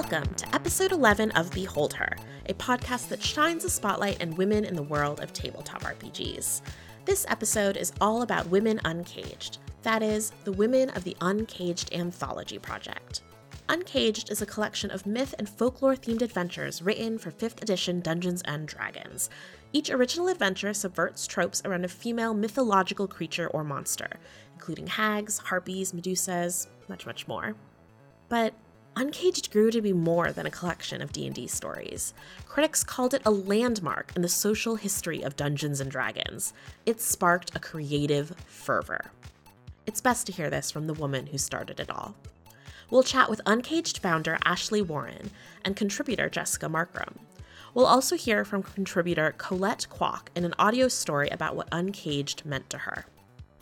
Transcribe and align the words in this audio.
Welcome 0.00 0.32
to 0.34 0.54
episode 0.54 0.92
11 0.92 1.32
of 1.32 1.50
Behold 1.50 1.92
Her, 1.92 2.16
a 2.48 2.54
podcast 2.54 3.08
that 3.08 3.20
shines 3.20 3.64
a 3.64 3.68
spotlight 3.68 4.22
on 4.22 4.36
women 4.36 4.64
in 4.64 4.76
the 4.76 4.82
world 4.84 5.18
of 5.18 5.32
tabletop 5.32 5.82
RPGs. 5.82 6.60
This 7.04 7.26
episode 7.28 7.76
is 7.76 7.92
all 8.00 8.22
about 8.22 8.46
Women 8.46 8.80
Uncaged, 8.84 9.58
that 9.82 10.04
is, 10.04 10.30
the 10.44 10.52
women 10.52 10.90
of 10.90 11.02
the 11.02 11.16
Uncaged 11.20 11.92
Anthology 11.92 12.60
Project. 12.60 13.22
Uncaged 13.68 14.30
is 14.30 14.40
a 14.40 14.46
collection 14.46 14.92
of 14.92 15.04
myth 15.04 15.34
and 15.36 15.48
folklore 15.48 15.96
themed 15.96 16.22
adventures 16.22 16.80
written 16.80 17.18
for 17.18 17.32
5th 17.32 17.60
edition 17.60 18.00
Dungeons 18.00 18.42
and 18.44 18.68
Dragons. 18.68 19.28
Each 19.72 19.90
original 19.90 20.28
adventure 20.28 20.74
subverts 20.74 21.26
tropes 21.26 21.60
around 21.64 21.84
a 21.84 21.88
female 21.88 22.34
mythological 22.34 23.08
creature 23.08 23.48
or 23.48 23.64
monster, 23.64 24.10
including 24.54 24.86
hags, 24.86 25.38
harpies, 25.38 25.90
medusas, 25.90 26.68
much 26.88 27.04
much 27.04 27.26
more. 27.26 27.56
But 28.28 28.54
Uncaged 28.98 29.52
grew 29.52 29.70
to 29.70 29.80
be 29.80 29.92
more 29.92 30.32
than 30.32 30.44
a 30.44 30.50
collection 30.50 31.00
of 31.00 31.12
D&D 31.12 31.46
stories. 31.46 32.12
Critics 32.48 32.82
called 32.82 33.14
it 33.14 33.22
a 33.24 33.30
landmark 33.30 34.10
in 34.16 34.22
the 34.22 34.28
social 34.28 34.74
history 34.74 35.22
of 35.22 35.36
Dungeons 35.36 35.80
and 35.80 35.88
Dragons. 35.88 36.52
It 36.84 37.00
sparked 37.00 37.54
a 37.54 37.60
creative 37.60 38.34
fervor. 38.48 39.12
It's 39.86 40.00
best 40.00 40.26
to 40.26 40.32
hear 40.32 40.50
this 40.50 40.72
from 40.72 40.88
the 40.88 40.94
woman 40.94 41.28
who 41.28 41.38
started 41.38 41.78
it 41.78 41.90
all. 41.90 42.16
We'll 42.90 43.04
chat 43.04 43.30
with 43.30 43.40
Uncaged 43.46 43.98
founder 43.98 44.36
Ashley 44.44 44.82
Warren 44.82 45.30
and 45.64 45.76
contributor 45.76 46.28
Jessica 46.28 46.66
Marcrum. 46.66 47.18
We'll 47.74 47.86
also 47.86 48.16
hear 48.16 48.44
from 48.44 48.64
contributor 48.64 49.32
Colette 49.38 49.86
Kwok 49.88 50.26
in 50.34 50.44
an 50.44 50.54
audio 50.58 50.88
story 50.88 51.28
about 51.28 51.54
what 51.54 51.68
Uncaged 51.70 52.44
meant 52.44 52.68
to 52.70 52.78
her. 52.78 53.06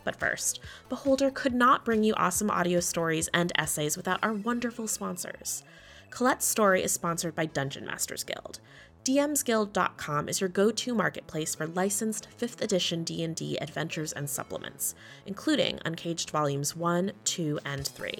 But 0.07 0.15
first, 0.15 0.61
Behold 0.87 1.19
Her 1.19 1.29
could 1.29 1.53
not 1.53 1.83
bring 1.83 2.01
you 2.01 2.13
awesome 2.13 2.49
audio 2.49 2.79
stories 2.79 3.27
and 3.33 3.51
essays 3.57 3.97
without 3.97 4.23
our 4.23 4.31
wonderful 4.31 4.87
sponsors. 4.87 5.63
Colette's 6.11 6.45
story 6.45 6.81
is 6.81 6.93
sponsored 6.93 7.35
by 7.35 7.45
Dungeon 7.45 7.85
Masters 7.85 8.23
Guild. 8.23 8.61
DMsGuild.com 9.03 10.29
is 10.29 10.39
your 10.39 10.49
go-to 10.49 10.95
marketplace 10.95 11.55
for 11.55 11.67
licensed 11.67 12.29
5th 12.39 12.61
edition 12.61 13.03
D&D 13.03 13.57
adventures 13.59 14.13
and 14.13 14.29
supplements, 14.29 14.95
including 15.25 15.77
Uncaged 15.83 16.29
Volumes 16.29 16.73
1, 16.73 17.11
2, 17.25 17.59
and 17.65 17.85
3. 17.85 18.13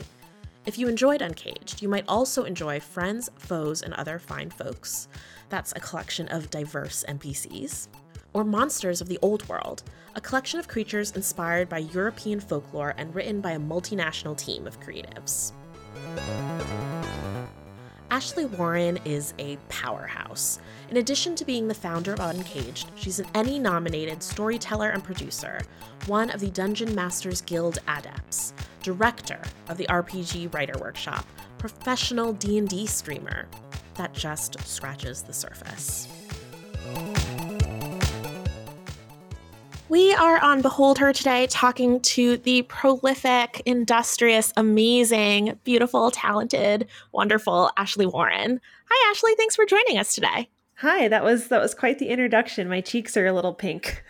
If 0.66 0.78
you 0.78 0.90
enjoyed 0.90 1.22
Uncaged, 1.22 1.82
you 1.82 1.88
might 1.88 2.04
also 2.10 2.44
enjoy 2.44 2.82
Friends, 2.82 3.30
Foes, 3.38 3.82
and 3.82 3.94
Other 3.94 4.20
Fine 4.20 4.50
Folks. 4.50 5.08
That's 5.48 5.72
a 5.72 5.80
collection 5.80 6.28
of 6.28 6.50
diverse 6.50 7.06
NPCs. 7.08 7.88
Or 8.38 8.44
Monsters 8.44 9.02
of 9.02 9.08
the 9.08 9.18
Old 9.24 9.50
World, 9.50 9.82
a 10.14 10.22
collection 10.22 10.60
of 10.60 10.68
creatures 10.68 11.12
inspired 11.14 11.68
by 11.68 11.80
European 11.80 12.40
folklore 12.40 12.94
and 12.96 13.16
written 13.16 13.42
by 13.42 13.54
a 13.54 13.60
multinational 13.60 14.38
team 14.38 14.68
of 14.68 14.80
creatives. 14.80 15.54
Ashley 18.12 18.46
Warren 18.46 19.00
is 19.06 19.34
a 19.40 19.58
powerhouse. 19.70 20.60
In 20.92 20.98
addition 20.98 21.34
to 21.34 21.46
being 21.46 21.68
the 21.68 21.74
founder 21.74 22.14
of 22.14 22.20
Uncaged, 22.20 22.92
she's 22.96 23.18
an 23.18 23.26
Emmy 23.34 23.58
nominated 23.58 24.22
storyteller 24.22 24.92
and 24.92 25.04
producer, 25.04 25.60
one 26.06 26.30
of 26.30 26.40
the 26.40 26.52
Dungeon 26.52 26.94
Masters 26.94 27.42
Guild 27.42 27.80
adepts, 27.88 28.54
director 28.84 29.42
of 29.68 29.78
the 29.78 29.88
RPG 29.88 30.54
Writer 30.54 30.78
Workshop, 30.80 31.26
professional 31.58 32.34
D&D 32.34 32.86
streamer. 32.86 33.48
That 33.96 34.14
just 34.14 34.60
scratches 34.64 35.24
the 35.24 35.34
surface. 35.34 36.08
We 39.90 40.14
are 40.16 40.38
on 40.40 40.62
Behold 40.62 40.98
Her 41.00 41.14
today 41.14 41.48
talking 41.48 42.02
to 42.02 42.36
the 42.36 42.64
prolific, 42.64 43.62
industrious, 43.66 44.52
amazing, 44.58 45.58
beautiful, 45.64 46.12
talented, 46.12 46.88
wonderful 47.14 47.72
Ashley 47.78 48.06
Warren. 48.06 48.60
Hi 48.90 49.12
Ashley, 49.12 49.32
thanks 49.38 49.56
for 49.56 49.66
joining 49.66 49.98
us 49.98 50.14
today. 50.14 50.50
Hi, 50.80 51.08
that 51.08 51.24
was 51.24 51.48
that 51.48 51.62
was 51.62 51.74
quite 51.74 52.00
the 52.00 52.10
introduction. 52.10 52.68
My 52.68 52.82
cheeks 52.82 53.16
are 53.16 53.28
a 53.28 53.32
little 53.32 53.54
pink. 53.54 54.04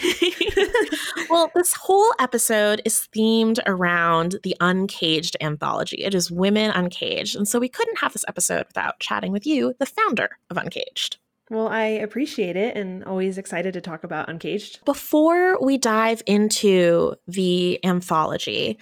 well, 1.28 1.50
this 1.56 1.74
whole 1.74 2.12
episode 2.20 2.80
is 2.84 3.08
themed 3.12 3.58
around 3.66 4.36
the 4.44 4.56
Uncaged 4.60 5.36
anthology. 5.40 6.04
It 6.04 6.14
is 6.14 6.30
Women 6.30 6.70
Uncaged. 6.70 7.34
And 7.34 7.48
so 7.48 7.58
we 7.58 7.68
couldn't 7.68 7.98
have 7.98 8.12
this 8.12 8.24
episode 8.28 8.66
without 8.68 9.00
chatting 9.00 9.32
with 9.32 9.46
you, 9.46 9.74
the 9.80 9.86
founder 9.86 10.30
of 10.48 10.56
Uncaged. 10.56 11.18
Well, 11.50 11.68
I 11.68 11.84
appreciate 11.84 12.56
it 12.56 12.76
and 12.76 13.04
always 13.04 13.36
excited 13.36 13.74
to 13.74 13.80
talk 13.80 14.02
about 14.02 14.28
Uncaged. 14.28 14.84
Before 14.84 15.58
we 15.62 15.76
dive 15.76 16.22
into 16.26 17.16
the 17.28 17.84
anthology, 17.84 18.78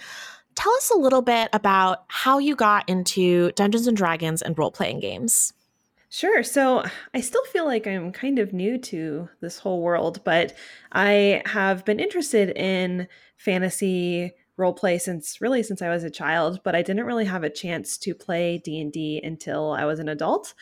tell 0.55 0.73
us 0.73 0.89
a 0.89 0.97
little 0.97 1.21
bit 1.21 1.49
about 1.51 2.05
how 2.07 2.39
you 2.39 2.55
got 2.55 2.87
into 2.87 3.51
Dungeons 3.53 3.87
and 3.87 3.97
Dragons 3.97 4.41
and 4.41 4.57
role 4.57 4.71
playing 4.71 5.01
games. 5.01 5.53
Sure. 6.09 6.43
So 6.43 6.83
I 7.13 7.21
still 7.21 7.43
feel 7.45 7.65
like 7.65 7.87
I'm 7.87 8.11
kind 8.11 8.37
of 8.37 8.53
new 8.53 8.77
to 8.77 9.29
this 9.41 9.57
whole 9.57 9.81
world, 9.81 10.23
but 10.23 10.53
I 10.91 11.41
have 11.47 11.83
been 11.85 11.99
interested 11.99 12.51
in 12.51 13.07
fantasy 13.35 14.31
role 14.55 14.73
play 14.73 14.99
since 14.99 15.41
really 15.41 15.63
since 15.63 15.81
I 15.81 15.89
was 15.89 16.03
a 16.03 16.11
child, 16.11 16.59
but 16.63 16.75
I 16.75 16.83
didn't 16.83 17.05
really 17.05 17.25
have 17.25 17.43
a 17.43 17.49
chance 17.49 17.97
to 17.97 18.13
play 18.13 18.59
D&D 18.63 19.21
until 19.23 19.71
I 19.71 19.85
was 19.85 19.97
an 19.97 20.07
adult. 20.07 20.53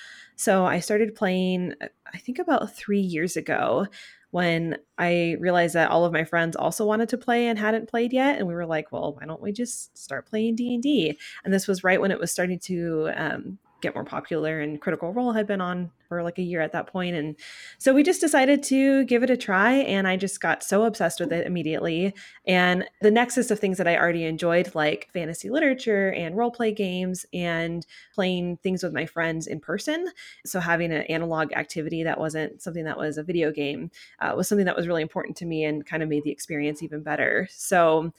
So 0.41 0.66
I 0.66 0.79
started 0.79 1.13
playing 1.13 1.75
I 2.12 2.18
think 2.18 2.40
about 2.40 2.75
3 2.75 3.00
years 3.00 3.38
ago 3.38 3.85
when 4.31 4.78
I 4.97 5.38
realized 5.40 5.75
that 5.75 5.91
all 5.91 6.03
of 6.03 6.13
my 6.13 6.24
friends 6.24 6.56
also 6.56 6.84
wanted 6.84 7.09
to 7.09 7.18
play 7.18 7.47
and 7.47 7.59
hadn't 7.59 7.90
played 7.90 8.12
yet, 8.12 8.40
and 8.40 8.47
we 8.47 8.56
were 8.56 8.66
like, 8.66 8.91
"Well, 8.91 9.13
why 9.13 9.28
don't 9.28 9.41
we 9.41 9.51
just 9.51 9.96
start 9.96 10.25
playing 10.25 10.56
D 10.56 10.74
and 10.74 10.81
D?" 10.81 11.19
And 11.44 11.53
this 11.53 11.68
was 11.68 11.84
right 11.84 12.01
when 12.01 12.09
it 12.12 12.19
was 12.19 12.31
starting 12.31 12.57
to 12.59 13.12
um, 13.16 13.59
get 13.81 13.96
more 13.96 14.03
popular 14.03 14.59
and 14.59 14.81
critical 14.81 15.12
role 15.12 15.31
had 15.31 15.47
been 15.47 15.62
on 15.62 15.92
for 16.08 16.24
like 16.24 16.38
a 16.38 16.44
year 16.44 16.62
at 16.62 16.72
that 16.72 16.88
point 16.88 17.16
and 17.16 17.36
so 17.78 17.94
we 17.94 18.03
just 18.03 18.22
decided 18.22 18.62
to 18.62 19.03
give 19.06 19.24
it 19.24 19.30
a 19.30 19.38
try 19.38 19.74
and 19.74 20.08
i 20.08 20.16
just 20.16 20.40
got 20.42 20.64
so 20.64 20.84
obsessed 20.84 21.19
with 21.19 21.31
it 21.31 21.47
immediately 21.47 22.14
and 22.46 22.86
the 23.02 23.12
nexus 23.12 23.50
of 23.52 23.59
things 23.59 23.78
that 23.78 23.88
i 23.88 23.97
already 23.97 24.25
enjoyed 24.25 24.74
like 24.75 25.09
fantasy 25.14 25.50
literature 25.50 26.09
and 26.14 26.38
role 26.38 26.52
play 26.52 26.72
games 26.72 27.25
and 27.34 27.86
playing 28.14 28.58
things 28.58 28.84
with 28.84 28.94
my 28.94 29.06
friends 29.06 29.47
in 29.47 29.59
person 29.59 30.08
so 30.46 30.59
having 30.59 30.92
an 30.92 31.03
analog 31.03 31.52
activity 31.53 32.03
that 32.03 32.19
wasn't 32.19 32.62
something 32.62 32.86
that 32.86 32.98
was 32.98 33.18
a 33.18 33.24
video 33.24 33.52
game 33.52 33.90
uh, 34.19 34.34
was 34.36 34.48
something 34.48 34.66
that 34.66 34.75
was 34.75 34.88
really 34.88 35.02
important 35.02 35.36
to 35.36 35.46
me 35.46 35.63
and 35.63 35.86
kind 35.86 36.03
of 36.03 36.09
made 36.09 36.24
the 36.24 36.31
experience 36.31 36.84
even 36.84 37.02
better 37.02 37.48
so 37.52 38.12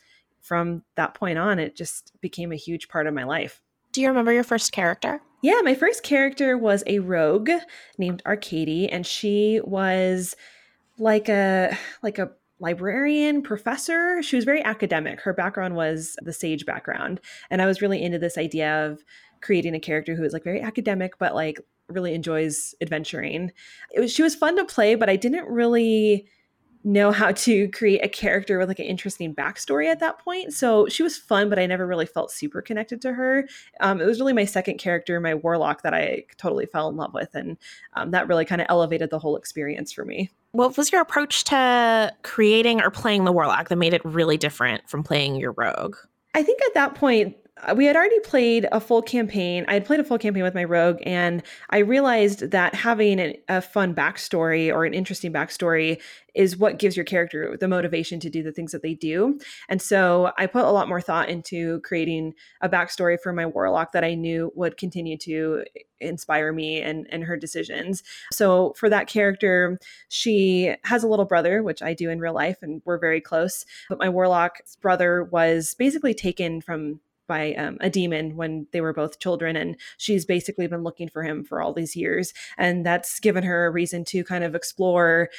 from 0.43 0.83
that 0.97 1.15
point 1.15 1.39
on 1.39 1.59
it 1.59 1.75
just 1.75 2.12
became 2.21 2.53
a 2.53 2.56
huge 2.56 2.89
part 2.89 3.06
of 3.06 3.15
my 3.15 3.25
life. 3.25 3.62
Do 3.93 4.03
you 4.03 4.09
remember 4.09 4.33
your 4.33 4.44
first 4.44 4.73
character 4.73 5.23
yeah, 5.43 5.61
my 5.63 5.75
first 5.75 6.05
character 6.05 6.57
was 6.57 6.85
a 6.87 7.01
rogue 7.01 7.51
named 7.99 8.23
Arcady, 8.25 8.89
and 8.89 9.05
she 9.07 9.61
was 9.65 10.37
like 10.99 11.29
a 11.29 11.77
like 12.03 12.19
a 12.19 12.31
librarian 12.61 13.43
professor. 13.43 14.23
She 14.23 14.37
was 14.37 14.45
very 14.45 14.63
academic. 14.63 15.21
Her 15.21 15.33
background 15.33 15.75
was 15.75 16.17
the 16.23 16.33
sage 16.33 16.65
background, 16.65 17.21
and 17.51 17.61
I 17.61 17.67
was 17.67 17.83
really 17.83 18.01
into 18.01 18.21
this 18.21 18.39
idea 18.39 18.87
of 18.87 19.03
creating 19.41 19.75
a 19.75 19.81
character 19.81 20.15
who 20.15 20.23
is 20.23 20.33
like 20.33 20.45
very 20.45 20.61
academic, 20.61 21.19
but 21.19 21.35
like 21.35 21.61
really 21.89 22.15
enjoys 22.15 22.75
adventuring. 22.81 23.51
It 23.93 24.01
was 24.01 24.13
she 24.13 24.23
was 24.23 24.37
fun 24.37 24.57
to 24.57 24.65
play, 24.65 24.95
but 24.95 25.11
I 25.11 25.17
didn't 25.17 25.49
really 25.49 26.29
know 26.84 27.12
how 27.12 27.32
to 27.32 27.69
create 27.69 28.04
a 28.04 28.09
character 28.09 28.59
with 28.59 28.69
like 28.69 28.78
an 28.78 28.87
interesting 28.87 29.34
backstory 29.34 29.91
at 29.91 30.00
that 30.00 30.19
point. 30.19 30.53
So 30.53 30.88
she 30.88 31.03
was 31.03 31.16
fun, 31.16 31.48
but 31.48 31.59
I 31.59 31.66
never 31.66 31.87
really 31.87 32.06
felt 32.06 32.31
super 32.31 32.62
connected 32.62 33.00
to 33.03 33.12
her. 33.12 33.48
Um, 33.81 34.00
it 34.00 34.04
was 34.04 34.20
really 34.20 34.32
my 34.32 34.44
second 34.44 34.78
character, 34.78 35.20
my 35.20 35.34
warlock, 35.34 35.82
that 35.82 35.94
I 35.94 36.25
totally 36.38 36.66
fell 36.66 36.88
in 36.88 36.97
love 36.97 37.15
with, 37.15 37.34
and 37.34 37.56
um, 37.94 38.10
that 38.10 38.28
really 38.28 38.44
kind 38.44 38.60
of 38.60 38.66
elevated 38.70 39.10
the 39.10 39.19
whole 39.19 39.37
experience 39.37 39.93
for 39.93 40.04
me. 40.04 40.31
What 40.53 40.76
was 40.76 40.93
your 40.93 41.00
approach 41.00 41.44
to 41.44 42.12
creating 42.23 42.82
or 42.82 42.90
playing 42.90 43.25
the 43.25 43.32
warlock 43.32 43.69
that 43.69 43.76
made 43.76 43.94
it 43.94 44.05
really 44.05 44.37
different 44.37 44.88
from 44.88 45.02
playing 45.02 45.37
your 45.37 45.52
rogue? 45.52 45.96
I 46.35 46.43
think 46.43 46.61
at 46.62 46.75
that 46.75 46.94
point, 46.94 47.37
Uh, 47.60 47.75
we 47.76 47.84
had 47.84 47.96
already 47.96 48.19
played 48.20 48.66
a 48.72 48.81
full 48.81 49.02
campaign. 49.02 49.64
I 49.69 49.75
had 49.75 49.84
played 49.84 50.00
a 50.00 50.04
full 50.04 50.16
campaign 50.19 50.43
with 50.43 50.54
my 50.54 50.64
rogue, 50.64 50.99
and 51.02 51.43
I 51.69 51.78
realized 51.78 52.50
that 52.50 52.75
having 52.75 53.20
an, 53.20 53.34
a 53.46 53.60
fun 53.60 53.94
backstory 53.94 54.72
or 54.72 54.87
an 54.87 54.94
interesting 54.94 55.32
backstory 55.34 56.00
is 56.34 56.56
what 56.56 56.78
gives 56.78 56.96
your 56.96 57.04
character 57.04 57.54
the 57.60 57.69
motivation 57.69 58.19
to 58.20 58.31
do 58.31 58.43
the 58.43 58.52
things 58.52 58.72
that 58.72 58.82
they 58.82 58.94
do. 58.94 59.38
And 59.69 59.82
so 59.82 60.32
I 60.38 60.46
put 60.46 60.64
a 60.64 60.70
lot 60.70 60.88
more 60.88 61.02
thought 61.02 61.28
into 61.28 61.81
creating 61.81 62.32
a 62.62 62.70
backstory 62.70 63.20
for 63.20 63.34
my 63.34 63.44
warlock 63.44 63.93
that 63.93 64.02
I 64.02 64.14
knew 64.14 64.50
would 64.54 64.78
continue 64.78 65.19
to 65.19 65.64
inspire 66.00 66.54
me 66.54 66.81
and, 66.81 67.06
and 67.10 67.25
her 67.25 67.37
decisions. 67.37 68.02
So 68.32 68.72
for 68.78 68.88
that 68.88 69.08
character, 69.08 69.78
she 70.08 70.75
has 70.84 71.04
a 71.04 71.08
little 71.08 71.26
brother, 71.26 71.62
which 71.62 71.82
I 71.82 71.93
do 71.93 72.08
in 72.08 72.19
real 72.19 72.34
life, 72.34 72.62
and 72.62 72.81
we're 72.87 72.99
very 72.99 73.20
close. 73.20 73.66
But 73.90 73.99
my 73.99 74.08
warlock's 74.08 74.76
brother 74.76 75.22
was 75.25 75.75
basically 75.75 76.14
taken 76.14 76.62
from 76.62 77.00
by 77.32 77.55
um, 77.55 77.79
a 77.81 77.88
demon 77.88 78.37
when 78.37 78.67
they 78.73 78.82
were 78.82 78.93
both 78.93 79.19
children 79.19 79.56
and 79.56 79.75
she's 79.96 80.26
basically 80.26 80.67
been 80.67 80.82
looking 80.82 81.08
for 81.08 81.23
him 81.23 81.43
for 81.43 81.62
all 81.62 81.73
these 81.73 81.96
years 81.96 82.34
and 82.58 82.84
that's 82.84 83.19
given 83.20 83.43
her 83.43 83.64
a 83.64 83.70
reason 83.70 84.05
to 84.05 84.23
kind 84.23 84.44
of 84.44 84.55
explore 84.55 85.31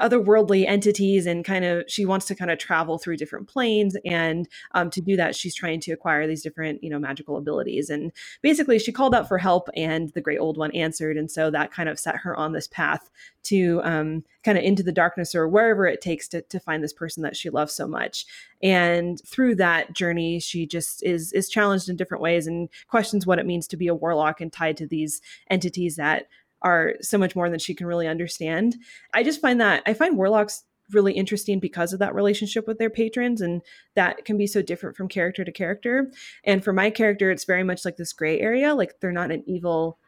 otherworldly 0.00 0.66
entities 0.66 1.26
and 1.26 1.44
kind 1.44 1.66
of 1.66 1.84
she 1.86 2.06
wants 2.06 2.24
to 2.24 2.34
kind 2.34 2.50
of 2.50 2.56
travel 2.56 2.96
through 2.96 3.18
different 3.18 3.46
planes 3.46 3.94
and 4.06 4.48
um, 4.72 4.88
to 4.88 5.02
do 5.02 5.16
that 5.16 5.36
she's 5.36 5.54
trying 5.54 5.80
to 5.80 5.92
acquire 5.92 6.26
these 6.26 6.42
different 6.42 6.82
you 6.82 6.88
know 6.88 6.98
magical 6.98 7.36
abilities 7.36 7.90
and 7.90 8.10
basically 8.40 8.78
she 8.78 8.90
called 8.90 9.14
out 9.14 9.28
for 9.28 9.36
help 9.36 9.68
and 9.76 10.08
the 10.14 10.22
great 10.22 10.38
old 10.38 10.56
one 10.56 10.70
answered 10.72 11.18
and 11.18 11.30
so 11.30 11.50
that 11.50 11.70
kind 11.70 11.90
of 11.90 11.98
set 11.98 12.16
her 12.16 12.34
on 12.34 12.52
this 12.52 12.68
path 12.68 13.10
to 13.42 13.82
um, 13.84 14.24
kind 14.44 14.58
of 14.58 14.64
into 14.64 14.82
the 14.82 14.92
darkness 14.92 15.34
or 15.34 15.48
wherever 15.48 15.86
it 15.86 16.00
takes 16.00 16.28
to, 16.28 16.42
to 16.42 16.60
find 16.60 16.82
this 16.82 16.92
person 16.92 17.22
that 17.22 17.36
she 17.36 17.50
loves 17.50 17.72
so 17.72 17.86
much 17.86 18.26
and 18.62 19.20
through 19.26 19.54
that 19.54 19.92
journey 19.92 20.38
she 20.38 20.66
just 20.66 21.02
is 21.02 21.32
is 21.32 21.48
challenged 21.48 21.88
in 21.88 21.96
different 21.96 22.22
ways 22.22 22.46
and 22.46 22.68
questions 22.88 23.26
what 23.26 23.38
it 23.38 23.46
means 23.46 23.66
to 23.66 23.76
be 23.76 23.88
a 23.88 23.94
warlock 23.94 24.40
and 24.40 24.52
tied 24.52 24.76
to 24.76 24.86
these 24.86 25.20
entities 25.50 25.96
that 25.96 26.26
are 26.64 26.94
so 27.00 27.18
much 27.18 27.36
more 27.36 27.50
than 27.50 27.58
she 27.58 27.74
can 27.74 27.86
really 27.86 28.08
understand. 28.08 28.76
I 29.12 29.22
just 29.22 29.40
find 29.40 29.60
that 29.60 29.82
I 29.86 29.94
find 29.94 30.16
warlocks 30.16 30.64
really 30.90 31.12
interesting 31.12 31.60
because 31.60 31.92
of 31.92 31.98
that 31.98 32.14
relationship 32.14 32.66
with 32.66 32.78
their 32.78 32.90
patrons 32.90 33.40
and 33.40 33.62
that 33.94 34.24
can 34.24 34.36
be 34.36 34.46
so 34.46 34.60
different 34.60 34.96
from 34.96 35.08
character 35.08 35.44
to 35.44 35.52
character. 35.52 36.10
And 36.42 36.64
for 36.64 36.72
my 36.72 36.90
character 36.90 37.30
it's 37.30 37.44
very 37.44 37.62
much 37.62 37.84
like 37.84 37.96
this 37.96 38.12
gray 38.12 38.40
area, 38.40 38.74
like 38.74 38.94
they're 39.00 39.12
not 39.12 39.30
an 39.30 39.44
evil 39.46 39.98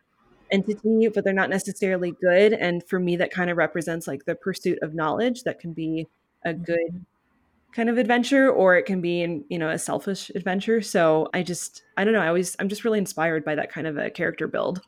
entity, 0.51 1.09
but 1.09 1.25
they're 1.25 1.33
not 1.33 1.51
necessarily 1.51 2.13
good 2.13 2.53
and 2.53 2.87
for 2.89 2.99
me 2.99 3.17
that 3.17 3.31
kind 3.31 3.51
of 3.51 3.57
represents 3.57 4.07
like 4.07 4.25
the 4.25 4.35
pursuit 4.35 4.79
of 4.83 4.95
knowledge 4.95 5.43
that 5.45 5.59
can 5.59 5.73
be 5.73 6.07
a 6.45 6.55
good 6.55 6.79
mm-hmm. 6.89 7.73
kind 7.73 7.89
of 7.89 7.99
adventure 7.99 8.51
or 8.51 8.77
it 8.77 8.85
can 8.85 9.01
be 9.01 9.23
in 9.23 9.45
you 9.49 9.59
know 9.59 9.71
a 9.71 9.79
selfish 9.79 10.31
adventure 10.35 10.81
so 10.81 11.29
i 11.35 11.43
just 11.43 11.83
i 11.97 12.05
don't 12.05 12.13
know 12.13 12.21
i 12.21 12.29
always 12.29 12.57
i'm 12.59 12.69
just 12.69 12.85
really 12.85 12.99
inspired 12.99 13.45
by 13.45 13.55
that 13.55 13.73
kind 13.73 13.87
of 13.87 13.97
a 13.97 14.11
character 14.11 14.47
build 14.47 14.81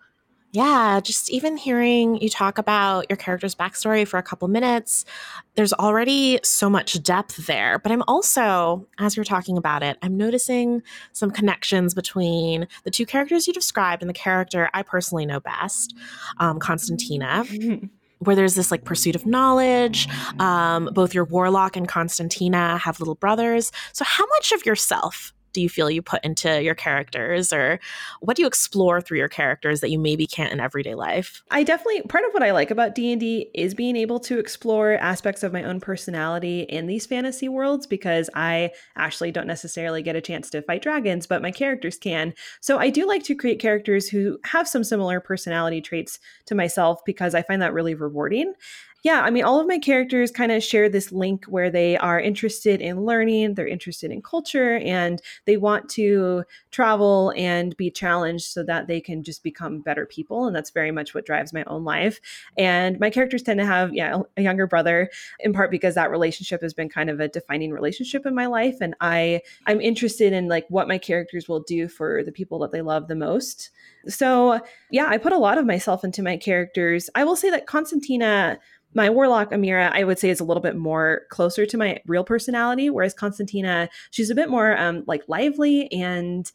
yeah, 0.52 1.00
just 1.02 1.30
even 1.30 1.58
hearing 1.58 2.20
you 2.22 2.30
talk 2.30 2.56
about 2.56 3.06
your 3.10 3.18
character's 3.18 3.54
backstory 3.54 4.08
for 4.08 4.16
a 4.16 4.22
couple 4.22 4.48
minutes, 4.48 5.04
there's 5.56 5.74
already 5.74 6.40
so 6.42 6.70
much 6.70 7.02
depth 7.02 7.46
there. 7.46 7.78
But 7.78 7.92
I'm 7.92 8.02
also, 8.08 8.86
as 8.98 9.14
you're 9.14 9.24
talking 9.24 9.58
about 9.58 9.82
it, 9.82 9.98
I'm 10.00 10.16
noticing 10.16 10.82
some 11.12 11.30
connections 11.30 11.92
between 11.92 12.66
the 12.84 12.90
two 12.90 13.04
characters 13.04 13.46
you 13.46 13.52
described 13.52 14.02
and 14.02 14.08
the 14.08 14.14
character 14.14 14.70
I 14.72 14.82
personally 14.82 15.26
know 15.26 15.40
best, 15.40 15.94
um, 16.38 16.58
Constantina. 16.58 17.44
where 18.20 18.34
there's 18.34 18.56
this 18.56 18.72
like 18.72 18.84
pursuit 18.84 19.14
of 19.14 19.26
knowledge. 19.26 20.08
Um, 20.40 20.90
both 20.92 21.14
your 21.14 21.24
warlock 21.24 21.76
and 21.76 21.86
Constantina 21.86 22.76
have 22.78 22.98
little 22.98 23.14
brothers. 23.14 23.70
So, 23.92 24.04
how 24.04 24.26
much 24.26 24.50
of 24.50 24.66
yourself 24.66 25.32
do 25.52 25.60
you 25.60 25.68
feel 25.68 25.90
you 25.90 26.02
put 26.02 26.24
into 26.24 26.62
your 26.62 26.74
characters 26.74 27.52
or 27.52 27.80
what 28.20 28.36
do 28.36 28.42
you 28.42 28.48
explore 28.48 29.00
through 29.00 29.18
your 29.18 29.28
characters 29.28 29.80
that 29.80 29.90
you 29.90 29.98
maybe 29.98 30.26
can't 30.26 30.52
in 30.52 30.60
everyday 30.60 30.94
life? 30.94 31.42
I 31.50 31.62
definitely 31.62 32.02
part 32.02 32.24
of 32.24 32.32
what 32.32 32.42
i 32.42 32.50
like 32.52 32.70
about 32.70 32.94
d&d 32.94 33.50
is 33.54 33.74
being 33.74 33.96
able 33.96 34.20
to 34.20 34.38
explore 34.38 34.94
aspects 34.94 35.42
of 35.42 35.52
my 35.52 35.62
own 35.62 35.80
personality 35.80 36.60
in 36.62 36.86
these 36.86 37.06
fantasy 37.06 37.48
worlds 37.48 37.86
because 37.86 38.30
i 38.34 38.70
actually 38.96 39.30
don't 39.30 39.46
necessarily 39.46 40.02
get 40.02 40.16
a 40.16 40.20
chance 40.20 40.50
to 40.50 40.62
fight 40.62 40.82
dragons 40.82 41.26
but 41.26 41.42
my 41.42 41.50
characters 41.50 41.98
can. 41.98 42.34
So 42.60 42.78
i 42.78 42.90
do 42.90 43.06
like 43.06 43.22
to 43.24 43.34
create 43.34 43.60
characters 43.60 44.08
who 44.08 44.38
have 44.44 44.68
some 44.68 44.84
similar 44.84 45.20
personality 45.20 45.80
traits 45.80 46.18
to 46.46 46.54
myself 46.54 47.04
because 47.04 47.34
i 47.34 47.42
find 47.42 47.62
that 47.62 47.72
really 47.72 47.94
rewarding 47.94 48.54
yeah, 49.04 49.20
I 49.22 49.30
mean, 49.30 49.44
all 49.44 49.60
of 49.60 49.68
my 49.68 49.78
characters 49.78 50.32
kind 50.32 50.50
of 50.50 50.62
share 50.62 50.88
this 50.88 51.12
link 51.12 51.44
where 51.44 51.70
they 51.70 51.96
are 51.98 52.18
interested 52.18 52.80
in 52.80 53.04
learning, 53.04 53.54
they're 53.54 53.68
interested 53.68 54.10
in 54.10 54.22
culture, 54.22 54.78
and 54.78 55.22
they 55.44 55.56
want 55.56 55.88
to 55.90 56.42
travel 56.72 57.32
and 57.36 57.76
be 57.76 57.92
challenged 57.92 58.46
so 58.46 58.64
that 58.64 58.88
they 58.88 59.00
can 59.00 59.22
just 59.22 59.44
become 59.44 59.80
better 59.80 60.04
people. 60.04 60.46
And 60.46 60.56
that's 60.56 60.70
very 60.70 60.90
much 60.90 61.14
what 61.14 61.26
drives 61.26 61.52
my 61.52 61.62
own 61.68 61.84
life. 61.84 62.20
And 62.56 62.98
my 62.98 63.08
characters 63.08 63.44
tend 63.44 63.60
to 63.60 63.66
have, 63.66 63.94
yeah, 63.94 64.18
a 64.36 64.42
younger 64.42 64.66
brother, 64.66 65.10
in 65.38 65.52
part 65.52 65.70
because 65.70 65.94
that 65.94 66.10
relationship 66.10 66.60
has 66.62 66.74
been 66.74 66.88
kind 66.88 67.08
of 67.08 67.20
a 67.20 67.28
defining 67.28 67.70
relationship 67.70 68.26
in 68.26 68.34
my 68.34 68.46
life. 68.46 68.78
And 68.80 68.96
I, 69.00 69.42
I'm 69.66 69.80
interested 69.80 70.32
in 70.32 70.48
like 70.48 70.66
what 70.70 70.88
my 70.88 70.98
characters 70.98 71.48
will 71.48 71.60
do 71.60 71.86
for 71.86 72.24
the 72.24 72.32
people 72.32 72.58
that 72.60 72.72
they 72.72 72.82
love 72.82 73.06
the 73.06 73.14
most. 73.14 73.70
So, 74.08 74.60
yeah, 74.90 75.06
I 75.08 75.18
put 75.18 75.32
a 75.32 75.38
lot 75.38 75.58
of 75.58 75.66
myself 75.66 76.02
into 76.02 76.22
my 76.22 76.36
characters. 76.36 77.10
I 77.14 77.24
will 77.24 77.36
say 77.36 77.50
that 77.50 77.66
Constantina 77.66 78.58
my 78.94 79.10
warlock 79.10 79.50
Amira, 79.50 79.90
I 79.92 80.04
would 80.04 80.18
say, 80.18 80.30
is 80.30 80.40
a 80.40 80.44
little 80.44 80.62
bit 80.62 80.76
more 80.76 81.22
closer 81.30 81.66
to 81.66 81.76
my 81.76 82.00
real 82.06 82.24
personality, 82.24 82.90
whereas 82.90 83.14
Constantina, 83.14 83.88
she's 84.10 84.30
a 84.30 84.34
bit 84.34 84.48
more 84.48 84.76
um, 84.78 85.04
like 85.06 85.22
lively 85.28 85.90
and 85.92 86.50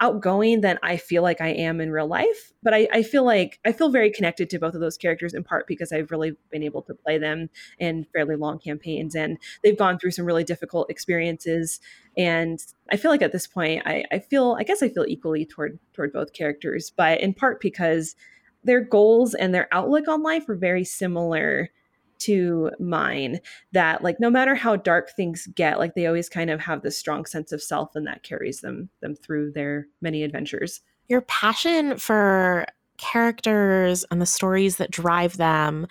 outgoing 0.00 0.60
than 0.60 0.78
I 0.82 0.96
feel 0.96 1.22
like 1.22 1.40
I 1.40 1.48
am 1.48 1.80
in 1.80 1.90
real 1.90 2.06
life. 2.06 2.52
But 2.62 2.72
I, 2.72 2.88
I, 2.92 3.02
feel 3.02 3.24
like 3.24 3.58
I 3.66 3.72
feel 3.72 3.90
very 3.90 4.10
connected 4.10 4.48
to 4.50 4.58
both 4.58 4.74
of 4.74 4.80
those 4.80 4.96
characters 4.96 5.34
in 5.34 5.42
part 5.42 5.66
because 5.66 5.92
I've 5.92 6.12
really 6.12 6.36
been 6.50 6.62
able 6.62 6.82
to 6.82 6.94
play 6.94 7.18
them 7.18 7.50
in 7.80 8.06
fairly 8.12 8.36
long 8.36 8.60
campaigns 8.60 9.16
and 9.16 9.38
they've 9.64 9.76
gone 9.76 9.98
through 9.98 10.12
some 10.12 10.24
really 10.24 10.44
difficult 10.44 10.88
experiences. 10.88 11.80
And 12.16 12.60
I 12.92 12.96
feel 12.96 13.10
like 13.10 13.22
at 13.22 13.32
this 13.32 13.48
point, 13.48 13.82
I, 13.86 14.04
I 14.12 14.20
feel, 14.20 14.56
I 14.58 14.62
guess 14.62 14.82
I 14.82 14.88
feel 14.88 15.04
equally 15.06 15.44
toward 15.44 15.80
toward 15.94 16.12
both 16.12 16.32
characters, 16.32 16.92
but 16.96 17.20
in 17.20 17.34
part 17.34 17.60
because 17.60 18.14
their 18.62 18.80
goals 18.80 19.34
and 19.34 19.52
their 19.54 19.68
outlook 19.72 20.06
on 20.08 20.22
life 20.22 20.48
are 20.48 20.56
very 20.56 20.84
similar 20.84 21.70
to 22.18 22.70
mine 22.78 23.40
that 23.72 24.02
like 24.02 24.18
no 24.20 24.30
matter 24.30 24.54
how 24.54 24.76
dark 24.76 25.10
things 25.10 25.48
get 25.54 25.78
like 25.78 25.94
they 25.94 26.06
always 26.06 26.28
kind 26.28 26.50
of 26.50 26.60
have 26.60 26.82
this 26.82 26.98
strong 26.98 27.24
sense 27.24 27.52
of 27.52 27.62
self 27.62 27.94
and 27.94 28.06
that 28.06 28.22
carries 28.22 28.60
them 28.60 28.88
them 29.00 29.14
through 29.14 29.52
their 29.52 29.86
many 30.00 30.22
adventures 30.22 30.80
your 31.08 31.20
passion 31.22 31.96
for 31.96 32.66
characters 32.98 34.04
and 34.10 34.20
the 34.20 34.26
stories 34.26 34.76
that 34.76 34.90
drive 34.90 35.36
them 35.36 35.86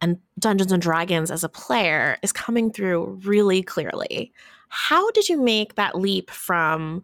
and 0.00 0.18
Dungeons 0.38 0.72
and 0.72 0.82
Dragons 0.82 1.30
as 1.30 1.44
a 1.44 1.48
player 1.48 2.18
is 2.22 2.32
coming 2.32 2.70
through 2.70 3.18
really 3.24 3.62
clearly. 3.62 4.32
How 4.68 5.10
did 5.12 5.28
you 5.28 5.40
make 5.40 5.74
that 5.74 5.98
leap 5.98 6.30
from 6.30 7.02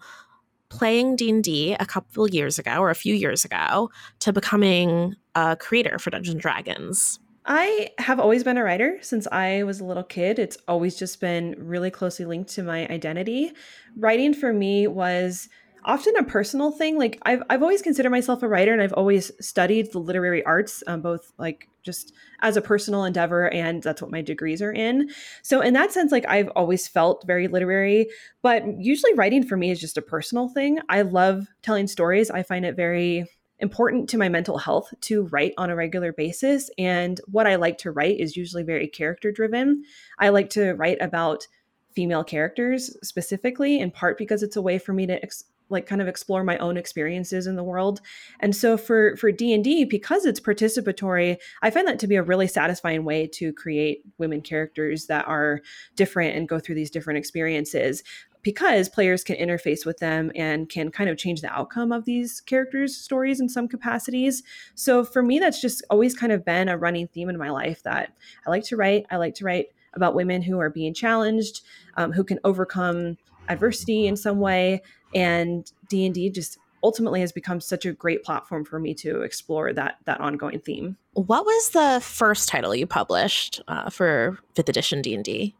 playing 0.68 1.16
D&D 1.16 1.76
a 1.78 1.86
couple 1.86 2.28
years 2.28 2.58
ago 2.58 2.78
or 2.78 2.90
a 2.90 2.94
few 2.94 3.14
years 3.14 3.44
ago 3.44 3.90
to 4.20 4.32
becoming 4.32 5.14
a 5.34 5.56
creator 5.56 5.98
for 5.98 6.10
Dungeons 6.10 6.34
and 6.34 6.40
Dragons? 6.40 7.18
I 7.44 7.90
have 7.98 8.20
always 8.20 8.44
been 8.44 8.58
a 8.58 8.62
writer 8.62 8.98
since 9.02 9.26
I 9.32 9.64
was 9.64 9.80
a 9.80 9.84
little 9.84 10.04
kid. 10.04 10.38
It's 10.38 10.58
always 10.68 10.96
just 10.96 11.20
been 11.20 11.56
really 11.58 11.90
closely 11.90 12.24
linked 12.24 12.50
to 12.50 12.62
my 12.62 12.86
identity. 12.88 13.52
Writing 13.96 14.32
for 14.32 14.52
me 14.52 14.86
was 14.86 15.48
often 15.84 16.16
a 16.16 16.22
personal 16.22 16.70
thing. 16.70 16.96
Like 16.96 17.18
I've 17.22 17.42
I've 17.50 17.62
always 17.62 17.82
considered 17.82 18.10
myself 18.10 18.42
a 18.42 18.48
writer, 18.48 18.72
and 18.72 18.80
I've 18.80 18.92
always 18.92 19.32
studied 19.40 19.92
the 19.92 19.98
literary 19.98 20.44
arts, 20.44 20.84
um, 20.86 21.02
both 21.02 21.32
like 21.38 21.68
just 21.82 22.12
as 22.40 22.56
a 22.56 22.62
personal 22.62 23.04
endeavor, 23.04 23.48
and 23.48 23.82
that's 23.82 24.00
what 24.00 24.12
my 24.12 24.22
degrees 24.22 24.62
are 24.62 24.72
in. 24.72 25.10
So 25.42 25.60
in 25.60 25.74
that 25.74 25.92
sense, 25.92 26.12
like 26.12 26.26
I've 26.28 26.48
always 26.50 26.86
felt 26.86 27.24
very 27.26 27.48
literary. 27.48 28.08
But 28.42 28.62
usually, 28.78 29.14
writing 29.14 29.44
for 29.44 29.56
me 29.56 29.70
is 29.72 29.80
just 29.80 29.98
a 29.98 30.02
personal 30.02 30.48
thing. 30.48 30.78
I 30.88 31.02
love 31.02 31.48
telling 31.62 31.88
stories. 31.88 32.30
I 32.30 32.44
find 32.44 32.64
it 32.64 32.76
very 32.76 33.26
important 33.62 34.10
to 34.10 34.18
my 34.18 34.28
mental 34.28 34.58
health 34.58 34.92
to 35.02 35.22
write 35.28 35.54
on 35.56 35.70
a 35.70 35.76
regular 35.76 36.12
basis. 36.12 36.68
And 36.76 37.20
what 37.26 37.46
I 37.46 37.54
like 37.54 37.78
to 37.78 37.92
write 37.92 38.18
is 38.18 38.36
usually 38.36 38.64
very 38.64 38.88
character 38.88 39.32
driven. 39.32 39.84
I 40.18 40.28
like 40.30 40.50
to 40.50 40.72
write 40.72 41.00
about 41.00 41.46
female 41.94 42.24
characters 42.24 42.94
specifically, 43.02 43.78
in 43.78 43.90
part 43.90 44.18
because 44.18 44.42
it's 44.42 44.56
a 44.56 44.62
way 44.62 44.78
for 44.78 44.92
me 44.92 45.06
to 45.06 45.22
ex- 45.22 45.44
like 45.68 45.86
kind 45.86 46.02
of 46.02 46.08
explore 46.08 46.44
my 46.44 46.58
own 46.58 46.76
experiences 46.76 47.46
in 47.46 47.56
the 47.56 47.62
world. 47.62 48.00
And 48.40 48.54
so 48.54 48.76
for 48.76 49.16
for 49.16 49.32
D&D 49.32 49.86
because 49.86 50.26
it's 50.26 50.40
participatory, 50.40 51.38
I 51.62 51.70
find 51.70 51.86
that 51.86 51.98
to 52.00 52.06
be 52.06 52.16
a 52.16 52.22
really 52.22 52.48
satisfying 52.48 53.04
way 53.04 53.26
to 53.28 53.52
create 53.52 54.02
women 54.18 54.42
characters 54.42 55.06
that 55.06 55.26
are 55.26 55.60
different 55.96 56.36
and 56.36 56.48
go 56.48 56.58
through 56.58 56.74
these 56.74 56.90
different 56.90 57.18
experiences 57.18 58.02
because 58.42 58.88
players 58.88 59.22
can 59.22 59.36
interface 59.36 59.86
with 59.86 59.98
them 59.98 60.32
and 60.34 60.68
can 60.68 60.90
kind 60.90 61.08
of 61.08 61.16
change 61.16 61.40
the 61.40 61.52
outcome 61.52 61.92
of 61.92 62.04
these 62.04 62.40
characters' 62.40 62.96
stories 62.96 63.40
in 63.40 63.48
some 63.48 63.68
capacities. 63.68 64.42
So 64.74 65.04
for 65.04 65.22
me, 65.22 65.38
that's 65.38 65.60
just 65.60 65.82
always 65.90 66.16
kind 66.16 66.32
of 66.32 66.44
been 66.44 66.68
a 66.68 66.76
running 66.76 67.06
theme 67.08 67.28
in 67.28 67.38
my 67.38 67.50
life 67.50 67.82
that 67.84 68.12
I 68.46 68.50
like 68.50 68.64
to 68.64 68.76
write. 68.76 69.06
I 69.10 69.16
like 69.16 69.34
to 69.36 69.44
write 69.44 69.66
about 69.94 70.14
women 70.14 70.42
who 70.42 70.58
are 70.58 70.70
being 70.70 70.94
challenged, 70.94 71.62
um, 71.96 72.12
who 72.12 72.24
can 72.24 72.40
overcome 72.44 73.18
adversity 73.48 74.06
in 74.06 74.16
some 74.16 74.40
way, 74.40 74.82
and 75.14 75.70
D 75.88 76.06
and 76.06 76.14
D 76.14 76.30
just 76.30 76.58
ultimately 76.82 77.20
has 77.20 77.30
become 77.30 77.60
such 77.60 77.86
a 77.86 77.92
great 77.92 78.24
platform 78.24 78.64
for 78.64 78.80
me 78.80 78.94
to 78.94 79.22
explore 79.22 79.72
that 79.72 79.98
that 80.04 80.20
ongoing 80.20 80.60
theme. 80.60 80.96
What 81.12 81.44
was 81.44 81.70
the 81.70 82.00
first 82.02 82.48
title 82.48 82.74
you 82.74 82.86
published 82.86 83.60
uh, 83.68 83.90
for 83.90 84.38
fifth 84.54 84.68
edition 84.68 85.02
D 85.02 85.14
and 85.14 85.24
D? 85.24 85.54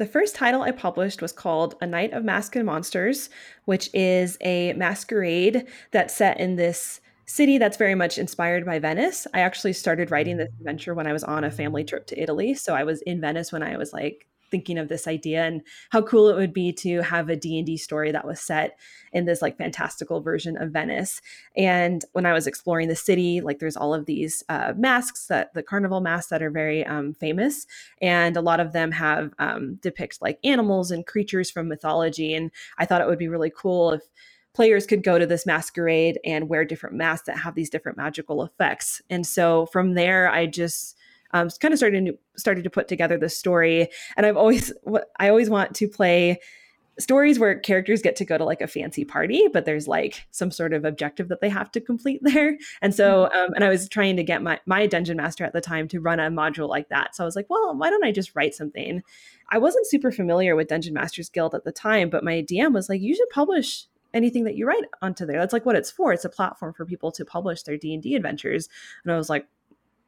The 0.00 0.06
first 0.06 0.34
title 0.34 0.62
I 0.62 0.70
published 0.70 1.20
was 1.20 1.30
called 1.30 1.74
A 1.82 1.86
Night 1.86 2.14
of 2.14 2.24
Masks 2.24 2.56
and 2.56 2.64
Monsters, 2.64 3.28
which 3.66 3.90
is 3.92 4.38
a 4.40 4.72
masquerade 4.72 5.66
that's 5.90 6.16
set 6.16 6.40
in 6.40 6.56
this 6.56 7.02
city 7.26 7.58
that's 7.58 7.76
very 7.76 7.94
much 7.94 8.16
inspired 8.16 8.64
by 8.64 8.78
Venice. 8.78 9.26
I 9.34 9.40
actually 9.40 9.74
started 9.74 10.10
writing 10.10 10.38
mm-hmm. 10.38 10.46
this 10.46 10.54
adventure 10.58 10.94
when 10.94 11.06
I 11.06 11.12
was 11.12 11.22
on 11.22 11.44
a 11.44 11.50
family 11.50 11.84
trip 11.84 12.06
to 12.06 12.18
Italy. 12.18 12.54
So 12.54 12.74
I 12.74 12.84
was 12.84 13.02
in 13.02 13.20
Venice 13.20 13.52
when 13.52 13.62
I 13.62 13.76
was 13.76 13.92
like 13.92 14.26
thinking 14.50 14.78
of 14.78 14.88
this 14.88 15.06
idea 15.06 15.44
and 15.44 15.62
how 15.90 16.02
cool 16.02 16.28
it 16.28 16.36
would 16.36 16.52
be 16.52 16.72
to 16.72 17.02
have 17.02 17.28
a 17.28 17.36
D&D 17.36 17.76
story 17.76 18.12
that 18.12 18.26
was 18.26 18.40
set 18.40 18.78
in 19.12 19.24
this 19.24 19.42
like 19.42 19.58
fantastical 19.58 20.20
version 20.20 20.56
of 20.56 20.70
Venice. 20.70 21.20
And 21.56 22.04
when 22.12 22.26
I 22.26 22.32
was 22.32 22.46
exploring 22.46 22.88
the 22.88 22.96
city, 22.96 23.40
like 23.40 23.58
there's 23.58 23.76
all 23.76 23.94
of 23.94 24.06
these 24.06 24.42
uh, 24.48 24.72
masks 24.76 25.26
that 25.26 25.52
the 25.54 25.62
carnival 25.62 26.00
masks 26.00 26.30
that 26.30 26.42
are 26.42 26.50
very 26.50 26.84
um, 26.86 27.14
famous, 27.14 27.66
and 28.00 28.36
a 28.36 28.42
lot 28.42 28.60
of 28.60 28.72
them 28.72 28.92
have 28.92 29.32
um, 29.38 29.76
depict 29.76 30.20
like 30.20 30.38
animals 30.44 30.90
and 30.90 31.06
creatures 31.06 31.50
from 31.50 31.68
mythology. 31.68 32.34
And 32.34 32.50
I 32.78 32.86
thought 32.86 33.00
it 33.00 33.06
would 33.06 33.18
be 33.18 33.28
really 33.28 33.52
cool 33.54 33.92
if 33.92 34.02
players 34.54 34.86
could 34.86 35.02
go 35.02 35.18
to 35.18 35.26
this 35.26 35.46
masquerade 35.46 36.18
and 36.24 36.48
wear 36.48 36.64
different 36.64 36.96
masks 36.96 37.26
that 37.26 37.38
have 37.38 37.54
these 37.54 37.70
different 37.70 37.98
magical 37.98 38.42
effects. 38.42 39.00
And 39.08 39.26
so 39.26 39.66
from 39.66 39.94
there, 39.94 40.28
I 40.28 40.46
just 40.46 40.96
um, 41.32 41.48
kind 41.60 41.72
of 41.72 41.78
started 41.78 42.06
to, 42.06 42.18
started 42.36 42.64
to 42.64 42.70
put 42.70 42.88
together 42.88 43.18
the 43.18 43.28
story. 43.28 43.88
And 44.16 44.26
I've 44.26 44.36
always 44.36 44.72
I 45.18 45.28
always 45.28 45.50
want 45.50 45.74
to 45.76 45.88
play 45.88 46.40
stories 47.00 47.38
where 47.38 47.58
characters 47.58 48.02
get 48.02 48.16
to 48.16 48.24
go 48.24 48.36
to 48.36 48.44
like 48.44 48.60
a 48.60 48.66
fancy 48.66 49.04
party, 49.04 49.48
but 49.52 49.64
there's 49.64 49.88
like 49.88 50.26
some 50.30 50.50
sort 50.50 50.72
of 50.72 50.84
objective 50.84 51.28
that 51.28 51.40
they 51.40 51.48
have 51.48 51.70
to 51.72 51.80
complete 51.80 52.20
there. 52.22 52.56
And 52.82 52.94
so, 52.94 53.28
mm-hmm. 53.32 53.38
um, 53.38 53.54
and 53.54 53.64
I 53.64 53.68
was 53.68 53.88
trying 53.88 54.16
to 54.16 54.24
get 54.24 54.42
my 54.42 54.60
my 54.66 54.86
dungeon 54.86 55.16
master 55.16 55.44
at 55.44 55.52
the 55.52 55.60
time 55.60 55.88
to 55.88 56.00
run 56.00 56.20
a 56.20 56.30
module 56.30 56.68
like 56.68 56.88
that. 56.88 57.16
So 57.16 57.24
I 57.24 57.26
was 57.26 57.36
like, 57.36 57.48
well, 57.48 57.74
why 57.76 57.90
don't 57.90 58.04
I 58.04 58.12
just 58.12 58.34
write 58.34 58.54
something? 58.54 59.02
I 59.48 59.58
wasn't 59.58 59.86
super 59.86 60.12
familiar 60.12 60.54
with 60.54 60.68
Dungeon 60.68 60.94
Masters 60.94 61.28
Guild 61.28 61.54
at 61.54 61.64
the 61.64 61.72
time, 61.72 62.08
but 62.08 62.22
my 62.22 62.42
DM 62.42 62.72
was 62.72 62.88
like, 62.88 63.00
you 63.00 63.16
should 63.16 63.28
publish 63.30 63.86
anything 64.14 64.44
that 64.44 64.56
you 64.56 64.66
write 64.66 64.84
onto 65.02 65.26
there. 65.26 65.38
That's 65.38 65.52
like 65.52 65.66
what 65.66 65.76
it's 65.76 65.90
for. 65.90 66.12
It's 66.12 66.24
a 66.24 66.28
platform 66.28 66.72
for 66.72 66.84
people 66.84 67.10
to 67.12 67.24
publish 67.24 67.62
their 67.62 67.76
D&D 67.76 68.14
adventures. 68.14 68.68
And 69.04 69.12
I 69.12 69.16
was 69.16 69.28
like, 69.28 69.46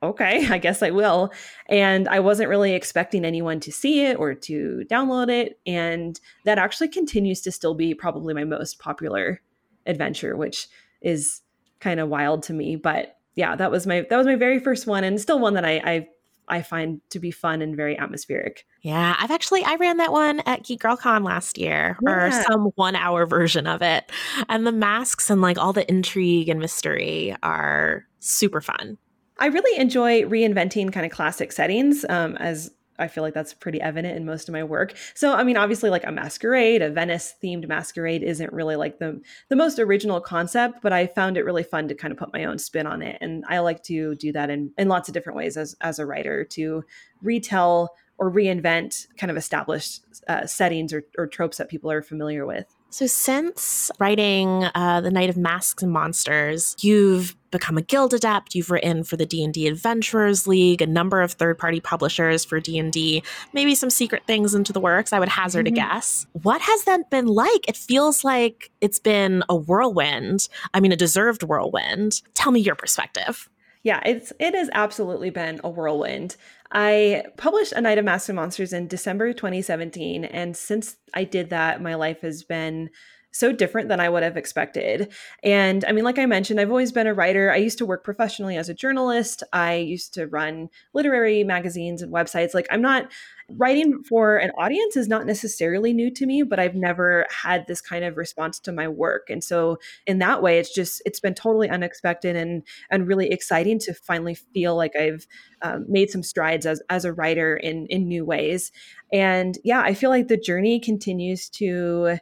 okay, 0.02 0.47
I 0.50 0.59
guess 0.59 0.82
I 0.82 0.90
will. 0.90 1.32
And 1.68 2.09
I 2.09 2.21
wasn't 2.21 2.49
really 2.49 2.73
expecting 2.73 3.25
anyone 3.25 3.61
to 3.61 3.73
see 3.73 4.04
it 4.04 4.18
or 4.18 4.35
to 4.35 4.85
download 4.90 5.30
it. 5.30 5.61
And 5.66 6.18
that 6.44 6.59
actually 6.59 6.88
continues 6.88 7.40
to 7.42 7.52
still 7.52 7.75
be 7.75 7.94
probably 7.94 8.35
my 8.35 8.44
most 8.44 8.78
popular 8.78 9.40
adventure, 9.87 10.37
which 10.37 10.68
is 11.00 11.42
kind 11.80 12.00
of 12.00 12.09
wild 12.09 12.42
to 12.44 12.52
me. 12.52 12.76
But 12.76 13.16
yeah, 13.35 13.56
that 13.56 13.71
was 13.71 13.87
my 13.87 14.06
that 14.09 14.16
was 14.16 14.26
my 14.26 14.37
very 14.37 14.59
first 14.59 14.87
one 14.87 15.04
and 15.04 15.21
still 15.21 15.38
one 15.38 15.54
that 15.54 15.64
I, 15.64 15.76
I 15.85 16.09
I 16.49 16.61
find 16.62 17.00
to 17.11 17.18
be 17.18 17.30
fun 17.30 17.62
and 17.62 17.76
very 17.76 17.99
atmospheric. 17.99 18.66
Yeah, 18.82 19.16
I've 19.18 19.30
actually 19.30 19.64
I 19.64 19.76
ran 19.76 19.97
that 19.99 20.12
one 20.12 20.40
at 20.40 20.64
Geek 20.64 20.80
Girl 20.80 20.97
Con 20.97 21.25
last 21.25 21.56
year, 21.56 21.97
yeah. 22.02 22.11
or 22.11 22.30
some 22.42 22.73
one 22.75 22.97
hour 22.97 23.26
version 23.38 23.66
of 23.66 23.80
it. 23.80 24.11
And 24.49 24.66
the 24.66 24.73
masks 24.73 25.30
and 25.30 25.40
like 25.40 25.59
all 25.59 25.73
the 25.73 25.88
intrigue 25.90 26.49
and 26.49 26.61
mystery 26.61 27.35
are 27.42 28.06
super 28.18 28.61
fun. 28.61 28.99
I 29.42 29.46
really 29.46 29.76
enjoy 29.76 30.22
reinventing 30.22 30.92
kind 30.92 31.04
of 31.04 31.11
classic 31.11 31.50
settings 31.50 32.04
um, 32.08 32.37
as 32.37 32.70
I 32.96 33.08
feel 33.08 33.25
like 33.25 33.34
that's 33.34 33.52
pretty 33.52 33.80
evident 33.80 34.16
in 34.16 34.25
most 34.25 34.49
of 34.49 34.52
my 34.52 34.62
work. 34.62 34.94
So, 35.14 35.32
I 35.32 35.42
mean, 35.42 35.56
obviously, 35.56 35.90
like 35.90 36.06
a 36.06 36.12
masquerade, 36.12 36.80
a 36.80 36.90
Venice 36.90 37.34
themed 37.42 37.66
masquerade 37.66 38.22
isn't 38.22 38.52
really 38.52 38.76
like 38.76 39.00
the 39.00 39.20
the 39.49 39.56
most 39.56 39.80
original 39.80 40.20
concept, 40.20 40.80
but 40.80 40.92
I 40.92 41.08
found 41.08 41.37
it 41.37 41.44
really 41.44 41.64
fun 41.64 41.88
to 41.88 41.94
kind 41.96 42.12
of 42.12 42.18
put 42.18 42.32
my 42.32 42.44
own 42.44 42.56
spin 42.61 42.87
on 42.87 43.02
it, 43.02 43.18
and 43.20 43.44
I 43.49 43.58
like 43.58 43.82
to 43.84 44.14
do 44.14 44.30
that 44.30 44.49
in 44.49 44.70
in 44.78 44.87
lots 44.87 45.08
of 45.08 45.12
different 45.12 45.37
ways 45.37 45.56
as 45.56 45.75
as 45.80 45.99
a 45.99 46.06
writer 46.06 46.44
to 46.44 46.84
retell 47.20 47.96
or 48.18 48.30
reinvent 48.30 49.08
kind 49.16 49.32
of 49.32 49.37
established 49.37 50.04
uh, 50.28 50.46
settings 50.46 50.92
or, 50.92 51.02
or 51.18 51.26
tropes 51.26 51.56
that 51.56 51.68
people 51.68 51.90
are 51.90 52.02
familiar 52.02 52.46
with. 52.46 52.66
So, 52.90 53.08
since 53.08 53.90
writing 53.99 54.68
uh, 54.76 55.00
the 55.00 55.11
Night 55.11 55.30
of 55.30 55.37
Masks 55.37 55.82
and 55.82 55.90
Monsters, 55.90 56.76
you've 56.78 57.34
become 57.52 57.78
a 57.78 57.82
guild 57.82 58.12
adept. 58.12 58.56
You've 58.56 58.71
written 58.71 59.04
for 59.04 59.16
the 59.16 59.25
D 59.25 59.44
and 59.44 59.54
D 59.54 59.68
Adventurers 59.68 60.49
League, 60.49 60.82
a 60.82 60.87
number 60.87 61.23
of 61.23 61.32
third-party 61.32 61.80
publishers 61.80 62.44
for 62.44 62.59
D 62.59 62.76
and 62.78 62.92
D, 62.92 63.23
maybe 63.52 63.76
some 63.76 63.90
secret 63.90 64.25
things 64.26 64.54
into 64.56 64.73
the 64.73 64.80
works. 64.80 65.12
I 65.12 65.21
would 65.21 65.28
hazard 65.28 65.66
mm-hmm. 65.66 65.75
a 65.75 65.76
guess. 65.76 66.26
What 66.32 66.61
has 66.62 66.82
that 66.85 67.11
been 67.11 67.26
like? 67.26 67.68
It 67.68 67.76
feels 67.76 68.25
like 68.25 68.73
it's 68.80 68.99
been 68.99 69.44
a 69.49 69.54
whirlwind. 69.54 70.49
I 70.75 70.80
mean, 70.80 70.90
a 70.90 70.97
deserved 70.97 71.44
whirlwind. 71.44 72.23
Tell 72.35 72.50
me 72.50 72.59
your 72.59 72.75
perspective. 72.75 73.49
Yeah, 73.85 74.00
it's 74.04 74.32
it 74.38 74.54
has 74.54 74.71
absolutely 74.73 75.30
been 75.30 75.61
a 75.62 75.71
whirlwind. 75.71 76.37
I 76.71 77.25
published 77.37 77.73
A 77.73 77.80
Night 77.80 77.99
of 77.99 78.06
and 78.06 78.37
Monsters 78.37 78.73
in 78.73 78.88
December 78.88 79.32
2017. 79.32 80.25
And 80.25 80.56
since 80.56 80.97
I 81.12 81.25
did 81.25 81.50
that, 81.50 81.82
my 81.82 81.94
life 81.97 82.23
has 82.23 82.44
been 82.44 82.90
so 83.32 83.50
different 83.50 83.88
than 83.88 83.98
I 83.98 84.08
would 84.08 84.22
have 84.22 84.36
expected. 84.36 85.12
And 85.42 85.84
I 85.86 85.92
mean, 85.92 86.04
like 86.04 86.18
I 86.18 86.26
mentioned, 86.26 86.60
I've 86.60 86.70
always 86.70 86.92
been 86.92 87.06
a 87.06 87.14
writer. 87.14 87.50
I 87.50 87.56
used 87.56 87.78
to 87.78 87.86
work 87.86 88.04
professionally 88.04 88.56
as 88.56 88.68
a 88.68 88.74
journalist. 88.74 89.42
I 89.52 89.74
used 89.76 90.14
to 90.14 90.26
run 90.26 90.68
literary 90.92 91.42
magazines 91.42 92.02
and 92.02 92.12
websites. 92.12 92.54
Like, 92.54 92.66
I'm 92.70 92.82
not 92.82 93.10
writing 93.56 94.02
for 94.04 94.36
an 94.36 94.50
audience 94.58 94.96
is 94.96 95.08
not 95.08 95.26
necessarily 95.26 95.92
new 95.92 96.10
to 96.10 96.26
me, 96.26 96.42
but 96.42 96.60
I've 96.60 96.74
never 96.74 97.26
had 97.30 97.66
this 97.66 97.80
kind 97.80 98.04
of 98.04 98.16
response 98.16 98.58
to 98.60 98.72
my 98.72 98.88
work. 98.88 99.28
And 99.30 99.42
so 99.42 99.78
in 100.06 100.18
that 100.18 100.42
way, 100.42 100.58
it's 100.58 100.72
just 100.72 101.02
it's 101.04 101.20
been 101.20 101.34
totally 101.34 101.68
unexpected 101.68 102.36
and 102.36 102.62
and 102.90 103.06
really 103.06 103.30
exciting 103.30 103.78
to 103.80 103.94
finally 103.94 104.34
feel 104.34 104.76
like 104.76 104.94
I've 104.96 105.26
um, 105.62 105.84
made 105.88 106.10
some 106.10 106.22
strides 106.22 106.66
as 106.66 106.82
as 106.90 107.04
a 107.04 107.12
writer 107.12 107.56
in 107.56 107.86
in 107.86 108.08
new 108.08 108.24
ways. 108.24 108.72
And 109.12 109.58
yeah, 109.64 109.80
I 109.80 109.94
feel 109.94 110.10
like 110.10 110.28
the 110.28 110.36
journey 110.36 110.80
continues 110.80 111.48
to 111.50 112.18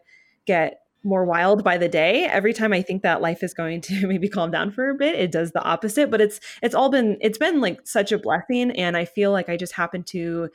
get 0.46 0.79
more 1.02 1.24
wild 1.24 1.64
by 1.64 1.78
the 1.78 1.88
day. 1.88 2.24
Every 2.24 2.52
time 2.52 2.72
i 2.72 2.82
think 2.82 3.02
that 3.02 3.20
life 3.20 3.42
is 3.42 3.54
going 3.54 3.80
to 3.82 4.06
maybe 4.08 4.28
calm 4.28 4.50
down 4.50 4.70
for 4.70 4.90
a 4.90 4.94
bit 4.94 5.14
it 5.14 5.32
does 5.32 5.52
the 5.52 5.62
opposite 5.62 6.10
but 6.10 6.20
it's 6.20 6.40
it's 6.62 6.74
all 6.74 6.90
been 6.90 7.16
it's 7.20 7.38
been 7.38 7.60
like 7.60 7.80
such 7.84 8.12
a 8.12 8.18
blessing 8.18 8.70
and 8.72 8.96
i 8.96 9.04
feel 9.04 9.32
like 9.32 9.48
i 9.48 9.56
just 9.56 9.72
happen 9.74 10.02
to 10.02 10.48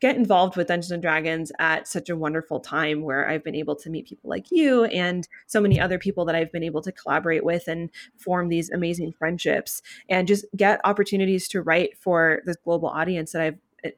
get 0.00 0.16
involved 0.16 0.56
with 0.56 0.68
dungeons 0.68 0.90
and 0.90 1.02
dragons 1.02 1.52
at 1.58 1.86
such 1.86 2.08
a 2.08 2.16
wonderful 2.16 2.60
time 2.60 3.02
where 3.02 3.28
i've 3.28 3.44
been 3.44 3.54
able 3.54 3.76
to 3.76 3.90
meet 3.90 4.06
people 4.06 4.28
like 4.28 4.50
you 4.50 4.84
and 4.84 5.28
so 5.46 5.60
many 5.60 5.78
other 5.78 5.98
people 5.98 6.24
that 6.24 6.34
i've 6.34 6.52
been 6.52 6.62
able 6.62 6.82
to 6.82 6.92
collaborate 6.92 7.44
with 7.44 7.68
and 7.68 7.90
form 8.16 8.48
these 8.48 8.70
amazing 8.70 9.12
friendships 9.12 9.82
and 10.08 10.26
just 10.26 10.44
get 10.56 10.80
opportunities 10.84 11.48
to 11.48 11.60
write 11.62 11.96
for 11.98 12.40
this 12.46 12.56
global 12.64 12.88
audience 12.88 13.32
that 13.32 13.42
i've 13.42 13.58
eh, 13.84 13.90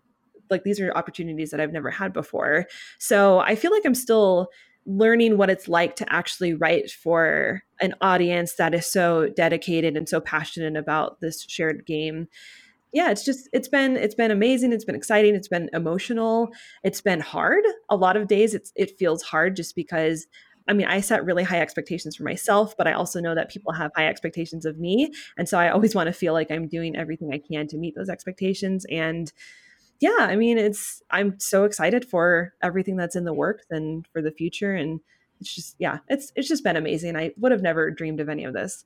like 0.50 0.64
these 0.64 0.80
are 0.80 0.92
opportunities 0.92 1.50
that 1.50 1.60
i've 1.60 1.72
never 1.72 1.90
had 1.90 2.12
before. 2.12 2.66
So 2.98 3.38
i 3.40 3.54
feel 3.54 3.70
like 3.70 3.84
i'm 3.84 3.94
still 3.94 4.48
learning 4.86 5.36
what 5.36 5.50
it's 5.50 5.68
like 5.68 5.96
to 5.96 6.12
actually 6.12 6.54
write 6.54 6.90
for 6.90 7.62
an 7.80 7.94
audience 8.00 8.54
that 8.54 8.74
is 8.74 8.90
so 8.90 9.28
dedicated 9.30 9.96
and 9.96 10.08
so 10.08 10.20
passionate 10.20 10.76
about 10.76 11.20
this 11.20 11.44
shared 11.48 11.86
game 11.86 12.26
yeah 12.92 13.10
it's 13.10 13.24
just 13.24 13.48
it's 13.52 13.68
been 13.68 13.96
it's 13.96 14.14
been 14.14 14.30
amazing 14.30 14.72
it's 14.72 14.84
been 14.84 14.94
exciting 14.94 15.34
it's 15.34 15.48
been 15.48 15.70
emotional 15.72 16.50
it's 16.82 17.00
been 17.00 17.20
hard 17.20 17.62
a 17.90 17.96
lot 17.96 18.16
of 18.16 18.26
days 18.26 18.54
it's 18.54 18.72
it 18.74 18.98
feels 18.98 19.22
hard 19.22 19.56
just 19.56 19.76
because 19.76 20.26
I 20.68 20.74
mean, 20.74 20.86
I 20.86 21.00
set 21.00 21.24
really 21.24 21.42
high 21.42 21.60
expectations 21.60 22.16
for 22.16 22.22
myself, 22.22 22.76
but 22.76 22.86
I 22.86 22.92
also 22.92 23.20
know 23.20 23.34
that 23.34 23.50
people 23.50 23.72
have 23.72 23.90
high 23.96 24.06
expectations 24.06 24.64
of 24.64 24.78
me. 24.78 25.12
And 25.36 25.48
so 25.48 25.58
I 25.58 25.70
always 25.70 25.94
want 25.94 26.06
to 26.06 26.12
feel 26.12 26.32
like 26.32 26.50
I'm 26.50 26.68
doing 26.68 26.96
everything 26.96 27.32
I 27.32 27.38
can 27.38 27.66
to 27.68 27.76
meet 27.76 27.94
those 27.96 28.08
expectations. 28.08 28.86
And 28.90 29.32
yeah, 30.02 30.16
I 30.18 30.34
mean, 30.34 30.58
it's 30.58 31.00
I'm 31.12 31.38
so 31.38 31.62
excited 31.62 32.04
for 32.04 32.54
everything 32.60 32.96
that's 32.96 33.14
in 33.14 33.22
the 33.22 33.32
works 33.32 33.66
and 33.70 34.04
for 34.12 34.20
the 34.20 34.32
future, 34.32 34.74
and 34.74 34.98
it's 35.40 35.54
just 35.54 35.76
yeah, 35.78 35.98
it's 36.08 36.32
it's 36.34 36.48
just 36.48 36.64
been 36.64 36.76
amazing. 36.76 37.16
I 37.16 37.30
would 37.38 37.52
have 37.52 37.62
never 37.62 37.88
dreamed 37.88 38.18
of 38.18 38.28
any 38.28 38.42
of 38.42 38.52
this. 38.52 38.84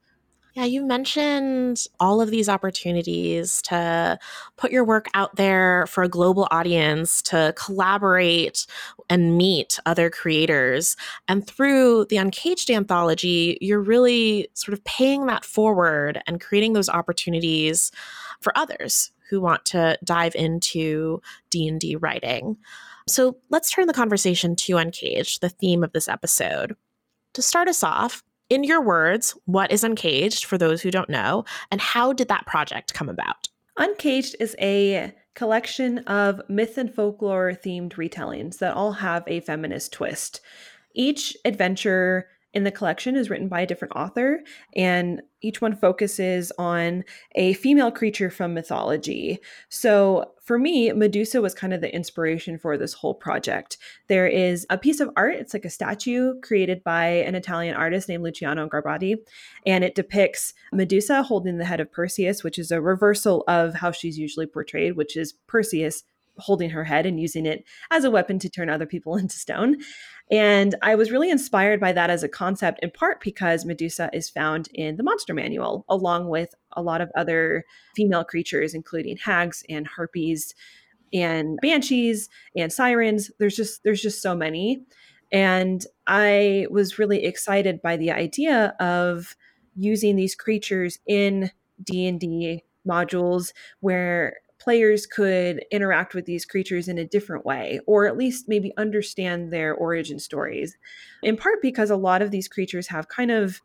Yeah, 0.53 0.65
you 0.65 0.85
mentioned 0.85 1.85
all 2.01 2.21
of 2.21 2.31
these 2.31 2.51
opportunities 2.51 3.63
to 3.63 4.19
put 4.59 4.73
your 4.73 4.85
work 4.85 5.07
out 5.15 5.37
there 5.37 5.87
for 5.87 6.03
a 6.03 6.09
global 6.09 6.49
audience, 6.51 7.23
to 7.23 7.55
collaborate 7.57 8.67
and 9.09 9.39
meet 9.39 9.79
other 9.87 10.11
creators. 10.11 10.97
And 11.29 11.47
through 11.47 12.07
the 12.07 12.19
Uncaged 12.19 12.71
anthology, 12.71 13.57
you're 13.63 13.81
really 13.81 14.49
sort 14.53 14.75
of 14.75 14.85
paying 14.85 15.27
that 15.27 15.47
forward 15.47 16.23
and 16.27 16.43
creating 16.43 16.75
those 16.75 16.91
opportunities 16.91 17.91
for 18.41 18.57
others 18.57 19.13
who 19.29 19.41
want 19.41 19.65
to 19.67 19.99
dive 20.05 20.35
into 20.35 21.21
D&D 21.51 21.97
writing. 21.97 22.57
So 23.09 23.37
let's 23.51 23.71
turn 23.71 23.87
the 23.87 23.93
conversation 23.93 24.57
to 24.57 24.77
Uncaged, 24.77 25.41
the 25.41 25.49
theme 25.49 25.85
of 25.85 25.93
this 25.93 26.09
episode. 26.09 26.77
To 27.35 27.43
start 27.43 27.69
us 27.69 27.83
off, 27.83 28.23
in 28.49 28.65
your 28.65 28.81
words, 28.81 29.37
what 29.45 29.73
is 29.73 29.85
Uncaged 29.85 30.45
for 30.45 30.57
those 30.57 30.83
who 30.83 30.91
don't 30.91 31.11
know, 31.11 31.45
and 31.71 31.81
how 31.81 32.13
did 32.13 32.29
that 32.29 32.47
project 32.47 32.95
come 32.95 33.09
about? 33.09 33.49
Uncaged 33.77 34.37
is 34.41 34.57
a 34.61 35.13
collection 35.35 35.99
of 36.01 36.41
myth 36.49 36.79
and 36.79 36.93
folklore 36.93 37.53
themed 37.53 37.95
retellings 37.95 38.59
that 38.59 38.75
all 38.75 38.93
have 38.93 39.23
a 39.27 39.41
feminist 39.41 39.93
twist. 39.93 40.41
Each 40.95 41.37
adventure 41.45 42.29
in 42.57 42.65
the 42.65 42.71
collection 42.71 43.17
is 43.17 43.29
written 43.29 43.49
by 43.49 43.61
a 43.61 43.67
different 43.67 43.95
author, 43.95 44.43
and 44.75 45.21
each 45.43 45.61
one 45.61 45.77
focuses 45.77 46.51
on 46.57 47.05
a 47.35 47.53
female 47.53 47.91
creature 47.91 48.31
from 48.31 48.55
mythology. 48.55 49.39
So 49.69 50.33
for 50.43 50.59
me, 50.59 50.91
Medusa 50.93 51.43
was 51.43 51.55
kind 51.55 51.75
of 51.75 51.83
the 51.83 51.95
inspiration 51.95 52.59
for 52.59 52.79
this 52.79 52.95
whole 52.95 53.13
project. 53.13 53.77
There 54.09 54.27
is 54.27 54.67
a 54.71 54.79
piece 54.79 55.01
of 55.01 55.11
art, 55.19 55.35
it's 55.35 55.53
like 55.53 55.67
a 55.67 55.71
statue 55.71 56.41
created 56.41 56.83
by 56.83 57.09
an 57.09 57.35
Italian 57.35 57.77
artist 57.77 58.09
named 58.09 58.25
Luciano 58.25 58.67
Garbati, 58.67 59.17
and 59.67 59.85
it 59.85 59.95
depicts 59.95 60.55
Medusa 60.73 61.23
holding 61.23 61.59
the 61.59 61.67
head 61.67 61.81
of 61.81 61.93
Perseus, 61.93 62.43
which 62.43 62.59
is 62.59 62.71
a 62.71 62.81
reversal 62.81 63.45
of 63.47 63.75
how 63.75 63.91
she's 63.91 64.19
usually 64.19 64.47
portrayed, 64.47 64.97
which 64.97 65.15
is 65.15 65.35
Perseus 65.47 66.05
holding 66.39 66.71
her 66.71 66.85
head 66.85 67.07
and 67.07 67.21
using 67.21 67.47
it 67.47 67.65
as 67.91 68.05
a 68.05 68.11
weapon 68.11 68.39
to 68.39 68.51
turn 68.51 68.71
other 68.71 68.87
people 68.87 69.17
into 69.19 69.37
stone. 69.37 69.77
And 70.31 70.75
I 70.83 70.97
was 70.97 71.13
really 71.13 71.31
inspired 71.31 71.81
by 71.81 71.93
that 71.93 72.11
as 72.11 72.23
a 72.25 72.29
concept, 72.29 72.81
in 72.83 72.91
part 72.91 73.21
because 73.21 73.65
Medusa 73.65 74.11
is 74.13 74.29
found 74.29 74.69
in 74.75 74.97
the 74.97 75.05
monster 75.05 75.33
manual, 75.35 75.85
along 75.89 76.29
with 76.29 76.53
a 76.73 76.83
lot 76.83 77.01
of 77.01 77.13
other 77.17 77.65
female 77.95 78.25
creatures, 78.25 78.75
including 78.75 79.19
hags 79.19 79.63
and 79.69 79.87
harpies 79.87 80.53
and 81.13 81.59
banshees 81.63 82.29
and 82.57 82.73
sirens. 82.73 83.31
There's 83.39 83.55
just 83.55 83.85
there's 83.85 84.03
just 84.03 84.21
so 84.21 84.35
many. 84.35 84.83
And 85.33 85.85
I 86.07 86.67
was 86.71 86.99
really 86.99 87.25
excited 87.25 87.81
by 87.83 87.97
the 87.97 88.11
idea 88.11 88.75
of 88.81 89.37
using 89.77 90.17
these 90.17 90.35
creatures 90.35 90.99
in 91.07 91.51
D&D 91.83 92.65
modules 92.87 93.53
where 93.81 94.37
players 94.67 95.07
could 95.07 95.65
interact 95.71 96.13
with 96.13 96.25
these 96.25 96.45
creatures 96.45 96.89
in 96.89 96.99
a 96.99 97.05
different 97.05 97.47
way 97.47 97.79
or 97.87 98.05
at 98.05 98.17
least 98.17 98.49
maybe 98.49 98.73
understand 98.77 99.53
their 99.53 99.73
origin 99.77 100.19
stories 100.19 100.77
in 101.23 101.37
part 101.37 101.63
because 101.63 101.89
a 101.89 101.97
lot 101.97 102.21
of 102.21 102.33
these 102.33 102.49
creatures 102.49 102.89
have 102.89 103.07
kind 103.07 103.31
of 103.31 103.63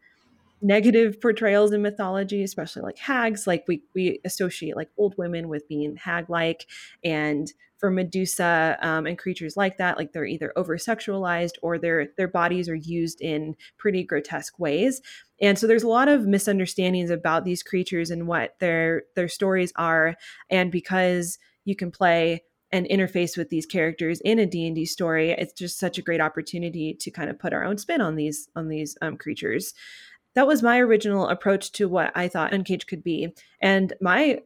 negative 0.61 1.19
portrayals 1.19 1.71
in 1.71 1.81
mythology 1.81 2.43
especially 2.43 2.81
like 2.83 2.97
hags 2.97 3.47
like 3.47 3.63
we 3.67 3.81
we 3.95 4.19
associate 4.25 4.75
like 4.75 4.89
old 4.97 5.15
women 5.17 5.49
with 5.49 5.67
being 5.67 5.95
hag 5.95 6.29
like 6.29 6.67
and 7.03 7.53
for 7.81 7.89
Medusa 7.89 8.77
um, 8.81 9.07
and 9.07 9.17
creatures 9.17 9.57
like 9.57 9.79
that, 9.79 9.97
like 9.97 10.13
they're 10.13 10.23
either 10.23 10.53
over 10.55 10.77
sexualized 10.77 11.53
or 11.63 11.79
their 11.79 12.09
their 12.15 12.27
bodies 12.27 12.69
are 12.69 12.75
used 12.75 13.19
in 13.21 13.55
pretty 13.79 14.03
grotesque 14.03 14.59
ways. 14.59 15.01
And 15.41 15.57
so 15.57 15.65
there's 15.65 15.81
a 15.81 15.87
lot 15.87 16.07
of 16.07 16.27
misunderstandings 16.27 17.09
about 17.09 17.43
these 17.43 17.63
creatures 17.63 18.11
and 18.11 18.27
what 18.27 18.53
their 18.59 19.01
their 19.15 19.27
stories 19.27 19.73
are. 19.75 20.15
And 20.49 20.71
because 20.71 21.39
you 21.65 21.75
can 21.75 21.89
play 21.89 22.43
and 22.71 22.85
interface 22.85 23.35
with 23.35 23.49
these 23.49 23.65
characters 23.65 24.21
in 24.21 24.39
a 24.39 24.45
D&D 24.45 24.85
story, 24.85 25.31
it's 25.31 25.51
just 25.51 25.77
such 25.79 25.97
a 25.97 26.01
great 26.01 26.21
opportunity 26.21 26.93
to 26.93 27.11
kind 27.11 27.29
of 27.29 27.37
put 27.39 27.51
our 27.51 27.65
own 27.65 27.79
spin 27.79 27.99
on 27.99 28.15
these 28.15 28.47
on 28.55 28.67
these 28.67 28.95
um, 29.01 29.17
creatures 29.17 29.73
that 30.35 30.47
was 30.47 30.63
my 30.63 30.79
original 30.79 31.27
approach 31.27 31.71
to 31.73 31.87
what 31.87 32.11
I 32.15 32.27
thought 32.27 32.53
Uncaged 32.53 32.87
could 32.87 33.03
be. 33.03 33.33
And 33.61 33.93
my 34.01 34.39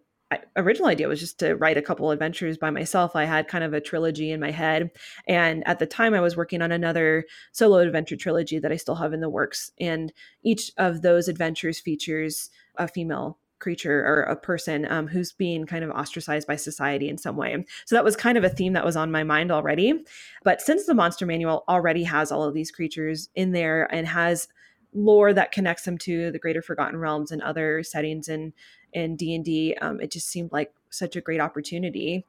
original 0.55 0.87
idea 0.87 1.07
was 1.07 1.19
just 1.19 1.39
to 1.39 1.55
write 1.55 1.77
a 1.77 1.81
couple 1.81 2.11
adventures 2.11 2.57
by 2.57 2.69
myself. 2.69 3.15
I 3.15 3.25
had 3.25 3.47
kind 3.47 3.63
of 3.63 3.73
a 3.73 3.81
trilogy 3.81 4.31
in 4.31 4.39
my 4.39 4.51
head. 4.51 4.89
And 5.27 5.65
at 5.67 5.79
the 5.79 5.85
time, 5.85 6.13
I 6.13 6.19
was 6.19 6.35
working 6.35 6.61
on 6.61 6.71
another 6.71 7.25
solo 7.51 7.77
adventure 7.77 8.15
trilogy 8.15 8.59
that 8.59 8.71
I 8.71 8.77
still 8.77 8.95
have 8.95 9.13
in 9.13 9.21
the 9.21 9.29
works. 9.29 9.71
And 9.79 10.11
each 10.43 10.71
of 10.77 11.01
those 11.01 11.27
adventures 11.27 11.79
features 11.79 12.49
a 12.77 12.87
female 12.87 13.37
creature 13.59 14.05
or 14.05 14.21
a 14.23 14.35
person 14.35 14.85
um, 14.91 15.07
who's 15.07 15.31
being 15.31 15.65
kind 15.65 15.83
of 15.83 15.89
ostracized 15.91 16.47
by 16.47 16.55
society 16.55 17.07
in 17.07 17.17
some 17.17 17.37
way. 17.37 17.65
So 17.85 17.95
that 17.95 18.03
was 18.03 18.15
kind 18.15 18.37
of 18.37 18.43
a 18.43 18.49
theme 18.49 18.73
that 18.73 18.85
was 18.85 18.97
on 18.97 19.11
my 19.11 19.23
mind 19.23 19.51
already. 19.51 20.03
But 20.43 20.61
since 20.61 20.85
the 20.85 20.93
Monster 20.93 21.25
Manual 21.25 21.63
already 21.69 22.03
has 22.03 22.31
all 22.31 22.43
of 22.43 22.53
these 22.53 22.71
creatures 22.71 23.29
in 23.33 23.53
there 23.53 23.91
and 23.93 24.07
has 24.07 24.47
lore 24.95 25.33
that 25.33 25.51
connects 25.51 25.83
them 25.83 25.97
to 25.97 26.31
the 26.31 26.39
greater 26.39 26.61
forgotten 26.61 26.97
realms 26.97 27.31
and 27.31 27.41
other 27.41 27.83
settings 27.83 28.27
in 28.27 28.53
in 28.93 29.15
d&d 29.15 29.75
um, 29.81 29.99
it 29.99 30.09
just 30.09 30.29
seemed 30.29 30.51
like 30.51 30.71
such 30.89 31.15
a 31.15 31.21
great 31.21 31.41
opportunity. 31.41 32.25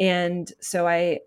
And 0.00 0.50
so 0.60 0.86
i 0.86 1.20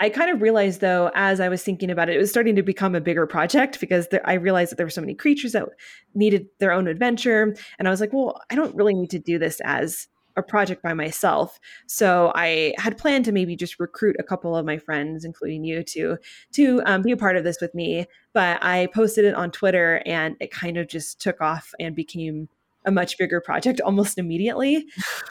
i 0.00 0.08
kind 0.08 0.30
of 0.30 0.40
realized 0.42 0.80
though 0.80 1.10
as 1.14 1.40
i 1.40 1.48
was 1.48 1.62
thinking 1.62 1.90
about 1.90 2.08
it 2.08 2.16
it 2.16 2.18
was 2.18 2.30
starting 2.30 2.56
to 2.56 2.62
become 2.62 2.94
a 2.94 3.00
bigger 3.00 3.26
project 3.26 3.80
because 3.80 4.08
there, 4.08 4.26
i 4.26 4.34
realized 4.34 4.70
that 4.70 4.76
there 4.76 4.86
were 4.86 4.90
so 4.90 5.00
many 5.00 5.14
creatures 5.14 5.52
that 5.52 5.68
needed 6.14 6.46
their 6.58 6.72
own 6.72 6.86
adventure. 6.88 7.54
And 7.78 7.86
i 7.86 7.90
was 7.90 8.00
like 8.00 8.12
well 8.12 8.40
i 8.50 8.54
don't 8.54 8.74
really 8.74 8.94
need 8.94 9.10
to 9.10 9.18
do 9.18 9.38
this 9.38 9.60
as 9.64 10.08
a 10.38 10.42
project 10.42 10.82
by 10.82 10.94
myself. 10.94 11.58
So 11.86 12.32
I 12.34 12.74
had 12.78 12.96
planned 12.96 13.24
to 13.26 13.32
maybe 13.32 13.56
just 13.56 13.78
recruit 13.78 14.16
a 14.18 14.22
couple 14.22 14.56
of 14.56 14.64
my 14.64 14.78
friends, 14.78 15.24
including 15.24 15.64
you, 15.64 15.82
to 15.84 16.16
to 16.52 16.82
um, 16.86 17.02
be 17.02 17.12
a 17.12 17.16
part 17.16 17.36
of 17.36 17.44
this 17.44 17.60
with 17.60 17.74
me. 17.74 18.06
But 18.32 18.62
I 18.62 18.88
posted 18.94 19.24
it 19.24 19.34
on 19.34 19.50
Twitter, 19.50 20.02
and 20.06 20.36
it 20.40 20.50
kind 20.50 20.76
of 20.76 20.88
just 20.88 21.20
took 21.20 21.40
off 21.40 21.72
and 21.78 21.94
became 21.94 22.48
a 22.84 22.90
much 22.90 23.18
bigger 23.18 23.40
project 23.40 23.80
almost 23.84 24.18
immediately. 24.18 24.86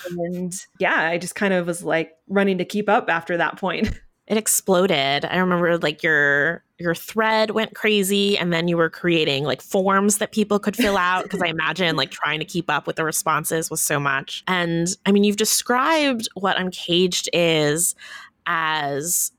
and 0.10 0.54
yeah, 0.80 1.08
I 1.08 1.18
just 1.18 1.36
kind 1.36 1.54
of 1.54 1.68
was 1.68 1.84
like 1.84 2.14
running 2.28 2.58
to 2.60 2.66
keep 2.66 2.90
up 2.90 3.10
after 3.10 3.38
that 3.38 3.58
point. 3.58 3.88
it 4.28 4.38
exploded. 4.38 5.26
I 5.26 5.38
remember 5.38 5.78
like 5.78 6.04
your 6.04 6.64
your 6.80 6.96
thread 6.96 7.52
went 7.52 7.76
crazy 7.76 8.38
and 8.38 8.54
then 8.54 8.68
you 8.68 8.78
were 8.78 8.90
creating 8.90 9.44
like 9.44 9.62
forms 9.62 10.20
that 10.20 10.32
people 10.32 10.60
could 10.60 10.76
fill 10.76 10.98
out 10.98 11.24
because 11.24 11.42
I 11.42 11.48
imagine 11.48 11.96
like 11.96 12.12
trying 12.12 12.40
to 12.40 12.46
keep 12.46 12.70
up 12.70 12.86
with 12.86 12.98
the 12.98 13.04
responses 13.04 13.70
was 13.70 13.82
so 13.82 14.00
much. 14.00 14.44
And 14.48 14.88
I 15.06 15.12
mean, 15.12 15.24
you've 15.24 15.38
described 15.38 16.30
what 16.36 16.60
Uncaged 16.60 17.30
is 17.34 17.96
as 18.46 19.32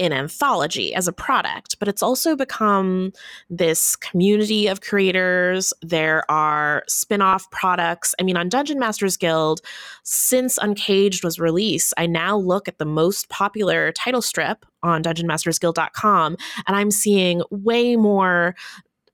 an 0.00 0.12
anthology 0.12 0.94
as 0.94 1.06
a 1.06 1.12
product, 1.12 1.78
but 1.78 1.88
it's 1.88 2.02
also 2.02 2.34
become 2.34 3.12
this 3.48 3.96
community 3.96 4.66
of 4.66 4.80
creators. 4.80 5.72
There 5.82 6.28
are 6.30 6.82
spin 6.88 7.22
off 7.22 7.50
products. 7.50 8.14
I 8.18 8.22
mean, 8.22 8.36
on 8.36 8.48
Dungeon 8.48 8.78
Masters 8.78 9.16
Guild, 9.16 9.60
since 10.02 10.58
Uncaged 10.58 11.22
was 11.22 11.38
released, 11.38 11.94
I 11.96 12.06
now 12.06 12.36
look 12.36 12.66
at 12.66 12.78
the 12.78 12.84
most 12.84 13.28
popular 13.28 13.92
title 13.92 14.22
strip 14.22 14.64
on 14.82 15.02
dungeonmastersguild.com 15.02 16.36
and 16.66 16.76
I'm 16.76 16.90
seeing 16.90 17.42
way 17.50 17.96
more 17.96 18.54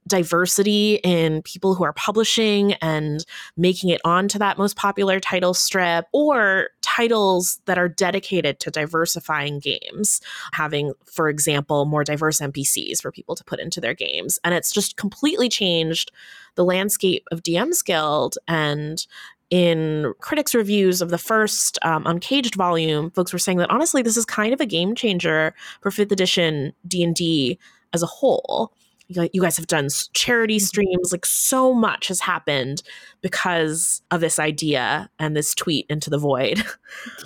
diversity 0.07 1.01
in 1.03 1.42
people 1.42 1.75
who 1.75 1.85
are 1.85 1.92
publishing 1.92 2.75
and 2.75 3.25
making 3.57 3.90
it 3.90 4.01
onto 4.05 4.38
that 4.38 4.59
most 4.59 4.77
popular 4.77 5.19
title 5.19 5.53
strip 5.53 6.07
or 6.12 6.69
titles 6.83 7.61
that 7.66 7.79
are 7.79 7.88
dedicated 7.88 8.61
to 8.61 8.71
diversifying 8.71 9.59
games 9.59 10.21
having 10.53 10.92
for 11.05 11.29
example 11.29 11.85
more 11.85 12.05
diverse 12.05 12.40
npcs 12.40 13.03
for 13.03 13.11
people 13.11 13.35
to 13.35 13.45
put 13.45 13.59
into 13.59 13.81
their 13.81 13.95
games. 13.95 14.38
And 14.45 14.55
it's 14.55 14.73
just 14.73 14.97
completely 14.97 15.49
changed 15.49 16.12
the 16.55 16.64
landscape 16.64 17.27
of 17.33 17.42
dms 17.42 17.85
guild. 17.85 18.38
And 18.47 19.05
in 19.51 20.12
critics' 20.21 20.55
reviews 20.55 21.01
of 21.01 21.11
the 21.11 21.19
first 21.19 21.79
um, 21.83 22.05
Uncaged 22.07 22.57
volume, 22.57 23.11
folks 23.12 23.33
were 23.33 23.38
saying 23.38 23.59
that 23.59 23.71
honestly, 23.71 24.03
this 24.03 24.16
is 24.16 24.25
kind 24.25 24.53
of 24.53 24.61
a 24.61 24.66
game 24.66 24.95
changer 24.95 25.55
for 25.81 25.90
fifth 25.90 26.11
edition 26.11 26.73
D 26.87 27.03
and 27.05 27.14
D 27.14 27.59
as 27.92 28.03
a 28.03 28.07
whole 28.07 28.73
you 29.09 29.40
guys 29.40 29.57
have 29.57 29.66
done 29.66 29.88
charity 30.12 30.57
mm-hmm. 30.57 30.64
streams 30.64 31.12
like 31.12 31.27
so 31.27 31.73
much 31.73 32.09
has 32.09 32.21
happened 32.21 32.83
because 33.21 34.03
of 34.11 34.21
this 34.21 34.38
idea 34.38 35.09
and 35.19 35.37
this 35.37 35.55
tweet 35.55 35.87
into 35.88 36.11
the 36.11 36.19
void. 36.19 36.62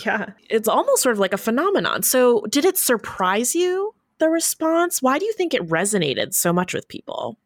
Yeah. 0.05 0.31
It's 0.49 0.69
almost 0.69 1.03
sort 1.03 1.13
of 1.13 1.19
like 1.19 1.33
a 1.33 1.39
phenomenon. 1.39 2.03
So 2.03 2.43
did 2.49 2.65
it 2.65 2.77
surprise 2.77 3.55
you 3.55 3.95
the 4.19 4.29
response? 4.29 5.01
Why 5.01 5.19
do 5.19 5.25
you 5.25 5.33
think 5.35 5.55
it 5.55 5.67
resonated 5.69 6.35
so 6.35 6.53
much 6.53 6.75
with 6.75 6.89
people? 6.89 7.37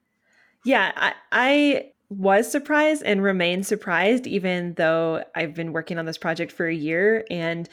Yeah 0.64 0.92
i, 0.97 1.14
I 1.33 1.92
was 2.09 2.51
surprised 2.51 3.03
and 3.05 3.23
remain 3.23 3.62
surprised 3.62 4.27
even 4.27 4.75
though 4.75 5.25
i've 5.35 5.55
been 5.55 5.73
working 5.73 5.99
on 5.99 6.07
this 6.07 6.18
project 6.18 6.53
for 6.53 6.66
a 6.66 6.75
year. 6.75 7.25
And 7.31 7.68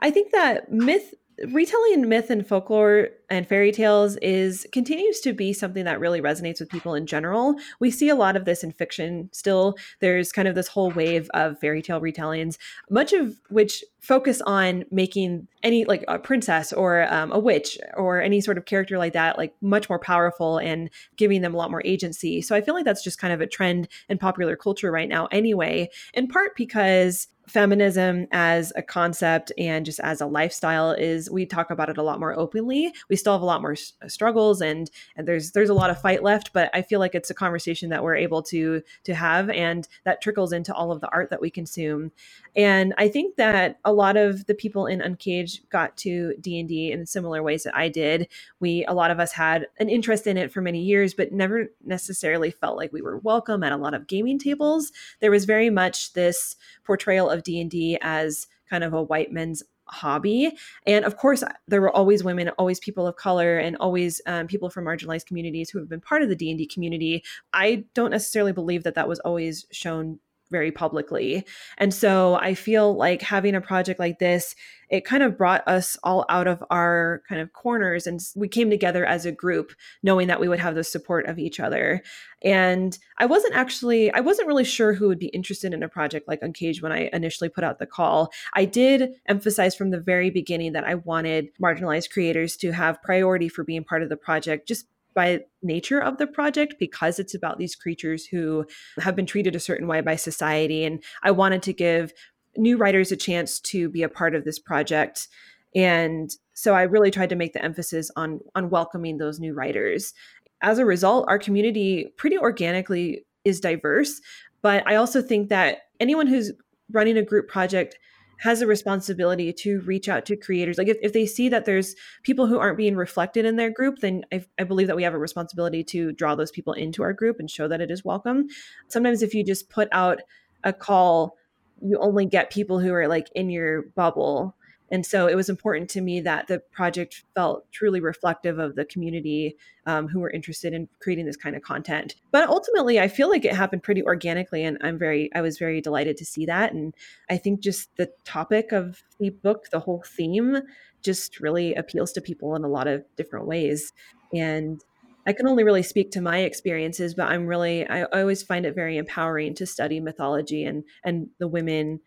i 0.00 0.10
think 0.10 0.32
that 0.32 0.72
myth 0.72 1.14
retelling 1.46 2.08
myth 2.08 2.30
and 2.30 2.46
folklore 2.46 3.08
and 3.30 3.48
fairy 3.48 3.72
tales 3.72 4.16
is 4.16 4.66
continues 4.72 5.20
to 5.20 5.32
be 5.32 5.52
something 5.52 5.84
that 5.84 5.98
really 5.98 6.20
resonates 6.20 6.60
with 6.60 6.68
people 6.68 6.94
in 6.94 7.06
general. 7.06 7.54
We 7.80 7.90
see 7.90 8.08
a 8.08 8.14
lot 8.14 8.36
of 8.36 8.44
this 8.44 8.62
in 8.62 8.72
fiction 8.72 9.30
still. 9.32 9.76
There's 10.00 10.32
kind 10.32 10.46
of 10.46 10.54
this 10.54 10.68
whole 10.68 10.90
wave 10.90 11.30
of 11.32 11.58
fairy 11.58 11.82
tale 11.82 12.00
retellings, 12.00 12.58
much 12.90 13.12
of 13.12 13.40
which 13.48 13.82
focus 14.00 14.42
on 14.42 14.84
making 14.90 15.48
any 15.62 15.84
like 15.84 16.04
a 16.08 16.18
princess 16.18 16.72
or 16.72 17.12
um, 17.12 17.32
a 17.32 17.38
witch 17.38 17.78
or 17.96 18.20
any 18.20 18.40
sort 18.40 18.58
of 18.58 18.64
character 18.64 18.98
like 18.98 19.12
that 19.12 19.38
like 19.38 19.54
much 19.60 19.88
more 19.88 19.98
powerful 19.98 20.58
and 20.58 20.90
giving 21.16 21.40
them 21.40 21.54
a 21.54 21.56
lot 21.56 21.70
more 21.70 21.82
agency. 21.84 22.42
So 22.42 22.54
I 22.54 22.60
feel 22.60 22.74
like 22.74 22.84
that's 22.84 23.04
just 23.04 23.18
kind 23.18 23.32
of 23.32 23.40
a 23.40 23.46
trend 23.46 23.88
in 24.08 24.18
popular 24.18 24.56
culture 24.56 24.90
right 24.90 25.08
now 25.08 25.26
anyway, 25.30 25.88
in 26.14 26.28
part 26.28 26.56
because 26.56 27.28
feminism 27.52 28.26
as 28.32 28.72
a 28.76 28.82
concept 28.82 29.52
and 29.58 29.84
just 29.84 30.00
as 30.00 30.20
a 30.20 30.26
lifestyle 30.26 30.92
is 30.92 31.30
we 31.30 31.46
talk 31.46 31.70
about 31.70 31.88
it 31.88 31.98
a 31.98 32.02
lot 32.02 32.18
more 32.18 32.36
openly. 32.38 32.92
We 33.08 33.16
still 33.16 33.34
have 33.34 33.42
a 33.42 33.46
lot 33.46 33.60
more 33.60 33.72
s- 33.72 33.92
uh, 34.02 34.08
struggles 34.08 34.60
and 34.60 34.90
and 35.16 35.28
there's 35.28 35.52
there's 35.52 35.68
a 35.70 35.74
lot 35.74 35.90
of 35.90 36.00
fight 36.00 36.22
left 36.22 36.52
but 36.52 36.70
i 36.74 36.82
feel 36.82 36.98
like 37.00 37.14
it's 37.14 37.30
a 37.30 37.34
conversation 37.34 37.90
that 37.90 38.02
we're 38.02 38.16
able 38.16 38.42
to 38.42 38.82
to 39.04 39.14
have 39.14 39.50
and 39.50 39.86
that 40.04 40.20
trickles 40.20 40.52
into 40.52 40.74
all 40.74 40.90
of 40.90 41.00
the 41.00 41.08
art 41.10 41.30
that 41.30 41.40
we 41.40 41.50
consume 41.50 42.10
and 42.56 42.94
i 42.98 43.08
think 43.08 43.36
that 43.36 43.78
a 43.84 43.92
lot 43.92 44.16
of 44.16 44.46
the 44.46 44.54
people 44.54 44.86
in 44.86 45.00
uncaged 45.00 45.68
got 45.70 45.96
to 45.96 46.34
d&d 46.40 46.92
in 46.92 47.06
similar 47.06 47.42
ways 47.42 47.62
that 47.62 47.76
i 47.76 47.88
did. 47.88 48.28
We 48.60 48.84
a 48.86 48.94
lot 48.94 49.10
of 49.10 49.20
us 49.20 49.32
had 49.32 49.66
an 49.78 49.88
interest 49.88 50.26
in 50.26 50.36
it 50.36 50.52
for 50.52 50.60
many 50.60 50.82
years 50.82 51.14
but 51.14 51.32
never 51.32 51.68
necessarily 51.84 52.50
felt 52.50 52.76
like 52.76 52.92
we 52.92 53.02
were 53.02 53.18
welcome 53.18 53.62
at 53.62 53.72
a 53.72 53.76
lot 53.76 53.94
of 53.94 54.06
gaming 54.06 54.38
tables. 54.38 54.92
There 55.20 55.30
was 55.30 55.44
very 55.44 55.70
much 55.70 56.12
this 56.14 56.56
portrayal 56.84 57.30
of 57.30 57.42
D&D 57.42 57.98
as 58.00 58.46
kind 58.68 58.84
of 58.84 58.92
a 58.92 59.02
white 59.02 59.32
men's 59.32 59.62
hobby. 59.86 60.56
And 60.86 61.04
of 61.04 61.16
course 61.16 61.44
there 61.68 61.80
were 61.80 61.94
always 61.94 62.24
women 62.24 62.48
always 62.50 62.80
people 62.80 63.06
of 63.06 63.16
color 63.16 63.58
and 63.58 63.76
always 63.76 64.20
um, 64.26 64.46
people 64.46 64.70
from 64.70 64.84
marginalized 64.84 65.26
communities 65.26 65.70
who 65.70 65.78
have 65.78 65.88
been 65.88 66.00
part 66.00 66.22
of 66.22 66.28
the 66.28 66.36
d&d 66.36 66.66
community. 66.66 67.22
I 67.52 67.84
don't 67.94 68.10
necessarily 68.10 68.52
believe 68.52 68.84
that 68.84 68.94
that 68.94 69.08
was 69.08 69.20
always 69.20 69.66
shown 69.70 70.18
very 70.52 70.70
publicly. 70.70 71.44
And 71.78 71.92
so 71.92 72.36
I 72.36 72.54
feel 72.54 72.94
like 72.94 73.22
having 73.22 73.56
a 73.56 73.60
project 73.60 73.98
like 73.98 74.20
this, 74.20 74.54
it 74.88 75.06
kind 75.06 75.22
of 75.22 75.38
brought 75.38 75.66
us 75.66 75.96
all 76.04 76.26
out 76.28 76.46
of 76.46 76.62
our 76.70 77.22
kind 77.26 77.40
of 77.40 77.54
corners 77.54 78.06
and 78.06 78.20
we 78.36 78.46
came 78.46 78.68
together 78.68 79.06
as 79.06 79.24
a 79.24 79.32
group 79.32 79.72
knowing 80.02 80.28
that 80.28 80.38
we 80.38 80.48
would 80.48 80.60
have 80.60 80.74
the 80.74 80.84
support 80.84 81.26
of 81.26 81.38
each 81.38 81.58
other. 81.58 82.02
And 82.42 82.96
I 83.16 83.24
wasn't 83.26 83.54
actually 83.54 84.12
I 84.12 84.20
wasn't 84.20 84.48
really 84.48 84.64
sure 84.64 84.92
who 84.92 85.08
would 85.08 85.18
be 85.18 85.28
interested 85.28 85.72
in 85.72 85.82
a 85.82 85.88
project 85.88 86.28
like 86.28 86.42
Uncaged 86.42 86.82
when 86.82 86.92
I 86.92 87.08
initially 87.12 87.48
put 87.48 87.64
out 87.64 87.78
the 87.78 87.86
call. 87.86 88.32
I 88.52 88.66
did 88.66 89.14
emphasize 89.26 89.74
from 89.74 89.90
the 89.90 90.00
very 90.00 90.28
beginning 90.28 90.72
that 90.74 90.84
I 90.84 90.96
wanted 90.96 91.48
marginalized 91.60 92.10
creators 92.10 92.56
to 92.58 92.72
have 92.72 93.02
priority 93.02 93.48
for 93.48 93.64
being 93.64 93.84
part 93.84 94.02
of 94.02 94.10
the 94.10 94.16
project 94.16 94.68
just 94.68 94.86
by 95.14 95.40
nature 95.62 96.00
of 96.00 96.18
the 96.18 96.26
project 96.26 96.76
because 96.78 97.18
it's 97.18 97.34
about 97.34 97.58
these 97.58 97.74
creatures 97.74 98.26
who 98.26 98.64
have 98.98 99.16
been 99.16 99.26
treated 99.26 99.54
a 99.54 99.60
certain 99.60 99.86
way 99.86 100.00
by 100.00 100.16
society 100.16 100.84
and 100.84 101.02
i 101.22 101.30
wanted 101.30 101.62
to 101.62 101.72
give 101.72 102.12
new 102.56 102.76
writers 102.76 103.12
a 103.12 103.16
chance 103.16 103.60
to 103.60 103.88
be 103.88 104.02
a 104.02 104.08
part 104.08 104.34
of 104.34 104.44
this 104.44 104.58
project. 104.58 105.28
And 105.74 106.30
so 106.54 106.74
i 106.74 106.82
really 106.82 107.10
tried 107.10 107.30
to 107.30 107.36
make 107.36 107.54
the 107.54 107.64
emphasis 107.64 108.10
on 108.16 108.40
on 108.54 108.70
welcoming 108.70 109.18
those 109.18 109.40
new 109.40 109.54
writers. 109.54 110.12
As 110.60 110.78
a 110.78 110.84
result 110.84 111.24
our 111.28 111.38
community 111.38 112.12
pretty 112.16 112.38
organically 112.38 113.24
is 113.44 113.58
diverse 113.58 114.20
but 114.60 114.86
i 114.86 114.94
also 114.94 115.20
think 115.20 115.48
that 115.48 115.78
anyone 115.98 116.28
who's 116.28 116.52
running 116.92 117.16
a 117.16 117.22
group 117.22 117.48
project 117.48 117.98
has 118.42 118.60
a 118.60 118.66
responsibility 118.66 119.52
to 119.52 119.80
reach 119.82 120.08
out 120.08 120.26
to 120.26 120.36
creators. 120.36 120.76
Like 120.76 120.88
if, 120.88 120.96
if 121.00 121.12
they 121.12 121.26
see 121.26 121.48
that 121.48 121.64
there's 121.64 121.94
people 122.24 122.48
who 122.48 122.58
aren't 122.58 122.76
being 122.76 122.96
reflected 122.96 123.44
in 123.44 123.54
their 123.54 123.70
group, 123.70 124.00
then 124.00 124.24
I, 124.32 124.44
I 124.58 124.64
believe 124.64 124.88
that 124.88 124.96
we 124.96 125.04
have 125.04 125.14
a 125.14 125.18
responsibility 125.18 125.84
to 125.84 126.10
draw 126.10 126.34
those 126.34 126.50
people 126.50 126.72
into 126.72 127.04
our 127.04 127.12
group 127.12 127.38
and 127.38 127.48
show 127.48 127.68
that 127.68 127.80
it 127.80 127.88
is 127.88 128.04
welcome. 128.04 128.48
Sometimes 128.88 129.22
if 129.22 129.32
you 129.32 129.44
just 129.44 129.70
put 129.70 129.86
out 129.92 130.22
a 130.64 130.72
call, 130.72 131.36
you 131.80 131.96
only 132.00 132.26
get 132.26 132.50
people 132.50 132.80
who 132.80 132.92
are 132.92 133.06
like 133.06 133.28
in 133.36 133.48
your 133.48 133.82
bubble 133.94 134.56
and 134.92 135.06
so 135.06 135.26
it 135.26 135.34
was 135.34 135.48
important 135.48 135.88
to 135.90 136.02
me 136.02 136.20
that 136.20 136.48
the 136.48 136.58
project 136.58 137.24
felt 137.34 137.64
truly 137.72 137.98
reflective 137.98 138.58
of 138.58 138.76
the 138.76 138.84
community 138.84 139.56
um, 139.86 140.06
who 140.06 140.20
were 140.20 140.30
interested 140.30 140.74
in 140.74 140.86
creating 141.00 141.24
this 141.24 141.36
kind 141.36 141.56
of 141.56 141.62
content. 141.62 142.14
But 142.30 142.46
ultimately, 142.50 143.00
I 143.00 143.08
feel 143.08 143.30
like 143.30 143.46
it 143.46 143.56
happened 143.56 143.82
pretty 143.82 144.02
organically, 144.02 144.62
and 144.62 144.76
I'm 144.82 144.98
very, 144.98 145.30
I 145.34 145.40
was 145.40 145.58
very 145.58 145.80
delighted 145.80 146.18
to 146.18 146.26
see 146.26 146.44
that. 146.44 146.74
And 146.74 146.94
I 147.30 147.38
think 147.38 147.60
just 147.60 147.88
the 147.96 148.10
topic 148.24 148.72
of 148.72 149.02
the 149.18 149.30
book, 149.30 149.70
the 149.72 149.80
whole 149.80 150.04
theme, 150.06 150.58
just 151.02 151.40
really 151.40 151.74
appeals 151.74 152.12
to 152.12 152.20
people 152.20 152.54
in 152.54 152.62
a 152.62 152.68
lot 152.68 152.86
of 152.86 153.02
different 153.16 153.46
ways. 153.46 153.94
And 154.34 154.78
I 155.26 155.32
can 155.32 155.48
only 155.48 155.64
really 155.64 155.82
speak 155.82 156.10
to 156.12 156.20
my 156.20 156.40
experiences, 156.40 157.14
but 157.14 157.30
I'm 157.30 157.46
really 157.46 157.88
I, 157.88 158.02
I 158.02 158.20
always 158.20 158.42
find 158.42 158.66
it 158.66 158.74
very 158.74 158.98
empowering 158.98 159.54
to 159.54 159.66
study 159.66 160.00
mythology 160.00 160.64
and 160.64 160.84
and 161.02 161.28
the 161.38 161.48
women 161.48 162.00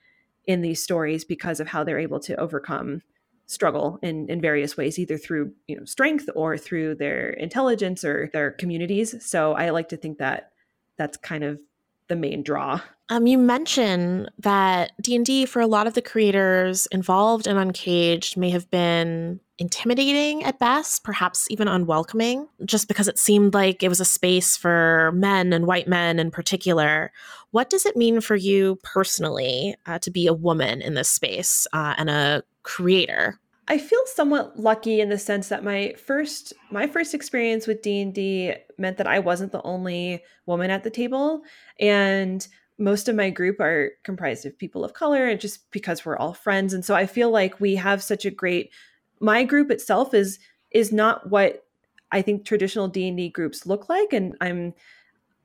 in 0.48 0.62
these 0.62 0.82
stories 0.82 1.26
because 1.26 1.60
of 1.60 1.68
how 1.68 1.84
they're 1.84 2.00
able 2.00 2.20
to 2.22 2.36
overcome 2.36 3.02
struggle 3.48 4.00
in, 4.02 4.28
in 4.30 4.42
various 4.42 4.76
ways, 4.76 4.98
either 4.98 5.18
through 5.18 5.52
you 5.68 5.78
know 5.78 5.86
strength 5.86 6.30
or 6.36 6.58
through 6.58 6.96
their 6.96 7.30
intelligence 7.32 8.04
or 8.04 8.30
their 8.34 8.52
communities. 8.52 9.16
So 9.26 9.54
I 9.54 9.70
like 9.70 9.90
to 9.90 9.98
think 9.98 10.18
that 10.18 10.52
that's 10.98 11.18
kind 11.18 11.44
of 11.44 11.60
the 12.08 12.16
main 12.16 12.44
draw. 12.44 12.82
Um, 13.10 13.28
you 13.28 13.38
mentioned 13.38 14.32
that 14.40 14.92
D 15.02 15.16
and 15.16 15.26
D 15.26 15.46
for 15.46 15.62
a 15.62 15.68
lot 15.68 15.88
of 15.88 15.94
the 15.94 16.02
creators 16.02 16.88
involved 16.88 17.48
in 17.48 17.58
Uncaged 17.58 18.38
may 18.38 18.50
have 18.50 18.70
been 18.72 19.40
intimidating 19.58 20.44
at 20.44 20.60
best, 20.60 21.04
perhaps 21.04 21.48
even 21.50 21.68
unwelcoming, 21.68 22.48
just 22.66 22.88
because 22.88 23.08
it 23.08 23.18
seemed 23.18 23.54
like 23.54 23.84
it 23.84 23.90
was 23.90 24.00
a 24.00 24.06
space 24.06 24.58
for 24.58 25.12
men 25.14 25.54
and 25.54 25.66
white 25.66 25.88
men 25.88 26.20
in 26.20 26.32
particular. 26.32 27.12
What 27.52 27.70
does 27.70 27.86
it 27.86 27.96
mean 27.96 28.22
for 28.22 28.36
you 28.36 28.78
personally 28.84 29.76
uh, 29.86 30.00
to 30.00 30.12
be 30.12 30.28
a 30.28 30.34
woman 30.34 30.82
in 30.82 30.94
this 30.94 31.10
space 31.10 31.68
uh, 31.72 31.96
and 31.98 32.10
a 32.10 32.44
creator? 32.64 33.40
I 33.68 33.78
feel 33.78 34.02
somewhat 34.06 34.60
lucky 34.60 35.02
in 35.02 35.10
the 35.10 35.18
sense 35.18 35.48
that 35.50 35.64
my 35.64 35.94
first 35.98 36.54
my 36.70 36.86
first 36.86 37.14
experience 37.14 37.66
with 37.66 37.82
D&D 37.82 38.54
meant 38.78 38.98
that 38.98 39.08
I 39.08 39.20
wasn't 39.20 39.52
the 39.52 39.64
only 39.64 40.24
woman 40.46 40.70
at 40.70 40.84
the 40.84 40.92
table 40.92 41.42
and 41.80 42.48
most 42.78 43.08
of 43.08 43.16
my 43.16 43.30
group 43.30 43.60
are 43.60 43.92
comprised 44.04 44.46
of 44.46 44.58
people 44.58 44.84
of 44.84 44.94
color 44.94 45.28
and 45.30 45.40
just 45.40 45.72
because 45.72 46.06
we're 46.06 46.18
all 46.18 46.34
friends 46.34 46.74
and 46.74 46.86
so 46.86 46.94
I 46.94 47.08
feel 47.08 47.32
like 47.32 47.60
we 47.60 47.76
have 47.76 48.04
such 48.04 48.26
a 48.26 48.32
great 48.32 48.72
my 49.20 49.44
group 49.44 49.72
itself 49.72 50.14
is 50.14 50.40
is 50.72 50.92
not 50.92 51.30
what 51.30 51.66
I 52.12 52.22
think 52.22 52.46
traditional 52.46 52.88
D&D 52.88 53.30
groups 53.30 53.66
look 53.66 53.90
like. 53.90 54.14
And 54.14 54.36
I'm 54.42 54.74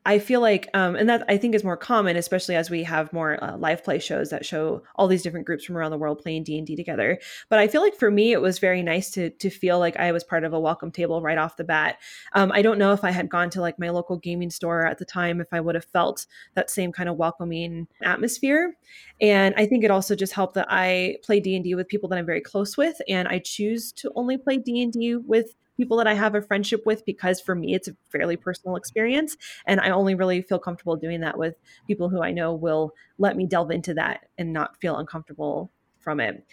I 0.07 0.19
feel 0.19 0.41
like, 0.41 0.69
um, 0.73 0.97
and 0.97 1.09
that 1.11 1.25
I 1.29 1.37
think 1.37 1.55
is 1.55 1.63
more 1.63 1.77
common, 1.77 2.17
especially 2.17 2.57
as 2.57 2.71
we 2.71 2.85
have 2.85 3.13
more 3.13 3.43
uh, 3.45 3.59
live 3.59 3.85
play 3.85 3.99
shows 3.99 4.31
that 4.31 4.47
show 4.47 4.83
all 4.97 5.09
these 5.09 5.23
different 5.23 5.45
groups 5.45 5.65
from 5.65 5.77
around 5.77 5.91
the 5.91 5.99
world 5.99 6.21
playing 6.21 6.45
D 6.45 6.57
and 6.57 6.67
D 6.67 6.75
together. 6.75 7.19
But 7.51 7.59
I 7.59 7.69
feel 7.69 7.83
like 7.83 7.95
for 7.95 8.11
me, 8.11 8.33
it 8.33 8.41
was 8.41 8.59
very 8.59 8.83
nice 8.83 9.11
to 9.11 9.29
to 9.29 9.51
feel 9.51 9.79
like 9.79 9.99
I 9.99 10.13
was 10.13 10.25
part 10.25 10.45
of 10.45 10.55
a 10.55 10.61
welcome 10.61 10.91
table 10.91 11.21
right 11.21 11.37
off 11.37 11.59
the 11.59 11.65
bat. 11.65 11.99
Um, 12.33 12.51
I 12.51 12.63
don't 12.63 12.79
know 12.79 12.93
if 12.93 13.05
I 13.05 13.11
had 13.11 13.29
gone 13.29 13.51
to 13.51 13.61
like 13.61 13.79
my 13.79 13.91
local 13.91 14.17
gaming 14.17 14.51
store 14.51 14.87
at 14.87 14.97
the 14.97 15.05
time 15.05 15.39
if 15.39 15.49
I 15.53 15.61
would 15.61 15.75
have 15.75 15.85
felt 15.85 16.27
that 16.55 16.71
same 16.71 16.93
kind 16.93 17.11
of 17.11 17.17
welcoming 17.17 17.87
atmosphere. 18.03 18.75
And 19.21 19.55
I 19.59 19.67
think 19.67 19.85
it 19.85 19.91
also 19.91 20.15
just 20.15 20.33
helped 20.33 20.55
that 20.55 20.69
I 20.71 21.19
play 21.23 21.41
D 21.41 21.55
and 21.57 21.65
D 21.65 21.75
with 21.75 21.89
people 21.89 22.09
that 22.09 22.19
I'm 22.19 22.27
very 22.27 22.41
close 22.41 22.77
with, 22.79 23.01
and 23.07 23.29
I 23.29 23.39
choose 23.39 23.93
to 23.93 24.11
only 24.17 24.39
play 24.39 24.57
D 24.57 24.83
and 24.83 24.93
D 24.93 25.17
with 25.17 25.55
people 25.81 25.97
that 25.97 26.07
I 26.07 26.13
have 26.13 26.35
a 26.35 26.43
friendship 26.43 26.85
with 26.85 27.07
because 27.07 27.41
for 27.41 27.55
me 27.55 27.75
it's 27.75 27.89
a 27.89 27.97
fairly 28.11 28.37
personal 28.37 28.77
experience 28.77 29.35
and 29.67 29.81
I 29.81 29.89
only 29.89 30.15
really 30.15 30.43
feel 30.43 30.59
comfortable 30.59 30.97
doing 30.97 31.21
that 31.21 31.39
with 31.39 31.55
people 31.87 32.11
who 32.11 32.23
I 32.23 32.33
know 32.33 32.53
will 32.53 32.93
let 33.17 33.35
me 33.35 33.47
delve 33.47 33.71
into 33.71 33.95
that 33.95 34.27
and 34.37 34.53
not 34.53 34.79
feel 34.79 34.99
uncomfortable 34.99 35.73
from 35.99 36.21
it. 36.21 36.45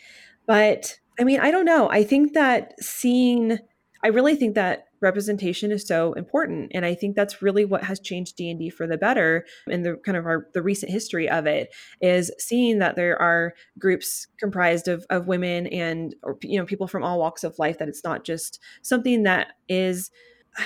But 0.46 0.98
I 1.20 1.26
mean, 1.26 1.42
I 1.42 1.52
don't 1.52 1.66
know. 1.66 1.90
I 1.90 2.04
think 2.04 2.34
that 2.34 2.82
seeing 2.82 3.60
I 4.02 4.08
really 4.08 4.36
think 4.36 4.56
that 4.56 4.87
representation 5.02 5.72
is 5.72 5.86
so 5.88 6.14
important 6.14 6.72
and 6.74 6.86
i 6.86 6.94
think 6.94 7.16
that's 7.16 7.42
really 7.42 7.66
what 7.66 7.84
has 7.84 8.00
changed 8.00 8.36
d&d 8.36 8.70
for 8.70 8.88
the 8.88 8.98
better 8.98 9.46
in 9.68 9.84
the 9.84 9.96
kind 10.06 10.18
of 10.18 10.26
our 10.26 10.48
the 10.54 10.62
recent 10.62 10.92
history 10.92 11.30
of 11.30 11.46
it 11.46 11.74
is 12.02 12.32
seeing 12.40 12.80
that 12.80 12.96
there 12.96 13.20
are 13.22 13.54
groups 13.80 14.28
comprised 14.40 14.88
of, 14.88 15.06
of 15.10 15.28
women 15.28 15.68
and 15.68 16.16
or 16.24 16.38
you 16.42 16.60
know 16.60 16.66
people 16.66 16.88
from 16.88 17.04
all 17.04 17.20
walks 17.20 17.44
of 17.44 17.58
life 17.60 17.78
that 17.78 17.88
it's 17.88 18.04
not 18.04 18.24
just 18.24 18.60
something 18.82 19.24
that 19.24 19.54
is 19.68 20.12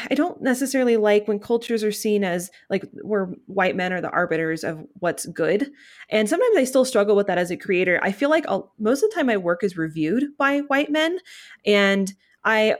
I 0.10 0.15
don't 0.15 0.41
necessarily 0.41 0.98
like 0.98 1.28
when 1.28 1.39
cultures 1.39 1.84
are 1.84 1.91
seen 1.91 2.24
as 2.24 2.50
like 2.70 2.86
where 3.02 3.26
white 3.48 3.76
men 3.76 3.91
are 3.91 4.02
the 4.02 4.10
arbiters 4.10 4.63
of 4.63 4.86
what's 5.00 5.26
good. 5.26 5.70
And 6.10 6.30
sometimes 6.30 6.56
I 6.56 6.63
still 6.63 6.86
struggle 6.86 7.15
with 7.15 7.28
that 7.28 7.38
as 7.38 7.52
a 7.52 7.58
creator. 7.58 8.00
I 8.02 8.12
feel 8.12 8.30
like 8.30 8.46
I'll, 8.48 8.74
most 8.80 9.04
of 9.04 9.10
the 9.10 9.15
time 9.15 9.26
my 9.26 9.38
work 9.38 9.63
is 9.63 9.78
reviewed 9.78 10.38
by 10.38 10.60
white 10.60 10.89
men. 10.89 11.20
And 11.65 12.13
I 12.44 12.78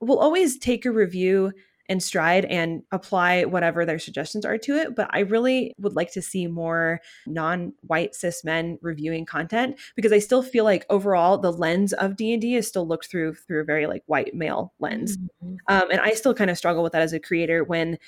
will 0.00 0.18
always 0.18 0.58
take 0.58 0.84
a 0.84 0.90
review 0.90 1.52
in 1.88 2.00
stride 2.00 2.44
and 2.44 2.82
apply 2.92 3.44
whatever 3.44 3.86
their 3.86 3.98
suggestions 3.98 4.44
are 4.44 4.58
to 4.58 4.76
it. 4.76 4.94
But 4.94 5.08
I 5.10 5.20
really 5.20 5.74
would 5.78 5.96
like 5.96 6.12
to 6.12 6.22
see 6.22 6.46
more 6.46 7.00
non 7.26 7.72
white 7.82 8.14
cis 8.14 8.44
men 8.44 8.78
reviewing 8.82 9.24
content 9.24 9.78
because 9.96 10.12
I 10.12 10.18
still 10.18 10.42
feel 10.42 10.64
like 10.64 10.84
overall 10.90 11.38
the 11.38 11.52
lens 11.52 11.92
of 11.94 12.16
D&D 12.16 12.54
is 12.54 12.68
still 12.68 12.86
looked 12.86 13.08
through 13.10 13.34
through 13.34 13.62
a 13.62 13.64
very 13.64 13.86
like 13.86 14.02
white 14.06 14.34
male 14.34 14.74
lens. 14.78 15.16
Mm-hmm. 15.16 15.54
Um, 15.68 15.90
and 15.90 16.00
I 16.00 16.12
still 16.12 16.34
kind 16.34 16.50
of 16.50 16.58
struggle 16.58 16.82
with 16.82 16.92
that 16.92 17.02
as 17.02 17.12
a 17.12 17.20
creator 17.20 17.64
when 17.64 17.98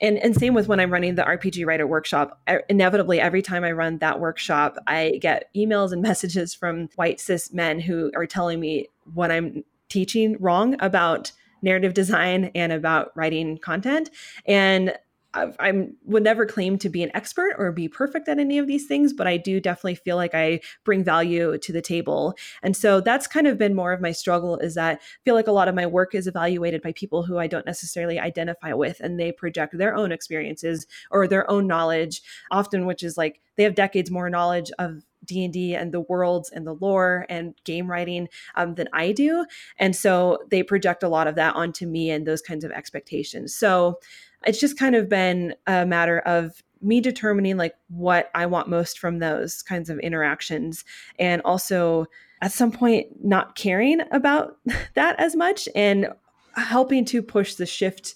and 0.00 0.16
and 0.18 0.34
same 0.34 0.54
with 0.54 0.66
when 0.66 0.80
I'm 0.80 0.90
running 0.90 1.14
the 1.14 1.22
RPG 1.22 1.66
writer 1.66 1.86
workshop. 1.86 2.40
Inevitably, 2.70 3.20
every 3.20 3.42
time 3.42 3.64
I 3.64 3.72
run 3.72 3.98
that 3.98 4.18
workshop, 4.18 4.78
I 4.86 5.18
get 5.20 5.52
emails 5.54 5.92
and 5.92 6.00
messages 6.10 6.54
from 6.54 6.88
white 6.96 7.20
cis 7.20 7.52
men 7.52 7.80
who 7.80 8.10
are 8.16 8.26
telling 8.26 8.60
me 8.60 8.88
what 9.12 9.30
I'm 9.30 9.62
teaching 9.90 10.36
wrong 10.40 10.76
about 10.80 11.32
narrative 11.62 11.92
design 11.92 12.50
and 12.54 12.72
about 12.72 13.12
writing 13.14 13.58
content. 13.58 14.10
And 14.46 14.94
I 15.32 15.86
would 16.06 16.24
never 16.24 16.44
claim 16.44 16.76
to 16.78 16.88
be 16.88 17.04
an 17.04 17.14
expert 17.14 17.54
or 17.56 17.70
be 17.70 17.86
perfect 17.86 18.28
at 18.28 18.40
any 18.40 18.58
of 18.58 18.66
these 18.66 18.86
things, 18.86 19.12
but 19.12 19.28
I 19.28 19.36
do 19.36 19.60
definitely 19.60 19.94
feel 19.94 20.16
like 20.16 20.34
I 20.34 20.60
bring 20.84 21.04
value 21.04 21.56
to 21.56 21.72
the 21.72 21.80
table. 21.80 22.34
And 22.64 22.76
so 22.76 23.00
that's 23.00 23.28
kind 23.28 23.46
of 23.46 23.56
been 23.56 23.76
more 23.76 23.92
of 23.92 24.00
my 24.00 24.10
struggle 24.10 24.56
is 24.58 24.74
that 24.74 24.96
I 25.00 25.04
feel 25.24 25.36
like 25.36 25.46
a 25.46 25.52
lot 25.52 25.68
of 25.68 25.76
my 25.76 25.86
work 25.86 26.16
is 26.16 26.26
evaluated 26.26 26.82
by 26.82 26.92
people 26.92 27.22
who 27.22 27.38
I 27.38 27.46
don't 27.46 27.66
necessarily 27.66 28.18
identify 28.18 28.72
with 28.72 28.98
and 28.98 29.20
they 29.20 29.30
project 29.30 29.78
their 29.78 29.94
own 29.94 30.10
experiences 30.10 30.84
or 31.12 31.28
their 31.28 31.48
own 31.48 31.68
knowledge, 31.68 32.22
often 32.50 32.84
which 32.84 33.04
is 33.04 33.16
like 33.16 33.40
they 33.56 33.62
have 33.62 33.76
decades 33.76 34.10
more 34.10 34.30
knowledge 34.30 34.72
of 34.80 35.04
d&d 35.24 35.74
and 35.74 35.92
the 35.92 36.00
worlds 36.00 36.50
and 36.50 36.66
the 36.66 36.74
lore 36.74 37.26
and 37.28 37.54
game 37.64 37.90
writing 37.90 38.28
um, 38.56 38.74
than 38.74 38.88
i 38.92 39.12
do 39.12 39.44
and 39.78 39.94
so 39.94 40.38
they 40.50 40.62
project 40.62 41.02
a 41.02 41.08
lot 41.08 41.26
of 41.26 41.34
that 41.34 41.54
onto 41.56 41.86
me 41.86 42.10
and 42.10 42.26
those 42.26 42.42
kinds 42.42 42.64
of 42.64 42.70
expectations. 42.70 43.54
So 43.54 43.98
it's 44.46 44.60
just 44.60 44.78
kind 44.78 44.94
of 44.94 45.08
been 45.08 45.54
a 45.66 45.84
matter 45.84 46.20
of 46.20 46.62
me 46.82 46.98
determining 46.98 47.58
like 47.58 47.74
what 47.88 48.30
i 48.34 48.46
want 48.46 48.66
most 48.66 48.98
from 48.98 49.18
those 49.18 49.62
kinds 49.62 49.90
of 49.90 49.98
interactions 49.98 50.82
and 51.18 51.42
also 51.44 52.06
at 52.40 52.50
some 52.50 52.72
point 52.72 53.06
not 53.22 53.54
caring 53.54 54.00
about 54.12 54.56
that 54.94 55.20
as 55.20 55.36
much 55.36 55.68
and 55.74 56.08
helping 56.54 57.04
to 57.04 57.22
push 57.22 57.56
the 57.56 57.66
shift 57.66 58.14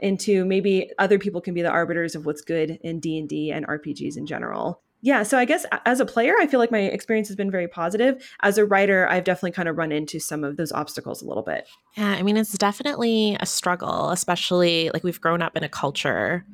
into 0.00 0.46
maybe 0.46 0.90
other 0.98 1.18
people 1.18 1.42
can 1.42 1.52
be 1.52 1.60
the 1.60 1.70
arbiters 1.70 2.14
of 2.14 2.24
what's 2.24 2.40
good 2.40 2.78
in 2.82 3.00
D&D 3.00 3.52
and 3.52 3.66
RPGs 3.66 4.16
in 4.16 4.26
general 4.26 4.82
yeah, 5.06 5.22
so 5.22 5.38
I 5.38 5.44
guess 5.44 5.64
as 5.84 6.00
a 6.00 6.04
player, 6.04 6.34
I 6.40 6.48
feel 6.48 6.58
like 6.58 6.72
my 6.72 6.80
experience 6.80 7.28
has 7.28 7.36
been 7.36 7.48
very 7.48 7.68
positive. 7.68 8.28
As 8.40 8.58
a 8.58 8.66
writer, 8.66 9.08
I've 9.08 9.22
definitely 9.22 9.52
kind 9.52 9.68
of 9.68 9.78
run 9.78 9.92
into 9.92 10.18
some 10.18 10.42
of 10.42 10.56
those 10.56 10.72
obstacles 10.72 11.22
a 11.22 11.26
little 11.26 11.44
bit. 11.44 11.68
Yeah, 11.96 12.08
I 12.08 12.22
mean, 12.22 12.36
it's 12.36 12.58
definitely 12.58 13.36
a 13.38 13.46
struggle, 13.46 14.10
especially 14.10 14.90
like 14.92 15.04
we've 15.04 15.20
grown 15.20 15.42
up 15.42 15.56
in 15.56 15.62
a 15.62 15.68
culture 15.68 16.44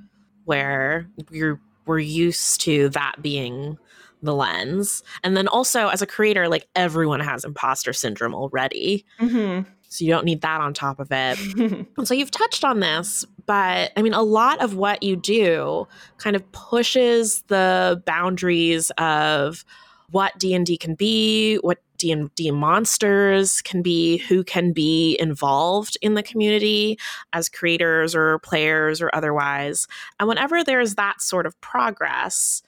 where 0.45 1.09
we're 1.31 1.59
we're 1.87 1.99
used 1.99 2.61
to 2.61 2.91
that 2.91 3.23
being 3.23 3.79
the 4.23 4.35
lens. 4.35 5.03
And 5.25 5.35
then 5.35 5.49
also 5.49 5.89
as 5.89 6.03
a 6.03 6.07
creator, 6.07 6.47
like 6.47 6.69
everyone 6.77 7.21
has 7.21 7.47
imposter 7.47 7.95
syndrome 7.95 8.35
already. 8.35 9.07
Mm-hmm. 9.19 9.67
So 9.93 10.07
you 10.07 10.11
don't 10.11 10.25
need 10.25 10.41
that 10.41 10.63
on 10.63 10.73
top 10.73 10.99
of 11.01 11.09
it. 11.11 11.87
so 12.05 12.15
you've 12.15 12.31
touched 12.31 12.65
on 12.65 12.81
this, 12.81 13.27
but 13.45 13.93
I 13.95 14.01
mean, 14.01 14.15
a 14.15 14.23
lot 14.23 14.63
of 14.63 14.75
what 14.75 15.03
you 15.03 15.17
do 15.17 15.87
kind 16.17 16.35
of 16.35 16.51
pushes 16.53 17.43
the 17.49 18.03
boundaries 18.07 18.91
of 18.97 19.67
what 20.11 20.39
D&D 20.39 20.79
can 20.79 20.95
be, 20.95 21.57
what 21.57 21.79
D&D 21.99 22.51
monsters 22.53 23.61
can 23.61 23.83
be, 23.83 24.17
who 24.17 24.43
can 24.43 24.73
be 24.73 25.17
involved 25.21 25.99
in 26.01 26.15
the 26.15 26.23
community 26.23 26.99
as 27.35 27.51
creators 27.51 28.15
or 28.15 28.39
players 28.39 29.03
or 29.03 29.11
otherwise. 29.15 29.87
And 30.19 30.27
whenever 30.27 30.65
there's 30.65 30.95
that 30.95 31.21
sort 31.21 31.45
of 31.45 31.59
progress, 31.61 32.63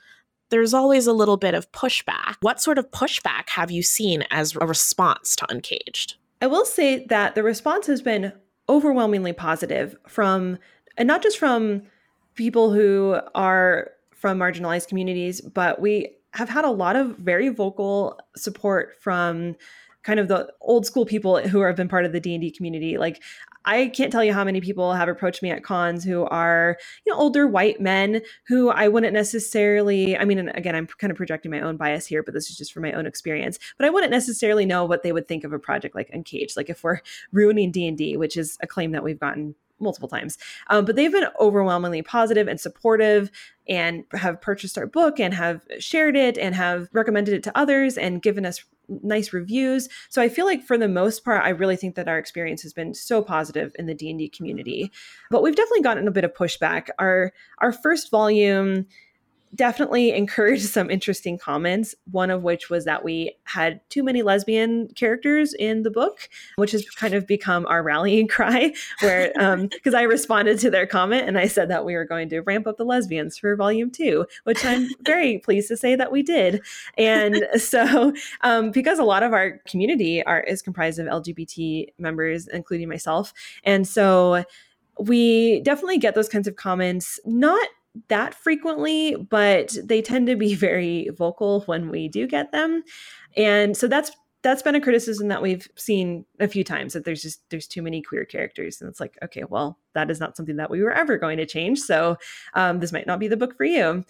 there's 0.51 0.75
always 0.75 1.07
a 1.07 1.13
little 1.15 1.39
bit 1.39 1.55
of 1.55 1.73
pushback. 1.73 2.37
What 2.43 2.61
sort 2.61 2.77
of 2.77 2.91
pushback 2.91 3.49
have 3.49 3.71
you 3.71 3.83
seen 3.83 4.25
as 4.31 4.55
a 4.55 4.67
response 4.67 5.37
to 5.37 5.51
Uncaged? 5.51 6.17
I 6.45 6.47
will 6.47 6.67
say 6.67 7.07
that 7.07 7.35
the 7.35 7.43
response 7.43 7.87
has 7.87 8.03
been 8.03 8.31
overwhelmingly 8.69 9.33
positive 9.33 9.97
from, 10.07 10.59
and 10.99 11.07
not 11.07 11.23
just 11.23 11.39
from 11.39 11.85
people 12.35 12.71
who 12.71 13.19
are 13.35 13.93
from 14.15 14.41
marginalized 14.41 14.89
communities, 14.89 15.41
but 15.41 15.81
we 15.81 16.11
have 16.35 16.51
had 16.51 16.67
a 16.67 16.71
lot 16.71 16.97
of 16.97 17.17
very 17.17 17.49
vocal 17.49 18.21
support 18.37 18.93
from 19.01 19.57
kind 20.03 20.21
of 20.21 20.29
the 20.29 20.53
old 20.61 20.85
school 20.85 21.07
people 21.07 21.39
who 21.39 21.63
have 21.63 21.77
been 21.77 21.89
part 21.89 22.05
of 22.05 22.13
the 22.13 22.21
D&D 22.21 22.51
community. 22.51 22.99
Like 22.99 23.23
I 23.65 23.89
can't 23.89 24.13
tell 24.13 24.25
you 24.25 24.33
how 24.33 24.45
many 24.45 24.61
people 24.61 24.93
have 24.93 25.09
approached 25.09 25.43
me 25.43 25.51
at 25.51 25.65
cons 25.65 26.05
who 26.05 26.25
are, 26.25 26.77
you 27.07 27.13
know, 27.13 27.19
older 27.19 27.47
white 27.47 27.81
men 27.81 28.23
who 28.47 28.71
I 28.71 28.89
wouldn't 28.89 29.15
necessarily, 29.15 30.17
I 30.17 30.25
mean, 30.25 30.49
again, 30.51 30.75
I'm 30.75 30.87
kind 30.87 31.11
of 31.11 31.17
projecting 31.17 31.51
my 31.51 31.61
own 31.61 31.77
bias 31.77 32.07
here, 32.07 32.23
but 32.23 32.35
this 32.35 32.51
is 32.51 32.57
just 32.57 32.73
from 32.73 32.83
my 32.83 32.93
own 32.93 33.07
experience, 33.07 33.59
but 33.79 33.87
I 33.87 33.91
wouldn't 33.91 34.13
necessarily 34.13 34.67
know 34.67 34.85
what 34.85 35.03
they 35.03 35.13
would 35.13 35.29
think 35.29 35.45
of 35.45 35.53
a 35.53 35.59
project 35.59 35.95
like 35.95 36.11
Uncaged. 36.13 36.57
Like 36.57 36.71
if 36.71 36.85
we're 36.85 37.01
ruining 37.33 37.71
D&D, 37.71 38.17
which 38.17 38.37
is 38.37 38.59
a 38.61 38.67
claim 38.67 38.93
that 38.93 39.03
we've 39.03 39.21
gotten 39.21 39.55
multiple 39.81 40.09
times. 40.09 40.39
Um, 40.69 40.85
but 40.85 40.97
they've 40.97 41.13
been 41.13 41.29
overwhelmingly 41.41 42.03
positive 42.03 42.49
and 42.49 42.61
supportive 42.61 43.31
and 43.69 44.05
have 44.13 44.41
purchased 44.41 44.79
our 44.79 44.87
book 44.87 45.19
and 45.19 45.35
have 45.35 45.63
shared 45.79 46.17
it 46.17 46.39
and 46.39 46.55
have 46.55 46.89
recommended 46.93 47.35
it 47.35 47.43
to 47.45 47.59
others 47.59 47.97
and 47.97 48.23
given 48.23 48.45
us 48.45 48.65
nice 48.89 49.33
reviews. 49.33 49.89
So 50.11 50.21
I 50.21 50.29
feel 50.29 50.45
like 50.45 50.63
for 50.63 50.77
the 50.77 50.89
most 50.89 51.25
part 51.25 51.45
I 51.45 51.51
really 51.51 51.77
think 51.77 51.95
that 51.95 52.09
our 52.09 52.19
experience 52.19 52.63
has 52.63 52.73
been 52.73 52.95
so 52.95 53.23
positive 53.23 53.73
in 53.79 53.87
the 53.87 53.95
D&D 53.95 54.29
community. 54.29 54.93
But 55.31 55.43
we've 55.43 55.57
definitely 55.57 55.83
gotten 55.83 56.07
a 56.07 56.13
bit 56.13 56.25
of 56.25 56.35
pushback. 56.35 56.89
Our 56.99 57.33
our 57.59 57.73
first 57.73 58.11
volume 58.11 58.87
definitely 59.55 60.13
encouraged 60.13 60.67
some 60.67 60.91
interesting 60.91 61.39
comments. 61.39 61.95
One 62.11 62.31
of 62.31 62.43
which 62.43 62.71
was 62.71 62.85
that 62.85 63.05
we 63.05 63.37
had 63.45 63.81
too 63.91 64.03
many 64.03 64.23
lesbian 64.23 64.89
characters 64.89 65.55
in 65.55 65.83
the 65.83 65.91
book, 65.91 66.29
which 66.57 66.73
has 66.73 66.89
kind 66.91 67.15
of 67.15 67.27
become 67.27 67.67
our 67.67 67.83
rallying 67.83 68.29
cry. 68.29 68.73
Where, 69.01 69.29
because 69.29 69.95
um, 69.95 69.95
I 70.01 70.03
responded 70.03 70.59
to 70.61 70.71
their 70.71 70.87
comment 70.87 71.29
and 71.29 71.39
I 71.39 71.47
said 71.47 71.69
that 71.71 71.85
we 71.85 71.95
were 71.95 72.05
going 72.05 72.29
to 72.31 72.41
ramp 72.41 72.67
up 72.67 72.77
the 72.77 72.85
lesbians 72.85 73.39
for 73.39 73.55
volume 73.57 73.91
two, 73.91 74.27
which 74.45 74.65
I'm 74.65 74.89
very 75.05 75.39
pleased 75.39 75.69
to 75.69 75.77
say 75.77 75.97
that 75.97 76.13
we 76.13 76.23
did. 76.23 76.63
And 76.97 77.47
so, 77.57 78.13
um, 78.43 78.71
because 78.71 78.99
a 78.99 79.05
lot 79.05 79.23
of 79.23 79.33
our 79.33 79.61
community 79.67 80.23
are 80.25 80.41
is 80.41 80.63
comprised 80.63 80.99
of 80.99 81.07
LGBT 81.07 81.89
members, 81.99 82.49
including 82.49 82.89
myself, 82.89 83.33
and 83.65 83.87
so 83.87 84.45
we 84.99 85.61
definitely 85.63 85.99
get 85.99 86.15
those 86.15 86.29
kinds 86.29 86.47
of 86.47 86.57
comments 86.57 87.19
not 87.25 87.67
that 88.09 88.35
frequently, 88.35 89.17
but 89.17 89.77
they 89.83 90.03
tend 90.03 90.27
to 90.27 90.37
be 90.37 90.55
very 90.55 91.11
vocal 91.11 91.63
when 91.63 91.91
we 91.91 92.09
do 92.09 92.27
get 92.27 92.53
them. 92.53 92.83
And 93.37 93.77
so 93.77 93.89
that's 93.89 94.13
that's 94.43 94.63
been 94.63 94.75
a 94.75 94.81
criticism 94.81 95.29
that 95.29 95.41
we've 95.41 95.67
seen 95.75 96.27
a 96.39 96.47
few 96.47 96.63
times 96.63 96.93
that 96.93 97.07
there's 97.07 97.23
just 97.23 97.41
there's 97.49 97.67
too 97.67 97.81
many 97.81 98.03
queer 98.03 98.27
characters. 98.27 98.81
And 98.81 98.91
it's 98.91 99.01
like 99.01 99.17
okay 99.23 99.45
well 99.49 99.79
that 99.95 100.11
is 100.11 100.21
not 100.21 100.37
something 100.37 100.57
that 100.57 100.71
we 100.71 100.83
were 100.83 100.93
ever 100.93 101.17
going 101.17 101.39
to 101.39 101.47
change. 101.47 101.81
So 101.81 102.17
um, 102.55 102.81
this 102.81 102.93
might 102.93 103.07
not 103.07 103.21
be 103.21 103.29
the 103.29 103.37
book 103.37 103.57
for 103.57 103.65
you 103.65 104.05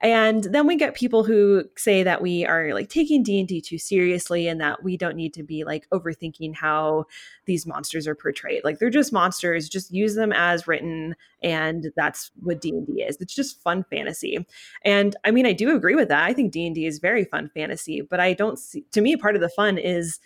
and 0.00 0.44
then 0.44 0.66
we 0.66 0.76
get 0.76 0.94
people 0.94 1.24
who 1.24 1.64
say 1.76 2.02
that 2.02 2.22
we 2.22 2.46
are 2.46 2.72
like 2.72 2.88
taking 2.88 3.22
D&D 3.22 3.60
too 3.60 3.78
seriously 3.78 4.48
and 4.48 4.60
that 4.60 4.82
we 4.82 4.96
don't 4.96 5.16
need 5.16 5.34
to 5.34 5.42
be 5.42 5.62
like 5.62 5.86
overthinking 5.90 6.56
how 6.56 7.04
these 7.44 7.66
monsters 7.66 8.06
are 8.06 8.14
portrayed. 8.14 8.64
Like 8.64 8.78
they're 8.78 8.88
just 8.88 9.12
monsters, 9.12 9.68
just 9.68 9.92
use 9.92 10.14
them 10.14 10.32
as 10.32 10.66
written 10.66 11.16
and 11.42 11.92
that's 11.96 12.30
what 12.40 12.62
D&D 12.62 13.02
is. 13.02 13.18
It's 13.20 13.34
just 13.34 13.62
fun 13.62 13.84
fantasy. 13.90 14.46
And 14.84 15.16
I 15.24 15.30
mean 15.30 15.44
I 15.44 15.52
do 15.52 15.76
agree 15.76 15.96
with 15.96 16.08
that. 16.08 16.24
I 16.24 16.32
think 16.32 16.52
D&D 16.52 16.86
is 16.86 16.98
very 16.98 17.24
fun 17.24 17.50
fantasy, 17.52 18.00
but 18.00 18.20
I 18.20 18.32
don't 18.32 18.58
see 18.58 18.86
to 18.92 19.02
me 19.02 19.16
part 19.16 19.34
of 19.34 19.42
the 19.42 19.50
fun 19.50 19.76
is 19.76 20.18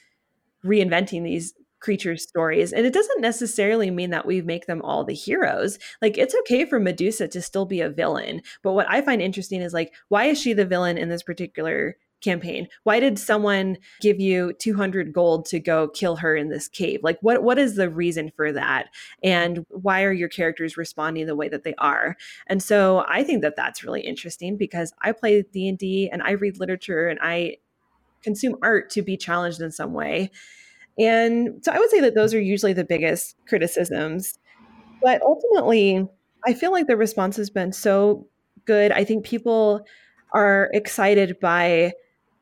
reinventing 0.65 1.25
these 1.25 1.53
creatures' 1.85 2.23
stories. 2.23 2.73
And 2.73 2.87
it 2.87 2.95
doesn't 2.95 3.21
necessarily 3.21 3.91
mean 3.91 4.09
that 4.11 4.27
we 4.27 4.41
make 4.41 4.67
them 4.67 4.81
all 4.83 5.05
the 5.05 5.15
heroes. 5.15 5.79
Like, 6.01 6.17
it's 6.17 6.35
okay 6.41 6.65
for 6.65 6.81
Medusa 6.81 7.29
to 7.29 7.43
still 7.43 7.67
be 7.67 7.83
a 7.83 7.91
villain. 7.91 8.41
But 8.63 8.73
what 8.73 8.91
I 8.91 9.03
find 9.03 9.21
interesting 9.21 9.61
is, 9.61 9.75
like, 9.75 9.93
why 10.09 10.25
is 10.25 10.41
she 10.41 10.55
the 10.55 10.65
villain 10.65 10.97
in 10.97 11.11
this 11.11 11.23
particular 11.23 11.97
campaign 12.23 12.67
why 12.85 12.99
did 12.99 13.19
someone 13.19 13.77
give 14.01 14.19
you 14.19 14.55
200 14.55 15.13
gold 15.13 15.45
to 15.45 15.61
go 15.61 15.89
kill 15.89 16.17
her 16.17 16.35
in 16.35 16.49
this 16.49 16.69
cave 16.69 17.01
like 17.03 17.19
what 17.21 17.43
what 17.43 17.59
is 17.59 17.75
the 17.75 17.91
reason 17.91 18.33
for 18.35 18.51
that 18.51 18.87
and 19.23 19.67
why 19.69 20.03
are 20.05 20.13
your 20.13 20.31
characters 20.31 20.79
responding 20.79 21.27
the 21.27 21.37
way 21.37 21.51
that 21.51 21.65
they 21.65 21.75
are 21.75 22.17
and 22.47 22.63
so 22.63 23.05
i 23.09 23.23
think 23.23 23.43
that 23.43 23.57
that's 23.57 23.85
really 23.85 24.01
interesting 24.01 24.57
because 24.57 24.95
i 25.03 25.13
play 25.13 25.43
d&d 25.43 26.09
and 26.11 26.23
i 26.23 26.31
read 26.31 26.59
literature 26.59 27.09
and 27.09 27.19
i 27.21 27.55
consume 28.23 28.57
art 28.63 28.89
to 28.89 29.03
be 29.03 29.19
challenged 29.19 29.61
in 29.61 29.71
some 29.71 29.93
way 29.93 30.31
and 30.99 31.65
so 31.65 31.73
I 31.73 31.79
would 31.79 31.91
say 31.91 32.01
that 32.01 32.15
those 32.15 32.35
are 32.35 32.41
usually 32.41 32.73
the 32.73 32.85
biggest 32.85 33.37
criticisms. 33.49 34.39
But 35.03 35.23
ultimately, 35.23 36.07
I 36.47 36.55
feel 36.55 36.73
like 36.73 36.87
the 36.87 36.97
response 36.97 37.37
has 37.37 37.51
been 37.51 37.73
so 37.73 38.27
good. 38.65 38.93
I 38.93 39.05
think 39.05 39.25
people 39.25 39.85
are 40.33 40.71
excited 40.73 41.39
by 41.41 41.93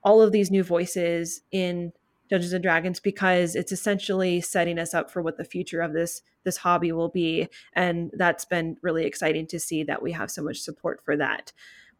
all 0.05 0.21
of 0.21 0.33
these 0.33 0.51
new 0.51 0.63
voices 0.63 1.43
in 1.51 1.93
Dungeons 2.29 2.53
and 2.53 2.63
Dragons 2.63 2.99
because 2.99 3.55
it's 3.55 3.73
essentially 3.73 4.41
setting 4.41 4.79
us 4.79 4.95
up 4.95 5.11
for 5.11 5.23
what 5.23 5.37
the 5.37 5.45
future 5.45 5.81
of 5.81 5.93
this 5.93 6.23
this 6.45 6.57
hobby 6.57 6.91
will 6.91 7.09
be 7.09 7.47
and 7.75 8.11
that's 8.15 8.45
been 8.45 8.77
really 8.83 9.05
exciting 9.05 9.47
to 9.47 9.61
see 9.61 9.85
that 9.85 10.03
we 10.03 10.11
have 10.11 10.29
so 10.29 10.43
much 10.43 10.59
support 10.59 11.01
for 11.05 11.17
that. 11.17 11.53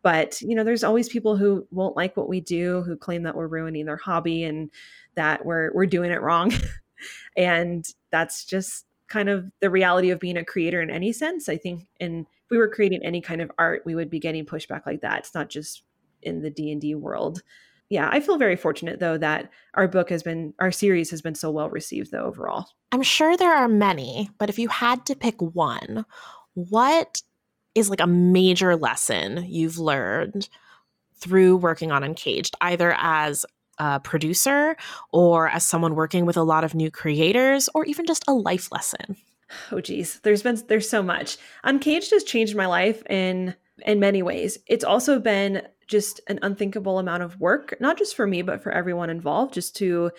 But, 0.03 0.41
you 0.41 0.55
know, 0.55 0.65
there's 0.65 0.85
always 0.85 1.09
people 1.09 1.37
who 1.37 1.67
won't 1.71 1.97
like 1.97 2.17
what 2.17 2.29
we 2.29 2.41
do, 2.41 2.83
who 2.83 2.97
claim 2.97 3.23
that 3.23 3.37
we're 3.37 3.47
ruining 3.47 3.87
their 3.87 3.97
hobby 3.97 4.43
and 4.45 4.71
that 5.15 5.45
we're 5.45 5.73
we're 5.73 5.87
doing 5.87 6.11
it 6.11 6.21
wrong. 6.21 6.53
and 7.37 7.87
that's 8.11 8.45
just 8.45 8.87
kind 9.09 9.29
of 9.29 9.51
the 9.61 9.71
reality 9.71 10.11
of 10.11 10.19
being 10.19 10.37
a 10.37 10.45
creator 10.45 10.81
in 10.81 10.91
any 10.91 11.13
sense. 11.13 11.49
I 11.49 11.57
think 11.57 11.87
in 12.01 12.21
if 12.21 12.51
we 12.51 12.59
were 12.59 12.69
creating 12.69 13.05
any 13.05 13.21
kind 13.21 13.41
of 13.41 13.51
art, 13.59 13.83
we 13.85 13.95
would 13.95 14.11
be 14.11 14.19
getting 14.19 14.47
pushback 14.47 14.87
like 14.87 15.03
that. 15.03 15.21
It's 15.21 15.35
not 15.35 15.51
just 15.51 15.83
in 16.23 16.43
the 16.43 16.51
D&D 16.51 16.95
world. 16.95 17.43
Yeah, 17.89 18.09
I 18.11 18.21
feel 18.21 18.39
very 18.39 18.57
fortunate 18.57 19.01
though 19.01 19.19
that 19.19 19.51
our 19.75 19.87
book 19.87 20.09
has 20.09 20.23
been 20.23 20.55
our 20.59 20.73
series 20.73 21.11
has 21.11 21.21
been 21.21 21.35
so 21.35 21.51
well 21.51 21.69
received 21.69 22.11
though 22.11 22.25
overall. 22.25 22.67
I'm 22.91 23.03
sure 23.03 23.37
there 23.37 23.55
are 23.55 23.69
many, 23.69 24.31
but 24.39 24.49
if 24.49 24.59
you 24.59 24.69
had 24.69 25.05
to 25.07 25.15
pick 25.15 25.41
one, 25.43 26.07
what 26.55 27.21
is 27.75 27.91
like 27.91 28.01
a 28.01 28.07
major 28.07 28.77
lesson 28.77 29.45
you've 29.49 29.79
learned 29.79 30.49
through 31.17 31.57
working 31.57 31.93
on 31.93 32.03
Uncaged, 32.03 32.57
either 32.61 32.95
as 32.99 33.47
a 33.79 34.01
producer 34.01 34.77
or 35.13 35.49
as 35.49 35.65
someone 35.65 35.95
working 35.95 36.27
with 36.27 36.37
a 36.37 36.43
lot 36.43 36.65
of 36.65 36.75
new 36.75 36.91
creators 36.91 37.69
or 37.75 37.85
even 37.85 38.07
just 38.07 38.25
a 38.29 38.33
life 38.33 38.71
lesson? 38.73 39.17
Oh 39.71 39.81
geez, 39.81 40.21
there's 40.21 40.43
been 40.43 40.61
there's 40.69 40.89
so 40.89 41.03
much. 41.03 41.37
Uncaged 41.65 42.11
has 42.11 42.25
changed 42.25 42.57
my 42.57 42.67
life 42.67 43.03
in 43.09 43.55
in 43.85 44.01
many 44.01 44.23
ways. 44.23 44.59
It's 44.67 44.85
also 44.85 45.19
been 45.19 45.63
just 45.87 46.21
an 46.29 46.39
unthinkable 46.43 46.99
amount 46.99 47.23
of 47.23 47.39
work, 47.39 47.75
not 47.81 47.99
just 47.99 48.17
for 48.17 48.27
me, 48.27 48.43
but 48.43 48.63
for 48.63 48.73
everyone 48.73 49.11
involved, 49.11 49.55
just 49.55 49.77
to 49.77 50.11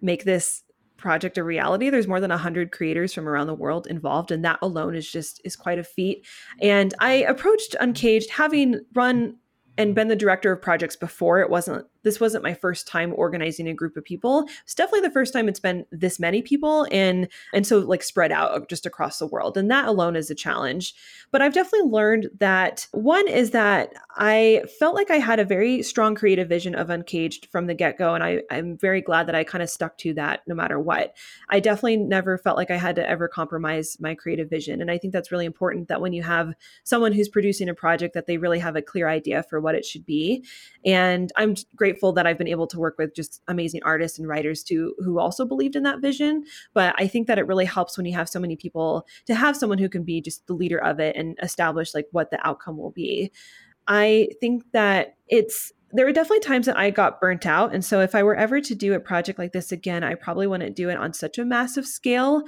make 0.00 0.24
this 0.24 0.62
project 0.96 1.38
a 1.38 1.44
reality 1.44 1.90
there's 1.90 2.08
more 2.08 2.20
than 2.20 2.30
100 2.30 2.72
creators 2.72 3.12
from 3.12 3.28
around 3.28 3.46
the 3.46 3.54
world 3.54 3.86
involved 3.86 4.30
and 4.30 4.44
that 4.44 4.58
alone 4.62 4.94
is 4.94 5.10
just 5.10 5.40
is 5.44 5.56
quite 5.56 5.78
a 5.78 5.84
feat. 5.84 6.26
And 6.60 6.94
i 7.00 7.12
approached 7.12 7.76
uncaged 7.80 8.30
having 8.30 8.80
run 8.94 9.36
and 9.78 9.94
been 9.94 10.08
the 10.08 10.16
director 10.16 10.52
of 10.52 10.62
projects 10.62 10.96
before 10.96 11.40
it 11.40 11.50
wasn't 11.50 11.86
this 12.06 12.20
wasn't 12.20 12.44
my 12.44 12.54
first 12.54 12.86
time 12.86 13.12
organizing 13.16 13.66
a 13.66 13.74
group 13.74 13.96
of 13.96 14.04
people. 14.04 14.48
It's 14.62 14.76
definitely 14.76 15.08
the 15.08 15.12
first 15.12 15.32
time 15.32 15.48
it's 15.48 15.58
been 15.58 15.84
this 15.90 16.20
many 16.20 16.40
people 16.40 16.86
and 16.92 17.26
and 17.52 17.66
so 17.66 17.78
like 17.80 18.04
spread 18.04 18.30
out 18.30 18.52
uh, 18.52 18.64
just 18.68 18.86
across 18.86 19.18
the 19.18 19.26
world. 19.26 19.56
And 19.56 19.68
that 19.72 19.88
alone 19.88 20.14
is 20.14 20.30
a 20.30 20.34
challenge. 20.34 20.94
But 21.32 21.42
I've 21.42 21.52
definitely 21.52 21.90
learned 21.90 22.28
that 22.38 22.86
one 22.92 23.26
is 23.26 23.50
that 23.50 23.92
I 24.16 24.62
felt 24.78 24.94
like 24.94 25.10
I 25.10 25.16
had 25.16 25.40
a 25.40 25.44
very 25.44 25.82
strong 25.82 26.14
creative 26.14 26.48
vision 26.48 26.76
of 26.76 26.90
Uncaged 26.90 27.46
from 27.50 27.66
the 27.66 27.74
get-go. 27.74 28.14
And 28.14 28.22
I, 28.22 28.42
I'm 28.52 28.78
very 28.78 29.00
glad 29.00 29.26
that 29.26 29.34
I 29.34 29.42
kind 29.42 29.62
of 29.62 29.68
stuck 29.68 29.98
to 29.98 30.14
that 30.14 30.42
no 30.46 30.54
matter 30.54 30.78
what. 30.78 31.16
I 31.50 31.58
definitely 31.58 31.96
never 31.96 32.38
felt 32.38 32.56
like 32.56 32.70
I 32.70 32.76
had 32.76 32.94
to 32.96 33.08
ever 33.08 33.26
compromise 33.26 33.96
my 33.98 34.14
creative 34.14 34.48
vision. 34.48 34.80
And 34.80 34.92
I 34.92 34.98
think 34.98 35.12
that's 35.12 35.32
really 35.32 35.44
important 35.44 35.88
that 35.88 36.00
when 36.00 36.12
you 36.12 36.22
have 36.22 36.54
someone 36.84 37.12
who's 37.12 37.28
producing 37.28 37.68
a 37.68 37.74
project 37.74 38.14
that 38.14 38.26
they 38.26 38.38
really 38.38 38.60
have 38.60 38.76
a 38.76 38.82
clear 38.82 39.08
idea 39.08 39.42
for 39.42 39.60
what 39.60 39.74
it 39.74 39.84
should 39.84 40.06
be. 40.06 40.44
And 40.84 41.32
I'm 41.36 41.56
grateful 41.74 41.95
that 42.12 42.26
I've 42.26 42.38
been 42.38 42.48
able 42.48 42.66
to 42.68 42.78
work 42.78 42.96
with 42.98 43.14
just 43.14 43.42
amazing 43.48 43.80
artists 43.84 44.18
and 44.18 44.28
writers 44.28 44.62
too 44.62 44.94
who 44.98 45.18
also 45.18 45.44
believed 45.44 45.76
in 45.76 45.82
that 45.84 46.00
vision. 46.00 46.44
But 46.74 46.94
I 46.98 47.06
think 47.06 47.26
that 47.26 47.38
it 47.38 47.46
really 47.46 47.64
helps 47.64 47.96
when 47.96 48.06
you 48.06 48.14
have 48.14 48.28
so 48.28 48.40
many 48.40 48.56
people 48.56 49.06
to 49.26 49.34
have 49.34 49.56
someone 49.56 49.78
who 49.78 49.88
can 49.88 50.04
be 50.04 50.20
just 50.20 50.46
the 50.46 50.54
leader 50.54 50.78
of 50.78 51.00
it 51.00 51.16
and 51.16 51.38
establish 51.42 51.94
like 51.94 52.06
what 52.12 52.30
the 52.30 52.46
outcome 52.46 52.76
will 52.76 52.90
be. 52.92 53.32
I 53.88 54.28
think 54.40 54.64
that 54.72 55.16
it's 55.28 55.72
there 55.92 56.04
were 56.04 56.12
definitely 56.12 56.40
times 56.40 56.66
that 56.66 56.76
I 56.76 56.90
got 56.90 57.20
burnt 57.20 57.46
out. 57.46 57.72
And 57.72 57.84
so 57.84 58.00
if 58.00 58.14
I 58.14 58.22
were 58.22 58.34
ever 58.34 58.60
to 58.60 58.74
do 58.74 58.94
a 58.94 59.00
project 59.00 59.38
like 59.38 59.52
this 59.52 59.70
again, 59.70 60.02
I 60.02 60.14
probably 60.14 60.46
wouldn't 60.46 60.76
do 60.76 60.88
it 60.90 60.98
on 60.98 61.12
such 61.12 61.38
a 61.38 61.44
massive 61.44 61.86
scale 61.86 62.42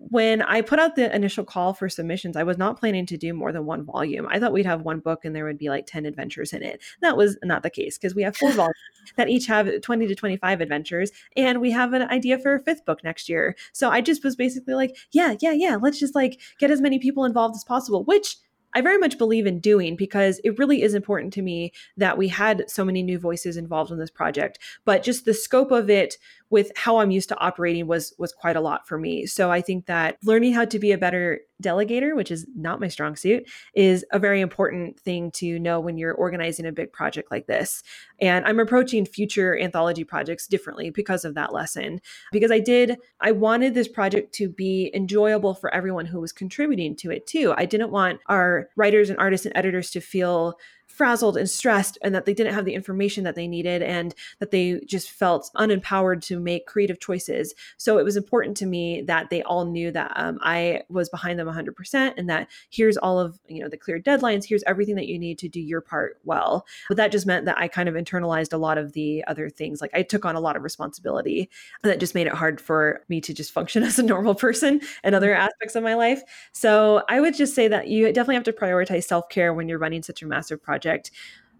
when 0.00 0.42
I 0.42 0.60
put 0.60 0.78
out 0.78 0.94
the 0.94 1.14
initial 1.14 1.44
call 1.44 1.74
for 1.74 1.88
submissions, 1.88 2.36
I 2.36 2.44
was 2.44 2.56
not 2.56 2.78
planning 2.78 3.04
to 3.06 3.16
do 3.16 3.34
more 3.34 3.52
than 3.52 3.66
one 3.66 3.84
volume. 3.84 4.28
I 4.30 4.38
thought 4.38 4.52
we'd 4.52 4.64
have 4.64 4.82
one 4.82 5.00
book 5.00 5.24
and 5.24 5.34
there 5.34 5.44
would 5.44 5.58
be 5.58 5.68
like 5.68 5.86
10 5.86 6.06
adventures 6.06 6.52
in 6.52 6.62
it. 6.62 6.80
That 7.00 7.16
was 7.16 7.36
not 7.42 7.64
the 7.64 7.70
case 7.70 7.98
because 7.98 8.14
we 8.14 8.22
have 8.22 8.36
four 8.36 8.52
volumes 8.52 8.76
that 9.16 9.28
each 9.28 9.46
have 9.46 9.80
20 9.80 10.06
to 10.06 10.14
25 10.14 10.60
adventures 10.60 11.10
and 11.36 11.60
we 11.60 11.72
have 11.72 11.92
an 11.94 12.02
idea 12.02 12.38
for 12.38 12.54
a 12.54 12.62
fifth 12.62 12.84
book 12.84 13.02
next 13.02 13.28
year. 13.28 13.56
So 13.72 13.90
I 13.90 14.00
just 14.00 14.22
was 14.22 14.36
basically 14.36 14.74
like, 14.74 14.96
yeah, 15.10 15.34
yeah, 15.40 15.52
yeah, 15.52 15.76
let's 15.80 15.98
just 15.98 16.14
like 16.14 16.40
get 16.58 16.70
as 16.70 16.80
many 16.80 16.98
people 16.98 17.24
involved 17.24 17.56
as 17.56 17.64
possible, 17.64 18.04
which 18.04 18.36
I 18.74 18.80
very 18.80 18.98
much 18.98 19.18
believe 19.18 19.46
in 19.46 19.60
doing 19.60 19.96
because 19.96 20.40
it 20.44 20.58
really 20.58 20.82
is 20.82 20.94
important 20.94 21.32
to 21.34 21.42
me 21.42 21.72
that 21.96 22.18
we 22.18 22.28
had 22.28 22.70
so 22.70 22.84
many 22.84 23.02
new 23.02 23.18
voices 23.18 23.56
involved 23.56 23.90
in 23.90 23.98
this 23.98 24.10
project. 24.10 24.58
But 24.84 25.02
just 25.02 25.24
the 25.24 25.34
scope 25.34 25.72
of 25.72 25.88
it 25.88 26.16
with 26.50 26.72
how 26.76 26.98
I'm 26.98 27.10
used 27.10 27.28
to 27.28 27.38
operating 27.38 27.86
was 27.86 28.14
was 28.18 28.32
quite 28.32 28.56
a 28.56 28.60
lot 28.60 28.86
for 28.86 28.98
me. 28.98 29.26
So 29.26 29.50
I 29.50 29.60
think 29.60 29.86
that 29.86 30.16
learning 30.22 30.54
how 30.54 30.64
to 30.64 30.78
be 30.78 30.92
a 30.92 30.98
better 30.98 31.40
delegator, 31.62 32.14
which 32.14 32.30
is 32.30 32.46
not 32.54 32.80
my 32.80 32.88
strong 32.88 33.16
suit, 33.16 33.48
is 33.74 34.04
a 34.12 34.18
very 34.18 34.40
important 34.40 34.98
thing 34.98 35.30
to 35.32 35.58
know 35.58 35.80
when 35.80 35.98
you're 35.98 36.14
organizing 36.14 36.66
a 36.66 36.72
big 36.72 36.92
project 36.92 37.30
like 37.30 37.46
this. 37.46 37.82
And 38.20 38.44
I'm 38.46 38.60
approaching 38.60 39.04
future 39.04 39.58
anthology 39.58 40.04
projects 40.04 40.46
differently 40.46 40.90
because 40.90 41.24
of 41.24 41.34
that 41.34 41.52
lesson. 41.52 42.00
Because 42.32 42.50
I 42.50 42.60
did 42.60 42.96
I 43.20 43.32
wanted 43.32 43.74
this 43.74 43.88
project 43.88 44.32
to 44.34 44.48
be 44.48 44.90
enjoyable 44.94 45.54
for 45.54 45.74
everyone 45.74 46.06
who 46.06 46.20
was 46.20 46.32
contributing 46.32 46.96
to 46.96 47.10
it 47.10 47.26
too. 47.26 47.54
I 47.56 47.66
didn't 47.66 47.90
want 47.90 48.20
our 48.26 48.68
writers 48.76 49.10
and 49.10 49.18
artists 49.18 49.46
and 49.46 49.56
editors 49.56 49.90
to 49.90 50.00
feel 50.00 50.54
frazzled 50.98 51.36
and 51.36 51.48
stressed 51.48 51.96
and 52.02 52.12
that 52.12 52.24
they 52.24 52.34
didn't 52.34 52.54
have 52.54 52.64
the 52.64 52.74
information 52.74 53.22
that 53.22 53.36
they 53.36 53.46
needed 53.46 53.82
and 53.82 54.16
that 54.40 54.50
they 54.50 54.80
just 54.84 55.12
felt 55.12 55.48
unempowered 55.56 56.20
to 56.22 56.40
make 56.40 56.66
creative 56.66 56.98
choices. 56.98 57.54
So 57.76 57.98
it 57.98 58.04
was 58.04 58.16
important 58.16 58.56
to 58.56 58.66
me 58.66 59.02
that 59.02 59.30
they 59.30 59.40
all 59.44 59.64
knew 59.64 59.92
that 59.92 60.12
um, 60.16 60.40
I 60.42 60.82
was 60.88 61.08
behind 61.08 61.38
them 61.38 61.46
100% 61.46 62.14
and 62.16 62.28
that 62.28 62.48
here's 62.68 62.96
all 62.96 63.20
of, 63.20 63.38
you 63.46 63.62
know, 63.62 63.68
the 63.68 63.76
clear 63.76 64.00
deadlines, 64.00 64.44
here's 64.44 64.64
everything 64.66 64.96
that 64.96 65.06
you 65.06 65.20
need 65.20 65.38
to 65.38 65.48
do 65.48 65.60
your 65.60 65.80
part 65.80 66.18
well. 66.24 66.66
But 66.88 66.96
that 66.96 67.12
just 67.12 67.26
meant 67.26 67.44
that 67.44 67.58
I 67.58 67.68
kind 67.68 67.88
of 67.88 67.94
internalized 67.94 68.52
a 68.52 68.56
lot 68.58 68.76
of 68.76 68.92
the 68.92 69.22
other 69.28 69.48
things. 69.48 69.80
Like 69.80 69.92
I 69.94 70.02
took 70.02 70.24
on 70.24 70.34
a 70.34 70.40
lot 70.40 70.56
of 70.56 70.64
responsibility 70.64 71.48
and 71.84 71.92
that 71.92 72.00
just 72.00 72.16
made 72.16 72.26
it 72.26 72.34
hard 72.34 72.60
for 72.60 73.04
me 73.08 73.20
to 73.20 73.32
just 73.32 73.52
function 73.52 73.82
as 73.84 74.00
a 74.00 74.02
normal 74.02 74.34
person 74.34 74.80
and 75.04 75.14
other 75.14 75.30
mm-hmm. 75.30 75.42
aspects 75.42 75.76
of 75.76 75.84
my 75.84 75.94
life. 75.94 76.22
So 76.50 77.04
I 77.08 77.20
would 77.20 77.36
just 77.36 77.54
say 77.54 77.68
that 77.68 77.86
you 77.86 78.06
definitely 78.06 78.34
have 78.34 78.44
to 78.44 78.52
prioritize 78.52 79.04
self-care 79.04 79.54
when 79.54 79.68
you're 79.68 79.78
running 79.78 80.02
such 80.02 80.22
a 80.22 80.26
massive 80.26 80.60
project 80.60 80.87
project 80.88 81.10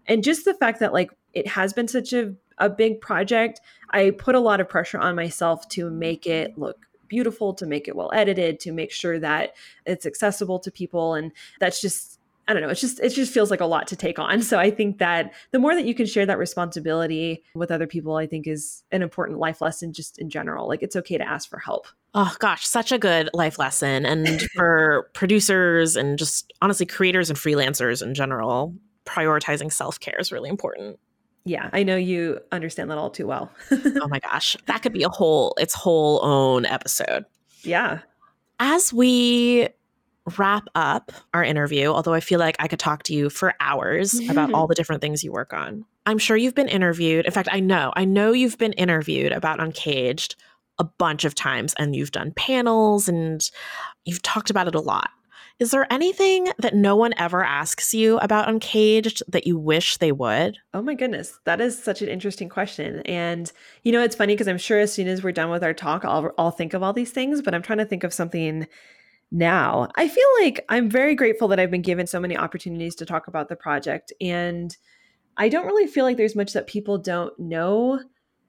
and 0.07 0.23
just 0.23 0.45
the 0.45 0.53
fact 0.53 0.79
that 0.79 0.93
like 0.93 1.11
it 1.33 1.47
has 1.47 1.73
been 1.73 1.87
such 1.87 2.13
a, 2.13 2.33
a 2.57 2.69
big 2.69 3.01
project 3.01 3.61
i 3.91 4.11
put 4.11 4.35
a 4.35 4.39
lot 4.39 4.59
of 4.59 4.67
pressure 4.67 4.99
on 4.99 5.15
myself 5.15 5.67
to 5.69 5.89
make 5.89 6.25
it 6.25 6.57
look 6.57 6.85
beautiful 7.07 7.53
to 7.53 7.65
make 7.65 7.87
it 7.87 7.95
well 7.95 8.11
edited 8.13 8.59
to 8.59 8.71
make 8.71 8.91
sure 8.91 9.19
that 9.19 9.55
it's 9.85 10.05
accessible 10.05 10.59
to 10.59 10.71
people 10.71 11.13
and 11.13 11.31
that's 11.59 11.81
just 11.81 12.15
I 12.47 12.53
don't 12.53 12.63
know. 12.63 12.69
It's 12.69 12.81
just 12.81 12.99
it 12.99 13.09
just 13.09 13.31
feels 13.31 13.51
like 13.51 13.61
a 13.61 13.65
lot 13.67 13.85
to 13.89 13.95
take 13.95 14.17
on. 14.17 14.41
So 14.49 14.57
I 14.57 14.71
think 14.71 14.97
that 14.97 15.33
the 15.51 15.59
more 15.59 15.75
that 15.75 15.85
you 15.85 15.93
can 15.93 16.07
share 16.07 16.25
that 16.25 16.39
responsibility 16.39 17.43
with 17.53 17.69
other 17.69 17.85
people, 17.85 18.15
I 18.15 18.25
think 18.25 18.47
is 18.47 18.81
an 18.91 19.03
important 19.03 19.37
life 19.37 19.61
lesson 19.61 19.93
just 19.93 20.17
in 20.17 20.31
general. 20.31 20.67
Like 20.67 20.81
it's 20.81 20.95
okay 20.95 21.19
to 21.19 21.27
ask 21.27 21.47
for 21.47 21.59
help. 21.59 21.85
Oh 22.15 22.35
gosh, 22.39 22.65
such 22.65 22.91
a 22.91 22.97
good 22.97 23.29
life 23.35 23.59
lesson. 23.59 24.03
And 24.03 24.41
for 24.55 25.11
producers 25.13 25.95
and 25.95 26.17
just 26.17 26.51
honestly 26.59 26.87
creators 26.87 27.29
and 27.29 27.37
freelancers 27.37 28.01
in 28.01 28.15
general, 28.15 28.73
prioritizing 29.09 29.71
self 29.71 29.99
care 29.99 30.17
is 30.19 30.31
really 30.31 30.49
important. 30.49 30.99
Yeah, 31.45 31.69
I 31.73 31.83
know 31.83 31.95
you 31.95 32.39
understand 32.51 32.91
that 32.91 32.97
all 32.97 33.09
too 33.09 33.27
well. 33.27 33.51
oh 33.71 34.07
my 34.07 34.19
gosh, 34.31 34.55
that 34.67 34.81
could 34.81 34.93
be 34.93 35.03
a 35.03 35.09
whole 35.09 35.55
its 35.57 35.73
whole 35.73 36.23
own 36.23 36.65
episode. 36.65 37.25
Yeah. 37.63 37.99
As 38.59 38.93
we 38.93 39.69
wrap 40.37 40.67
up 40.75 41.11
our 41.33 41.43
interview, 41.43 41.87
although 41.87 42.13
I 42.13 42.19
feel 42.19 42.39
like 42.39 42.55
I 42.59 42.67
could 42.67 42.79
talk 42.79 43.03
to 43.03 43.13
you 43.13 43.29
for 43.29 43.55
hours 43.59 44.19
about 44.29 44.53
all 44.53 44.63
mm-hmm. 44.63 44.69
the 44.69 44.75
different 44.75 45.01
things 45.01 45.23
you 45.23 45.31
work 45.31 45.53
on. 45.53 45.85
I'm 46.05 46.17
sure 46.17 46.37
you've 46.37 46.55
been 46.55 46.67
interviewed. 46.67 47.25
In 47.25 47.31
fact, 47.31 47.49
I 47.51 47.59
know, 47.59 47.93
I 47.95 48.05
know 48.05 48.31
you've 48.31 48.57
been 48.57 48.73
interviewed 48.73 49.31
about 49.31 49.59
Uncaged 49.59 50.35
a 50.77 50.83
bunch 50.83 51.25
of 51.25 51.35
times 51.35 51.73
and 51.77 51.95
you've 51.95 52.11
done 52.11 52.31
panels 52.35 53.07
and 53.07 53.49
you've 54.05 54.21
talked 54.21 54.49
about 54.49 54.67
it 54.67 54.75
a 54.75 54.79
lot. 54.79 55.11
Is 55.59 55.71
there 55.71 55.91
anything 55.91 56.47
that 56.59 56.73
no 56.73 56.95
one 56.95 57.13
ever 57.17 57.43
asks 57.43 57.93
you 57.93 58.17
about 58.19 58.47
Uncaged 58.47 59.21
that 59.27 59.45
you 59.45 59.57
wish 59.57 59.97
they 59.97 60.13
would? 60.13 60.57
Oh 60.73 60.81
my 60.81 60.95
goodness, 60.95 61.37
that 61.43 61.59
is 61.59 61.81
such 61.81 62.01
an 62.01 62.07
interesting 62.07 62.47
question. 62.47 63.01
And 63.01 63.51
you 63.83 63.91
know, 63.91 64.01
it's 64.01 64.15
funny 64.15 64.33
because 64.33 64.47
I'm 64.47 64.57
sure 64.57 64.79
as 64.79 64.93
soon 64.93 65.09
as 65.09 65.21
we're 65.21 65.33
done 65.33 65.49
with 65.49 65.63
our 65.63 65.73
talk, 65.73 66.05
I'll 66.05 66.31
I'll 66.37 66.51
think 66.51 66.73
of 66.73 66.81
all 66.81 66.93
these 66.93 67.11
things, 67.11 67.41
but 67.41 67.53
I'm 67.53 67.61
trying 67.61 67.79
to 67.79 67.85
think 67.85 68.05
of 68.05 68.13
something 68.13 68.67
now. 69.31 69.89
I 69.95 70.07
feel 70.07 70.27
like 70.39 70.63
I'm 70.69 70.89
very 70.89 71.13
grateful 71.13 71.49
that 71.49 71.59
I've 71.59 71.71
been 71.71 71.81
given 71.81 72.07
so 72.07 72.21
many 72.21 72.37
opportunities 72.37 72.95
to 72.95 73.05
talk 73.05 73.27
about 73.27 73.49
the 73.49 73.55
project 73.57 74.13
and 74.21 74.75
I 75.35 75.49
don't 75.49 75.65
really 75.65 75.87
feel 75.87 76.03
like 76.05 76.17
there's 76.17 76.35
much 76.35 76.53
that 76.53 76.67
people 76.67 76.97
don't 76.97 77.37
know 77.39 78.01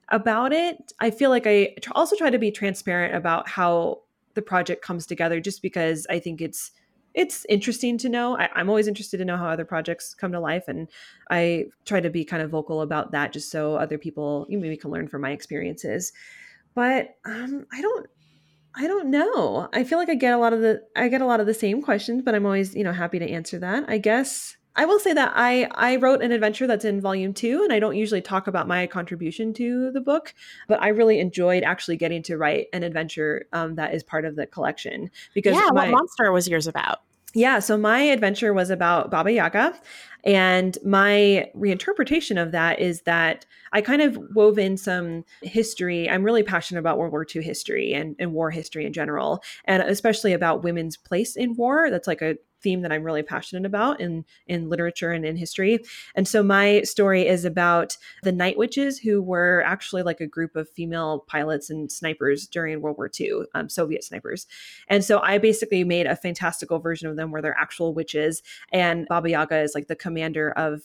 about 0.09 0.51
it. 0.51 0.93
I 0.99 1.11
feel 1.11 1.29
like 1.29 1.47
I 1.47 1.75
also 1.93 2.15
try 2.15 2.29
to 2.29 2.39
be 2.39 2.51
transparent 2.51 3.15
about 3.15 3.47
how 3.47 4.01
the 4.33 4.41
project 4.41 4.81
comes 4.81 5.05
together 5.05 5.39
just 5.39 5.61
because 5.61 6.05
I 6.09 6.19
think 6.19 6.41
it's 6.41 6.71
it's 7.13 7.45
interesting 7.49 7.97
to 7.99 8.09
know. 8.09 8.37
I, 8.37 8.49
am 8.59 8.69
always 8.69 8.87
interested 8.87 9.17
to 9.17 9.25
know 9.25 9.37
how 9.37 9.47
other 9.47 9.65
projects 9.65 10.13
come 10.13 10.31
to 10.31 10.39
life, 10.39 10.65
and 10.67 10.87
I 11.29 11.65
try 11.85 11.99
to 11.99 12.09
be 12.09 12.23
kind 12.23 12.41
of 12.41 12.49
vocal 12.49 12.81
about 12.81 13.11
that, 13.11 13.33
just 13.33 13.51
so 13.51 13.75
other 13.75 13.97
people 13.97 14.45
you 14.49 14.59
maybe 14.59 14.77
can 14.77 14.91
learn 14.91 15.07
from 15.07 15.21
my 15.21 15.31
experiences. 15.31 16.13
But 16.73 17.15
um, 17.25 17.65
I 17.73 17.81
don't, 17.81 18.07
I 18.75 18.87
don't 18.87 19.11
know. 19.11 19.67
I 19.73 19.83
feel 19.83 19.97
like 19.97 20.09
I 20.09 20.15
get 20.15 20.33
a 20.33 20.37
lot 20.37 20.53
of 20.53 20.61
the, 20.61 20.81
I 20.95 21.09
get 21.09 21.21
a 21.21 21.25
lot 21.25 21.41
of 21.41 21.47
the 21.47 21.53
same 21.53 21.81
questions, 21.81 22.21
but 22.23 22.33
I'm 22.33 22.45
always, 22.45 22.75
you 22.75 22.83
know, 22.83 22.93
happy 22.93 23.19
to 23.19 23.29
answer 23.29 23.59
that. 23.59 23.85
I 23.89 23.97
guess 23.97 24.55
I 24.75 24.85
will 24.85 24.99
say 24.99 25.13
that 25.13 25.33
I 25.35 25.67
I 25.71 25.97
wrote 25.97 26.21
an 26.21 26.31
adventure 26.31 26.67
that's 26.67 26.85
in 26.85 27.01
volume 27.01 27.33
two, 27.33 27.63
and 27.63 27.73
I 27.73 27.79
don't 27.79 27.95
usually 27.95 28.21
talk 28.21 28.47
about 28.47 28.67
my 28.67 28.87
contribution 28.87 29.53
to 29.55 29.91
the 29.91 30.01
book, 30.01 30.33
but 30.67 30.81
I 30.81 30.89
really 30.89 31.19
enjoyed 31.19 31.63
actually 31.63 31.97
getting 31.97 32.23
to 32.23 32.37
write 32.37 32.67
an 32.73 32.83
adventure 32.83 33.45
um, 33.53 33.75
that 33.75 33.93
is 33.93 34.03
part 34.03 34.25
of 34.25 34.35
the 34.35 34.47
collection. 34.47 35.09
Because 35.33 35.55
yeah, 35.55 35.69
my, 35.73 35.89
what 35.89 35.91
monster 35.91 36.31
was 36.31 36.47
yours 36.47 36.67
about? 36.67 36.99
Yeah, 37.33 37.59
so 37.59 37.77
my 37.77 38.01
adventure 38.01 38.53
was 38.53 38.69
about 38.69 39.09
Baba 39.09 39.31
Yaga, 39.31 39.73
and 40.23 40.77
my 40.85 41.49
reinterpretation 41.55 42.41
of 42.41 42.51
that 42.51 42.79
is 42.79 43.01
that 43.01 43.45
I 43.73 43.81
kind 43.81 44.01
of 44.01 44.17
wove 44.35 44.59
in 44.59 44.77
some 44.77 45.23
history. 45.41 46.09
I'm 46.09 46.23
really 46.23 46.43
passionate 46.43 46.81
about 46.81 46.97
World 46.97 47.13
War 47.13 47.25
II 47.33 47.41
history 47.41 47.93
and, 47.93 48.15
and 48.19 48.33
war 48.33 48.51
history 48.51 48.85
in 48.85 48.93
general, 48.93 49.43
and 49.65 49.81
especially 49.83 50.33
about 50.33 50.63
women's 50.63 50.97
place 50.97 51.35
in 51.35 51.55
war. 51.55 51.89
That's 51.89 52.07
like 52.07 52.21
a 52.21 52.35
theme 52.61 52.81
that 52.81 52.91
I'm 52.91 53.03
really 53.03 53.23
passionate 53.23 53.65
about 53.65 53.99
in 53.99 54.25
in 54.47 54.69
literature 54.69 55.11
and 55.11 55.25
in 55.25 55.35
history. 55.35 55.79
And 56.15 56.27
so 56.27 56.43
my 56.43 56.81
story 56.81 57.27
is 57.27 57.45
about 57.45 57.97
the 58.23 58.31
night 58.31 58.57
witches 58.57 58.99
who 58.99 59.21
were 59.21 59.63
actually 59.65 60.03
like 60.03 60.21
a 60.21 60.27
group 60.27 60.55
of 60.55 60.69
female 60.69 61.25
pilots 61.27 61.69
and 61.69 61.91
snipers 61.91 62.47
during 62.47 62.81
World 62.81 62.97
War 62.97 63.09
II, 63.19 63.43
um, 63.53 63.69
Soviet 63.69 64.03
snipers. 64.03 64.47
And 64.87 65.03
so 65.03 65.19
I 65.21 65.37
basically 65.37 65.83
made 65.83 66.07
a 66.07 66.15
fantastical 66.15 66.79
version 66.79 67.09
of 67.09 67.15
them 67.15 67.31
where 67.31 67.41
they're 67.41 67.57
actual 67.57 67.93
witches, 67.93 68.41
and 68.71 69.07
Baba 69.07 69.29
Yaga 69.29 69.59
is 69.61 69.75
like 69.75 69.87
the 69.87 69.95
commander 69.95 70.51
of 70.51 70.81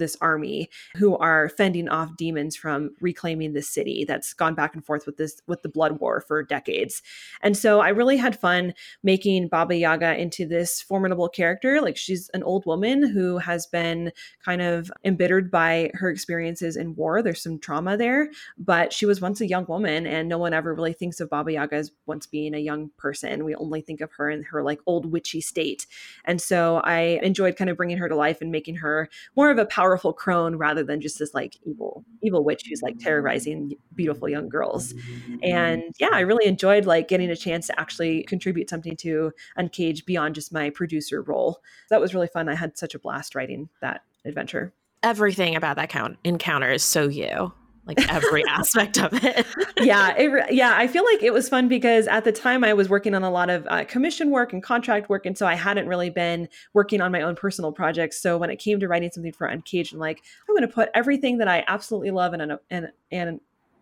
this 0.00 0.16
army 0.20 0.68
who 0.96 1.16
are 1.18 1.48
fending 1.48 1.88
off 1.88 2.16
demons 2.16 2.56
from 2.56 2.90
reclaiming 3.00 3.52
the 3.52 3.62
city 3.62 4.04
that's 4.04 4.32
gone 4.32 4.56
back 4.56 4.74
and 4.74 4.84
forth 4.84 5.06
with 5.06 5.16
this 5.16 5.40
with 5.46 5.62
the 5.62 5.68
blood 5.68 6.00
war 6.00 6.20
for 6.20 6.42
decades. 6.42 7.02
And 7.40 7.56
so 7.56 7.78
I 7.78 7.90
really 7.90 8.16
had 8.16 8.38
fun 8.38 8.74
making 9.04 9.46
Baba 9.46 9.76
Yaga 9.76 10.20
into 10.20 10.46
this 10.46 10.82
formidable 10.82 11.28
character. 11.28 11.80
Like 11.80 11.96
she's 11.96 12.28
an 12.30 12.42
old 12.42 12.66
woman 12.66 13.08
who 13.08 13.38
has 13.38 13.66
been 13.66 14.10
kind 14.44 14.60
of 14.60 14.90
embittered 15.04 15.50
by 15.50 15.90
her 15.94 16.10
experiences 16.10 16.76
in 16.76 16.96
war. 16.96 17.22
There's 17.22 17.42
some 17.42 17.60
trauma 17.60 17.96
there, 17.96 18.30
but 18.58 18.92
she 18.92 19.06
was 19.06 19.20
once 19.20 19.40
a 19.40 19.46
young 19.46 19.66
woman 19.66 20.06
and 20.06 20.28
no 20.28 20.38
one 20.38 20.52
ever 20.52 20.74
really 20.74 20.92
thinks 20.92 21.20
of 21.20 21.30
Baba 21.30 21.52
Yaga 21.52 21.76
as 21.76 21.92
once 22.06 22.26
being 22.26 22.54
a 22.54 22.58
young 22.58 22.90
person. 22.96 23.44
We 23.44 23.54
only 23.54 23.80
think 23.80 24.00
of 24.00 24.10
her 24.12 24.28
in 24.30 24.42
her 24.44 24.62
like 24.62 24.80
old 24.86 25.06
witchy 25.12 25.40
state. 25.40 25.86
And 26.24 26.40
so 26.40 26.80
I 26.84 27.20
enjoyed 27.22 27.56
kind 27.56 27.70
of 27.70 27.76
bringing 27.76 27.98
her 27.98 28.08
to 28.08 28.16
life 28.16 28.40
and 28.40 28.50
making 28.50 28.76
her 28.76 29.08
more 29.36 29.50
of 29.50 29.58
a 29.58 29.66
powerful 29.90 30.12
crone 30.12 30.54
rather 30.56 30.84
than 30.84 31.00
just 31.00 31.18
this 31.18 31.34
like 31.34 31.56
evil 31.64 32.04
evil 32.22 32.44
witch 32.44 32.62
who's 32.68 32.80
like 32.80 32.96
terrorizing 32.98 33.72
beautiful 33.96 34.28
young 34.28 34.48
girls. 34.48 34.94
And 35.42 35.82
yeah, 35.98 36.10
I 36.12 36.20
really 36.20 36.46
enjoyed 36.46 36.86
like 36.86 37.08
getting 37.08 37.28
a 37.28 37.36
chance 37.36 37.66
to 37.66 37.80
actually 37.80 38.22
contribute 38.24 38.70
something 38.70 38.96
to 38.98 39.32
Uncaged 39.56 40.06
beyond 40.06 40.36
just 40.36 40.52
my 40.52 40.70
producer 40.70 41.22
role. 41.22 41.60
That 41.88 42.00
was 42.00 42.14
really 42.14 42.28
fun. 42.28 42.48
I 42.48 42.54
had 42.54 42.78
such 42.78 42.94
a 42.94 42.98
blast 43.00 43.34
writing 43.34 43.68
that 43.80 44.02
adventure. 44.24 44.72
Everything 45.02 45.56
about 45.56 45.76
that 45.76 45.88
count 45.88 46.18
encounter 46.22 46.70
is 46.70 46.84
so 46.84 47.08
you 47.08 47.52
like 47.86 48.08
every 48.10 48.44
aspect 48.48 48.98
of 48.98 49.12
it. 49.24 49.46
yeah, 49.78 50.14
it, 50.16 50.52
yeah. 50.54 50.74
I 50.76 50.86
feel 50.86 51.04
like 51.04 51.22
it 51.22 51.32
was 51.32 51.48
fun 51.48 51.68
because 51.68 52.06
at 52.06 52.24
the 52.24 52.32
time 52.32 52.64
I 52.64 52.74
was 52.74 52.88
working 52.88 53.14
on 53.14 53.22
a 53.22 53.30
lot 53.30 53.50
of 53.50 53.66
uh, 53.68 53.84
commission 53.84 54.30
work 54.30 54.52
and 54.52 54.62
contract 54.62 55.08
work, 55.08 55.26
and 55.26 55.36
so 55.36 55.46
I 55.46 55.54
hadn't 55.54 55.88
really 55.88 56.10
been 56.10 56.48
working 56.72 57.00
on 57.00 57.12
my 57.12 57.22
own 57.22 57.36
personal 57.36 57.72
projects. 57.72 58.20
So 58.20 58.38
when 58.38 58.50
it 58.50 58.56
came 58.56 58.80
to 58.80 58.88
writing 58.88 59.10
something 59.12 59.32
for 59.32 59.46
Uncaged, 59.46 59.94
I'm 59.94 60.00
like, 60.00 60.22
I'm 60.48 60.54
going 60.54 60.68
to 60.68 60.74
put 60.74 60.90
everything 60.94 61.38
that 61.38 61.48
I 61.48 61.64
absolutely 61.66 62.10
love 62.10 62.32
and 62.32 62.58
and 62.70 62.88
and 63.10 63.40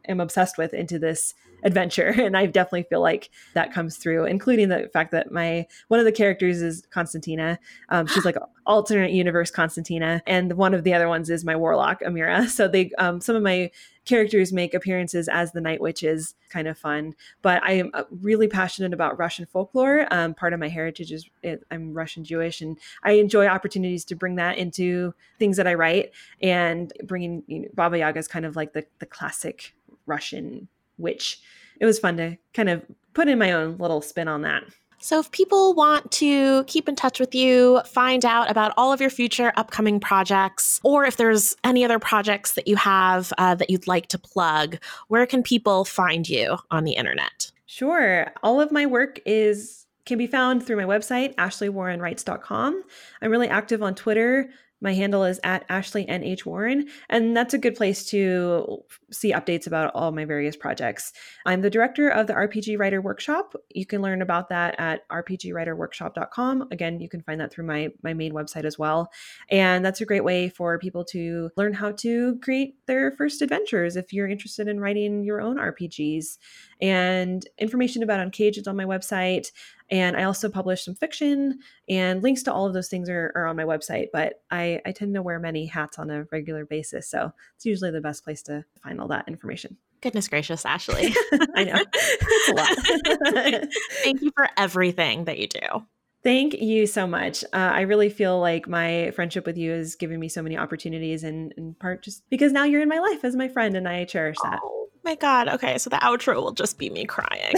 am 0.08 0.20
obsessed 0.20 0.58
with 0.58 0.74
into 0.74 0.98
this 0.98 1.34
adventure. 1.62 2.14
And 2.28 2.36
i 2.36 2.44
definitely 2.46 2.82
feel 2.82 3.00
like 3.00 3.30
that 3.54 3.72
comes 3.72 3.96
through 3.96 4.26
including 4.26 4.68
the 4.68 4.90
fact 4.92 5.12
that 5.12 5.32
my 5.32 5.66
one 5.88 5.98
of 5.98 6.04
the 6.04 6.12
characters 6.12 6.60
is 6.60 6.86
constantina. 6.90 7.58
Um, 7.88 8.06
she's 8.06 8.24
like 8.24 8.36
alternate 8.66 9.12
universe 9.12 9.50
constantina 9.50 10.22
and 10.26 10.52
one 10.52 10.74
of 10.74 10.84
the 10.84 10.92
other 10.92 11.08
ones 11.08 11.30
is 11.30 11.44
my 11.44 11.56
warlock 11.56 12.00
amira. 12.02 12.48
So 12.58 12.66
they 12.68 12.90
um, 12.98 13.20
some 13.20 13.36
of 13.36 13.42
my 13.42 13.70
characters 14.04 14.52
make 14.52 14.74
appearances 14.74 15.28
as 15.28 15.52
the 15.52 15.60
night 15.60 15.80
witches 15.80 16.34
kind 16.50 16.68
of 16.68 16.76
fun. 16.76 17.14
But 17.40 17.62
i 17.62 17.72
am 17.72 17.90
uh, 17.94 18.04
really 18.10 18.48
passionate 18.48 18.92
about 18.92 19.18
russian 19.18 19.46
folklore. 19.46 20.06
Um, 20.10 20.34
part 20.34 20.52
of 20.52 20.60
my 20.60 20.68
heritage 20.68 21.12
is 21.12 21.28
i'm 21.70 21.94
russian 21.94 22.24
jewish 22.24 22.60
and 22.60 22.78
i 23.04 23.12
enjoy 23.12 23.46
opportunities 23.46 24.04
to 24.06 24.16
bring 24.16 24.36
that 24.36 24.58
into 24.58 25.14
things 25.38 25.56
that 25.56 25.66
i 25.66 25.74
write. 25.74 26.10
And 26.42 26.92
bringing 27.04 27.42
you 27.46 27.60
know, 27.60 27.68
baba 27.74 27.98
yaga 27.98 28.18
is 28.18 28.28
kind 28.28 28.44
of 28.44 28.56
like 28.56 28.72
the, 28.72 28.84
the 28.98 29.06
classic 29.06 29.74
russian 30.06 30.68
witch 30.98 31.40
it 31.80 31.86
was 31.86 31.98
fun 31.98 32.16
to 32.16 32.36
kind 32.54 32.68
of 32.68 32.84
put 33.14 33.28
in 33.28 33.38
my 33.38 33.52
own 33.52 33.76
little 33.78 34.00
spin 34.00 34.28
on 34.28 34.42
that. 34.42 34.64
So, 35.00 35.20
if 35.20 35.30
people 35.30 35.74
want 35.74 36.10
to 36.12 36.64
keep 36.64 36.88
in 36.88 36.96
touch 36.96 37.20
with 37.20 37.32
you, 37.32 37.80
find 37.86 38.24
out 38.24 38.50
about 38.50 38.72
all 38.76 38.92
of 38.92 39.00
your 39.00 39.10
future 39.10 39.52
upcoming 39.56 40.00
projects, 40.00 40.80
or 40.82 41.04
if 41.04 41.16
there's 41.16 41.54
any 41.62 41.84
other 41.84 42.00
projects 42.00 42.54
that 42.54 42.66
you 42.66 42.74
have 42.74 43.32
uh, 43.38 43.54
that 43.54 43.70
you'd 43.70 43.86
like 43.86 44.08
to 44.08 44.18
plug, 44.18 44.78
where 45.06 45.24
can 45.24 45.44
people 45.44 45.84
find 45.84 46.28
you 46.28 46.58
on 46.72 46.82
the 46.82 46.94
internet? 46.94 47.52
Sure. 47.66 48.32
All 48.42 48.60
of 48.60 48.72
my 48.72 48.86
work 48.86 49.20
is 49.24 49.86
can 50.04 50.18
be 50.18 50.26
found 50.26 50.66
through 50.66 50.76
my 50.76 50.84
website, 50.84 51.34
ashleywarrenwrites.com. 51.36 52.82
I'm 53.22 53.30
really 53.30 53.48
active 53.48 53.82
on 53.82 53.94
Twitter. 53.94 54.50
My 54.80 54.94
handle 54.94 55.24
is 55.24 55.40
at 55.42 55.64
Ashley 55.68 56.06
NH 56.06 56.46
Warren, 56.46 56.88
and 57.08 57.36
that's 57.36 57.54
a 57.54 57.58
good 57.58 57.74
place 57.74 58.04
to 58.06 58.84
see 59.10 59.32
updates 59.32 59.66
about 59.66 59.90
all 59.94 60.12
my 60.12 60.24
various 60.24 60.56
projects. 60.56 61.12
I'm 61.46 61.62
the 61.62 61.70
director 61.70 62.08
of 62.08 62.26
the 62.28 62.34
RPG 62.34 62.78
Writer 62.78 63.00
Workshop. 63.00 63.54
You 63.70 63.86
can 63.86 64.02
learn 64.02 64.22
about 64.22 64.48
that 64.50 64.76
at 64.78 65.08
rpgwriterworkshop.com. 65.08 66.68
Again, 66.70 67.00
you 67.00 67.08
can 67.08 67.22
find 67.22 67.40
that 67.40 67.52
through 67.52 67.66
my, 67.66 67.88
my 68.02 68.14
main 68.14 68.32
website 68.32 68.64
as 68.64 68.78
well. 68.78 69.10
And 69.50 69.84
that's 69.84 70.00
a 70.00 70.06
great 70.06 70.24
way 70.24 70.48
for 70.48 70.78
people 70.78 71.04
to 71.06 71.50
learn 71.56 71.72
how 71.72 71.92
to 71.92 72.38
create 72.38 72.74
their 72.86 73.10
first 73.12 73.42
adventures 73.42 73.96
if 73.96 74.12
you're 74.12 74.28
interested 74.28 74.68
in 74.68 74.78
writing 74.78 75.24
your 75.24 75.40
own 75.40 75.56
RPGs. 75.56 76.38
And 76.80 77.44
information 77.58 78.02
about 78.04 78.20
Uncaged 78.20 78.58
is 78.58 78.68
on 78.68 78.76
my 78.76 78.84
website. 78.84 79.50
And 79.90 80.16
I 80.16 80.24
also 80.24 80.48
publish 80.48 80.84
some 80.84 80.94
fiction, 80.94 81.60
and 81.88 82.22
links 82.22 82.42
to 82.44 82.52
all 82.52 82.66
of 82.66 82.74
those 82.74 82.88
things 82.88 83.08
are, 83.08 83.32
are 83.34 83.46
on 83.46 83.56
my 83.56 83.64
website. 83.64 84.08
But 84.12 84.42
I, 84.50 84.80
I 84.84 84.92
tend 84.92 85.14
to 85.14 85.22
wear 85.22 85.38
many 85.38 85.66
hats 85.66 85.98
on 85.98 86.10
a 86.10 86.24
regular 86.30 86.66
basis. 86.66 87.08
So 87.08 87.32
it's 87.56 87.64
usually 87.64 87.90
the 87.90 88.00
best 88.00 88.24
place 88.24 88.42
to 88.42 88.64
find 88.82 89.00
all 89.00 89.08
that 89.08 89.28
information. 89.28 89.76
Goodness 90.00 90.28
gracious, 90.28 90.64
Ashley. 90.64 91.14
I 91.54 91.64
know. 91.64 91.84
It's 92.30 92.48
a 92.48 92.54
lot. 92.54 93.68
Thank 94.02 94.22
you 94.22 94.30
for 94.34 94.48
everything 94.56 95.24
that 95.24 95.38
you 95.38 95.48
do. 95.48 95.86
Thank 96.22 96.54
you 96.54 96.86
so 96.86 97.06
much. 97.06 97.44
Uh, 97.44 97.56
I 97.56 97.82
really 97.82 98.10
feel 98.10 98.40
like 98.40 98.68
my 98.68 99.12
friendship 99.12 99.46
with 99.46 99.56
you 99.56 99.70
has 99.72 99.94
given 99.94 100.18
me 100.20 100.28
so 100.28 100.42
many 100.42 100.56
opportunities, 100.56 101.24
and 101.24 101.52
in 101.56 101.74
part 101.74 102.02
just 102.02 102.28
because 102.28 102.52
now 102.52 102.64
you're 102.64 102.82
in 102.82 102.88
my 102.88 102.98
life 102.98 103.24
as 103.24 103.36
my 103.36 103.48
friend, 103.48 103.76
and 103.76 103.88
I 103.88 104.04
cherish 104.04 104.36
that. 104.42 104.60
Oh 104.62 104.88
my 105.04 105.14
God. 105.14 105.48
Okay, 105.48 105.78
so 105.78 105.90
the 105.90 105.96
outro 105.96 106.36
will 106.36 106.52
just 106.52 106.78
be 106.78 106.90
me 106.90 107.04
crying. 107.04 107.54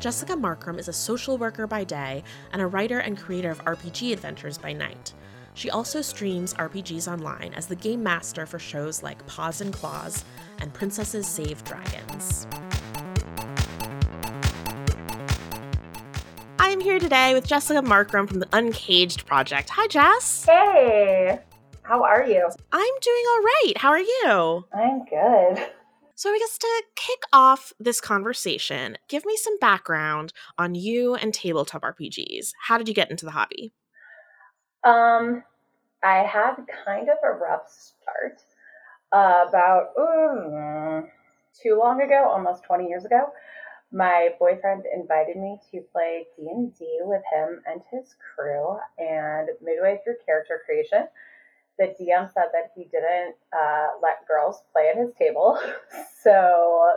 Jessica 0.00 0.32
Marcrum 0.32 0.78
is 0.78 0.88
a 0.88 0.94
social 0.94 1.36
worker 1.36 1.66
by 1.66 1.84
day 1.84 2.24
and 2.54 2.62
a 2.62 2.66
writer 2.66 3.00
and 3.00 3.18
creator 3.18 3.50
of 3.50 3.62
RPG 3.66 4.14
adventures 4.14 4.56
by 4.56 4.72
night. 4.72 5.12
She 5.52 5.68
also 5.68 6.00
streams 6.00 6.54
RPGs 6.54 7.06
online 7.06 7.52
as 7.52 7.66
the 7.66 7.76
game 7.76 8.02
master 8.02 8.46
for 8.46 8.58
shows 8.58 9.02
like 9.02 9.26
Paws 9.26 9.60
and 9.60 9.74
Claws 9.74 10.24
and 10.58 10.72
Princesses 10.72 11.26
Save 11.26 11.62
Dragons. 11.64 12.46
I 16.58 16.70
am 16.70 16.80
here 16.80 16.98
today 16.98 17.34
with 17.34 17.46
Jessica 17.46 17.82
Marcrum 17.82 18.26
from 18.26 18.40
the 18.40 18.48
Uncaged 18.54 19.26
Project. 19.26 19.68
Hi, 19.68 19.86
Jess. 19.86 20.46
Hey, 20.46 21.40
how 21.82 22.02
are 22.04 22.26
you? 22.26 22.48
I'm 22.72 22.94
doing 23.02 23.24
all 23.28 23.42
right. 23.42 23.72
How 23.76 23.90
are 23.90 24.00
you? 24.00 24.64
I'm 24.72 25.04
good. 25.04 25.70
So, 26.20 26.28
I 26.28 26.38
guess 26.38 26.58
to 26.58 26.82
kick 26.96 27.22
off 27.32 27.72
this 27.80 27.98
conversation, 27.98 28.98
give 29.08 29.24
me 29.24 29.38
some 29.38 29.58
background 29.58 30.34
on 30.58 30.74
you 30.74 31.14
and 31.14 31.32
tabletop 31.32 31.80
RPGs. 31.80 32.52
How 32.60 32.76
did 32.76 32.88
you 32.88 32.94
get 32.94 33.10
into 33.10 33.24
the 33.24 33.30
hobby? 33.30 33.72
Um, 34.84 35.42
I 36.04 36.16
had 36.16 36.56
kind 36.84 37.08
of 37.08 37.16
a 37.24 37.32
rough 37.32 37.70
start 37.70 38.42
uh, 39.12 39.46
about 39.48 39.96
uh, 39.98 41.08
too 41.58 41.78
long 41.78 42.02
ago, 42.02 42.28
almost 42.28 42.64
20 42.64 42.86
years 42.86 43.06
ago. 43.06 43.30
My 43.90 44.34
boyfriend 44.38 44.84
invited 44.94 45.38
me 45.38 45.56
to 45.70 45.80
play 45.90 46.26
D&D 46.36 46.98
with 47.00 47.22
him 47.32 47.62
and 47.64 47.80
his 47.90 48.14
crew, 48.36 48.76
and 48.98 49.48
midway 49.62 50.00
through 50.04 50.16
character 50.26 50.60
creation, 50.66 51.08
the 51.80 51.94
DM 51.98 52.30
said 52.32 52.52
that 52.52 52.72
he 52.76 52.84
didn't 52.84 53.34
uh, 53.58 53.88
let 54.02 54.28
girls 54.28 54.62
play 54.70 54.90
at 54.90 54.98
his 54.98 55.12
table. 55.18 55.58
so 56.22 56.92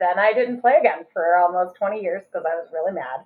then 0.00 0.18
I 0.18 0.32
didn't 0.32 0.60
play 0.60 0.74
again 0.78 1.06
for 1.12 1.36
almost 1.36 1.76
20 1.76 2.02
years 2.02 2.24
because 2.26 2.44
I 2.44 2.56
was 2.56 2.68
really 2.72 2.92
mad. 2.92 3.20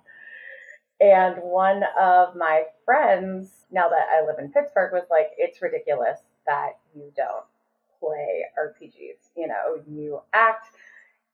And 1.01 1.41
one 1.41 1.81
of 1.99 2.35
my 2.35 2.63
friends, 2.85 3.65
now 3.71 3.89
that 3.89 4.05
I 4.15 4.23
live 4.23 4.37
in 4.37 4.51
Pittsburgh, 4.51 4.93
was 4.93 5.07
like, 5.09 5.31
it's 5.37 5.63
ridiculous 5.63 6.19
that 6.45 6.77
you 6.95 7.11
don't 7.17 7.45
play 7.99 8.43
RPGs. 8.57 9.31
You 9.35 9.47
know, 9.47 9.81
you 9.87 10.21
act, 10.33 10.67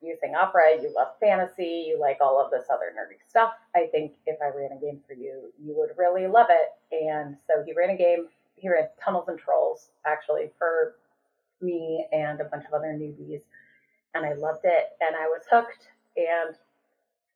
you 0.00 0.16
sing 0.22 0.34
opera, 0.34 0.80
you 0.80 0.90
love 0.96 1.08
fantasy, 1.20 1.84
you 1.86 2.00
like 2.00 2.16
all 2.22 2.42
of 2.42 2.50
this 2.50 2.64
other 2.72 2.94
nerdy 2.96 3.18
stuff. 3.28 3.52
I 3.76 3.88
think 3.92 4.12
if 4.24 4.38
I 4.40 4.56
ran 4.56 4.72
a 4.72 4.80
game 4.80 5.00
for 5.06 5.12
you, 5.12 5.52
you 5.62 5.74
would 5.76 5.90
really 5.98 6.26
love 6.26 6.48
it. 6.48 6.70
And 7.04 7.36
so 7.46 7.62
he 7.64 7.74
ran 7.74 7.90
a 7.90 7.96
game 7.96 8.28
here 8.60 8.74
at 8.74 9.00
Tunnels 9.02 9.28
and 9.28 9.38
Trolls, 9.38 9.90
actually, 10.06 10.50
for 10.58 10.94
me 11.60 12.06
and 12.12 12.40
a 12.40 12.44
bunch 12.44 12.64
of 12.66 12.72
other 12.72 12.96
newbies. 12.98 13.40
And 14.14 14.24
I 14.24 14.34
loved 14.34 14.64
it 14.64 14.86
and 15.00 15.14
I 15.16 15.26
was 15.26 15.42
hooked. 15.50 15.88
And 16.16 16.56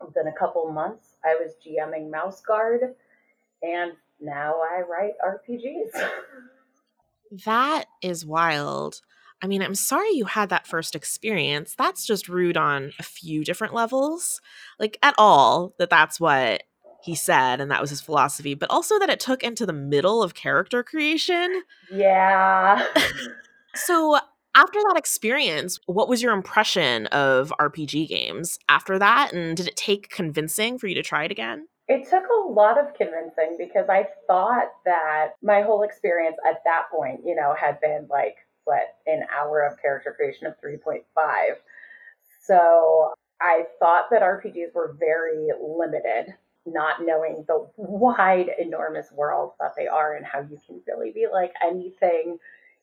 within 0.00 0.26
a 0.26 0.38
couple 0.38 0.70
months, 0.70 1.16
I 1.24 1.34
was 1.34 1.52
GMing 1.64 2.10
Mouse 2.10 2.40
Guard. 2.40 2.94
And 3.62 3.92
now 4.20 4.56
I 4.60 4.82
write 4.82 5.14
RPGs. 5.24 6.08
that 7.44 7.86
is 8.02 8.26
wild. 8.26 9.00
I 9.42 9.46
mean, 9.46 9.62
I'm 9.62 9.74
sorry 9.74 10.10
you 10.12 10.24
had 10.24 10.48
that 10.50 10.66
first 10.66 10.94
experience. 10.94 11.74
That's 11.76 12.06
just 12.06 12.28
rude 12.28 12.56
on 12.56 12.92
a 12.98 13.02
few 13.02 13.44
different 13.44 13.74
levels. 13.74 14.40
Like, 14.78 14.96
at 15.02 15.14
all, 15.18 15.74
that 15.78 15.90
that's 15.90 16.18
what 16.18 16.62
he 17.04 17.14
said 17.14 17.60
and 17.60 17.70
that 17.70 17.80
was 17.80 17.90
his 17.90 18.00
philosophy, 18.00 18.54
but 18.54 18.70
also 18.70 18.98
that 18.98 19.10
it 19.10 19.20
took 19.20 19.42
into 19.42 19.66
the 19.66 19.72
middle 19.72 20.22
of 20.22 20.34
character 20.34 20.82
creation. 20.82 21.62
Yeah. 21.92 22.82
so 23.74 24.18
after 24.54 24.78
that 24.88 24.96
experience, 24.96 25.78
what 25.86 26.08
was 26.08 26.22
your 26.22 26.32
impression 26.32 27.06
of 27.08 27.52
RPG 27.60 28.08
games 28.08 28.58
after 28.68 28.98
that? 28.98 29.32
And 29.32 29.56
did 29.56 29.68
it 29.68 29.76
take 29.76 30.08
convincing 30.08 30.78
for 30.78 30.86
you 30.86 30.94
to 30.94 31.02
try 31.02 31.24
it 31.24 31.30
again? 31.30 31.66
It 31.88 32.08
took 32.08 32.24
a 32.24 32.48
lot 32.48 32.78
of 32.78 32.94
convincing 32.94 33.56
because 33.58 33.90
I 33.90 34.06
thought 34.26 34.72
that 34.86 35.32
my 35.42 35.60
whole 35.60 35.82
experience 35.82 36.36
at 36.48 36.62
that 36.64 36.84
point, 36.90 37.20
you 37.26 37.34
know, 37.34 37.54
had 37.58 37.80
been 37.80 38.06
like, 38.08 38.36
what, 38.64 38.96
an 39.06 39.24
hour 39.36 39.60
of 39.60 39.78
character 39.82 40.14
creation 40.16 40.46
of 40.46 40.54
3.5. 40.64 41.02
So 42.46 43.12
I 43.40 43.64
thought 43.78 44.06
that 44.10 44.22
RPGs 44.22 44.74
were 44.74 44.96
very 44.98 45.48
limited, 45.60 46.34
not 46.66 47.04
knowing 47.04 47.44
the 47.46 47.66
wide, 47.76 48.50
enormous 48.58 49.12
world 49.12 49.52
that 49.60 49.74
they 49.76 49.86
are 49.86 50.14
and 50.14 50.24
how 50.24 50.40
you 50.40 50.58
can 50.66 50.80
really 50.86 51.12
be 51.12 51.26
like 51.30 51.52
anything 51.62 52.38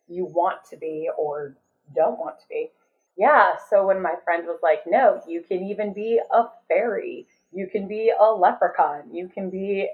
you 0.07 0.25
want 0.25 0.59
to 0.69 0.77
be 0.77 1.09
or 1.17 1.55
don't 1.95 2.19
want 2.19 2.39
to 2.39 2.45
be. 2.49 2.69
Yeah, 3.17 3.53
so 3.69 3.85
when 3.85 4.01
my 4.01 4.15
friend 4.23 4.45
was 4.45 4.59
like, 4.63 4.83
no, 4.87 5.21
you 5.27 5.41
can 5.41 5.63
even 5.63 5.93
be 5.93 6.19
a 6.31 6.43
fairy, 6.67 7.27
you 7.51 7.67
can 7.67 7.87
be 7.87 8.11
a 8.17 8.31
leprechaun, 8.31 9.13
you 9.13 9.27
can 9.27 9.49
be 9.49 9.89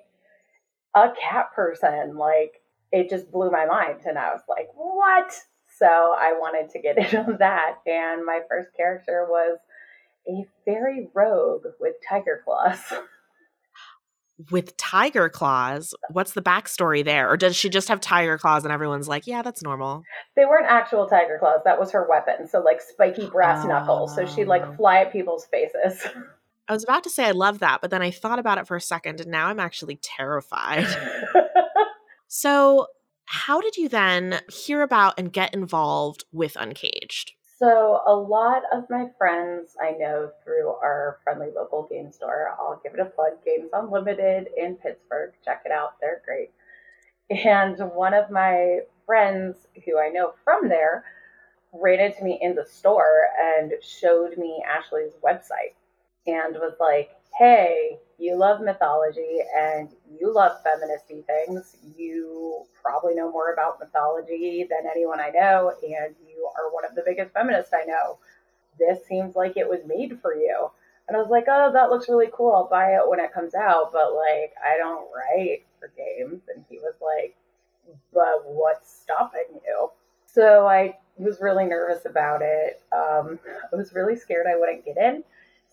a 0.95 1.09
cat 1.19 1.53
person, 1.55 2.15
like 2.17 2.61
it 2.91 3.09
just 3.09 3.31
blew 3.31 3.51
my 3.51 3.65
mind. 3.65 4.01
And 4.05 4.17
I 4.17 4.31
was 4.31 4.41
like, 4.47 4.69
what? 4.75 5.33
So 5.77 5.85
I 5.85 6.33
wanted 6.33 6.71
to 6.71 6.79
get 6.79 6.97
into 7.13 7.35
that. 7.39 7.75
And 7.85 8.25
my 8.25 8.41
first 8.49 8.69
character 8.75 9.25
was 9.29 9.57
a 10.27 10.45
fairy 10.65 11.09
rogue 11.13 11.65
with 11.79 11.95
tiger 12.07 12.41
claws. 12.43 12.79
With 14.51 14.77
tiger 14.77 15.29
claws, 15.29 15.95
what's 16.11 16.33
the 16.33 16.43
backstory 16.43 17.03
there? 17.03 17.29
Or 17.29 17.38
does 17.38 17.55
she 17.55 17.69
just 17.69 17.88
have 17.88 17.99
tiger 17.99 18.38
claws 18.38 18.63
and 18.63 18.71
everyone's 18.71 19.07
like, 19.07 19.25
yeah, 19.25 19.41
that's 19.41 19.63
normal? 19.63 20.03
They 20.35 20.45
weren't 20.45 20.67
actual 20.67 21.07
tiger 21.07 21.38
claws. 21.39 21.61
That 21.65 21.79
was 21.79 21.91
her 21.91 22.07
weapon. 22.07 22.47
So, 22.47 22.59
like 22.59 22.79
spiky 22.81 23.27
brass 23.27 23.65
knuckles. 23.65 24.15
So 24.15 24.27
she'd 24.27 24.47
like 24.47 24.63
oh. 24.63 24.75
fly 24.75 24.99
at 24.99 25.11
people's 25.11 25.45
faces. 25.45 26.05
I 26.67 26.73
was 26.73 26.83
about 26.83 27.03
to 27.05 27.09
say 27.09 27.25
I 27.25 27.31
love 27.31 27.59
that, 27.59 27.81
but 27.81 27.91
then 27.91 28.01
I 28.01 28.11
thought 28.11 28.39
about 28.39 28.57
it 28.57 28.67
for 28.67 28.75
a 28.75 28.81
second 28.81 29.21
and 29.21 29.31
now 29.31 29.47
I'm 29.47 29.59
actually 29.59 29.95
terrified. 30.01 30.85
so, 32.27 32.88
how 33.25 33.61
did 33.61 33.77
you 33.77 33.89
then 33.89 34.41
hear 34.49 34.81
about 34.81 35.15
and 35.17 35.31
get 35.31 35.53
involved 35.53 36.25
with 36.31 36.55
Uncaged? 36.57 37.33
So, 37.59 38.01
a 38.05 38.13
lot 38.13 38.61
of 38.71 38.87
my 38.87 39.07
friends 39.17 39.75
I 39.81 39.91
know 39.97 40.29
through 40.43 40.69
our 40.69 41.17
friendly 41.23 41.47
local 41.55 41.87
game 41.89 42.11
store. 42.11 42.55
I'll 42.59 42.79
give 42.83 42.93
it 42.93 42.99
a 42.99 43.05
plug 43.05 43.43
Games 43.43 43.71
Unlimited 43.73 44.49
in 44.55 44.75
Pittsburgh. 44.75 45.33
Check 45.43 45.63
it 45.65 45.71
out, 45.71 45.99
they're 45.99 46.21
great. 46.23 46.51
And 47.29 47.77
one 47.95 48.13
of 48.13 48.29
my 48.29 48.81
friends 49.07 49.67
who 49.85 49.97
I 49.97 50.09
know 50.09 50.33
from 50.43 50.69
there 50.69 51.03
ran 51.73 51.99
into 51.99 52.23
me 52.23 52.37
in 52.41 52.53
the 52.53 52.65
store 52.65 53.21
and 53.41 53.73
showed 53.81 54.37
me 54.37 54.63
Ashley's 54.67 55.13
website 55.23 55.73
and 56.27 56.55
was 56.57 56.75
like, 56.79 57.09
hey, 57.39 57.97
you 58.18 58.36
love 58.36 58.61
mythology 58.61 59.39
and 59.55 59.89
you 60.20 60.34
love 60.34 60.57
feministy 60.63 61.26
things. 61.26 61.78
You 61.95 62.65
probably 62.82 63.13
know 63.15 63.32
more 63.32 63.53
about 63.53 63.80
mythology 63.80 64.65
than 64.70 64.89
anyone 64.89 65.20
I 65.20 65.30
know, 65.30 65.74
and 65.84 66.15
you 66.28 66.49
are 66.57 66.74
one 66.74 66.86
of 66.86 66.95
the 66.95 67.03
biggest 67.05 67.34
feminists 67.34 67.74
I 67.74 67.86
know. 67.86 68.18
This 68.80 69.05
seems 69.07 69.36
like 69.36 69.57
it 69.57 69.70
was 69.70 69.82
made 69.86 70.20
for 70.22 70.36
you. 70.36 70.70
And 71.07 71.15
I 71.15 71.20
was 71.22 71.30
like, 71.30 71.45
oh, 71.47 71.72
that 71.72 71.89
looks 71.89 72.09
really 72.09 72.30
cool. 72.34 72.53
I'll 72.53 72.68
buy 72.70 72.95
it 72.95 73.07
when 73.07 73.20
it 73.20 73.34
comes 73.34 73.55
out, 73.55 73.91
but 73.93 74.13
like, 74.13 74.53
I 74.63 74.78
don't 74.78 75.07
write 75.15 75.63
for 75.80 75.91
games. 75.95 76.41
And 76.53 76.65
he 76.70 76.80
was 76.80 76.95
like, 77.01 77.36
but 78.13 78.43
what's 78.45 78.91
stopping 79.03 79.61
you? 79.65 79.89
So 80.26 80.68
I 80.68 80.97
was 81.18 81.39
really 81.39 81.65
nervous 81.65 82.05
about 82.05 82.41
it. 82.41 82.82
Um, 82.91 83.39
I 83.72 83.76
was 83.76 83.93
really 83.93 84.18
scared 84.18 84.47
I 84.47 84.57
wouldn't 84.59 84.86
get 84.86 84.97
in 84.97 85.24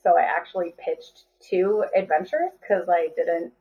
so 0.05 0.19
I 0.19 0.23
actually 0.23 0.75
pitched 0.79 1.25
two 1.49 1.85
adventures 1.97 2.51
because 2.61 2.89
I 2.89 3.09
didn't, 3.17 3.53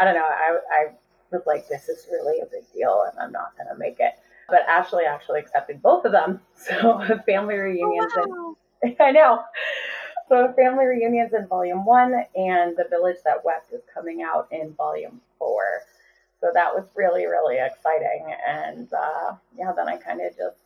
I 0.00 0.04
don't 0.04 0.14
know, 0.14 0.22
I, 0.22 0.58
I 0.70 0.86
was 1.30 1.42
like, 1.46 1.68
this 1.68 1.88
is 1.88 2.06
really 2.10 2.40
a 2.40 2.46
big 2.46 2.64
deal 2.72 3.04
and 3.10 3.18
I'm 3.18 3.32
not 3.32 3.56
going 3.56 3.68
to 3.68 3.78
make 3.78 3.96
it. 4.00 4.14
But 4.48 4.60
Ashley 4.68 5.04
actually 5.04 5.40
accepted 5.40 5.80
both 5.82 6.04
of 6.04 6.12
them. 6.12 6.40
So 6.56 7.02
family 7.26 7.56
reunions, 7.56 8.12
oh, 8.16 8.26
wow. 8.28 8.56
and, 8.82 8.96
I 9.00 9.10
know. 9.10 9.42
So 10.28 10.52
family 10.56 10.86
reunions 10.86 11.32
in 11.34 11.46
volume 11.46 11.84
one 11.84 12.14
and 12.36 12.76
the 12.76 12.86
village 12.88 13.18
that 13.24 13.44
wept 13.44 13.72
is 13.72 13.82
coming 13.92 14.22
out 14.22 14.48
in 14.50 14.74
volume 14.74 15.20
four. 15.38 15.62
So 16.40 16.50
that 16.54 16.74
was 16.74 16.84
really, 16.94 17.26
really 17.26 17.58
exciting. 17.58 18.34
And 18.46 18.92
uh, 18.92 19.34
yeah, 19.56 19.72
then 19.76 19.88
I 19.88 19.96
kind 19.96 20.20
of 20.20 20.36
just 20.36 20.58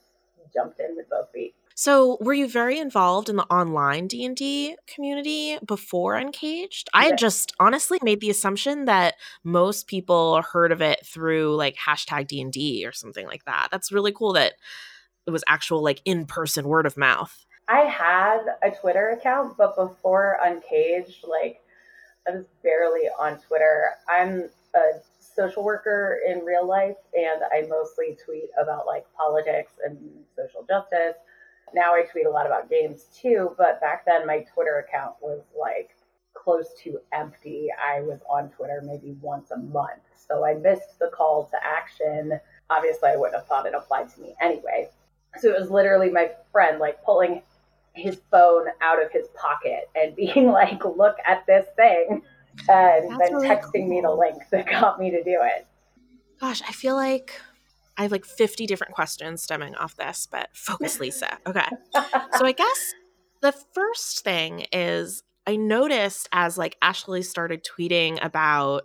jumped 0.55 0.81
in 0.81 0.97
with 0.97 1.09
both 1.11 1.31
feet. 1.33 1.55
So, 1.79 2.17
were 2.23 2.33
you 2.33 2.49
very 2.49 2.79
involved 2.79 3.29
in 3.29 3.37
the 3.37 3.45
online 3.45 4.07
D&D 4.07 4.77
community 4.87 5.59
before 5.63 6.17
Uncaged? 6.17 6.89
I 6.95 7.05
had 7.05 7.19
just 7.19 7.53
honestly 7.61 7.99
made 8.03 8.23
the 8.23 8.31
assumption 8.31 8.87
that 8.87 9.17
most 9.45 9.87
people 9.87 10.41
heard 10.41 10.73
of 10.73 10.81
it 10.81 11.05
through 11.05 11.55
like 11.55 11.77
hashtag 11.77 12.29
D&D 12.29 12.87
or 12.87 12.93
something 12.93 13.27
like 13.27 13.45
that. 13.45 13.69
That's 13.71 13.93
really 13.93 14.11
cool 14.11 14.33
that 14.33 14.55
it 15.27 15.31
was 15.31 15.45
actual 15.49 15.83
like 15.85 16.01
in-person 16.07 16.67
word 16.67 16.87
of 16.87 16.97
mouth. 16.97 17.45
I 17.69 17.81
had 17.81 18.41
a 18.63 18.71
Twitter 18.71 19.11
account, 19.11 19.59
but 19.59 19.77
before 19.77 20.39
Uncaged, 20.43 21.27
like 21.29 21.61
I 22.27 22.37
was 22.37 22.47
barely 22.63 23.11
on 23.21 23.39
Twitter. 23.41 23.91
I'm 24.09 24.49
a 24.75 24.93
social 25.21 25.63
worker 25.63 26.21
in 26.27 26.39
real 26.39 26.67
life 26.67 26.97
and 27.13 27.43
I 27.53 27.69
mostly 27.69 28.17
tweet 28.25 28.49
about 28.59 28.87
like 28.87 29.05
politics 29.15 29.73
and 29.85 29.99
social 30.35 30.65
justice 30.67 31.17
now 31.75 31.95
I 31.95 32.03
tweet 32.03 32.27
a 32.27 32.31
lot 32.31 32.47
about 32.47 32.71
games 32.71 33.07
too, 33.15 33.55
but 33.59 33.81
back 33.81 34.05
then 34.07 34.27
my 34.27 34.47
Twitter 34.55 34.79
account 34.87 35.15
was 35.21 35.43
like 35.59 35.91
close 36.35 36.69
to 36.85 36.99
empty. 37.13 37.69
I 37.85 38.01
was 38.03 38.21
on 38.31 38.51
Twitter 38.51 38.83
maybe 38.85 39.17
once 39.21 39.51
a 39.51 39.57
month. 39.57 40.03
So 40.17 40.45
I 40.45 40.55
missed 40.55 40.99
the 40.99 41.11
call 41.13 41.47
to 41.47 41.57
action. 41.65 42.39
Obviously, 42.71 43.11
I 43.11 43.17
wouldn't 43.17 43.37
have 43.37 43.47
thought 43.47 43.67
it 43.67 43.75
applied 43.75 44.09
to 44.11 44.21
me 44.21 44.35
anyway. 44.41 44.89
So 45.39 45.51
it 45.51 45.61
was 45.61 45.71
literally 45.71 46.11
my 46.11 46.31
friend 46.53 46.79
like 46.79 47.03
pulling 47.05 47.43
his 47.95 48.21
phone 48.31 48.67
out 48.81 49.03
of 49.03 49.11
his 49.11 49.27
pocket 49.35 49.91
and 49.95 50.15
being 50.17 50.51
like, 50.51 50.85
look 50.85 51.17
at 51.27 51.45
this 51.47 51.67
thing. 51.77 52.23
And 52.69 53.11
That's 53.11 53.19
then 53.19 53.35
really 53.35 53.49
texting 53.49 53.73
cool. 53.73 53.89
me 53.89 54.01
the 54.01 54.11
link 54.11 54.43
that 54.51 54.67
got 54.67 54.99
me 54.99 55.11
to 55.11 55.23
do 55.23 55.41
it. 55.43 55.67
Gosh, 56.41 56.63
I 56.63 56.73
feel 56.73 56.95
like 56.95 57.41
I 57.97 58.03
have 58.03 58.13
like 58.13 58.25
50 58.25 58.67
different 58.67 58.95
questions 58.95 59.43
stemming 59.43 59.75
off 59.75 59.97
this, 59.97 60.29
but 60.31 60.51
focus, 60.53 61.01
Lisa. 61.01 61.39
Okay. 61.47 61.67
so 62.37 62.45
I 62.45 62.53
guess 62.57 62.95
the 63.41 63.53
first 63.73 64.23
thing 64.25 64.67
is 64.73 65.23
I 65.47 65.57
noticed 65.57 66.29
as 66.33 66.59
like 66.59 66.77
Ashley 66.83 67.23
started 67.23 67.65
tweeting 67.65 68.23
about 68.25 68.83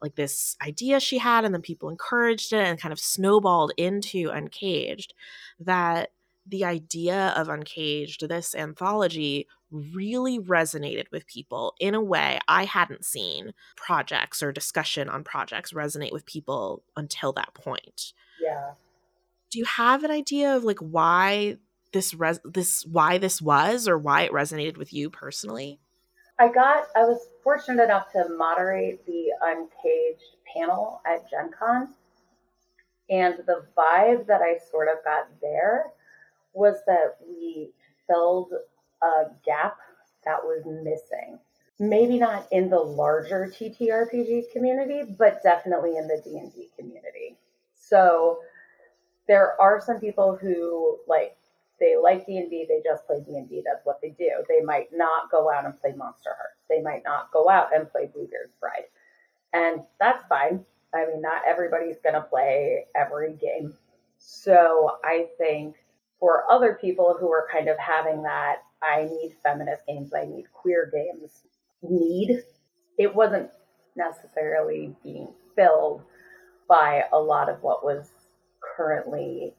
like 0.00 0.14
this 0.16 0.56
idea 0.62 1.00
she 1.00 1.18
had 1.18 1.44
and 1.44 1.54
then 1.54 1.62
people 1.62 1.88
encouraged 1.88 2.52
it 2.52 2.64
and 2.64 2.78
kind 2.78 2.92
of 2.92 3.00
snowballed 3.00 3.72
into 3.76 4.30
Uncaged 4.30 5.14
that 5.60 6.10
the 6.46 6.64
idea 6.64 7.32
of 7.36 7.48
Uncaged, 7.48 8.28
this 8.28 8.54
anthology, 8.54 9.46
really 9.70 10.38
resonated 10.38 11.06
with 11.10 11.26
people 11.26 11.74
in 11.80 11.94
a 11.94 12.02
way 12.02 12.38
I 12.46 12.64
hadn't 12.64 13.04
seen 13.04 13.52
projects 13.76 14.42
or 14.42 14.52
discussion 14.52 15.08
on 15.08 15.24
projects 15.24 15.72
resonate 15.72 16.12
with 16.12 16.26
people 16.26 16.84
until 16.96 17.32
that 17.32 17.54
point. 17.54 18.12
Yeah. 18.40 18.72
Do 19.50 19.58
you 19.58 19.64
have 19.64 20.04
an 20.04 20.10
idea 20.10 20.54
of 20.54 20.64
like 20.64 20.78
why 20.78 21.56
this 21.92 22.14
res- 22.14 22.40
this 22.44 22.84
why 22.84 23.18
this 23.18 23.40
was 23.40 23.88
or 23.88 23.96
why 23.98 24.22
it 24.22 24.32
resonated 24.32 24.76
with 24.76 24.92
you 24.92 25.10
personally? 25.10 25.80
I 26.38 26.48
got 26.48 26.86
I 26.96 27.04
was 27.04 27.28
fortunate 27.42 27.84
enough 27.84 28.10
to 28.12 28.28
moderate 28.36 29.04
the 29.06 29.26
Uncaged 29.42 30.36
panel 30.54 31.00
at 31.06 31.28
Gen 31.30 31.50
Con. 31.56 31.94
And 33.10 33.34
the 33.46 33.66
vibe 33.76 34.26
that 34.26 34.40
I 34.40 34.58
sort 34.70 34.88
of 34.88 35.04
got 35.04 35.28
there 35.42 35.92
was 36.54 36.76
that 36.86 37.16
we 37.26 37.70
filled 38.08 38.52
a 39.02 39.24
gap 39.44 39.76
that 40.24 40.42
was 40.42 40.64
missing. 40.64 41.38
Maybe 41.78 42.18
not 42.18 42.46
in 42.52 42.70
the 42.70 42.78
larger 42.78 43.52
TTRPG 43.52 44.52
community, 44.52 45.02
but 45.18 45.42
definitely 45.42 45.96
in 45.96 46.06
the 46.06 46.20
D&D 46.24 46.70
community. 46.78 47.36
So 47.74 48.38
there 49.26 49.60
are 49.60 49.80
some 49.80 49.98
people 49.98 50.36
who 50.40 50.98
like 51.08 51.36
they 51.80 51.96
like 52.00 52.26
D&D, 52.26 52.66
they 52.68 52.80
just 52.88 53.06
play 53.06 53.20
D&D, 53.26 53.62
that's 53.64 53.84
what 53.84 54.00
they 54.00 54.10
do. 54.10 54.30
They 54.48 54.60
might 54.60 54.88
not 54.92 55.30
go 55.30 55.50
out 55.50 55.64
and 55.64 55.78
play 55.80 55.90
Monsterhearts. 55.90 56.62
They 56.70 56.80
might 56.80 57.02
not 57.04 57.32
go 57.32 57.48
out 57.48 57.74
and 57.74 57.90
play 57.90 58.08
Bluebeard's 58.12 58.54
Bride. 58.60 58.84
And 59.52 59.82
that's 59.98 60.24
fine. 60.28 60.64
I 60.94 61.06
mean, 61.06 61.20
not 61.20 61.42
everybody's 61.46 61.98
going 62.02 62.14
to 62.14 62.20
play 62.22 62.86
every 62.94 63.34
game. 63.34 63.74
So 64.18 64.98
I 65.04 65.26
think 65.36 65.74
for 66.24 66.50
other 66.50 66.78
people 66.80 67.14
who 67.20 67.30
are 67.30 67.46
kind 67.52 67.68
of 67.68 67.76
having 67.78 68.22
that, 68.22 68.62
I 68.82 69.02
need 69.02 69.36
feminist 69.42 69.82
games, 69.86 70.14
I 70.14 70.24
need 70.24 70.46
queer 70.54 70.90
games, 70.90 71.42
need, 71.82 72.42
it 72.96 73.14
wasn't 73.14 73.50
necessarily 73.94 74.96
being 75.02 75.28
filled 75.54 76.00
by 76.66 77.04
a 77.12 77.18
lot 77.18 77.50
of 77.50 77.62
what 77.62 77.84
was 77.84 78.08
currently 78.74 79.52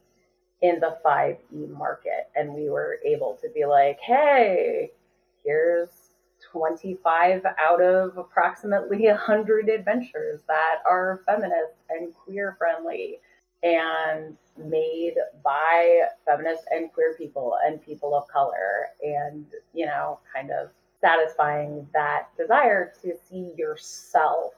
in 0.64 0.80
the 0.80 0.98
5e 1.06 1.38
market. 1.70 2.32
And 2.36 2.56
we 2.56 2.68
were 2.72 2.98
able 3.06 3.38
to 3.44 3.50
be 3.54 3.66
like, 3.66 4.00
hey, 4.00 4.90
here's 5.44 5.90
25 6.52 7.44
out 7.60 7.82
of 7.84 8.18
approximately 8.18 9.06
100 9.06 9.70
adventures 9.70 10.42
that 10.48 10.78
are 10.90 11.22
feminist 11.28 11.76
and 11.92 12.12
queer 12.16 12.56
friendly 12.58 13.20
and 13.66 14.38
made 14.58 15.16
by 15.44 16.02
feminist 16.24 16.64
and 16.72 16.94
queer 16.94 17.16
people 17.18 17.56
and 17.66 17.84
people 17.84 18.16
of 18.16 18.28
color 18.28 18.88
and 19.04 19.46
you 19.74 19.86
know 19.86 20.20
kind 20.34 20.52
of 20.52 20.70
satisfying 21.02 21.86
that 21.92 22.28
desire 22.38 22.94
to 23.02 23.14
see 23.28 23.52
yourself 23.58 24.54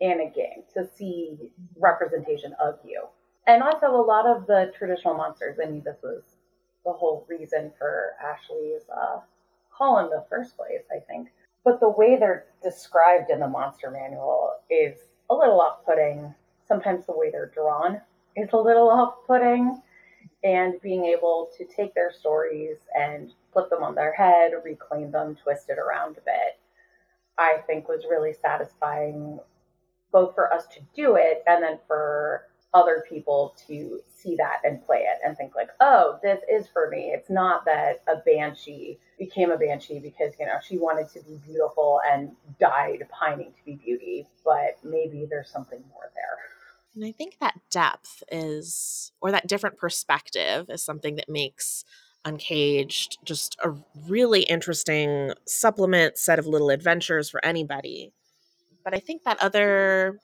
in 0.00 0.20
a 0.20 0.30
game 0.30 0.62
to 0.72 0.86
see 0.96 1.36
representation 1.78 2.54
of 2.62 2.78
you. 2.84 3.02
And 3.46 3.62
also 3.62 3.86
a 3.86 4.04
lot 4.06 4.26
of 4.26 4.46
the 4.46 4.72
traditional 4.76 5.14
monsters 5.14 5.58
i 5.60 5.68
mean 5.68 5.82
this 5.84 5.98
was 6.02 6.22
the 6.84 6.92
whole 6.92 7.24
reason 7.28 7.72
for 7.78 8.12
ashley's 8.22 8.82
uh, 8.94 9.20
call 9.76 9.98
in 10.00 10.10
the 10.10 10.24
first 10.28 10.56
place 10.56 10.84
i 10.94 11.00
think. 11.00 11.28
But 11.64 11.80
the 11.80 11.88
way 11.88 12.16
they're 12.18 12.44
described 12.62 13.30
in 13.30 13.40
the 13.40 13.48
monster 13.48 13.90
manual 13.90 14.52
is 14.68 14.98
a 15.30 15.34
little 15.34 15.60
off-putting. 15.60 16.34
Sometimes 16.66 17.06
the 17.06 17.16
way 17.16 17.30
they're 17.30 17.52
drawn 17.54 18.00
is 18.36 18.48
a 18.52 18.56
little 18.56 18.90
off 18.90 19.14
putting. 19.26 19.80
And 20.44 20.80
being 20.82 21.04
able 21.04 21.50
to 21.56 21.64
take 21.64 21.94
their 21.94 22.10
stories 22.12 22.78
and 22.98 23.32
flip 23.52 23.70
them 23.70 23.84
on 23.84 23.94
their 23.94 24.12
head, 24.12 24.52
reclaim 24.64 25.12
them, 25.12 25.36
twist 25.40 25.70
it 25.70 25.78
around 25.78 26.16
a 26.18 26.20
bit, 26.22 26.58
I 27.38 27.58
think 27.66 27.88
was 27.88 28.04
really 28.10 28.32
satisfying 28.32 29.38
both 30.10 30.34
for 30.34 30.52
us 30.52 30.66
to 30.74 30.80
do 30.94 31.16
it 31.16 31.42
and 31.46 31.62
then 31.62 31.78
for 31.86 32.48
other 32.74 33.04
people 33.08 33.54
to 33.68 34.00
see 34.14 34.34
that 34.36 34.60
and 34.64 34.84
play 34.84 34.98
it 34.98 35.18
and 35.24 35.36
think 35.36 35.54
like, 35.54 35.68
oh, 35.80 36.18
this 36.22 36.40
is 36.50 36.66
for 36.72 36.88
me. 36.88 37.12
It's 37.14 37.30
not 37.30 37.64
that 37.66 38.02
a 38.08 38.16
banshee 38.16 38.98
became 39.18 39.50
a 39.50 39.58
banshee 39.58 39.98
because, 39.98 40.32
you 40.40 40.46
know, 40.46 40.58
she 40.66 40.78
wanted 40.78 41.08
to 41.10 41.20
be 41.20 41.38
beautiful 41.46 42.00
and 42.10 42.32
died 42.58 43.06
pining 43.10 43.52
to 43.52 43.64
be 43.64 43.74
beauty, 43.74 44.26
but 44.44 44.78
maybe 44.82 45.26
there's 45.28 45.50
something 45.50 45.82
more 45.92 46.10
there. 46.14 46.21
And 46.94 47.04
I 47.04 47.12
think 47.12 47.38
that 47.40 47.58
depth 47.70 48.22
is, 48.30 49.12
or 49.20 49.30
that 49.30 49.46
different 49.46 49.78
perspective 49.78 50.66
is 50.68 50.82
something 50.82 51.16
that 51.16 51.28
makes 51.28 51.84
Uncaged 52.24 53.18
just 53.24 53.56
a 53.64 53.74
really 54.06 54.42
interesting 54.42 55.32
supplement 55.44 56.16
set 56.18 56.38
of 56.38 56.46
little 56.46 56.70
adventures 56.70 57.28
for 57.28 57.44
anybody. 57.44 58.12
But 58.84 58.94
I 58.94 59.00
think 59.00 59.24
that 59.24 59.42
other 59.42 60.20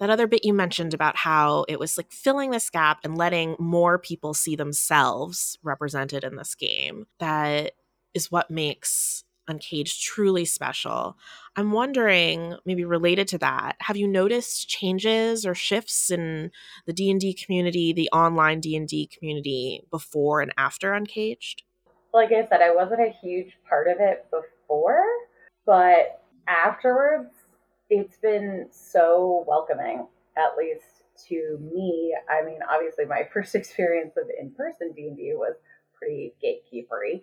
that 0.00 0.10
other 0.10 0.26
bit 0.26 0.44
you 0.44 0.52
mentioned 0.52 0.92
about 0.92 1.16
how 1.16 1.66
it 1.68 1.78
was 1.78 1.96
like 1.96 2.10
filling 2.10 2.50
this 2.50 2.68
gap 2.68 2.98
and 3.04 3.16
letting 3.16 3.54
more 3.60 3.96
people 3.96 4.34
see 4.34 4.56
themselves 4.56 5.56
represented 5.62 6.24
in 6.24 6.34
this 6.34 6.56
game 6.56 7.06
that 7.20 7.74
is 8.12 8.30
what 8.32 8.50
makes 8.50 9.23
Uncaged 9.46 10.02
truly 10.02 10.44
special. 10.44 11.16
I'm 11.56 11.72
wondering, 11.72 12.56
maybe 12.64 12.84
related 12.84 13.28
to 13.28 13.38
that, 13.38 13.76
have 13.80 13.96
you 13.96 14.08
noticed 14.08 14.68
changes 14.68 15.44
or 15.44 15.54
shifts 15.54 16.10
in 16.10 16.50
the 16.86 16.92
D&D 16.92 17.34
community, 17.34 17.92
the 17.92 18.08
online 18.10 18.60
D&D 18.60 19.10
community 19.16 19.82
before 19.90 20.40
and 20.40 20.52
after 20.56 20.94
Uncaged? 20.94 21.62
Like 22.12 22.30
I 22.32 22.46
said, 22.48 22.62
I 22.62 22.74
wasn't 22.74 23.00
a 23.00 23.14
huge 23.20 23.58
part 23.68 23.88
of 23.88 23.96
it 24.00 24.26
before, 24.30 25.04
but 25.66 26.22
afterwards 26.48 27.30
it's 27.90 28.16
been 28.16 28.68
so 28.70 29.44
welcoming, 29.46 30.06
at 30.36 30.56
least 30.56 31.04
to 31.28 31.58
me. 31.60 32.14
I 32.30 32.44
mean, 32.44 32.60
obviously 32.70 33.04
my 33.04 33.28
first 33.32 33.54
experience 33.54 34.14
of 34.16 34.28
in-person 34.40 34.92
D&D 34.96 35.32
was 35.34 35.54
pretty 35.98 36.34
gatekeepery 36.42 37.20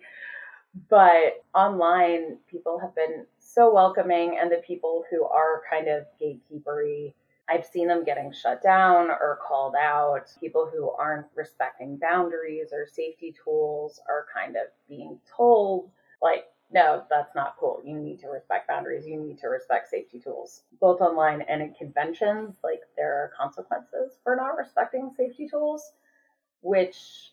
but 0.88 1.44
online, 1.54 2.38
people 2.50 2.78
have 2.78 2.94
been 2.94 3.26
so 3.38 3.72
welcoming, 3.72 4.38
and 4.40 4.50
the 4.50 4.62
people 4.66 5.04
who 5.10 5.24
are 5.24 5.62
kind 5.70 5.88
of 5.88 6.06
gatekeepery, 6.20 7.14
I've 7.48 7.66
seen 7.66 7.88
them 7.88 8.04
getting 8.04 8.32
shut 8.32 8.62
down 8.62 9.10
or 9.10 9.38
called 9.46 9.74
out. 9.74 10.32
People 10.40 10.70
who 10.72 10.90
aren't 10.90 11.26
respecting 11.34 11.96
boundaries 11.98 12.68
or 12.72 12.86
safety 12.86 13.34
tools 13.44 14.00
are 14.08 14.26
kind 14.32 14.56
of 14.56 14.68
being 14.88 15.18
told, 15.36 15.90
like, 16.22 16.46
no, 16.72 17.04
that's 17.10 17.34
not 17.34 17.56
cool. 17.58 17.82
You 17.84 17.98
need 17.98 18.20
to 18.20 18.28
respect 18.28 18.68
boundaries. 18.68 19.06
You 19.06 19.20
need 19.20 19.38
to 19.40 19.48
respect 19.48 19.90
safety 19.90 20.18
tools. 20.18 20.62
Both 20.80 21.02
online 21.02 21.42
and 21.42 21.60
in 21.60 21.74
conventions, 21.74 22.56
like, 22.64 22.80
there 22.96 23.12
are 23.14 23.32
consequences 23.36 24.18
for 24.24 24.36
not 24.36 24.56
respecting 24.56 25.10
safety 25.14 25.46
tools, 25.48 25.92
which 26.62 27.32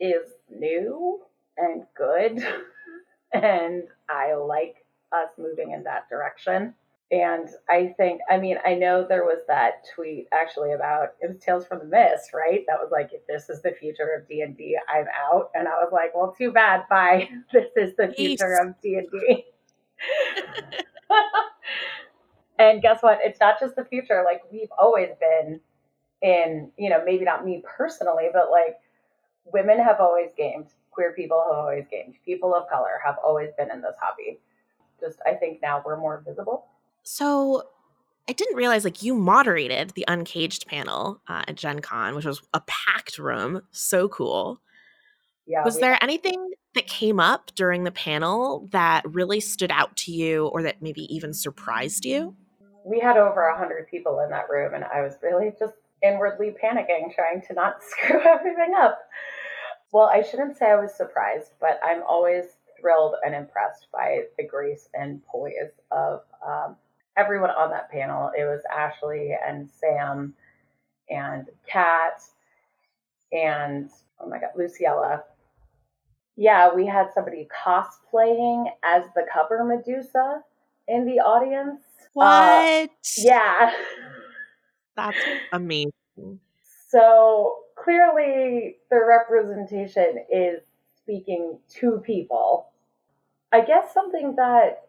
is 0.00 0.32
new 0.50 1.22
and 1.56 1.84
good. 1.96 2.46
and 3.34 3.84
I 4.08 4.34
like 4.34 4.84
us 5.12 5.28
moving 5.38 5.72
in 5.72 5.84
that 5.84 6.08
direction. 6.08 6.74
And 7.10 7.48
I 7.68 7.94
think, 7.98 8.22
I 8.30 8.38
mean, 8.38 8.56
I 8.64 8.74
know 8.74 9.06
there 9.06 9.24
was 9.24 9.40
that 9.46 9.84
tweet 9.94 10.26
actually 10.32 10.72
about 10.72 11.10
it 11.20 11.28
was 11.28 11.38
Tales 11.38 11.66
from 11.66 11.80
the 11.80 11.84
Mist, 11.84 12.32
right? 12.32 12.64
That 12.66 12.78
was 12.80 12.90
like, 12.90 13.10
if 13.12 13.26
this 13.26 13.50
is 13.50 13.62
the 13.62 13.72
future 13.72 14.08
of 14.18 14.26
D 14.26 14.40
and 14.40 14.56
D, 14.56 14.76
I'm 14.88 15.06
out. 15.14 15.50
And 15.54 15.68
I 15.68 15.72
was 15.72 15.90
like, 15.92 16.14
well, 16.14 16.34
too 16.36 16.50
bad. 16.50 16.84
Bye. 16.88 17.28
This 17.52 17.70
is 17.76 17.94
the 17.96 18.08
future 18.08 18.54
of 18.60 18.74
D 18.82 18.96
and 18.96 19.08
D. 19.10 19.44
And 22.58 22.80
guess 22.82 23.02
what? 23.02 23.18
It's 23.22 23.40
not 23.40 23.58
just 23.60 23.76
the 23.76 23.84
future. 23.84 24.22
Like 24.24 24.42
we've 24.50 24.70
always 24.78 25.10
been 25.20 25.60
in, 26.22 26.70
you 26.78 26.88
know, 26.90 27.02
maybe 27.04 27.24
not 27.24 27.44
me 27.44 27.62
personally, 27.76 28.28
but 28.32 28.50
like 28.50 28.76
women 29.44 29.78
have 29.78 30.00
always 30.00 30.30
gamed 30.36 30.68
queer 30.94 31.12
people 31.12 31.42
have 31.48 31.58
always 31.58 31.84
gamed. 31.90 32.14
People 32.24 32.54
of 32.54 32.68
color 32.68 33.00
have 33.04 33.16
always 33.24 33.50
been 33.58 33.70
in 33.70 33.80
this 33.80 33.94
hobby. 34.00 34.40
Just, 35.00 35.18
I 35.26 35.34
think 35.34 35.60
now 35.60 35.82
we're 35.84 35.98
more 35.98 36.22
visible. 36.26 36.66
So 37.02 37.64
I 38.28 38.32
didn't 38.32 38.56
realize 38.56 38.84
like 38.84 39.02
you 39.02 39.14
moderated 39.14 39.90
the 39.90 40.04
Uncaged 40.08 40.66
panel 40.66 41.20
uh, 41.28 41.44
at 41.46 41.56
Gen 41.56 41.80
Con, 41.80 42.14
which 42.14 42.24
was 42.24 42.40
a 42.54 42.62
packed 42.66 43.18
room. 43.18 43.62
So 43.70 44.08
cool. 44.08 44.60
Yeah. 45.46 45.62
Was 45.64 45.78
there 45.78 45.98
anything 46.02 46.52
that 46.74 46.86
came 46.86 47.20
up 47.20 47.50
during 47.54 47.84
the 47.84 47.90
panel 47.90 48.68
that 48.72 49.02
really 49.06 49.40
stood 49.40 49.70
out 49.70 49.94
to 49.96 50.12
you 50.12 50.46
or 50.46 50.62
that 50.62 50.80
maybe 50.80 51.02
even 51.14 51.34
surprised 51.34 52.04
you? 52.04 52.34
We 52.84 52.98
had 52.98 53.16
over 53.16 53.50
100 53.50 53.88
people 53.90 54.20
in 54.20 54.30
that 54.30 54.48
room, 54.50 54.74
and 54.74 54.84
I 54.84 55.02
was 55.02 55.14
really 55.22 55.52
just 55.58 55.74
inwardly 56.02 56.54
panicking, 56.62 57.14
trying 57.14 57.42
to 57.48 57.54
not 57.54 57.82
screw 57.88 58.20
everything 58.20 58.74
up. 58.76 58.98
Well, 59.94 60.10
I 60.12 60.22
shouldn't 60.22 60.56
say 60.56 60.72
I 60.72 60.74
was 60.74 60.92
surprised, 60.92 61.52
but 61.60 61.78
I'm 61.84 62.02
always 62.02 62.46
thrilled 62.80 63.14
and 63.24 63.32
impressed 63.32 63.86
by 63.92 64.22
the 64.36 64.44
grace 64.44 64.88
and 64.92 65.24
poise 65.24 65.70
of 65.92 66.22
um, 66.44 66.74
everyone 67.16 67.50
on 67.50 67.70
that 67.70 67.92
panel. 67.92 68.32
It 68.36 68.42
was 68.42 68.60
Ashley 68.76 69.36
and 69.46 69.70
Sam 69.70 70.34
and 71.08 71.46
Kat 71.68 72.20
and 73.32 73.88
oh 74.18 74.28
my 74.28 74.40
god, 74.40 74.50
Luciella. 74.58 75.22
Yeah, 76.34 76.74
we 76.74 76.86
had 76.86 77.12
somebody 77.14 77.46
cosplaying 77.64 78.72
as 78.82 79.04
the 79.14 79.24
cover 79.32 79.62
Medusa 79.62 80.42
in 80.88 81.06
the 81.06 81.20
audience. 81.20 81.82
Uh, 82.00 82.10
what? 82.14 82.82
Uh, 82.82 82.86
yeah. 83.18 83.72
That's 84.96 85.18
amazing. 85.52 86.40
So 86.88 87.63
clearly 87.76 88.76
the 88.90 89.00
representation 89.04 90.24
is 90.30 90.62
speaking 90.96 91.58
to 91.80 92.02
people. 92.04 92.68
I 93.52 93.60
guess 93.60 93.92
something 93.92 94.34
that 94.36 94.82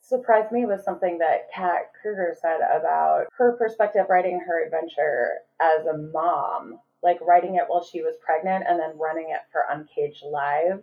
surprised 0.00 0.52
me 0.52 0.64
was 0.64 0.84
something 0.84 1.18
that 1.18 1.50
Kat 1.52 1.92
Kruger 2.00 2.34
said 2.40 2.60
about 2.60 3.26
her 3.36 3.52
perspective 3.52 4.06
writing 4.08 4.40
her 4.40 4.64
adventure 4.64 5.38
as 5.60 5.86
a 5.86 5.98
mom, 5.98 6.80
like 7.02 7.18
writing 7.20 7.56
it 7.56 7.64
while 7.66 7.84
she 7.84 8.02
was 8.02 8.16
pregnant 8.24 8.64
and 8.68 8.80
then 8.80 8.98
running 8.98 9.30
it 9.30 9.42
for 9.52 9.64
Uncaged 9.70 10.24
Live, 10.24 10.82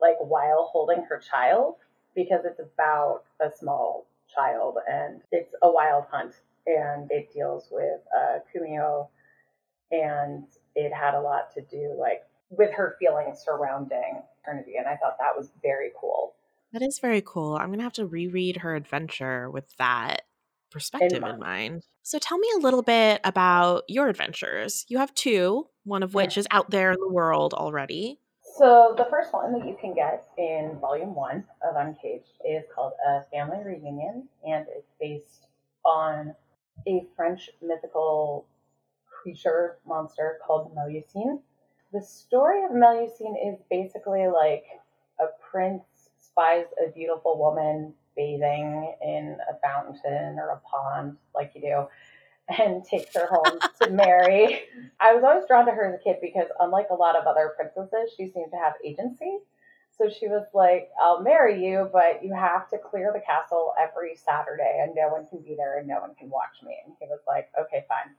like 0.00 0.16
while 0.20 0.68
holding 0.70 1.04
her 1.08 1.18
child, 1.18 1.76
because 2.14 2.44
it's 2.44 2.60
about 2.60 3.22
a 3.40 3.50
small 3.56 4.06
child 4.32 4.76
and 4.88 5.22
it's 5.32 5.54
a 5.62 5.70
wild 5.70 6.04
hunt 6.10 6.34
and 6.66 7.10
it 7.10 7.32
deals 7.32 7.68
with 7.70 8.00
uh, 8.14 8.38
Kumiho 8.52 9.08
and 9.92 10.44
it 10.76 10.92
had 10.92 11.14
a 11.14 11.20
lot 11.20 11.52
to 11.54 11.62
do 11.62 11.96
like 11.98 12.22
with 12.50 12.72
her 12.72 12.96
feelings 13.00 13.42
surrounding 13.44 14.22
Trinity, 14.44 14.74
and 14.78 14.86
I 14.86 14.96
thought 14.96 15.16
that 15.18 15.36
was 15.36 15.50
very 15.62 15.90
cool. 16.00 16.34
That 16.72 16.82
is 16.82 17.00
very 17.00 17.22
cool. 17.24 17.56
I'm 17.56 17.70
gonna 17.70 17.82
have 17.82 17.94
to 17.94 18.06
reread 18.06 18.58
her 18.58 18.76
adventure 18.76 19.50
with 19.50 19.74
that 19.78 20.22
perspective 20.70 21.16
in 21.16 21.22
mind. 21.22 21.34
in 21.34 21.40
mind. 21.40 21.82
So 22.02 22.18
tell 22.18 22.38
me 22.38 22.48
a 22.56 22.60
little 22.60 22.82
bit 22.82 23.20
about 23.24 23.84
your 23.88 24.08
adventures. 24.08 24.84
You 24.88 24.98
have 24.98 25.12
two, 25.14 25.66
one 25.84 26.02
of 26.02 26.14
which 26.14 26.36
is 26.36 26.46
out 26.50 26.70
there 26.70 26.92
in 26.92 26.98
the 27.00 27.12
world 27.12 27.54
already. 27.54 28.20
So 28.58 28.94
the 28.96 29.06
first 29.10 29.32
one 29.32 29.52
that 29.52 29.66
you 29.66 29.76
can 29.80 29.94
get 29.94 30.28
in 30.38 30.78
volume 30.80 31.14
one 31.14 31.44
of 31.68 31.76
Uncaged 31.76 32.30
is 32.48 32.64
called 32.74 32.92
A 33.06 33.22
Family 33.30 33.58
Reunion, 33.64 34.28
and 34.46 34.66
it's 34.68 34.92
based 35.00 35.46
on 35.84 36.34
a 36.86 37.04
French 37.16 37.50
mythical 37.60 38.46
creature 39.26 39.78
monster 39.84 40.38
called 40.46 40.72
Melusine. 40.76 41.40
The 41.92 42.00
story 42.00 42.64
of 42.64 42.70
Melusine 42.70 43.34
is 43.44 43.58
basically 43.68 44.28
like 44.28 44.64
a 45.18 45.26
prince 45.50 45.82
spies 46.16 46.66
a 46.86 46.92
beautiful 46.92 47.36
woman 47.36 47.92
bathing 48.14 48.94
in 49.02 49.36
a 49.50 49.58
fountain 49.66 50.38
or 50.38 50.50
a 50.50 50.60
pond 50.60 51.16
like 51.34 51.50
you 51.56 51.60
do 51.60 52.56
and 52.56 52.84
takes 52.84 53.16
her 53.16 53.26
home 53.28 53.58
to 53.82 53.90
marry. 53.90 54.60
I 55.00 55.12
was 55.12 55.24
always 55.24 55.44
drawn 55.48 55.66
to 55.66 55.72
her 55.72 55.92
as 55.92 56.00
a 56.00 56.04
kid 56.04 56.18
because, 56.22 56.46
unlike 56.60 56.86
a 56.92 56.94
lot 56.94 57.16
of 57.16 57.26
other 57.26 57.52
princesses, 57.56 58.12
she 58.16 58.30
seemed 58.30 58.52
to 58.52 58.58
have 58.58 58.74
agency. 58.84 59.38
So 59.98 60.08
she 60.08 60.28
was 60.28 60.46
like, 60.54 60.90
I'll 61.02 61.20
marry 61.20 61.64
you, 61.64 61.90
but 61.92 62.22
you 62.22 62.32
have 62.32 62.68
to 62.70 62.78
clear 62.78 63.10
the 63.12 63.20
castle 63.20 63.72
every 63.80 64.14
Saturday 64.14 64.80
and 64.84 64.94
no 64.94 65.08
one 65.08 65.26
can 65.26 65.40
be 65.40 65.56
there 65.56 65.78
and 65.78 65.88
no 65.88 66.00
one 66.00 66.14
can 66.14 66.30
watch 66.30 66.62
me. 66.62 66.76
And 66.84 66.94
he 67.00 67.06
was 67.06 67.20
like, 67.26 67.48
okay, 67.60 67.84
fine. 67.88 68.14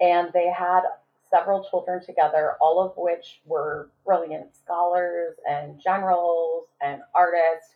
And 0.00 0.30
they 0.32 0.50
had 0.50 0.82
several 1.30 1.64
children 1.68 2.04
together, 2.04 2.54
all 2.60 2.80
of 2.80 2.92
which 2.96 3.40
were 3.44 3.90
brilliant 4.04 4.54
scholars 4.56 5.36
and 5.48 5.80
generals 5.80 6.66
and 6.80 7.02
artists, 7.14 7.74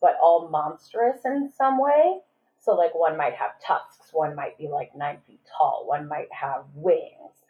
but 0.00 0.16
all 0.22 0.48
monstrous 0.48 1.24
in 1.24 1.50
some 1.56 1.78
way. 1.80 2.20
So, 2.58 2.74
like, 2.74 2.94
one 2.94 3.16
might 3.16 3.34
have 3.34 3.52
tusks, 3.64 4.12
one 4.12 4.34
might 4.34 4.58
be 4.58 4.68
like 4.68 4.94
nine 4.94 5.18
feet 5.26 5.40
tall, 5.56 5.84
one 5.86 6.08
might 6.08 6.30
have 6.32 6.64
wings 6.74 7.44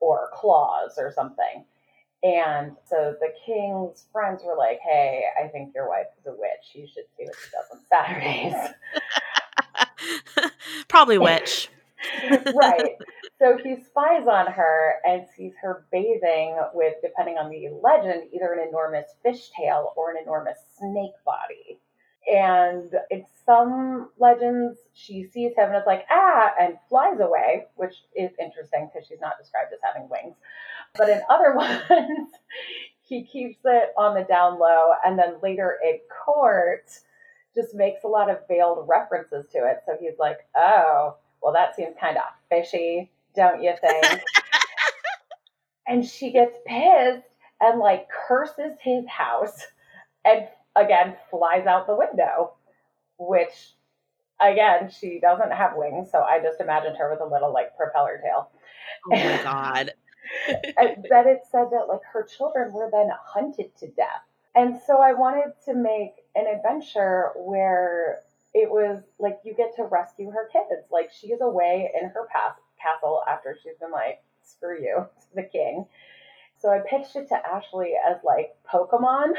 or 0.00 0.30
claws 0.32 0.94
or 0.98 1.12
something. 1.12 1.64
And 2.22 2.76
so 2.88 3.16
the 3.20 3.32
king's 3.44 4.06
friends 4.12 4.42
were 4.44 4.56
like, 4.56 4.78
hey, 4.80 5.24
I 5.42 5.48
think 5.48 5.74
your 5.74 5.88
wife 5.88 6.06
is 6.20 6.26
a 6.26 6.30
witch. 6.30 6.72
You 6.72 6.86
should 6.86 7.04
see 7.16 7.24
what 7.24 7.34
she 7.34 7.50
does 7.50 7.66
on 7.72 7.80
Saturdays. 7.88 8.74
Probably 10.88 11.18
witch. 11.18 11.68
right. 12.54 12.96
So 13.42 13.58
he 13.58 13.74
spies 13.74 14.28
on 14.28 14.46
her 14.52 15.00
and 15.04 15.26
sees 15.36 15.54
her 15.60 15.84
bathing 15.90 16.56
with, 16.74 16.94
depending 17.02 17.38
on 17.38 17.50
the 17.50 17.70
legend, 17.82 18.28
either 18.32 18.52
an 18.52 18.68
enormous 18.68 19.16
fishtail 19.26 19.86
or 19.96 20.12
an 20.12 20.22
enormous 20.22 20.58
snake 20.78 21.14
body. 21.26 21.80
And 22.32 22.94
in 23.10 23.24
some 23.44 24.10
legends, 24.16 24.78
she 24.92 25.24
sees 25.24 25.56
him 25.56 25.70
and 25.70 25.76
is 25.76 25.82
like, 25.88 26.06
ah, 26.08 26.52
and 26.60 26.76
flies 26.88 27.18
away, 27.18 27.66
which 27.74 28.04
is 28.14 28.30
interesting 28.38 28.88
because 28.92 29.08
she's 29.08 29.20
not 29.20 29.38
described 29.40 29.72
as 29.72 29.80
having 29.82 30.08
wings. 30.08 30.36
But 30.96 31.08
in 31.08 31.20
other 31.28 31.56
ones, 31.56 32.28
he 33.00 33.24
keeps 33.24 33.58
it 33.64 33.92
on 33.98 34.14
the 34.14 34.22
down 34.22 34.60
low 34.60 34.92
and 35.04 35.18
then 35.18 35.34
later 35.42 35.78
in 35.84 35.98
court 36.24 36.88
just 37.56 37.74
makes 37.74 38.04
a 38.04 38.08
lot 38.08 38.30
of 38.30 38.46
veiled 38.46 38.86
references 38.88 39.46
to 39.50 39.58
it. 39.68 39.78
So 39.84 39.96
he's 40.00 40.20
like, 40.20 40.38
oh, 40.54 41.16
well, 41.42 41.52
that 41.52 41.74
seems 41.74 41.96
kind 42.00 42.16
of 42.16 42.22
fishy, 42.48 43.10
don't 43.34 43.62
you 43.62 43.74
think? 43.80 44.22
and 45.86 46.04
she 46.04 46.32
gets 46.32 46.56
pissed 46.66 47.26
and 47.60 47.78
like 47.78 48.08
curses 48.08 48.76
his 48.80 49.06
house 49.06 49.66
and 50.24 50.48
again 50.76 51.16
flies 51.30 51.66
out 51.66 51.86
the 51.86 51.96
window, 51.96 52.54
which 53.18 53.74
again, 54.42 54.90
she 54.90 55.18
doesn't 55.20 55.52
have 55.52 55.72
wings. 55.76 56.10
So 56.10 56.22
I 56.22 56.40
just 56.42 56.60
imagined 56.60 56.96
her 56.96 57.10
with 57.10 57.20
a 57.20 57.32
little 57.32 57.52
like 57.52 57.76
propeller 57.76 58.20
tail. 58.22 58.50
Oh 59.06 59.16
my 59.16 59.40
God. 59.42 59.92
and 60.48 61.06
then 61.08 61.28
it 61.28 61.40
said 61.50 61.66
that 61.72 61.86
like 61.88 62.02
her 62.12 62.24
children 62.24 62.72
were 62.72 62.90
then 62.90 63.10
hunted 63.24 63.74
to 63.78 63.88
death. 63.88 64.22
And 64.54 64.78
so 64.86 65.00
I 65.00 65.12
wanted 65.14 65.52
to 65.66 65.74
make 65.74 66.12
an 66.34 66.46
adventure 66.46 67.30
where 67.36 68.20
it 68.54 68.70
was 68.70 69.02
like 69.18 69.40
you 69.44 69.54
get 69.54 69.74
to 69.76 69.84
rescue 69.84 70.30
her 70.30 70.48
kids. 70.52 70.86
Like 70.90 71.10
she 71.10 71.28
is 71.28 71.40
away 71.40 71.90
in 72.00 72.10
her 72.10 72.28
past 72.30 72.60
castle 72.82 73.22
after 73.28 73.56
she's 73.62 73.78
been 73.80 73.92
like, 73.92 74.22
screw 74.42 74.80
you 74.80 75.06
the 75.34 75.44
king. 75.44 75.86
So 76.58 76.70
I 76.70 76.78
pitched 76.88 77.16
it 77.16 77.28
to 77.28 77.46
Ashley 77.46 77.94
as 78.08 78.18
like 78.24 78.54
Pokemon 78.72 79.34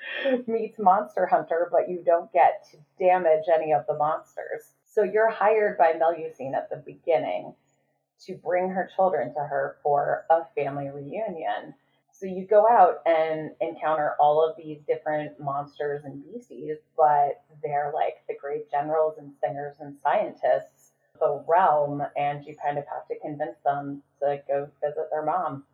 meets 0.46 0.78
Monster 0.78 1.26
Hunter, 1.26 1.68
but 1.72 1.88
you 1.88 2.02
don't 2.04 2.32
get 2.32 2.68
to 2.70 2.76
damage 2.98 3.44
any 3.52 3.72
of 3.72 3.84
the 3.88 3.96
monsters. 3.96 4.74
So 4.86 5.02
you're 5.02 5.30
hired 5.30 5.76
by 5.76 5.94
Melusine 5.94 6.54
at 6.54 6.70
the 6.70 6.76
beginning 6.76 7.54
to 8.26 8.34
bring 8.36 8.70
her 8.70 8.88
children 8.94 9.34
to 9.34 9.40
her 9.40 9.76
for 9.82 10.24
a 10.30 10.42
family 10.54 10.88
reunion. 10.88 11.74
So 12.12 12.26
you 12.26 12.46
go 12.46 12.66
out 12.68 12.96
and 13.06 13.52
encounter 13.60 14.14
all 14.18 14.44
of 14.44 14.56
these 14.56 14.78
different 14.88 15.38
monsters 15.38 16.02
and 16.04 16.24
beasties, 16.24 16.78
but 16.96 17.42
they're 17.62 17.92
like 17.94 18.16
the 18.28 18.34
great 18.40 18.70
generals 18.70 19.18
and 19.18 19.32
singers 19.40 19.76
and 19.80 19.96
scientists, 20.02 20.77
the 21.18 21.44
realm, 21.46 22.02
and 22.16 22.44
you 22.44 22.54
kind 22.62 22.78
of 22.78 22.84
have 22.86 23.06
to 23.08 23.18
convince 23.20 23.56
them 23.64 24.02
to 24.20 24.40
go 24.48 24.68
visit 24.82 25.08
their 25.10 25.24
mom. 25.24 25.64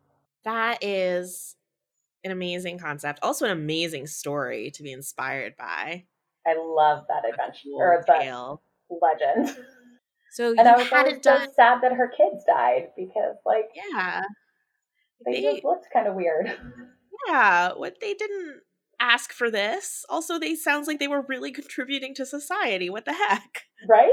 That 0.43 0.83
is 0.83 1.55
an 2.23 2.31
amazing 2.31 2.79
concept. 2.79 3.19
Also, 3.21 3.45
an 3.45 3.51
amazing 3.51 4.07
story 4.07 4.71
to 4.71 4.83
be 4.83 4.91
inspired 4.91 5.55
by. 5.57 6.05
I 6.45 6.55
love 6.57 7.05
that 7.07 7.23
adventure 7.27 7.69
or 7.75 8.03
the 8.05 8.57
legend. 9.01 9.57
So 10.31 10.49
and 10.57 10.67
I 10.67 10.77
was 10.77 10.87
hadn't 10.87 11.23
done... 11.23 11.47
so 11.47 11.53
sad 11.55 11.79
that 11.81 11.93
her 11.93 12.11
kids 12.15 12.43
died 12.45 12.89
because, 12.95 13.37
like, 13.45 13.69
yeah, 13.75 14.23
they, 15.25 15.33
they 15.33 15.41
just 15.41 15.63
looked 15.63 15.87
kind 15.93 16.07
of 16.07 16.15
weird. 16.15 16.51
Yeah, 17.27 17.73
what 17.73 17.95
they 18.01 18.13
didn't 18.13 18.61
ask 18.99 19.31
for 19.31 19.49
this. 19.49 20.05
Also, 20.09 20.39
they 20.39 20.55
sounds 20.55 20.87
like 20.87 20.99
they 20.99 21.07
were 21.07 21.25
really 21.27 21.51
contributing 21.51 22.13
to 22.15 22.25
society. 22.25 22.89
What 22.89 23.05
the 23.05 23.13
heck? 23.13 23.63
Right? 23.87 24.11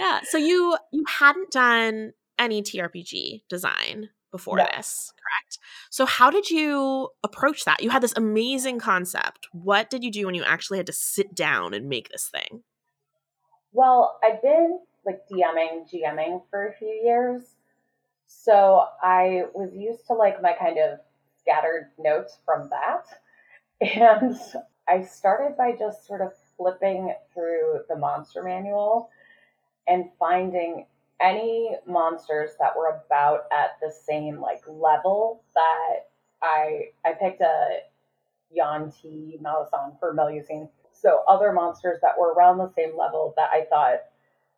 Yeah. 0.00 0.20
So 0.24 0.38
you 0.38 0.78
you 0.92 1.04
hadn't 1.06 1.50
done 1.50 2.12
any 2.38 2.62
TRPG 2.62 3.42
design 3.50 4.08
before 4.30 4.56
no. 4.56 4.66
this, 4.74 5.12
correct? 5.12 5.58
So 5.90 6.06
how 6.06 6.30
did 6.30 6.48
you 6.48 7.10
approach 7.22 7.66
that? 7.66 7.82
You 7.82 7.90
had 7.90 8.02
this 8.02 8.14
amazing 8.16 8.78
concept. 8.78 9.48
What 9.52 9.90
did 9.90 10.02
you 10.02 10.10
do 10.10 10.24
when 10.24 10.34
you 10.34 10.44
actually 10.44 10.78
had 10.78 10.86
to 10.86 10.92
sit 10.92 11.34
down 11.34 11.74
and 11.74 11.86
make 11.88 12.08
this 12.08 12.30
thing? 12.32 12.62
Well, 13.72 14.18
I've 14.24 14.40
been 14.40 14.78
like 15.04 15.20
DMing, 15.30 15.92
GMing 15.92 16.42
for 16.48 16.68
a 16.68 16.72
few 16.72 16.88
years. 16.88 17.42
So 18.26 18.86
I 19.02 19.42
was 19.54 19.74
used 19.74 20.06
to 20.06 20.14
like 20.14 20.40
my 20.40 20.54
kind 20.58 20.78
of 20.78 21.00
scattered 21.38 21.90
notes 21.98 22.38
from 22.44 22.70
that. 22.70 23.06
And 23.82 24.36
I 24.86 25.02
started 25.04 25.56
by 25.56 25.72
just 25.72 26.06
sort 26.06 26.20
of 26.20 26.32
flipping 26.56 27.14
through 27.32 27.80
the 27.88 27.96
monster 27.96 28.42
manual 28.42 29.08
and 29.88 30.06
finding 30.18 30.86
any 31.20 31.76
monsters 31.86 32.52
that 32.58 32.76
were 32.76 33.00
about 33.06 33.44
at 33.52 33.76
the 33.82 33.92
same 33.92 34.40
like 34.40 34.62
level 34.66 35.42
that 35.54 36.08
I 36.42 36.90
I 37.04 37.12
picked 37.12 37.40
a 37.40 37.80
Yuan-ti 38.50 39.38
Malison 39.40 39.96
for 40.00 40.14
Melusine. 40.14 40.68
So 40.92 41.22
other 41.28 41.52
monsters 41.52 41.98
that 42.02 42.18
were 42.18 42.32
around 42.32 42.58
the 42.58 42.72
same 42.76 42.96
level 42.98 43.34
that 43.36 43.50
I 43.52 43.64
thought 43.70 44.00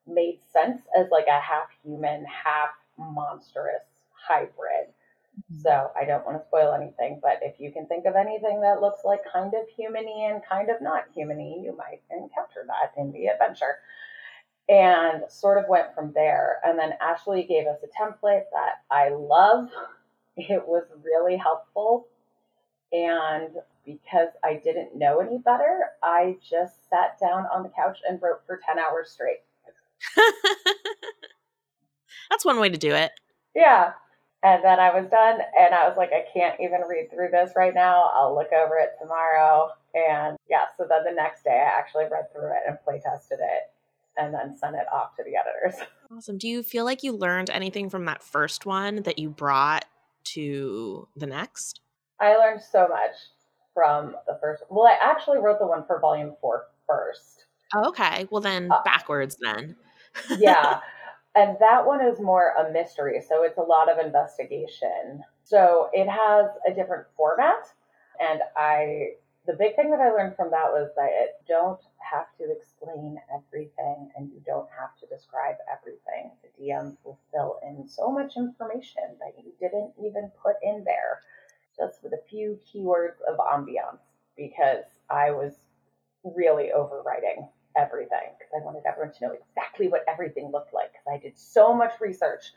made 0.06 0.38
sense 0.52 0.82
as 0.96 1.06
like 1.10 1.26
a 1.26 1.40
half 1.40 1.68
human, 1.84 2.24
half 2.24 2.70
monstrous 2.98 3.82
hybrid. 4.12 4.88
Mm-hmm. 5.32 5.62
So 5.62 5.90
I 5.96 6.04
don't 6.04 6.26
want 6.26 6.38
to 6.38 6.46
spoil 6.46 6.74
anything, 6.74 7.20
but 7.22 7.38
if 7.42 7.58
you 7.58 7.72
can 7.72 7.86
think 7.86 8.06
of 8.06 8.16
anything 8.16 8.60
that 8.60 8.80
looks 8.80 9.00
like 9.04 9.20
kind 9.32 9.52
of 9.54 9.64
humany 9.78 10.30
and 10.30 10.42
kind 10.48 10.68
of 10.68 10.82
not 10.82 11.04
humany, 11.16 11.62
you 11.62 11.76
might 11.76 12.02
encounter 12.10 12.66
that 12.66 13.00
in 13.00 13.12
the 13.12 13.26
adventure. 13.26 13.78
And 14.68 15.22
sort 15.28 15.58
of 15.58 15.64
went 15.68 15.94
from 15.94 16.12
there. 16.14 16.58
And 16.64 16.78
then 16.78 16.92
Ashley 17.00 17.42
gave 17.42 17.66
us 17.66 17.78
a 17.82 18.02
template 18.02 18.44
that 18.52 18.82
I 18.90 19.10
love. 19.10 19.68
It 20.34 20.66
was 20.66 20.84
really 21.04 21.36
helpful. 21.36 22.06
And 22.90 23.50
because 23.84 24.28
I 24.42 24.54
didn't 24.54 24.96
know 24.96 25.20
any 25.20 25.36
better, 25.38 25.90
I 26.02 26.36
just 26.40 26.88
sat 26.88 27.18
down 27.20 27.46
on 27.52 27.62
the 27.62 27.68
couch 27.68 27.98
and 28.08 28.20
wrote 28.22 28.40
for 28.46 28.60
10 28.64 28.78
hours 28.78 29.10
straight. 29.10 29.42
That's 32.30 32.44
one 32.44 32.60
way 32.60 32.68
to 32.68 32.78
do 32.78 32.94
it. 32.94 33.12
Yeah. 33.54 33.92
And 34.42 34.64
then 34.64 34.80
I 34.80 34.92
was 34.92 35.08
done 35.08 35.38
and 35.58 35.74
I 35.74 35.86
was 35.86 35.96
like, 35.96 36.10
I 36.12 36.24
can't 36.32 36.58
even 36.60 36.80
read 36.88 37.10
through 37.10 37.28
this 37.30 37.52
right 37.56 37.74
now. 37.74 38.10
I'll 38.14 38.34
look 38.34 38.52
over 38.52 38.76
it 38.78 38.92
tomorrow. 39.00 39.70
And 39.94 40.36
yeah, 40.48 40.64
so 40.76 40.86
then 40.88 41.04
the 41.04 41.12
next 41.14 41.44
day 41.44 41.50
I 41.64 41.78
actually 41.78 42.04
read 42.10 42.32
through 42.32 42.50
it 42.50 42.62
and 42.66 42.78
play 42.84 43.00
tested 43.04 43.38
it 43.40 43.70
and 44.16 44.32
then 44.34 44.56
sent 44.56 44.76
it 44.76 44.86
off 44.92 45.16
to 45.16 45.24
the 45.24 45.32
editors. 45.36 45.86
Awesome. 46.14 46.36
Do 46.36 46.46
you 46.46 46.62
feel 46.62 46.84
like 46.84 47.02
you 47.02 47.16
learned 47.16 47.48
anything 47.48 47.88
from 47.88 48.04
that 48.04 48.22
first 48.22 48.66
one 48.66 48.96
that 49.04 49.18
you 49.18 49.30
brought 49.30 49.86
to 50.24 51.08
the 51.16 51.26
next? 51.26 51.80
I 52.20 52.36
learned 52.36 52.60
so 52.60 52.86
much 52.86 53.12
from 53.72 54.14
the 54.26 54.38
first. 54.38 54.62
Well, 54.68 54.86
I 54.86 54.98
actually 55.00 55.38
wrote 55.38 55.58
the 55.58 55.66
one 55.66 55.86
for 55.86 55.98
volume 56.00 56.34
four 56.38 56.64
first. 56.86 57.46
Oh, 57.74 57.88
okay. 57.88 58.26
Well, 58.30 58.42
then 58.42 58.70
uh, 58.70 58.82
backwards 58.84 59.38
then. 59.40 59.76
yeah. 60.38 60.80
And 61.34 61.56
that 61.60 61.86
one 61.86 62.04
is 62.04 62.20
more 62.20 62.52
a 62.58 62.70
mystery. 62.70 63.22
So 63.26 63.42
it's 63.42 63.56
a 63.56 63.62
lot 63.62 63.90
of 63.90 63.98
investigation. 64.04 65.22
So 65.44 65.88
it 65.94 66.06
has 66.06 66.50
a 66.68 66.74
different 66.74 67.06
format. 67.16 67.72
And 68.20 68.40
I, 68.54 69.12
the 69.46 69.54
big 69.54 69.74
thing 69.74 69.90
that 69.90 70.00
I 70.00 70.10
learned 70.10 70.36
from 70.36 70.50
that 70.50 70.70
was 70.70 70.90
that 70.96 71.10
it 71.10 71.30
don't 71.48 71.80
have 71.98 72.26
to 72.38 72.44
explain 72.50 73.18
everything 73.34 74.10
and 74.16 74.30
you 74.30 74.40
don't 74.46 74.68
have 74.78 74.96
to 75.00 75.06
describe 75.06 75.56
everything. 75.66 76.30
The 76.42 76.62
DMs 76.62 76.96
will 77.04 77.18
fill 77.32 77.58
in 77.66 77.88
so 77.88 78.10
much 78.10 78.36
information 78.36 79.18
that 79.18 79.34
you 79.42 79.52
didn't 79.58 79.92
even 79.98 80.30
put 80.40 80.56
in 80.62 80.84
there 80.84 81.20
just 81.76 82.02
with 82.04 82.12
a 82.12 82.22
few 82.30 82.58
keywords 82.72 83.18
of 83.28 83.38
ambiance 83.38 83.98
because 84.36 84.84
I 85.10 85.32
was 85.32 85.54
really 86.22 86.70
overwriting 86.74 87.48
everything 87.76 88.36
because 88.38 88.52
I 88.54 88.64
wanted 88.64 88.82
everyone 88.86 89.12
to 89.14 89.24
know 89.26 89.32
exactly 89.32 89.88
what 89.88 90.04
everything 90.06 90.50
looked 90.52 90.72
like 90.72 90.92
because 90.92 91.06
I 91.10 91.18
did 91.18 91.36
so 91.36 91.74
much 91.74 91.92
research 92.00 92.52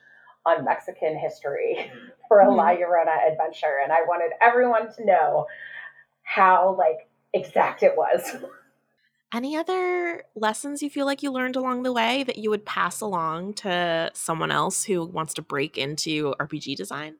on 0.46 0.66
Mexican 0.66 1.18
history 1.18 1.92
for 2.28 2.42
a 2.42 2.46
mm-hmm. 2.46 2.58
La 2.58 2.76
Llorona 2.76 3.32
adventure 3.32 3.80
and 3.82 3.92
I 3.92 4.02
wanted 4.08 4.32
everyone 4.42 4.94
to 4.96 5.06
know 5.06 5.48
how 6.26 6.76
like 6.78 7.08
exact 7.34 7.82
it 7.84 7.96
was. 7.96 8.36
Any 9.34 9.58
other 9.58 10.24
lessons 10.36 10.82
you 10.82 10.90
feel 10.90 11.06
like 11.06 11.24
you 11.24 11.32
learned 11.32 11.56
along 11.56 11.84
the 11.84 11.92
way 11.94 12.24
that 12.24 12.38
you 12.38 12.50
would 12.50 12.66
pass 12.66 13.02
along 13.02 13.56
to 13.56 14.12
someone 14.14 14.52
else 14.52 14.84
who 14.86 15.04
wants 15.04 15.34
to 15.36 15.42
break 15.42 15.78
into 15.78 16.34
RPG 16.40 16.76
design? 16.76 17.16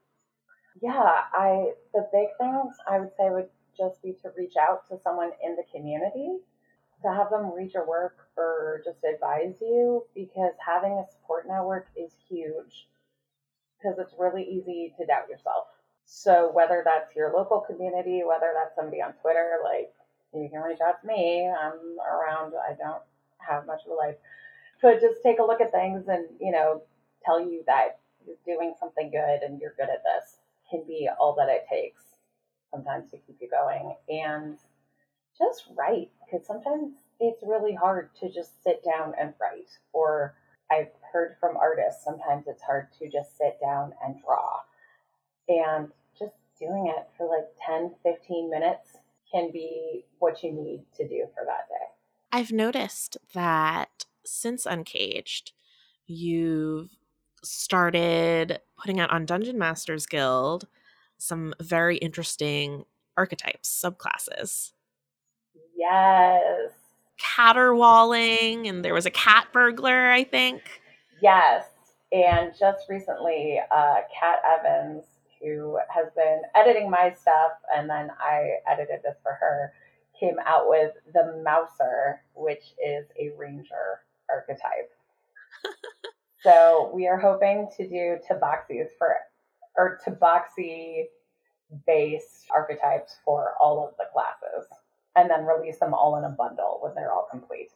Yeah, 0.82 1.24
I 1.34 1.72
the 1.94 2.08
big 2.12 2.28
things 2.40 2.76
I 2.90 3.00
would 3.00 3.12
say 3.18 3.30
would 3.30 3.50
just 3.78 4.02
be 4.02 4.14
to 4.24 4.30
reach 4.38 4.56
out 4.60 4.88
to 4.90 4.98
someone 5.04 5.32
in 5.44 5.56
the 5.56 5.64
community 5.74 6.38
to 7.04 7.14
have 7.14 7.30
them 7.30 7.54
read 7.54 7.74
your 7.74 7.88
work 7.88 8.30
or 8.38 8.82
just 8.84 8.98
advise 9.04 9.56
you 9.62 10.06
because 10.16 10.54
having 10.66 10.94
a 10.94 11.12
support 11.12 11.48
network 11.48 11.88
is 11.96 12.12
huge 12.30 12.88
because 13.78 14.00
it's 14.00 14.14
really 14.18 14.44
easy 14.44 14.94
to 14.98 15.06
doubt 15.06 15.30
yourself. 15.30 15.68
So 16.06 16.52
whether 16.54 16.82
that's 16.86 17.16
your 17.16 17.34
local 17.34 17.62
community, 17.62 18.24
whether 18.26 18.54
that's 18.54 18.76
somebody 18.76 19.02
on 19.02 19.14
Twitter, 19.22 19.58
like 19.64 19.92
you 20.34 20.50
can 20.50 20.62
reach 20.62 20.80
out 20.82 21.02
to 21.02 21.08
me. 21.08 21.50
I'm 21.50 21.98
around. 22.00 22.54
I 22.56 22.74
don't 22.74 23.02
have 23.38 23.66
much 23.66 23.82
of 23.86 23.92
a 23.92 23.96
life. 23.96 24.16
But 24.82 25.02
just 25.02 25.24
take 25.24 25.40
a 25.40 25.44
look 25.44 25.62
at 25.62 25.72
things 25.72 26.08
and, 26.08 26.26
you 26.40 26.52
know, 26.52 26.82
tell 27.24 27.40
you 27.40 27.64
that 27.66 28.00
you're 28.26 28.36
doing 28.46 28.74
something 28.80 29.10
good 29.10 29.42
and 29.44 29.60
you're 29.60 29.76
good 29.78 29.90
at 29.90 30.04
this 30.04 30.38
can 30.70 30.84
be 30.88 31.08
all 31.20 31.36
that 31.36 31.50
it 31.50 31.66
takes 31.70 32.02
sometimes 32.72 33.12
to 33.12 33.18
keep 33.18 33.38
you 33.40 33.50
going. 33.50 33.96
And 34.10 34.58
just 35.38 35.66
write 35.76 36.10
because 36.26 36.46
sometimes 36.46 36.94
it's 37.20 37.44
really 37.46 37.74
hard 37.74 38.10
to 38.20 38.32
just 38.32 38.64
sit 38.64 38.84
down 38.84 39.14
and 39.20 39.34
write. 39.40 39.70
Or 39.94 40.36
I've 40.72 40.92
heard 41.12 41.38
from 41.40 41.58
artists, 41.58 42.04
sometimes 42.04 42.46
it's 42.48 42.64
hard 42.64 42.88
to 43.00 43.10
just 43.10 43.38
sit 43.38 43.58
down 43.62 43.94
and 44.04 44.16
draw. 44.24 44.60
And 45.48 45.90
just 46.18 46.34
doing 46.60 46.94
it 46.96 47.08
for 47.18 47.28
like 47.28 47.48
10, 47.66 47.92
15 48.04 48.50
minutes 48.50 48.98
can 49.32 49.52
be 49.52 50.06
what 50.20 50.44
you 50.44 50.52
need 50.52 50.84
to 50.98 51.08
do 51.08 51.26
for 51.34 51.46
that 51.46 51.68
day. 51.70 51.86
I've 52.32 52.52
noticed 52.52 53.18
that 53.34 54.06
since 54.26 54.66
Uncaged, 54.66 55.52
you've 56.08 56.90
started 57.44 58.60
putting 58.78 59.00
out 59.00 59.12
on 59.12 59.26
Dungeon 59.26 59.58
Masters 59.58 60.06
Guild 60.06 60.68
some 61.18 61.54
very 61.62 61.98
interesting 61.98 62.86
archetypes, 63.18 63.70
subclasses. 63.84 64.72
Yes. 65.78 66.72
Caterwauling, 67.18 68.68
and 68.68 68.84
there 68.84 68.94
was 68.94 69.06
a 69.06 69.12
cat 69.12 69.48
burglar, 69.54 70.12
I 70.12 70.24
think. 70.24 70.62
Yes. 71.22 71.66
And 72.12 72.54
just 72.58 72.90
recently, 72.90 73.60
uh, 73.72 73.96
Kat 74.18 74.42
Evans 74.60 75.06
who 75.42 75.80
has 75.94 76.08
been 76.16 76.42
editing 76.56 76.90
my 76.90 77.14
stuff, 77.20 77.52
and 77.76 77.90
then 77.90 78.10
I 78.20 78.56
edited 78.68 79.02
this 79.04 79.18
for 79.24 79.34
her, 79.34 79.74
came 80.20 80.38
out 80.46 80.70
with 80.70 80.94
the 81.14 81.42
Mouser, 81.44 82.22
which 82.36 82.74
is 82.84 83.06
a 83.20 83.32
ranger 83.38 84.02
archetype. 84.30 84.92
so 86.44 86.92
we 86.94 87.08
are 87.08 87.18
hoping 87.18 87.68
to 87.78 87.88
do 87.88 88.18
tabaxis 88.30 88.88
for, 88.98 89.16
or 89.78 90.00
tabaxi 90.06 91.06
based 91.86 92.48
archetypes 92.54 93.18
for 93.26 93.54
all 93.60 93.88
of 93.88 93.96
the 93.98 94.06
classes, 94.14 94.68
and 95.16 95.30
then 95.30 95.46
release 95.46 95.80
them 95.80 95.94
all 95.94 96.18
in 96.18 96.24
a 96.24 96.30
bundle 96.30 96.80
when 96.82 96.94
they're 96.96 97.12
all 97.12 97.28
complete. 97.30 97.72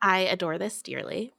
I 0.00 0.20
adore 0.20 0.58
this 0.58 0.82
dearly. 0.82 1.32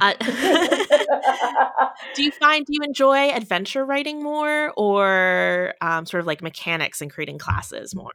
Uh, 0.00 0.14
do 2.14 2.22
you 2.22 2.30
find 2.32 2.66
do 2.66 2.72
you 2.72 2.82
enjoy 2.82 3.30
adventure 3.30 3.84
writing 3.84 4.22
more 4.22 4.72
or 4.76 5.74
um, 5.80 6.06
sort 6.06 6.20
of 6.20 6.26
like 6.26 6.42
mechanics 6.42 7.00
and 7.00 7.10
creating 7.10 7.38
classes 7.38 7.94
more? 7.94 8.12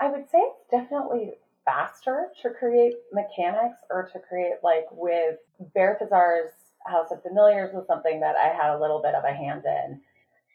I 0.00 0.08
would 0.08 0.28
say 0.30 0.38
it's 0.38 0.70
definitely 0.70 1.32
faster 1.64 2.28
to 2.42 2.50
create 2.50 2.94
mechanics 3.12 3.78
or 3.90 4.08
to 4.12 4.18
create 4.20 4.54
like 4.62 4.86
with 4.90 5.36
Berthazar's 5.74 6.52
House 6.86 7.08
of 7.10 7.22
Familiars 7.22 7.74
was 7.74 7.86
something 7.86 8.20
that 8.20 8.36
I 8.36 8.48
had 8.48 8.74
a 8.74 8.80
little 8.80 9.02
bit 9.02 9.14
of 9.14 9.24
a 9.24 9.34
hand 9.34 9.62
in. 9.64 10.00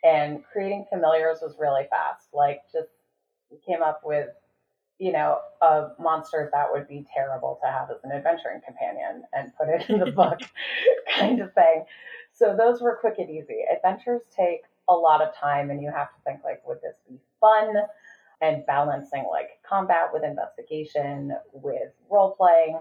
And 0.04 0.44
creating 0.52 0.86
familiars 0.92 1.40
was 1.42 1.56
really 1.60 1.86
fast. 1.90 2.28
Like 2.34 2.62
just 2.72 2.90
came 3.66 3.82
up 3.82 4.02
with 4.04 4.30
you 5.04 5.12
know, 5.12 5.39
a 5.62 5.89
monster 5.99 6.49
that 6.54 6.68
would 6.72 6.88
be 6.88 7.06
terrible 7.14 7.60
to 7.62 7.70
have 7.70 7.91
as 7.91 7.97
an 8.06 8.12
adventuring 8.14 8.62
companion 8.66 9.24
and 9.34 9.51
put 9.58 9.68
it 9.68 9.89
in 9.89 9.99
the 9.99 10.12
book 10.16 10.39
kind 11.20 11.41
of 11.41 11.54
thing. 11.54 11.84
So 12.32 12.56
those 12.58 12.80
were 12.80 12.97
quick 13.01 13.16
and 13.18 13.30
easy. 13.30 13.66
Adventures 13.70 14.22
take 14.34 14.62
a 14.88 14.93
lot 14.93 15.22
of 15.22 15.36
time 15.36 15.72
and 15.72 15.82
you 15.82 15.91
have 15.91 16.08
to 16.08 16.22
think 16.26 16.39
like, 16.45 16.66
would 16.66 16.78
this 16.82 16.95
be 17.10 17.20
fun? 17.41 17.76
And 18.39 18.66
balancing 18.66 19.26
like 19.30 19.49
combat 19.68 20.08
with 20.14 20.24
investigation, 20.24 21.34
with 21.51 21.91
role 22.10 22.32
playing, 22.38 22.80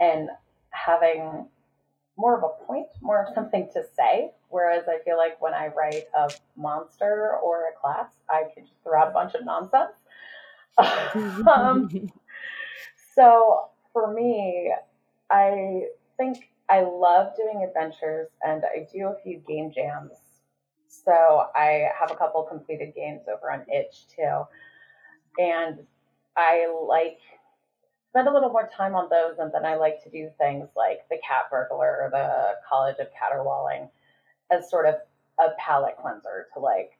and 0.00 0.28
having 0.70 1.48
more 2.18 2.36
of 2.36 2.44
a 2.44 2.64
point, 2.66 2.88
more 3.00 3.24
of 3.24 3.34
something 3.34 3.70
to 3.72 3.82
say. 3.96 4.32
Whereas 4.50 4.84
I 4.88 5.02
feel 5.04 5.16
like 5.16 5.40
when 5.40 5.54
I 5.54 5.68
write 5.68 6.04
a 6.14 6.30
monster 6.54 7.38
or 7.42 7.68
a 7.68 7.80
class, 7.80 8.10
I 8.28 8.44
can 8.54 8.64
just 8.64 8.76
throw 8.82 9.00
out 9.00 9.08
a 9.08 9.12
bunch 9.12 9.34
of 9.34 9.44
nonsense 9.46 9.92
um, 11.54 11.88
so 13.14 13.68
for 13.92 14.12
me, 14.12 14.72
I 15.30 15.82
think 16.16 16.50
I 16.68 16.82
love 16.82 17.34
doing 17.36 17.64
adventures 17.66 18.28
and 18.42 18.62
I 18.64 18.86
do 18.92 19.06
a 19.06 19.16
few 19.22 19.38
game 19.46 19.72
jams. 19.72 20.12
So 20.86 21.46
I 21.54 21.88
have 21.98 22.10
a 22.10 22.16
couple 22.16 22.42
completed 22.42 22.94
games 22.94 23.22
over 23.32 23.50
on 23.50 23.64
itch 23.72 24.06
too. 24.14 24.42
And 25.38 25.78
I 26.36 26.72
like 26.86 27.18
spend 28.10 28.28
a 28.28 28.32
little 28.32 28.50
more 28.50 28.68
time 28.74 28.94
on 28.94 29.08
those 29.10 29.38
and 29.38 29.52
then 29.52 29.64
I 29.64 29.76
like 29.76 30.02
to 30.04 30.10
do 30.10 30.30
things 30.38 30.68
like 30.76 31.00
the 31.10 31.18
cat 31.26 31.44
burglar 31.50 32.02
or 32.02 32.10
the 32.10 32.54
College 32.68 32.96
of 33.00 33.08
Caterwauling 33.12 33.88
as 34.50 34.70
sort 34.70 34.86
of 34.86 34.94
a 35.38 35.50
palate 35.58 35.96
cleanser 36.00 36.46
to 36.54 36.60
like 36.60 36.92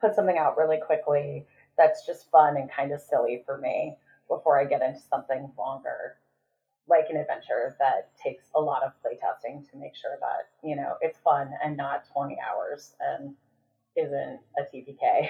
put 0.00 0.14
something 0.14 0.38
out 0.38 0.56
really 0.56 0.78
quickly 0.78 1.46
that's 1.76 2.06
just 2.06 2.30
fun 2.30 2.56
and 2.56 2.70
kind 2.70 2.92
of 2.92 3.00
silly 3.00 3.42
for 3.44 3.58
me 3.58 3.96
before 4.28 4.60
I 4.60 4.64
get 4.64 4.82
into 4.82 5.00
something 5.00 5.50
longer, 5.58 6.16
like 6.88 7.06
an 7.10 7.16
adventure 7.16 7.76
that 7.78 8.10
takes 8.22 8.44
a 8.54 8.60
lot 8.60 8.82
of 8.82 8.92
playtesting 9.04 9.68
to 9.70 9.76
make 9.76 9.94
sure 9.94 10.18
that, 10.20 10.48
you 10.66 10.76
know, 10.76 10.94
it's 11.00 11.18
fun 11.18 11.50
and 11.64 11.76
not 11.76 12.04
20 12.12 12.36
hours 12.40 12.94
and 13.00 13.34
isn't 13.96 14.40
a 14.58 14.62
TPK. 14.62 15.28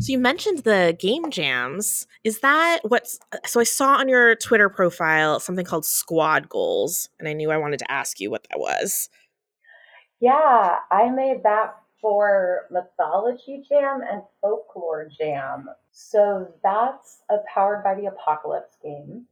So 0.00 0.12
you 0.12 0.18
mentioned 0.18 0.60
the 0.60 0.96
game 0.98 1.30
jams. 1.30 2.06
Is 2.24 2.40
that 2.40 2.80
what's 2.84 3.18
so 3.44 3.60
I 3.60 3.64
saw 3.64 3.96
on 3.96 4.08
your 4.08 4.34
Twitter 4.34 4.70
profile 4.70 5.40
something 5.40 5.64
called 5.64 5.84
squad 5.84 6.48
goals 6.48 7.10
and 7.18 7.28
I 7.28 7.34
knew 7.34 7.50
I 7.50 7.58
wanted 7.58 7.80
to 7.80 7.92
ask 7.92 8.18
you 8.18 8.30
what 8.30 8.46
that 8.50 8.58
was. 8.58 9.10
Yeah, 10.20 10.76
I 10.90 11.10
made 11.10 11.42
that 11.42 11.76
for 12.04 12.66
Mythology 12.70 13.64
Jam 13.66 14.02
and 14.12 14.20
Folklore 14.42 15.08
Jam. 15.18 15.70
So 15.90 16.52
that's 16.62 17.20
a 17.30 17.36
Powered 17.52 17.82
by 17.82 17.94
the 17.94 18.08
Apocalypse 18.08 18.76
game 18.82 19.24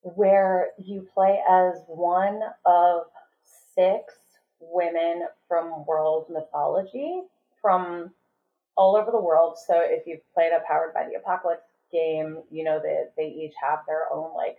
where 0.00 0.68
you 0.82 1.06
play 1.12 1.38
as 1.46 1.74
one 1.86 2.40
of 2.64 3.02
six 3.74 4.14
women 4.58 5.26
from 5.46 5.84
world 5.84 6.24
mythology 6.30 7.20
from 7.60 8.10
all 8.78 8.96
over 8.96 9.10
the 9.10 9.20
world. 9.20 9.58
So 9.66 9.74
if 9.78 10.06
you've 10.06 10.32
played 10.32 10.52
a 10.52 10.66
Powered 10.66 10.94
by 10.94 11.06
the 11.06 11.18
Apocalypse 11.18 11.68
game, 11.92 12.38
you 12.50 12.64
know 12.64 12.78
that 12.78 13.12
they 13.18 13.26
each 13.26 13.54
have 13.60 13.80
their 13.86 14.10
own 14.10 14.34
like 14.34 14.56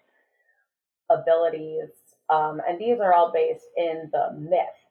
abilities. 1.10 1.90
Um, 2.30 2.62
and 2.70 2.78
these 2.78 3.00
are 3.00 3.16
all 3.16 3.32
based 3.34 3.66
in 3.76 4.08
the 4.12 4.38
myth 4.38 4.87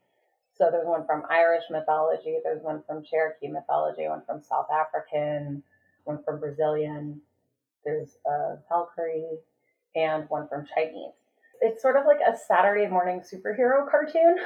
so 0.59 0.71
there's 0.71 0.87
one 0.87 1.05
from 1.07 1.23
Irish 1.31 1.65
mythology, 1.71 2.39
there's 2.43 2.63
one 2.63 2.83
from 2.87 3.05
Cherokee 3.05 3.49
mythology, 3.49 4.09
one 4.09 4.23
from 4.27 4.43
South 4.43 4.69
African, 4.73 5.63
one 6.05 6.21
from 6.25 6.41
Brazilian, 6.41 7.21
there's 7.85 8.17
a 8.27 8.57
Valkyrie, 8.69 9.39
and 9.95 10.25
one 10.29 10.49
from 10.49 10.67
Chinese. 10.75 11.15
It's 11.61 11.81
sort 11.81 11.97
of 11.97 12.05
like 12.07 12.21
a 12.21 12.37
Saturday 12.37 12.87
morning 12.87 13.21
superhero 13.21 13.89
cartoon 13.91 14.37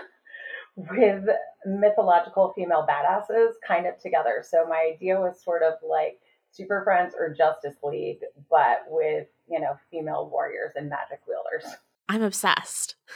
with 0.77 1.25
mythological 1.67 2.53
female 2.55 2.87
badasses 2.89 3.53
kind 3.67 3.87
of 3.87 3.99
together. 4.01 4.45
So 4.49 4.67
my 4.69 4.93
idea 4.95 5.21
was 5.21 5.43
sort 5.43 5.63
of 5.63 5.75
like 5.89 6.21
Super 6.53 6.83
Friends 6.85 7.15
or 7.19 7.35
Justice 7.35 7.77
League, 7.83 8.21
but 8.49 8.85
with, 8.89 9.27
you 9.49 9.61
know, 9.61 9.79
female 9.91 10.29
warriors 10.31 10.73
and 10.77 10.89
magic 10.89 11.21
wielders. 11.27 11.65
I'm 12.09 12.23
obsessed. 12.23 12.97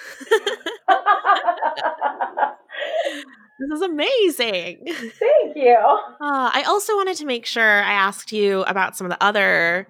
This 3.57 3.71
is 3.71 3.83
amazing. 3.83 4.79
Thank 4.85 5.57
you. 5.57 5.77
Uh, 5.79 6.51
I 6.53 6.65
also 6.67 6.97
wanted 6.97 7.17
to 7.19 7.25
make 7.25 7.47
sure 7.47 7.85
I 7.85 7.93
asked 7.93 8.33
you 8.33 8.63
about 8.63 8.97
some 8.97 9.07
of 9.07 9.13
the 9.13 9.23
other 9.23 9.87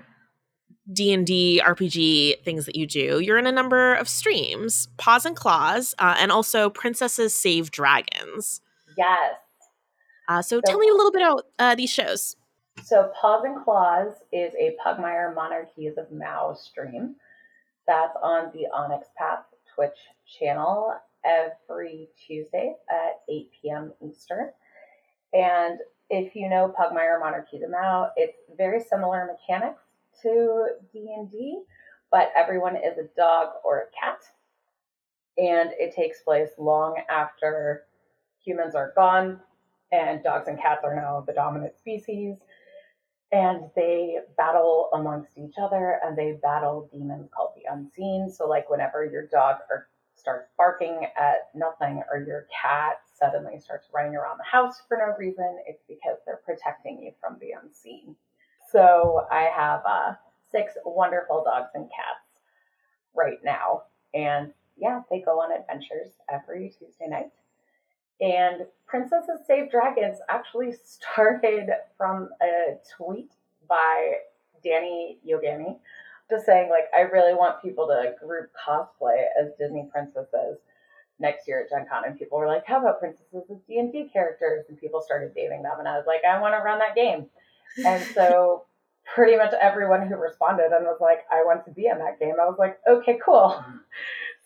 D&D 0.93 1.63
RPG 1.65 2.43
things 2.45 2.67
that 2.67 2.77
you 2.77 2.87
do, 2.87 3.21
you're 3.21 3.39
in 3.39 3.47
a 3.47 3.53
number 3.53 3.95
of 3.95 4.09
streams, 4.09 4.89
Paws 4.99 5.25
and 5.25 5.35
Claws, 5.35 5.95
uh, 5.99 6.15
and 6.19 6.31
also 6.31 6.69
Princesses 6.69 7.35
Save 7.35 7.71
Dragons. 7.71 8.61
Yes. 8.99 9.37
Uh, 10.29 10.43
so, 10.43 10.57
so, 10.57 10.63
tell 10.67 10.79
me 10.79 10.89
a 10.89 10.95
little 10.95 11.13
bit 11.13 11.23
about 11.23 11.47
uh, 11.59 11.75
these 11.75 11.91
shows. 11.91 12.37
So 12.83 13.11
Paws 13.19 13.45
and 13.45 13.65
Claws 13.65 14.13
is 14.33 14.53
a 14.55 14.77
Pugmire 14.85 15.35
Monarchies 15.35 15.97
of 15.97 16.11
Mau 16.13 16.55
stream. 16.55 17.17
That's 17.87 18.17
on 18.23 18.51
the 18.53 18.67
Onyx 18.75 19.09
Path 19.17 19.45
Twitch 19.75 19.97
channel 20.39 20.95
every 21.25 22.09
Tuesday 22.27 22.75
at 22.91 23.21
8 23.29 23.51
p.m. 23.61 23.93
Eastern. 24.07 24.51
And 25.33 25.79
if 26.11 26.37
you 26.37 26.49
know 26.49 26.73
Pugmire 26.79 27.19
Monarchies 27.19 27.63
of 27.63 27.71
Mau, 27.71 28.11
it's 28.17 28.39
very 28.57 28.81
similar 28.81 29.27
mechanics 29.27 29.83
to 30.23 30.69
D&D, 30.93 31.63
but 32.11 32.31
everyone 32.37 32.77
is 32.77 32.99
a 32.99 33.09
dog 33.17 33.49
or 33.65 33.81
a 33.81 33.87
cat. 33.99 34.21
And 35.37 35.71
it 35.79 35.95
takes 35.95 36.21
place 36.23 36.51
long 36.59 36.97
after 37.11 37.85
humans 38.45 38.75
are 38.75 38.93
gone 38.95 39.41
and 39.91 40.23
dogs 40.23 40.49
and 40.49 40.59
cats 40.61 40.83
are 40.85 40.95
now 40.95 41.25
the 41.27 41.33
dominant 41.33 41.77
species. 41.79 42.37
And 43.33 43.65
they 43.75 44.19
battle 44.37 44.91
amongst 44.93 45.37
each 45.37 45.55
other 45.61 45.99
and 46.05 46.17
they 46.17 46.39
battle 46.41 46.89
demons 46.93 47.29
called 47.35 47.51
the 47.57 47.73
unseen. 47.73 48.31
So, 48.31 48.47
like, 48.47 48.71
whenever 48.71 49.05
your 49.05 49.27
dog 49.27 49.57
or 49.71 49.89
starts 50.25 50.49
barking 50.57 51.07
at 51.19 51.51
nothing 51.55 52.03
or 52.11 52.25
your 52.27 52.47
cat 52.63 52.97
suddenly 53.13 53.61
starts 53.61 53.89
running 53.95 54.17
around 54.17 54.39
the 54.39 54.51
house 54.51 54.81
for 54.89 54.97
no 54.97 55.15
reason, 55.19 55.59
it's 55.69 55.83
because 55.87 56.17
they're 56.25 56.41
protecting 56.47 57.03
you 57.03 57.13
from 57.21 57.37
the 57.41 57.51
unseen. 57.63 58.17
So 58.73 59.27
I 59.31 59.51
have 59.55 59.83
uh, 59.87 60.15
six 60.51 60.73
wonderful 60.87 61.45
dogs 61.45 61.69
and 61.75 61.91
cats 61.91 62.41
right 63.15 63.39
now. 63.45 63.83
And 64.15 64.53
yeah, 64.79 65.03
they 65.11 65.21
go 65.21 65.41
on 65.41 65.53
adventures 65.53 66.13
every 66.33 66.73
Tuesday 66.79 67.07
night. 67.07 67.31
And 68.23 68.67
Princesses 68.87 69.41
Save 69.47 69.71
Dragons 69.71 70.19
actually 70.31 70.73
started 70.85 71.69
from 71.99 72.31
a 72.43 72.79
tweet 72.97 73.31
by 73.69 74.15
Danny 74.65 75.19
Yogami 75.29 75.77
just 76.31 76.47
saying, 76.47 76.71
like, 76.71 76.85
I 76.97 77.03
really 77.03 77.35
want 77.35 77.63
people 77.63 77.87
to 77.89 78.13
group 78.25 78.51
cosplay 78.67 79.25
as 79.41 79.51
Disney 79.59 79.89
princesses 79.93 80.59
next 81.19 81.47
year 81.47 81.63
at 81.63 81.71
Gen 81.71 81.87
Con. 81.91 82.05
And 82.07 82.19
people 82.19 82.39
were 82.39 82.47
like, 82.47 82.67
how 82.67 82.81
about 82.81 82.99
princesses 82.99 83.45
as 83.51 83.59
D&D 83.69 84.11
characters? 84.13 84.65
And 84.69 84.79
people 84.79 85.01
started 85.01 85.33
naming 85.37 85.63
them. 85.63 85.79
And 85.79 85.89
I 85.89 85.97
was 85.97 86.07
like, 86.07 86.21
I 86.25 86.41
want 86.41 86.55
to 86.55 86.65
run 86.65 86.79
that 86.79 86.95
game. 86.95 87.27
And 87.85 88.03
so 88.15 88.65
pretty 89.15 89.37
much 89.37 89.53
everyone 89.61 90.07
who 90.07 90.17
responded 90.17 90.73
and 90.73 90.85
was 90.85 90.99
like, 91.01 91.25
I 91.31 91.45
want 91.45 91.65
to 91.67 91.71
be 91.71 91.87
in 91.87 91.99
that 91.99 92.19
game. 92.19 92.35
I 92.41 92.47
was 92.47 92.57
like, 92.59 92.79
okay, 92.89 93.19
cool. 93.25 93.57
Mm-hmm. 93.59 93.77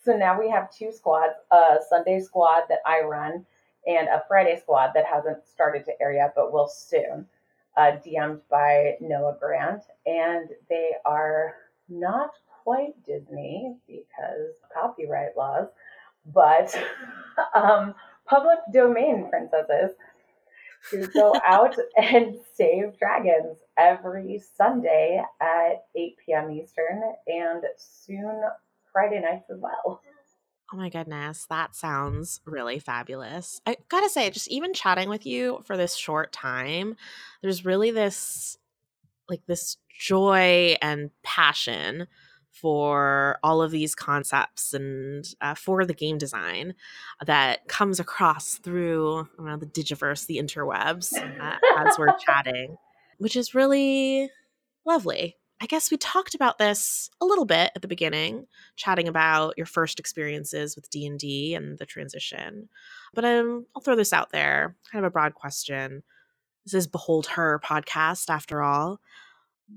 So 0.03 0.15
now 0.15 0.39
we 0.39 0.49
have 0.49 0.71
two 0.71 0.91
squads, 0.91 1.33
a 1.51 1.77
Sunday 1.89 2.19
squad 2.19 2.63
that 2.69 2.79
I 2.85 3.01
run 3.01 3.45
and 3.87 4.07
a 4.07 4.23
Friday 4.27 4.59
squad 4.59 4.91
that 4.93 5.05
hasn't 5.05 5.45
started 5.45 5.85
to 5.85 6.01
air 6.01 6.13
yet, 6.13 6.33
but 6.35 6.53
will 6.53 6.67
soon, 6.67 7.25
uh, 7.77 7.91
DM'd 8.05 8.41
by 8.49 8.95
Noah 9.01 9.37
Grant. 9.39 9.83
And 10.05 10.49
they 10.69 10.91
are 11.05 11.55
not 11.89 12.31
quite 12.63 13.03
Disney 13.05 13.75
because 13.87 14.53
copyright 14.73 15.35
laws, 15.37 15.67
but 16.25 16.75
um, 17.55 17.95
public 18.25 18.59
domain 18.73 19.27
princesses 19.29 19.95
who 20.91 21.07
go 21.07 21.35
out 21.45 21.75
and 21.97 22.37
save 22.55 22.97
dragons 22.97 23.57
every 23.77 24.41
Sunday 24.55 25.21
at 25.41 25.85
8 25.95 26.15
p.m. 26.25 26.51
Eastern 26.51 27.01
and 27.27 27.63
soon 27.77 28.41
Friday 28.91 29.21
nights 29.21 29.49
as 29.49 29.59
well. 29.59 30.01
Oh 30.71 30.77
my 30.77 30.89
goodness, 30.89 31.47
that 31.49 31.75
sounds 31.75 32.41
really 32.45 32.77
fabulous. 32.77 33.59
I 33.65 33.77
gotta 33.89 34.09
say, 34.09 34.29
just 34.29 34.49
even 34.49 34.73
chatting 34.73 35.09
with 35.09 35.25
you 35.25 35.61
for 35.65 35.75
this 35.75 35.95
short 35.95 36.31
time, 36.31 36.95
there's 37.41 37.65
really 37.65 37.89
this 37.89 38.57
like 39.29 39.45
this 39.45 39.77
joy 39.99 40.75
and 40.81 41.11
passion 41.23 42.07
for 42.51 43.37
all 43.43 43.61
of 43.61 43.71
these 43.71 43.95
concepts 43.95 44.73
and 44.73 45.25
uh, 45.41 45.55
for 45.55 45.85
the 45.85 45.93
game 45.93 46.17
design 46.17 46.73
that 47.25 47.67
comes 47.67 47.99
across 47.99 48.55
through 48.55 49.27
know, 49.39 49.57
the 49.57 49.65
digiverse, 49.65 50.25
the 50.25 50.37
interwebs, 50.37 51.13
uh, 51.39 51.57
as 51.77 51.97
we're 51.97 52.15
chatting, 52.25 52.75
which 53.17 53.35
is 53.35 53.55
really 53.55 54.29
lovely. 54.85 55.37
I 55.61 55.65
guess 55.65 55.91
we 55.91 55.97
talked 55.97 56.35
about 56.35 56.57
this 56.57 57.09
a 57.19 57.25
little 57.25 57.45
bit 57.45 57.71
at 57.75 57.81
the 57.81 57.87
beginning, 57.87 58.47
chatting 58.77 59.09
about 59.09 59.55
your 59.57 59.65
first 59.65 59.99
experiences 59.99 60.75
with 60.75 60.89
D 60.89 61.05
and 61.05 61.19
D 61.19 61.53
and 61.53 61.77
the 61.77 61.85
transition. 61.85 62.69
But 63.13 63.25
um, 63.25 63.65
I'll 63.75 63.81
throw 63.81 63.97
this 63.97 64.13
out 64.13 64.31
there, 64.31 64.75
kind 64.89 65.03
of 65.03 65.09
a 65.09 65.11
broad 65.11 65.33
question. 65.35 66.03
This 66.69 66.83
is 66.83 66.87
Behold 66.87 67.25
Her 67.25 67.59
podcast, 67.65 68.29
after 68.29 68.61
all. 68.61 68.99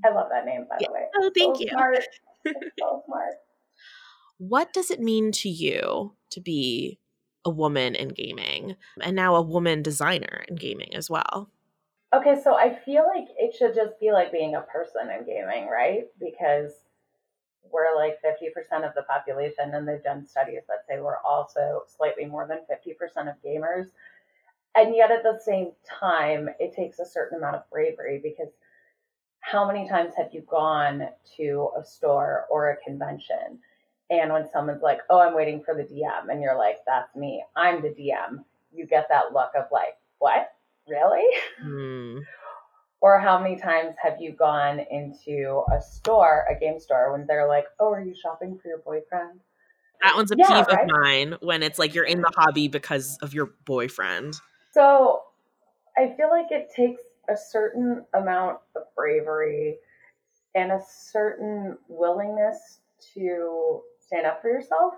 I 0.04 0.10
love 0.10 0.26
that 0.30 0.44
name, 0.44 0.66
by 0.68 0.76
yeah. 0.78 0.88
the 0.88 0.92
way. 0.92 1.04
Oh, 1.16 1.30
thank 1.34 1.56
so 1.56 1.62
you. 1.62 1.68
Smart. 1.70 1.98
so 2.78 3.02
smart. 3.06 3.34
What 4.36 4.74
does 4.74 4.90
it 4.90 5.00
mean 5.00 5.32
to 5.32 5.48
you 5.48 6.12
to 6.28 6.40
be 6.42 6.98
a 7.46 7.50
woman 7.50 7.94
in 7.94 8.08
gaming 8.08 8.76
and 9.00 9.16
now 9.16 9.36
a 9.36 9.40
woman 9.40 9.80
designer 9.80 10.44
in 10.48 10.56
gaming 10.56 10.94
as 10.94 11.08
well? 11.08 11.48
Okay, 12.14 12.38
so 12.44 12.56
I 12.56 12.78
feel 12.84 13.06
like 13.06 13.28
it 13.38 13.56
should 13.56 13.74
just 13.74 13.98
be 13.98 14.12
like 14.12 14.30
being 14.30 14.54
a 14.54 14.60
person 14.60 15.08
in 15.18 15.24
gaming, 15.24 15.68
right? 15.68 16.08
Because 16.20 16.72
we're 17.72 17.96
like 17.96 18.18
50% 18.22 18.86
of 18.86 18.94
the 18.94 19.04
population, 19.04 19.72
and 19.72 19.88
they've 19.88 20.04
done 20.04 20.26
studies 20.26 20.60
that 20.68 20.84
say 20.86 21.00
we're 21.00 21.22
also 21.24 21.84
slightly 21.86 22.26
more 22.26 22.46
than 22.46 22.58
50% 22.70 23.30
of 23.30 23.36
gamers. 23.42 23.92
And 24.74 24.94
yet 24.94 25.10
at 25.10 25.22
the 25.22 25.38
same 25.44 25.72
time, 26.00 26.48
it 26.58 26.74
takes 26.74 26.98
a 26.98 27.06
certain 27.06 27.38
amount 27.38 27.56
of 27.56 27.68
bravery 27.70 28.20
because 28.22 28.52
how 29.40 29.66
many 29.66 29.88
times 29.88 30.14
have 30.16 30.30
you 30.32 30.42
gone 30.42 31.08
to 31.36 31.70
a 31.78 31.84
store 31.84 32.46
or 32.50 32.70
a 32.70 32.76
convention 32.76 33.58
and 34.10 34.32
when 34.32 34.46
someone's 34.52 34.82
like, 34.82 34.98
oh, 35.08 35.20
I'm 35.20 35.34
waiting 35.34 35.62
for 35.64 35.74
the 35.74 35.84
DM, 35.84 36.30
and 36.30 36.42
you're 36.42 36.56
like, 36.56 36.80
that's 36.86 37.16
me, 37.16 37.42
I'm 37.56 37.80
the 37.80 37.88
DM, 37.88 38.44
you 38.70 38.84
get 38.84 39.06
that 39.08 39.32
look 39.32 39.52
of 39.56 39.64
like, 39.72 39.96
what? 40.18 40.52
really? 40.88 41.26
Mm. 41.64 42.22
or 43.00 43.20
how 43.20 43.38
many 43.38 43.56
times 43.56 43.94
have 44.02 44.20
you 44.20 44.32
gone 44.32 44.80
into 44.90 45.62
a 45.72 45.80
store, 45.80 46.44
a 46.50 46.58
game 46.58 46.80
store, 46.80 47.12
when 47.12 47.26
they're 47.26 47.46
like, 47.46 47.66
oh, 47.78 47.92
are 47.92 48.00
you 48.02 48.14
shopping 48.14 48.58
for 48.60 48.68
your 48.68 48.78
boyfriend? 48.78 49.40
That 50.02 50.16
one's 50.16 50.32
a 50.32 50.36
yeah, 50.36 50.46
peeve 50.46 50.66
right? 50.66 50.84
of 50.84 50.88
mine 50.88 51.36
when 51.40 51.62
it's 51.62 51.78
like 51.78 51.94
you're 51.94 52.04
in 52.04 52.20
the 52.20 52.32
hobby 52.36 52.66
because 52.66 53.16
of 53.22 53.32
your 53.32 53.52
boyfriend. 53.64 54.34
So 54.72 55.22
I 55.96 56.14
feel 56.16 56.30
like 56.30 56.50
it 56.50 56.70
takes 56.74 57.02
a 57.28 57.36
certain 57.36 58.04
amount 58.14 58.58
of 58.74 58.82
bravery 58.96 59.76
and 60.54 60.72
a 60.72 60.80
certain 60.88 61.78
willingness 61.88 62.80
to 63.14 63.80
stand 64.00 64.26
up 64.26 64.42
for 64.42 64.48
yourself 64.48 64.94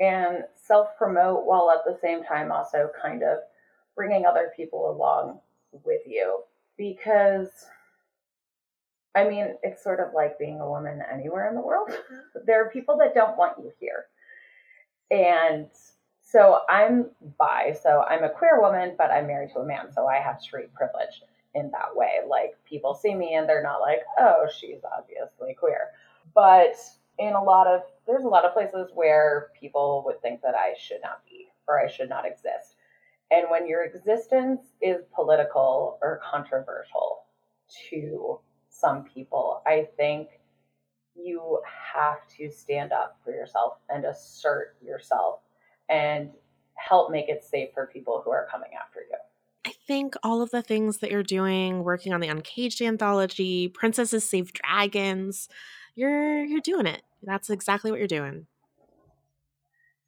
and 0.00 0.44
self 0.54 0.88
promote 0.98 1.46
while 1.46 1.70
at 1.70 1.84
the 1.84 1.98
same 2.00 2.24
time 2.24 2.50
also 2.50 2.90
kind 3.00 3.22
of 3.22 3.38
bringing 3.94 4.26
other 4.26 4.52
people 4.56 4.90
along 4.90 5.38
with 5.84 6.02
you 6.06 6.40
because 6.76 7.48
I 9.16 9.28
mean, 9.28 9.54
it's 9.62 9.82
sort 9.82 10.00
of 10.00 10.12
like 10.12 10.40
being 10.40 10.60
a 10.60 10.68
woman 10.68 11.00
anywhere 11.12 11.48
in 11.48 11.54
the 11.54 11.60
world. 11.60 11.88
Mm-hmm. 11.88 12.40
there 12.46 12.64
are 12.64 12.70
people 12.70 12.96
that 12.98 13.14
don't 13.14 13.36
want 13.38 13.58
you 13.58 13.72
here. 13.78 14.06
And 15.10 15.68
so 16.34 16.62
I'm 16.68 17.10
bi, 17.38 17.76
so 17.80 18.02
I'm 18.10 18.24
a 18.24 18.28
queer 18.28 18.60
woman, 18.60 18.96
but 18.98 19.12
I'm 19.12 19.28
married 19.28 19.50
to 19.52 19.60
a 19.60 19.64
man, 19.64 19.92
so 19.94 20.08
I 20.08 20.16
have 20.16 20.40
street 20.40 20.74
privilege 20.74 21.22
in 21.54 21.70
that 21.70 21.94
way. 21.94 22.22
Like 22.28 22.56
people 22.68 22.92
see 22.92 23.14
me 23.14 23.34
and 23.34 23.48
they're 23.48 23.62
not 23.62 23.80
like, 23.80 24.00
oh, 24.18 24.48
she's 24.58 24.80
obviously 24.98 25.54
queer. 25.54 25.92
But 26.34 26.74
in 27.20 27.34
a 27.34 27.42
lot 27.42 27.68
of, 27.68 27.82
there's 28.08 28.24
a 28.24 28.28
lot 28.28 28.44
of 28.44 28.52
places 28.52 28.90
where 28.94 29.50
people 29.60 30.02
would 30.06 30.20
think 30.22 30.42
that 30.42 30.56
I 30.56 30.74
should 30.76 31.00
not 31.04 31.22
be 31.24 31.46
or 31.68 31.78
I 31.78 31.88
should 31.88 32.08
not 32.08 32.26
exist. 32.26 32.74
And 33.30 33.46
when 33.48 33.68
your 33.68 33.84
existence 33.84 34.72
is 34.82 35.04
political 35.14 36.00
or 36.02 36.20
controversial 36.28 37.26
to 37.90 38.40
some 38.70 39.04
people, 39.04 39.62
I 39.64 39.86
think 39.96 40.30
you 41.14 41.60
have 41.94 42.26
to 42.38 42.50
stand 42.50 42.90
up 42.92 43.20
for 43.24 43.30
yourself 43.30 43.74
and 43.88 44.04
assert 44.04 44.74
yourself 44.84 45.38
and 45.88 46.30
help 46.74 47.10
make 47.10 47.28
it 47.28 47.44
safe 47.44 47.70
for 47.74 47.86
people 47.86 48.22
who 48.24 48.30
are 48.30 48.46
coming 48.50 48.70
after 48.80 49.00
you. 49.00 49.16
I 49.66 49.72
think 49.86 50.14
all 50.22 50.42
of 50.42 50.50
the 50.50 50.62
things 50.62 50.98
that 50.98 51.10
you're 51.10 51.22
doing, 51.22 51.84
working 51.84 52.12
on 52.12 52.20
the 52.20 52.28
Uncaged 52.28 52.82
anthology, 52.82 53.68
Princesses 53.68 54.28
Save 54.28 54.52
Dragons, 54.52 55.48
you're 55.94 56.44
you're 56.44 56.60
doing 56.60 56.86
it. 56.86 57.02
That's 57.22 57.50
exactly 57.50 57.90
what 57.90 57.98
you're 57.98 58.06
doing. 58.06 58.46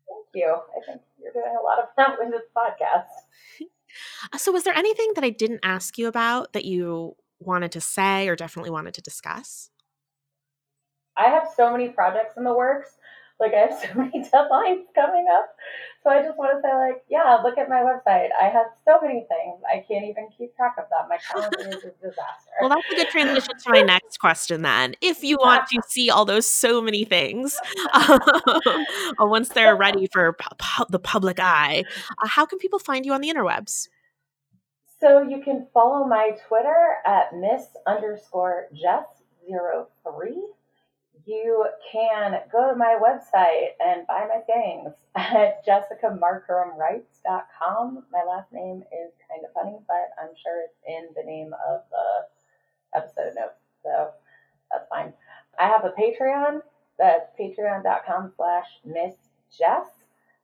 Thank 0.08 0.26
you. 0.34 0.54
I 0.54 0.86
think 0.86 1.00
you're 1.22 1.32
doing 1.32 1.56
a 1.58 1.64
lot 1.64 1.78
of 1.78 1.88
that 1.96 2.18
with 2.18 2.30
this 2.30 2.42
podcast. 2.54 4.38
so, 4.38 4.52
was 4.52 4.64
there 4.64 4.74
anything 4.74 5.12
that 5.14 5.24
I 5.24 5.30
didn't 5.30 5.60
ask 5.62 5.96
you 5.96 6.08
about 6.08 6.52
that 6.52 6.64
you 6.64 7.16
wanted 7.38 7.72
to 7.72 7.80
say 7.80 8.28
or 8.28 8.36
definitely 8.36 8.70
wanted 8.70 8.94
to 8.94 9.02
discuss? 9.02 9.70
I 11.16 11.28
have 11.28 11.48
so 11.56 11.72
many 11.72 11.88
projects 11.88 12.36
in 12.36 12.44
the 12.44 12.54
works. 12.54 12.98
Like 13.38 13.52
I 13.52 13.66
have 13.66 13.78
so 13.80 13.88
many 13.96 14.22
deadlines 14.22 14.84
coming 14.94 15.26
up. 15.30 15.54
So 16.02 16.10
I 16.10 16.22
just 16.22 16.38
want 16.38 16.52
to 16.56 16.62
say, 16.62 16.72
like, 16.72 17.02
yeah, 17.10 17.38
look 17.42 17.58
at 17.58 17.68
my 17.68 17.82
website. 17.82 18.28
I 18.40 18.48
have 18.48 18.66
so 18.84 18.98
many 19.02 19.26
things. 19.28 19.60
I 19.68 19.84
can't 19.88 20.04
even 20.04 20.28
keep 20.36 20.54
track 20.54 20.76
of 20.78 20.84
them. 20.88 21.08
My 21.08 21.18
calendar 21.18 21.76
is 21.76 21.82
a 21.82 21.90
disaster. 22.00 22.52
Well, 22.60 22.70
that's 22.70 22.86
a 22.92 22.94
good 22.94 23.08
transition 23.08 23.54
to 23.64 23.70
my 23.70 23.82
next 23.82 24.18
question 24.18 24.62
then. 24.62 24.94
If 25.00 25.24
you 25.24 25.36
want 25.40 25.66
to 25.68 25.82
see 25.88 26.08
all 26.08 26.24
those 26.24 26.46
so 26.46 26.80
many 26.80 27.04
things, 27.04 27.58
um, 27.92 28.20
once 29.18 29.48
they're 29.48 29.76
ready 29.76 30.06
for 30.12 30.34
pu- 30.34 30.86
the 30.88 31.00
public 31.00 31.40
eye, 31.40 31.82
uh, 32.22 32.28
how 32.28 32.46
can 32.46 32.58
people 32.58 32.78
find 32.78 33.04
you 33.04 33.12
on 33.12 33.20
the 33.20 33.28
interwebs? 33.28 33.88
So 35.00 35.22
you 35.22 35.42
can 35.42 35.66
follow 35.74 36.06
my 36.06 36.30
Twitter 36.48 36.96
at 37.04 37.34
miss 37.34 37.64
underscore 37.86 38.68
Jess 38.72 39.04
zero 39.46 39.88
three 40.04 40.42
you 41.26 41.66
can 41.92 42.40
go 42.52 42.70
to 42.70 42.76
my 42.76 42.96
website 43.02 43.70
and 43.80 44.06
buy 44.06 44.28
my 44.28 44.40
things 44.46 44.94
at 45.16 45.66
jessicamarcrumwrites.com. 45.66 48.04
My 48.12 48.22
last 48.26 48.52
name 48.52 48.84
is 48.92 49.12
kind 49.28 49.44
of 49.44 49.52
funny, 49.52 49.76
but 49.88 50.12
I'm 50.22 50.36
sure 50.40 50.62
it's 50.64 50.78
in 50.86 51.08
the 51.16 51.24
name 51.28 51.52
of 51.68 51.80
the 51.90 52.28
episode 52.96 53.34
notes, 53.34 53.58
so 53.82 54.12
that's 54.70 54.86
fine. 54.88 55.12
I 55.58 55.66
have 55.66 55.84
a 55.84 55.90
Patreon. 55.90 56.62
That's 56.98 57.30
patreon.com 57.38 58.32
slash 58.36 58.66
Miss 58.84 59.14
Jess. 59.56 59.86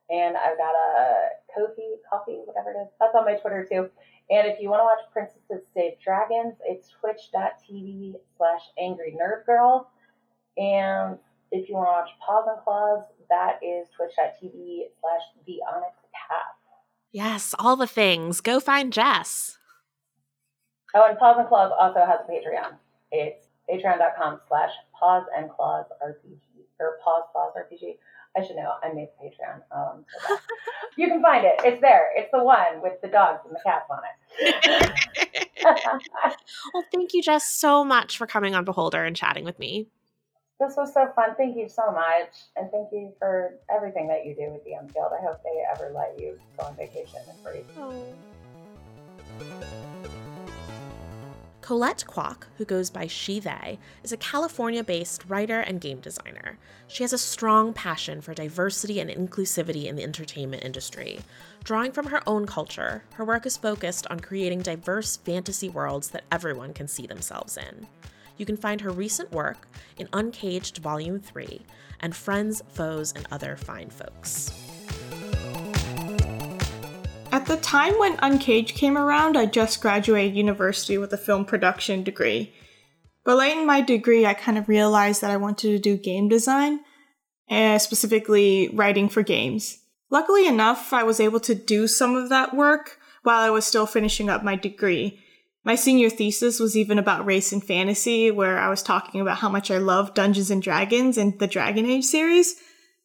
And 0.09 0.35
I've 0.35 0.57
got 0.57 0.75
a 0.75 1.29
Kofi, 1.57 1.95
coffee, 2.09 2.41
whatever 2.45 2.71
it 2.71 2.77
is. 2.81 2.89
That's 2.99 3.15
on 3.15 3.23
my 3.25 3.35
Twitter 3.35 3.65
too. 3.69 3.89
And 4.29 4.47
if 4.47 4.59
you 4.59 4.69
want 4.69 4.81
to 4.81 4.85
watch 4.85 4.99
Princesses 5.11 5.65
Save 5.73 5.93
Dragons, 6.03 6.55
it's 6.65 6.89
twitch.tv 6.99 8.15
slash 8.37 8.61
angry 8.77 9.17
nerd 9.19 9.45
girl. 9.45 9.89
And 10.57 11.17
if 11.51 11.69
you 11.69 11.75
want 11.75 11.87
to 11.87 11.91
watch 11.91 12.09
Paws 12.25 12.45
and 12.49 12.63
Claws, 12.63 13.03
that 13.29 13.59
is 13.63 13.87
twitch.tv 13.95 14.89
slash 14.99 15.21
the 15.45 15.57
Onyx 15.73 15.95
Path. 16.13 16.55
Yes, 17.11 17.53
all 17.59 17.75
the 17.75 17.87
things. 17.87 18.41
Go 18.41 18.59
find 18.59 18.91
Jess. 18.91 19.57
Oh, 20.95 21.07
and 21.07 21.17
Paws 21.17 21.37
and 21.39 21.47
Claws 21.47 21.71
also 21.79 21.99
has 22.05 22.19
a 22.27 22.31
Patreon. 22.31 22.75
It's 23.11 23.47
patreon.com 23.69 24.41
slash 24.47 24.71
Paws 24.99 25.25
and 25.35 25.49
Claws 25.49 25.85
RPG 26.05 26.39
or 26.79 26.97
Paws 27.03 27.23
Claws 27.31 27.53
RPG. 27.57 27.97
I 28.35 28.45
should 28.45 28.55
know. 28.55 28.73
I 28.81 28.91
made 28.93 29.09
the 29.19 29.27
Patreon. 29.27 29.61
Um, 29.71 30.05
so 30.27 30.37
you 30.97 31.07
can 31.07 31.21
find 31.21 31.45
it. 31.45 31.55
It's 31.63 31.81
there. 31.81 32.09
It's 32.15 32.31
the 32.31 32.43
one 32.43 32.81
with 32.81 32.93
the 33.01 33.07
dogs 33.07 33.41
and 33.45 33.55
the 33.55 33.59
cats 33.63 33.85
on 33.89 33.99
it. 34.39 35.39
well, 36.73 36.83
thank 36.91 37.13
you, 37.13 37.21
Jess, 37.21 37.47
so 37.47 37.85
much 37.85 38.17
for 38.17 38.25
coming 38.25 38.55
on 38.55 38.65
Behold 38.65 38.95
Her 38.95 39.05
and 39.05 39.15
chatting 39.15 39.45
with 39.45 39.59
me. 39.59 39.87
This 40.59 40.75
was 40.77 40.93
so 40.93 41.11
fun. 41.15 41.35
Thank 41.35 41.57
you 41.57 41.67
so 41.67 41.91
much. 41.91 42.45
And 42.55 42.69
thank 42.71 42.89
you 42.91 43.11
for 43.19 43.55
everything 43.69 44.07
that 44.07 44.25
you 44.25 44.35
do 44.35 44.51
with 44.51 44.63
the 44.63 44.73
Unskilled. 44.73 45.11
I 45.19 45.21
hope 45.21 45.41
they 45.43 45.63
ever 45.73 45.91
let 45.93 46.19
you 46.19 46.39
go 46.57 46.65
on 46.65 46.75
vacation 46.75 47.19
and. 47.27 47.65
Oh. 47.77 48.05
Colette 51.63 52.03
Quach, 52.05 52.43
who 52.57 52.65
goes 52.65 52.89
by 52.89 53.07
She 53.07 53.39
They, 53.39 53.79
is 54.03 54.11
a 54.11 54.17
California 54.17 54.83
based 54.83 55.23
writer 55.29 55.61
and 55.61 55.79
game 55.79 56.01
designer. 56.01 56.57
She 56.89 57.03
has 57.03 57.13
a 57.13 57.17
strong 57.17 57.71
passion 57.71 58.19
for 58.19 58.33
diversity 58.33 58.99
and 58.99 59.09
inclusivity 59.09 59.85
in 59.85 59.95
the 59.95 60.03
entertainment 60.03 60.65
industry. 60.65 61.21
Drawing 61.63 61.93
from 61.93 62.07
her 62.07 62.21
own 62.27 62.45
culture, 62.45 63.05
her 63.13 63.23
work 63.23 63.45
is 63.45 63.55
focused 63.55 64.05
on 64.07 64.19
creating 64.19 64.61
diverse 64.61 65.15
fantasy 65.15 65.69
worlds 65.69 66.09
that 66.09 66.25
everyone 66.29 66.73
can 66.73 66.89
see 66.89 67.07
themselves 67.07 67.55
in. 67.55 67.87
You 68.37 68.45
can 68.45 68.57
find 68.57 68.81
her 68.81 68.89
recent 68.89 69.31
work 69.31 69.67
in 69.97 70.09
Uncaged 70.13 70.77
Volume 70.79 71.19
3 71.19 71.61
and 71.99 72.15
Friends, 72.15 72.61
Foes, 72.69 73.13
and 73.15 73.27
Other 73.31 73.55
Fine 73.55 73.89
Folks. 73.89 74.51
At 77.31 77.45
the 77.47 77.57
time 77.57 77.97
when 77.99 78.19
Uncaged 78.21 78.75
came 78.75 78.97
around, 78.97 79.37
I 79.37 79.45
just 79.45 79.81
graduated 79.81 80.35
university 80.35 80.97
with 80.97 81.13
a 81.13 81.17
film 81.17 81.45
production 81.45 82.03
degree. 82.03 82.53
But 83.25 83.37
late 83.37 83.57
in 83.57 83.65
my 83.65 83.81
degree, 83.81 84.25
I 84.25 84.33
kind 84.33 84.57
of 84.57 84.69
realized 84.69 85.21
that 85.21 85.31
I 85.31 85.37
wanted 85.37 85.69
to 85.69 85.79
do 85.79 85.97
game 85.97 86.27
design, 86.27 86.81
and 87.49 87.81
specifically 87.81 88.69
writing 88.73 89.09
for 89.09 89.23
games. 89.23 89.79
Luckily 90.09 90.45
enough, 90.45 90.93
I 90.93 91.03
was 91.03 91.19
able 91.19 91.39
to 91.41 91.55
do 91.55 91.87
some 91.87 92.15
of 92.15 92.29
that 92.29 92.55
work 92.55 92.99
while 93.23 93.41
I 93.41 93.49
was 93.49 93.65
still 93.65 93.85
finishing 93.85 94.29
up 94.29 94.43
my 94.43 94.55
degree, 94.55 95.22
my 95.65 95.75
senior 95.75 96.09
thesis 96.09 96.59
was 96.59 96.75
even 96.75 96.99
about 96.99 97.25
race 97.25 97.51
and 97.53 97.63
fantasy, 97.63 98.29
where 98.29 98.59
I 98.59 98.69
was 98.69 98.83
talking 98.83 99.21
about 99.21 99.37
how 99.37 99.49
much 99.49 99.71
I 99.71 99.77
love 99.77 100.13
Dungeons 100.13 100.51
and 100.51 100.61
Dragons 100.61 101.17
and 101.17 101.39
the 101.39 101.47
Dragon 101.47 101.85
Age 101.85 102.03
series, 102.03 102.55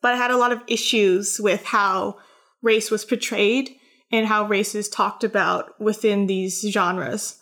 but 0.03 0.13
I 0.13 0.17
had 0.17 0.31
a 0.31 0.37
lot 0.37 0.53
of 0.53 0.63
issues 0.67 1.39
with 1.41 1.65
how 1.65 2.17
race 2.63 2.91
was 2.91 3.05
portrayed 3.05 3.71
and 4.11 4.27
how 4.27 4.47
race 4.47 4.75
is 4.75 4.89
talked 4.89 5.23
about 5.23 5.81
within 5.81 6.27
these 6.27 6.65
genres. 6.69 7.39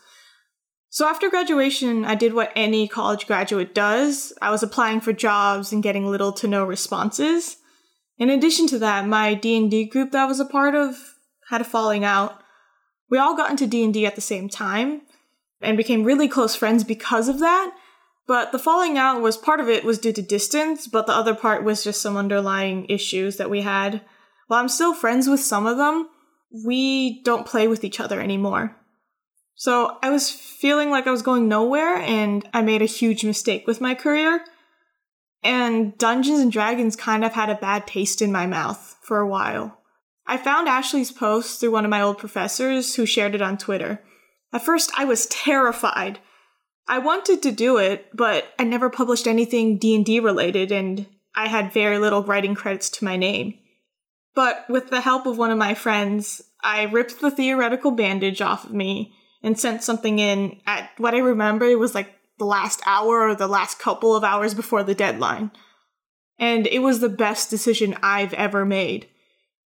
So 0.90 1.06
after 1.06 1.28
graduation, 1.28 2.04
I 2.04 2.14
did 2.14 2.34
what 2.34 2.52
any 2.56 2.88
college 2.88 3.26
graduate 3.26 3.74
does. 3.74 4.32
I 4.40 4.50
was 4.50 4.62
applying 4.62 5.00
for 5.00 5.12
jobs 5.12 5.72
and 5.72 5.82
getting 5.82 6.06
little 6.06 6.32
to 6.32 6.48
no 6.48 6.64
responses. 6.64 7.56
In 8.18 8.30
addition 8.30 8.66
to 8.68 8.78
that, 8.78 9.06
my 9.06 9.34
D&D 9.34 9.86
group 9.86 10.12
that 10.12 10.22
I 10.22 10.26
was 10.26 10.40
a 10.40 10.46
part 10.46 10.74
of 10.74 10.96
had 11.50 11.60
a 11.60 11.64
falling 11.64 12.04
out. 12.04 12.40
We 13.10 13.18
all 13.18 13.36
got 13.36 13.50
into 13.50 13.66
D&D 13.66 14.06
at 14.06 14.14
the 14.14 14.20
same 14.20 14.48
time, 14.48 15.02
and 15.66 15.76
became 15.76 16.04
really 16.04 16.28
close 16.28 16.54
friends 16.54 16.84
because 16.84 17.28
of 17.28 17.40
that. 17.40 17.72
But 18.26 18.52
the 18.52 18.58
falling 18.58 18.96
out 18.96 19.20
was 19.20 19.36
part 19.36 19.60
of 19.60 19.68
it 19.68 19.84
was 19.84 19.98
due 19.98 20.12
to 20.12 20.22
distance, 20.22 20.86
but 20.86 21.06
the 21.06 21.12
other 21.12 21.34
part 21.34 21.64
was 21.64 21.84
just 21.84 22.00
some 22.00 22.16
underlying 22.16 22.86
issues 22.88 23.36
that 23.36 23.50
we 23.50 23.62
had. 23.62 24.00
While 24.46 24.60
I'm 24.60 24.68
still 24.68 24.94
friends 24.94 25.28
with 25.28 25.40
some 25.40 25.66
of 25.66 25.76
them, 25.76 26.08
we 26.64 27.22
don't 27.22 27.46
play 27.46 27.68
with 27.68 27.84
each 27.84 28.00
other 28.00 28.20
anymore. 28.20 28.76
So 29.54 29.98
I 30.02 30.10
was 30.10 30.30
feeling 30.30 30.90
like 30.90 31.06
I 31.06 31.10
was 31.10 31.22
going 31.22 31.48
nowhere 31.48 31.96
and 31.96 32.48
I 32.52 32.62
made 32.62 32.82
a 32.82 32.86
huge 32.86 33.24
mistake 33.24 33.66
with 33.66 33.80
my 33.80 33.94
career. 33.94 34.44
And 35.42 35.96
Dungeons 35.98 36.40
and 36.40 36.52
Dragons 36.52 36.96
kind 36.96 37.24
of 37.24 37.32
had 37.32 37.50
a 37.50 37.54
bad 37.54 37.86
taste 37.86 38.22
in 38.22 38.32
my 38.32 38.46
mouth 38.46 38.96
for 39.02 39.18
a 39.18 39.28
while. 39.28 39.78
I 40.26 40.36
found 40.36 40.68
Ashley's 40.68 41.12
post 41.12 41.60
through 41.60 41.70
one 41.70 41.84
of 41.84 41.90
my 41.90 42.02
old 42.02 42.18
professors 42.18 42.96
who 42.96 43.06
shared 43.06 43.34
it 43.34 43.42
on 43.42 43.56
Twitter. 43.56 44.02
At 44.52 44.64
first, 44.64 44.90
I 44.96 45.04
was 45.04 45.26
terrified. 45.26 46.18
I 46.88 46.98
wanted 46.98 47.42
to 47.42 47.52
do 47.52 47.78
it, 47.78 48.08
but 48.14 48.44
I 48.58 48.64
never 48.64 48.88
published 48.88 49.26
anything 49.26 49.78
D&D 49.78 50.20
related 50.20 50.70
and 50.70 51.06
I 51.34 51.48
had 51.48 51.72
very 51.72 51.98
little 51.98 52.22
writing 52.22 52.54
credits 52.54 52.88
to 52.90 53.04
my 53.04 53.16
name. 53.16 53.58
But 54.34 54.64
with 54.68 54.90
the 54.90 55.00
help 55.00 55.26
of 55.26 55.38
one 55.38 55.50
of 55.50 55.58
my 55.58 55.74
friends, 55.74 56.42
I 56.62 56.84
ripped 56.84 57.20
the 57.20 57.30
theoretical 57.30 57.90
bandage 57.90 58.40
off 58.40 58.64
of 58.64 58.72
me 58.72 59.14
and 59.42 59.58
sent 59.58 59.82
something 59.82 60.18
in 60.18 60.60
at 60.66 60.90
what 60.98 61.14
I 61.14 61.18
remember 61.18 61.76
was 61.76 61.94
like 61.94 62.12
the 62.38 62.44
last 62.44 62.80
hour 62.86 63.28
or 63.28 63.34
the 63.34 63.46
last 63.46 63.78
couple 63.78 64.14
of 64.14 64.24
hours 64.24 64.54
before 64.54 64.82
the 64.82 64.94
deadline. 64.94 65.50
And 66.38 66.66
it 66.66 66.80
was 66.80 67.00
the 67.00 67.08
best 67.08 67.48
decision 67.48 67.96
I've 68.02 68.34
ever 68.34 68.64
made. 68.64 69.08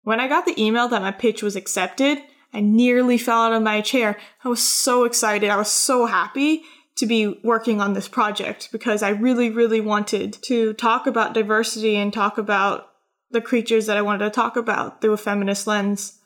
When 0.04 0.20
I 0.20 0.28
got 0.28 0.46
the 0.46 0.62
email 0.62 0.88
that 0.90 1.02
my 1.02 1.12
pitch 1.12 1.42
was 1.42 1.56
accepted, 1.56 2.20
I 2.58 2.62
nearly 2.62 3.20
fell 3.20 3.44
out 3.44 3.54
of 3.54 3.62
my 3.62 3.82
chair. 3.82 4.18
I 4.44 4.50
was 4.50 4.64
so 4.64 5.04
excited. 5.04 5.52
I 5.52 5.58
was 5.58 5.72
so 5.72 6.08
happy 6.08 6.64
to 6.96 7.06
be 7.06 7.40
working 7.44 7.80
on 7.80 7.94
this 7.94 8.08
project 8.08 8.70
because 8.72 9.04
I 9.04 9.10
really, 9.10 9.52
really 9.52 9.80
wanted 9.80 10.40
to 10.46 10.74
talk 10.74 11.06
about 11.06 11.36
diversity 11.36 11.96
and 11.96 12.12
talk 12.12 12.40
about 12.40 12.88
the 13.30 13.42
creatures 13.42 13.86
that 13.86 13.96
I 13.96 14.02
wanted 14.02 14.26
to 14.26 14.32
talk 14.32 14.56
about 14.56 15.02
through 15.02 15.14
a 15.14 15.18
feminist 15.18 15.68
lens. 15.68 16.18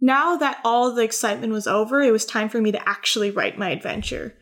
Now 0.00 0.36
that 0.38 0.58
all 0.64 0.92
the 0.92 1.04
excitement 1.04 1.52
was 1.52 1.68
over, 1.68 2.02
it 2.02 2.10
was 2.10 2.26
time 2.26 2.48
for 2.48 2.60
me 2.60 2.72
to 2.72 2.88
actually 2.88 3.30
write 3.30 3.56
my 3.56 3.70
adventure. 3.70 4.34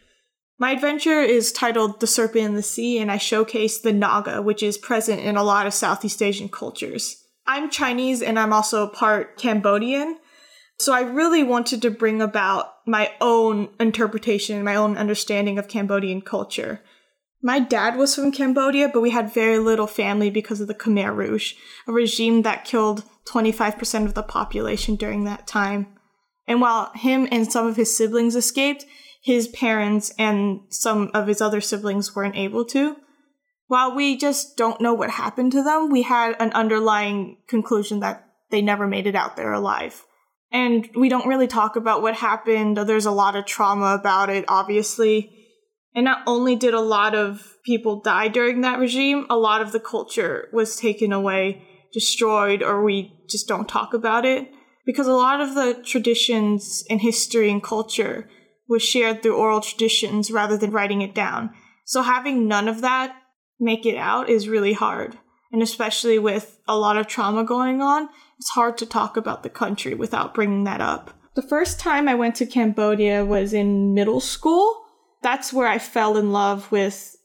My 0.58 0.70
adventure 0.70 1.20
is 1.20 1.52
titled 1.52 2.00
The 2.00 2.06
Serpent 2.06 2.46
in 2.46 2.54
the 2.54 2.62
Sea, 2.62 3.00
and 3.00 3.12
I 3.12 3.18
showcase 3.18 3.78
the 3.78 3.92
Naga, 3.92 4.40
which 4.40 4.62
is 4.62 4.78
present 4.78 5.20
in 5.20 5.36
a 5.36 5.44
lot 5.44 5.66
of 5.66 5.74
Southeast 5.74 6.22
Asian 6.22 6.48
cultures. 6.48 7.22
I'm 7.46 7.68
Chinese 7.68 8.22
and 8.22 8.38
I'm 8.38 8.54
also 8.54 8.88
part 8.88 9.36
Cambodian, 9.36 10.16
so 10.78 10.92
I 10.94 11.00
really 11.00 11.42
wanted 11.42 11.82
to 11.82 11.90
bring 11.90 12.22
about 12.22 12.74
my 12.86 13.12
own 13.20 13.68
interpretation, 13.80 14.62
my 14.62 14.76
own 14.76 14.96
understanding 14.96 15.58
of 15.58 15.68
Cambodian 15.68 16.22
culture. 16.22 16.82
My 17.42 17.60
dad 17.60 17.96
was 17.96 18.14
from 18.14 18.32
Cambodia, 18.32 18.88
but 18.88 19.00
we 19.00 19.10
had 19.10 19.32
very 19.32 19.58
little 19.58 19.86
family 19.86 20.30
because 20.30 20.60
of 20.60 20.68
the 20.68 20.74
Khmer 20.74 21.14
Rouge, 21.14 21.54
a 21.86 21.92
regime 21.92 22.42
that 22.42 22.64
killed 22.64 23.04
25% 23.26 24.06
of 24.06 24.14
the 24.14 24.22
population 24.22 24.96
during 24.96 25.24
that 25.24 25.46
time. 25.46 25.86
And 26.46 26.60
while 26.60 26.90
him 26.94 27.28
and 27.30 27.50
some 27.50 27.66
of 27.66 27.76
his 27.76 27.96
siblings 27.96 28.34
escaped, 28.34 28.86
his 29.22 29.48
parents 29.48 30.12
and 30.18 30.60
some 30.70 31.10
of 31.12 31.26
his 31.26 31.40
other 31.40 31.60
siblings 31.60 32.16
weren't 32.16 32.36
able 32.36 32.64
to. 32.66 32.96
While 33.66 33.94
we 33.94 34.16
just 34.16 34.56
don't 34.56 34.80
know 34.80 34.94
what 34.94 35.10
happened 35.10 35.52
to 35.52 35.62
them, 35.62 35.90
we 35.90 36.02
had 36.02 36.34
an 36.40 36.52
underlying 36.52 37.38
conclusion 37.46 38.00
that 38.00 38.24
they 38.50 38.62
never 38.62 38.86
made 38.86 39.06
it 39.06 39.14
out 39.14 39.36
there 39.36 39.52
alive. 39.52 40.04
And 40.50 40.88
we 40.94 41.08
don't 41.08 41.26
really 41.26 41.46
talk 41.46 41.76
about 41.76 42.00
what 42.00 42.14
happened. 42.14 42.78
There's 42.78 43.06
a 43.06 43.10
lot 43.10 43.36
of 43.36 43.44
trauma 43.44 43.94
about 43.94 44.30
it, 44.30 44.44
obviously. 44.48 45.34
And 45.94 46.04
not 46.04 46.22
only 46.26 46.56
did 46.56 46.74
a 46.74 46.80
lot 46.80 47.14
of 47.14 47.56
people 47.64 48.00
die 48.00 48.28
during 48.28 48.60
that 48.62 48.78
regime, 48.78 49.26
a 49.28 49.36
lot 49.36 49.60
of 49.60 49.72
the 49.72 49.80
culture 49.80 50.48
was 50.52 50.76
taken 50.76 51.12
away, 51.12 51.66
destroyed, 51.92 52.62
or 52.62 52.82
we 52.82 53.24
just 53.28 53.48
don't 53.48 53.68
talk 53.68 53.92
about 53.92 54.24
it. 54.24 54.48
Because 54.86 55.06
a 55.06 55.12
lot 55.12 55.40
of 55.40 55.54
the 55.54 55.82
traditions 55.84 56.82
and 56.88 57.00
history 57.00 57.50
and 57.50 57.62
culture 57.62 58.28
was 58.68 58.82
shared 58.82 59.22
through 59.22 59.36
oral 59.36 59.60
traditions 59.60 60.30
rather 60.30 60.56
than 60.56 60.70
writing 60.70 61.02
it 61.02 61.14
down. 61.14 61.50
So 61.84 62.02
having 62.02 62.48
none 62.48 62.68
of 62.68 62.80
that 62.80 63.16
make 63.60 63.84
it 63.84 63.96
out 63.96 64.30
is 64.30 64.48
really 64.48 64.72
hard. 64.72 65.18
And 65.52 65.62
especially 65.62 66.18
with 66.18 66.58
a 66.68 66.76
lot 66.76 66.96
of 66.96 67.06
trauma 67.06 67.44
going 67.44 67.80
on, 67.82 68.08
it's 68.38 68.50
hard 68.50 68.78
to 68.78 68.86
talk 68.86 69.16
about 69.16 69.42
the 69.42 69.50
country 69.50 69.94
without 69.94 70.34
bringing 70.34 70.64
that 70.64 70.80
up. 70.80 71.12
The 71.34 71.42
first 71.42 71.78
time 71.78 72.08
I 72.08 72.14
went 72.14 72.34
to 72.36 72.46
Cambodia 72.46 73.24
was 73.24 73.52
in 73.52 73.94
middle 73.94 74.20
school. 74.20 74.84
That's 75.22 75.52
where 75.52 75.68
I 75.68 75.78
fell 75.78 76.16
in 76.16 76.32
love 76.32 76.70
with 76.70 77.16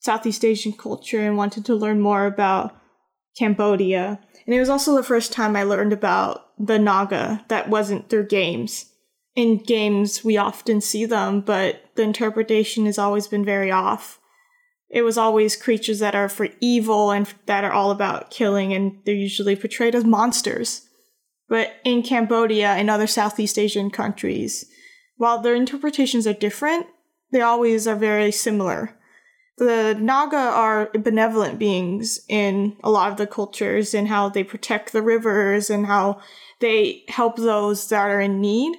Southeast 0.00 0.44
Asian 0.44 0.72
culture 0.72 1.20
and 1.20 1.36
wanted 1.36 1.64
to 1.66 1.74
learn 1.74 2.00
more 2.00 2.26
about 2.26 2.76
Cambodia. 3.38 4.20
And 4.46 4.54
it 4.54 4.60
was 4.60 4.68
also 4.68 4.94
the 4.94 5.02
first 5.02 5.32
time 5.32 5.56
I 5.56 5.62
learned 5.62 5.92
about 5.92 6.50
the 6.58 6.78
Naga 6.78 7.44
that 7.48 7.68
wasn't 7.68 8.08
through 8.08 8.28
games. 8.28 8.86
In 9.34 9.58
games, 9.58 10.22
we 10.22 10.36
often 10.36 10.80
see 10.80 11.06
them, 11.06 11.40
but 11.40 11.82
the 11.96 12.02
interpretation 12.02 12.86
has 12.86 12.98
always 12.98 13.26
been 13.26 13.44
very 13.44 13.70
off 13.70 14.20
it 14.90 15.02
was 15.02 15.18
always 15.18 15.56
creatures 15.56 15.98
that 15.98 16.14
are 16.14 16.28
for 16.28 16.48
evil 16.60 17.10
and 17.10 17.32
that 17.46 17.64
are 17.64 17.72
all 17.72 17.90
about 17.90 18.30
killing, 18.30 18.72
and 18.72 19.00
they're 19.04 19.14
usually 19.14 19.56
portrayed 19.56 19.94
as 19.94 20.04
monsters. 20.04 20.88
But 21.48 21.74
in 21.84 22.02
Cambodia 22.02 22.68
and 22.68 22.88
other 22.88 23.06
Southeast 23.06 23.58
Asian 23.58 23.90
countries, 23.90 24.64
while 25.16 25.40
their 25.40 25.54
interpretations 25.54 26.26
are 26.26 26.32
different, 26.32 26.86
they 27.32 27.40
always 27.40 27.86
are 27.86 27.96
very 27.96 28.30
similar. 28.30 28.96
The 29.56 29.96
Naga 29.98 30.36
are 30.36 30.90
benevolent 30.94 31.58
beings 31.58 32.20
in 32.28 32.76
a 32.82 32.90
lot 32.90 33.10
of 33.10 33.18
the 33.18 33.26
cultures 33.26 33.94
and 33.94 34.08
how 34.08 34.28
they 34.28 34.42
protect 34.42 34.92
the 34.92 35.02
rivers 35.02 35.70
and 35.70 35.86
how 35.86 36.20
they 36.60 37.04
help 37.08 37.36
those 37.36 37.88
that 37.88 38.10
are 38.10 38.20
in 38.20 38.40
need. 38.40 38.76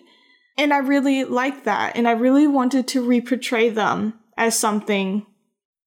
And 0.57 0.73
I 0.73 0.79
really 0.79 1.23
like 1.23 1.63
that. 1.63 1.95
And 1.95 2.07
I 2.07 2.11
really 2.11 2.47
wanted 2.47 2.87
to 2.89 3.05
reportray 3.05 3.73
them 3.73 4.19
as 4.37 4.57
something 4.57 5.25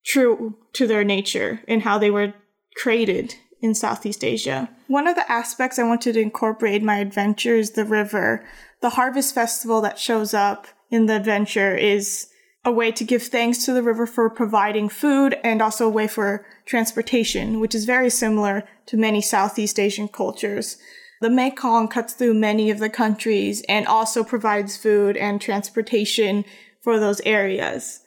true 0.09 0.56
to 0.72 0.86
their 0.86 1.05
nature 1.05 1.60
and 1.68 1.82
how 1.82 1.98
they 1.98 2.10
were 2.10 2.32
created 2.74 3.35
in 3.60 3.74
Southeast 3.74 4.24
Asia. 4.24 4.70
One 4.86 5.06
of 5.06 5.16
the 5.16 5.30
aspects 5.30 5.78
I 5.78 5.82
wanted 5.82 6.14
to 6.14 6.20
incorporate 6.20 6.80
in 6.80 6.86
my 6.86 6.98
adventure 6.98 7.56
is 7.56 7.72
the 7.72 7.85
river. 7.85 8.44
The 8.80 8.90
harvest 8.90 9.35
festival 9.35 9.80
that 9.82 9.98
shows 9.98 10.32
up 10.32 10.66
in 10.90 11.06
the 11.06 11.16
adventure 11.16 11.76
is 11.76 12.28
a 12.64 12.72
way 12.72 12.90
to 12.93 13.05
give 13.05 13.24
thanks 13.24 13.64
to 13.64 13.72
the 13.72 13.82
river 13.82 14.06
for 14.06 14.30
providing 14.30 14.89
food 14.89 15.36
and 15.44 15.60
also 15.60 15.86
a 15.86 15.90
way 15.90 16.09
for 16.09 16.47
transportation, 16.64 17.60
which 17.60 17.74
is 17.74 17.85
very 17.85 18.10
similar 18.10 18.64
to 18.86 18.97
many 18.97 19.20
Southeast 19.20 19.78
Asian 19.78 20.09
cultures. 20.09 20.78
The 21.20 21.30
Mekong 21.30 21.89
cuts 21.89 22.14
through 22.14 22.35
many 22.35 22.70
of 22.70 22.78
the 22.78 22.89
countries 22.89 23.62
and 23.68 23.86
also 23.86 24.24
provides 24.24 24.76
food 24.76 25.16
and 25.16 25.40
transportation 25.40 26.44
for 26.80 26.98
those 26.98 27.20
areas. 27.22 28.01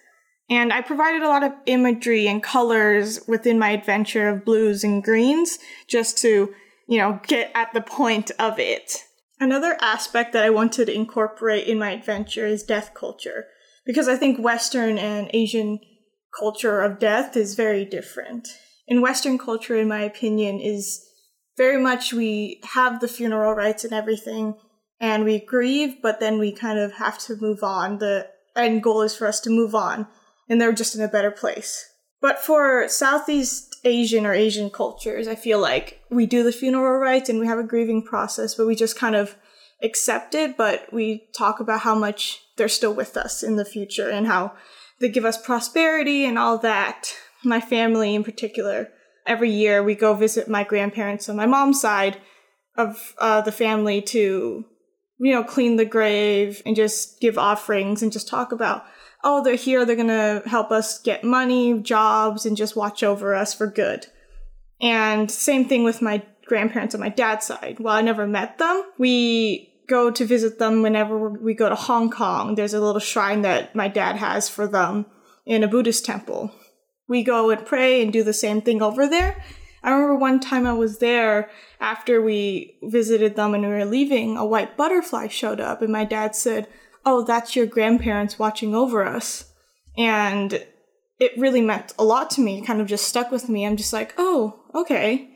And 0.51 0.73
I 0.73 0.81
provided 0.81 1.21
a 1.21 1.29
lot 1.29 1.45
of 1.45 1.53
imagery 1.65 2.27
and 2.27 2.43
colors 2.43 3.21
within 3.25 3.57
my 3.57 3.69
adventure 3.69 4.27
of 4.27 4.43
blues 4.43 4.83
and 4.83 5.01
greens 5.01 5.57
just 5.87 6.17
to, 6.19 6.53
you 6.89 6.97
know, 6.97 7.21
get 7.25 7.51
at 7.55 7.71
the 7.73 7.79
point 7.79 8.31
of 8.37 8.59
it. 8.59 9.05
Another 9.39 9.77
aspect 9.79 10.33
that 10.33 10.43
I 10.43 10.49
wanted 10.49 10.87
to 10.87 10.93
incorporate 10.93 11.67
in 11.67 11.79
my 11.79 11.91
adventure 11.91 12.45
is 12.45 12.63
death 12.63 12.91
culture, 12.93 13.45
because 13.85 14.09
I 14.09 14.17
think 14.17 14.39
Western 14.39 14.97
and 14.97 15.29
Asian 15.33 15.79
culture 16.37 16.81
of 16.81 16.99
death 16.99 17.37
is 17.37 17.55
very 17.55 17.85
different. 17.85 18.49
In 18.89 19.01
Western 19.01 19.37
culture, 19.37 19.77
in 19.77 19.87
my 19.87 20.01
opinion, 20.01 20.59
is 20.59 21.01
very 21.55 21.81
much 21.81 22.11
we 22.11 22.59
have 22.73 22.99
the 22.99 23.07
funeral 23.07 23.53
rites 23.53 23.85
and 23.85 23.93
everything, 23.93 24.55
and 24.99 25.23
we 25.23 25.39
grieve, 25.39 26.01
but 26.03 26.19
then 26.19 26.37
we 26.37 26.51
kind 26.51 26.77
of 26.77 26.95
have 26.95 27.17
to 27.19 27.37
move 27.37 27.63
on. 27.63 27.99
The 27.99 28.27
end 28.53 28.83
goal 28.83 29.01
is 29.01 29.15
for 29.15 29.27
us 29.27 29.39
to 29.41 29.49
move 29.49 29.73
on 29.73 30.07
and 30.51 30.59
they're 30.59 30.73
just 30.73 30.95
in 30.95 31.01
a 31.01 31.07
better 31.07 31.31
place. 31.31 31.89
But 32.19 32.37
for 32.37 32.87
Southeast 32.89 33.77
Asian 33.85 34.25
or 34.25 34.33
Asian 34.33 34.69
cultures, 34.69 35.25
I 35.25 35.33
feel 35.33 35.59
like 35.59 36.01
we 36.11 36.25
do 36.25 36.43
the 36.43 36.51
funeral 36.51 36.99
rites 36.99 37.29
and 37.29 37.39
we 37.39 37.47
have 37.47 37.57
a 37.57 37.63
grieving 37.63 38.03
process, 38.03 38.53
but 38.53 38.67
we 38.67 38.75
just 38.75 38.99
kind 38.99 39.15
of 39.15 39.37
accept 39.81 40.35
it, 40.35 40.57
but 40.57 40.91
we 40.91 41.29
talk 41.35 41.61
about 41.61 41.79
how 41.79 41.95
much 41.95 42.41
they're 42.57 42.67
still 42.67 42.93
with 42.93 43.15
us 43.15 43.41
in 43.41 43.55
the 43.55 43.63
future 43.63 44.09
and 44.09 44.27
how 44.27 44.51
they 44.99 45.07
give 45.07 45.23
us 45.23 45.41
prosperity 45.41 46.25
and 46.25 46.37
all 46.37 46.57
that. 46.57 47.15
My 47.45 47.61
family 47.61 48.13
in 48.13 48.23
particular, 48.25 48.89
every 49.25 49.49
year 49.49 49.81
we 49.81 49.95
go 49.95 50.13
visit 50.13 50.49
my 50.49 50.65
grandparents 50.65 51.29
on 51.29 51.37
my 51.37 51.45
mom's 51.45 51.79
side 51.79 52.17
of 52.75 53.15
uh, 53.19 53.39
the 53.39 53.53
family 53.53 54.01
to, 54.01 54.65
you 55.17 55.33
know, 55.33 55.45
clean 55.45 55.77
the 55.77 55.85
grave 55.85 56.61
and 56.65 56.75
just 56.75 57.21
give 57.21 57.37
offerings 57.37 58.03
and 58.03 58.11
just 58.11 58.27
talk 58.27 58.51
about 58.51 58.83
oh, 59.23 59.43
they're 59.43 59.55
here, 59.55 59.85
they're 59.85 59.95
gonna 59.95 60.41
help 60.45 60.71
us 60.71 60.99
get 60.99 61.23
money, 61.23 61.79
jobs, 61.79 62.45
and 62.45 62.57
just 62.57 62.75
watch 62.75 63.03
over 63.03 63.35
us 63.35 63.53
for 63.53 63.67
good. 63.67 64.07
And 64.81 65.29
same 65.29 65.65
thing 65.65 65.83
with 65.83 66.01
my 66.01 66.23
grandparents 66.45 66.95
on 66.95 67.01
my 67.01 67.09
dad's 67.09 67.45
side. 67.45 67.79
While 67.79 67.95
I 67.95 68.01
never 68.01 68.27
met 68.27 68.57
them, 68.57 68.83
we 68.97 69.71
go 69.87 70.09
to 70.09 70.25
visit 70.25 70.57
them 70.57 70.81
whenever 70.81 71.29
we 71.29 71.53
go 71.53 71.69
to 71.69 71.75
Hong 71.75 72.09
Kong. 72.09 72.55
There's 72.55 72.73
a 72.73 72.81
little 72.81 72.99
shrine 72.99 73.41
that 73.41 73.75
my 73.75 73.87
dad 73.87 74.15
has 74.15 74.49
for 74.49 74.67
them 74.67 75.05
in 75.45 75.63
a 75.63 75.67
Buddhist 75.67 76.05
temple. 76.05 76.51
We 77.07 77.23
go 77.23 77.49
and 77.49 77.65
pray 77.65 78.01
and 78.01 78.11
do 78.11 78.23
the 78.23 78.33
same 78.33 78.61
thing 78.61 78.81
over 78.81 79.07
there. 79.07 79.43
I 79.83 79.91
remember 79.91 80.15
one 80.15 80.39
time 80.39 80.65
I 80.65 80.73
was 80.73 80.99
there 80.99 81.49
after 81.79 82.21
we 82.21 82.77
visited 82.83 83.35
them 83.35 83.53
and 83.53 83.63
we 83.63 83.69
were 83.69 83.85
leaving, 83.85 84.37
a 84.37 84.45
white 84.45 84.77
butterfly 84.77 85.27
showed 85.27 85.59
up, 85.59 85.81
and 85.81 85.91
my 85.91 86.05
dad 86.05 86.35
said, 86.35 86.67
oh, 87.05 87.23
that's 87.23 87.55
your 87.55 87.65
grandparents 87.65 88.39
watching 88.39 88.75
over 88.75 89.05
us. 89.05 89.51
And 89.97 90.65
it 91.19 91.37
really 91.37 91.61
meant 91.61 91.93
a 91.99 92.03
lot 92.03 92.29
to 92.31 92.41
me. 92.41 92.59
It 92.59 92.65
kind 92.65 92.81
of 92.81 92.87
just 92.87 93.07
stuck 93.07 93.31
with 93.31 93.49
me. 93.49 93.65
I'm 93.65 93.77
just 93.77 93.93
like, 93.93 94.13
oh, 94.17 94.63
okay. 94.73 95.29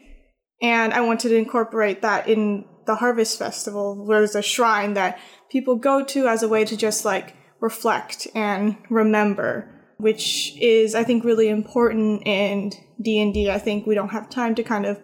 And 0.62 0.94
I 0.94 1.02
wanted 1.02 1.30
to 1.30 1.36
incorporate 1.36 2.02
that 2.02 2.28
in 2.28 2.66
the 2.86 2.96
Harvest 2.96 3.38
Festival, 3.38 4.06
where 4.06 4.20
there's 4.20 4.36
a 4.36 4.42
shrine 4.42 4.94
that 4.94 5.20
people 5.52 5.76
go 5.76 6.04
to 6.04 6.28
as 6.28 6.44
a 6.44 6.48
way 6.48 6.66
to 6.66 6.78
just 6.78 7.06
like 7.06 7.36
reflect 7.60 8.28
and 8.36 8.78
remember, 8.90 9.70
which 9.98 10.54
is, 10.60 10.96
I 10.96 11.04
think, 11.04 11.24
really 11.24 11.50
important 11.50 12.24
in 12.26 12.72
D&D. 13.02 13.50
I 13.52 13.60
think 13.60 13.86
we 13.86 13.96
don't 13.96 14.10
have 14.10 14.30
time 14.30 14.56
to 14.56 14.64
kind 14.64 14.86
of 14.86 15.00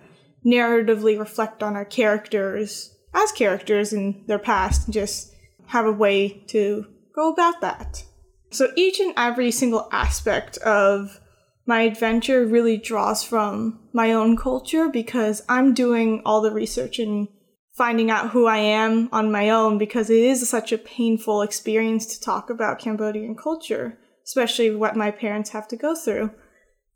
narratively 0.45 1.19
reflect 1.19 1.61
on 1.61 1.75
our 1.75 1.85
characters 1.85 2.95
as 3.13 3.31
characters 3.31 3.93
in 3.93 4.23
their 4.27 4.39
past, 4.39 4.89
just 4.89 5.30
have 5.71 5.85
a 5.85 5.91
way 5.91 6.27
to 6.47 6.85
go 7.15 7.31
about 7.31 7.61
that. 7.61 8.03
So 8.51 8.71
each 8.75 8.99
and 8.99 9.13
every 9.15 9.51
single 9.51 9.87
aspect 9.91 10.57
of 10.57 11.21
my 11.65 11.83
adventure 11.83 12.45
really 12.45 12.75
draws 12.75 13.23
from 13.23 13.79
my 13.93 14.11
own 14.11 14.35
culture 14.35 14.89
because 14.89 15.41
I'm 15.47 15.73
doing 15.73 16.21
all 16.25 16.41
the 16.41 16.51
research 16.51 16.99
and 16.99 17.29
finding 17.73 18.11
out 18.11 18.31
who 18.31 18.47
I 18.47 18.57
am 18.57 19.07
on 19.13 19.31
my 19.31 19.49
own 19.49 19.77
because 19.77 20.09
it 20.09 20.19
is 20.19 20.47
such 20.49 20.73
a 20.73 20.77
painful 20.77 21.41
experience 21.41 22.05
to 22.07 22.19
talk 22.19 22.49
about 22.49 22.79
Cambodian 22.79 23.35
culture, 23.35 23.97
especially 24.25 24.75
what 24.75 24.97
my 24.97 25.09
parents 25.09 25.51
have 25.51 25.69
to 25.69 25.77
go 25.77 25.95
through. 25.95 26.31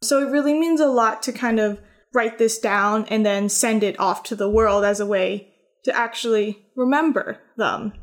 So 0.02 0.20
it 0.20 0.32
really 0.32 0.54
means 0.54 0.82
a 0.82 0.88
lot 0.88 1.24
to 1.24 1.32
kind 1.32 1.62
of 1.62 1.80
write 2.14 2.40
this 2.40 2.60
down 2.60 3.06
and 3.06 3.26
then 3.26 3.48
send 3.48 3.84
it 3.84 3.98
off 4.02 4.24
to 4.24 4.36
the 4.36 4.50
world 4.50 4.84
as 4.84 5.00
a 5.00 5.06
way 5.06 5.54
to 5.86 5.96
actually 5.96 6.68
remember 6.76 7.40
them 7.56 7.94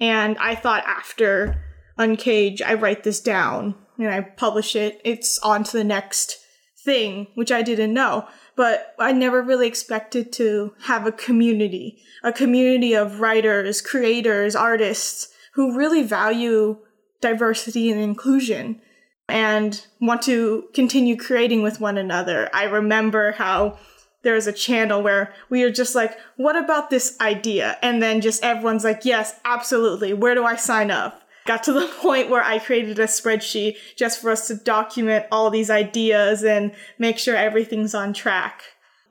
and 0.00 0.38
I 0.38 0.54
thought 0.54 0.84
after 0.86 1.62
Uncage, 1.98 2.62
I 2.62 2.74
write 2.74 3.04
this 3.04 3.20
down 3.20 3.74
and 3.98 4.08
I 4.08 4.22
publish 4.22 4.74
it. 4.74 5.00
It's 5.04 5.38
on 5.40 5.64
to 5.64 5.76
the 5.76 5.84
next 5.84 6.38
thing, 6.84 7.26
which 7.34 7.52
I 7.52 7.62
didn't 7.62 7.92
know. 7.92 8.26
But 8.56 8.94
I 8.98 9.12
never 9.12 9.42
really 9.42 9.66
expected 9.66 10.32
to 10.34 10.74
have 10.84 11.06
a 11.06 11.12
community, 11.12 12.02
a 12.22 12.32
community 12.32 12.94
of 12.94 13.20
writers, 13.20 13.80
creators, 13.80 14.56
artists 14.56 15.28
who 15.54 15.76
really 15.76 16.02
value 16.02 16.78
diversity 17.20 17.90
and 17.90 18.00
inclusion 18.00 18.80
and 19.28 19.86
want 20.00 20.22
to 20.22 20.68
continue 20.74 21.16
creating 21.16 21.62
with 21.62 21.80
one 21.80 21.98
another. 21.98 22.48
I 22.52 22.64
remember 22.64 23.32
how 23.32 23.78
there 24.22 24.34
was 24.34 24.46
a 24.46 24.52
channel 24.52 25.02
where 25.02 25.32
we 25.48 25.62
are 25.62 25.70
just 25.70 25.94
like, 25.94 26.18
what 26.36 26.56
about 26.56 26.90
this 26.90 27.16
idea? 27.20 27.78
And 27.82 28.02
then 28.02 28.20
just 28.20 28.44
everyone's 28.44 28.84
like, 28.84 29.04
yes, 29.04 29.38
absolutely. 29.44 30.12
Where 30.12 30.34
do 30.34 30.44
I 30.44 30.56
sign 30.56 30.90
up? 30.90 31.22
Got 31.46 31.62
to 31.64 31.72
the 31.72 31.86
point 32.00 32.28
where 32.28 32.42
I 32.42 32.58
created 32.58 32.98
a 32.98 33.04
spreadsheet 33.04 33.76
just 33.96 34.20
for 34.20 34.30
us 34.30 34.46
to 34.48 34.54
document 34.54 35.26
all 35.32 35.50
these 35.50 35.70
ideas 35.70 36.42
and 36.42 36.72
make 36.98 37.18
sure 37.18 37.36
everything's 37.36 37.94
on 37.94 38.12
track. 38.12 38.62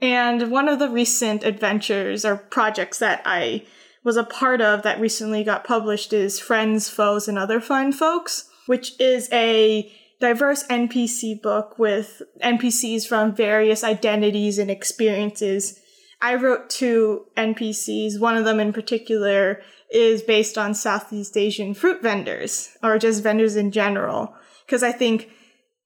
And 0.02 0.52
one 0.52 0.70
of 0.70 0.80
the 0.80 0.90
recent 0.90 1.44
adventures 1.44 2.24
or 2.24 2.38
projects 2.38 3.00
that 3.00 3.22
I 3.26 3.66
was 4.04 4.16
a 4.16 4.24
part 4.24 4.62
of 4.62 4.84
that 4.84 5.00
recently 5.00 5.44
got 5.44 5.66
published 5.66 6.14
is 6.14 6.40
Friends, 6.40 6.90
Foes, 6.90 7.28
and 7.28 7.38
Other 7.38 7.60
Fine 7.60 7.92
Folks, 7.92 8.50
which 8.66 8.98
is 9.00 9.28
a 9.34 9.92
diverse 10.20 10.66
NPC 10.68 11.42
book 11.42 11.80
with 11.80 12.22
NPCs 12.44 13.08
from 13.08 13.36
various 13.36 13.84
identities 13.84 14.58
and 14.58 14.70
experiences. 14.70 15.80
I 16.22 16.36
wrote 16.36 16.70
two 16.70 17.26
NPCs. 17.38 18.20
One 18.20 18.36
of 18.36 18.46
them 18.46 18.60
in 18.60 18.74
particular 18.74 19.62
is 19.92 20.22
based 20.22 20.58
on 20.58 20.74
Southeast 20.74 21.38
Asian 21.38 21.74
fruit 21.74 22.02
vendors 22.02 22.78
or 22.84 23.00
just 23.00 23.24
vendors 23.24 23.56
in 23.56 23.72
general. 23.72 24.36
Because 24.66 24.84
I 24.84 24.92
think 24.92 25.30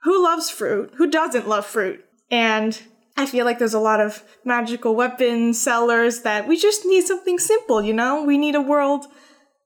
who 0.02 0.22
loves 0.24 0.50
fruit? 0.50 0.92
Who 0.98 1.10
doesn't 1.10 1.48
love 1.48 1.66
fruit? 1.66 2.04
And 2.30 2.82
I 3.16 3.26
feel 3.26 3.46
like 3.46 3.60
there's 3.60 3.76
a 3.76 3.80
lot 3.80 4.02
of 4.02 4.24
magical 4.44 4.96
weapon 4.96 5.54
sellers 5.54 6.22
that 6.22 6.48
we 6.48 6.58
just 6.58 6.86
need 6.86 7.06
something 7.06 7.38
simple, 7.38 7.82
you 7.82 7.94
know? 7.94 8.24
We 8.24 8.38
need 8.38 8.56
a 8.56 8.62
world 8.62 9.06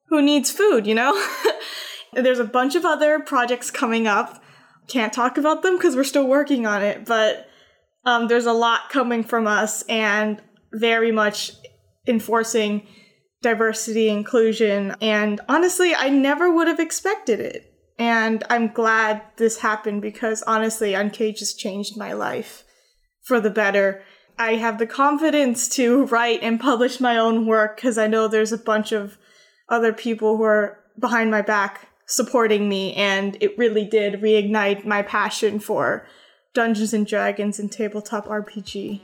who 0.10 0.22
needs 0.22 0.52
food, 0.52 0.86
you 0.86 0.94
know? 0.94 1.26
there's 2.14 2.40
a 2.40 2.46
bunch 2.46 2.76
of 2.76 2.86
other 2.86 3.20
projects 3.20 3.72
coming 3.72 4.06
up. 4.06 4.44
Can't 4.88 5.14
talk 5.14 5.38
about 5.38 5.64
them 5.64 5.78
because 5.78 5.96
we're 5.96 6.04
still 6.04 6.28
working 6.28 6.66
on 6.66 6.82
it, 6.82 7.06
but 7.06 7.48
um, 8.06 8.28
there's 8.28 8.46
a 8.46 8.54
lot 8.54 8.90
coming 8.90 9.24
from 9.24 9.48
us 9.48 9.84
and 9.84 10.42
very 10.74 11.12
much 11.12 11.52
enforcing 12.08 12.88
diversity, 13.42 14.10
inclusion. 14.10 14.96
And 15.02 15.42
honestly, 15.50 15.94
I 15.94 16.10
never 16.10 16.52
would 16.52 16.68
have 16.68 16.80
expected 16.80 17.40
it. 17.40 17.74
And 18.00 18.44
I'm 18.50 18.72
glad 18.72 19.24
this 19.38 19.60
happened 19.60 20.02
because 20.02 20.44
honestly, 20.44 20.94
Uncaged 20.94 21.40
has 21.40 21.54
changed 21.54 21.98
my 21.98 22.14
life 22.14 22.64
for 23.24 23.40
the 23.40 23.50
better. 23.50 24.04
I 24.38 24.56
have 24.56 24.78
the 24.78 24.88
confidence 24.88 25.68
to 25.70 26.06
write 26.06 26.40
and 26.44 26.60
publish 26.60 27.00
my 27.00 27.18
own 27.18 27.46
work 27.48 27.76
because 27.76 27.98
I 27.98 28.08
know 28.08 28.28
there's 28.28 28.52
a 28.52 28.58
bunch 28.58 28.92
of 28.92 29.18
other 29.68 29.92
people 29.94 30.38
who 30.38 30.44
are 30.44 30.80
behind 31.00 31.32
my 31.32 31.42
back 31.42 31.88
supporting 32.08 32.68
me, 32.68 32.94
and 32.96 33.38
it 33.40 33.58
really 33.58 33.86
did 33.86 34.22
reignite 34.22 34.86
my 34.86 35.04
passion 35.04 35.60
for 35.60 36.08
Dungeons 36.54 36.94
and 36.94 37.06
Dragons 37.06 37.60
and 37.60 37.72
tabletop 37.72 38.28
RPG. 38.28 39.02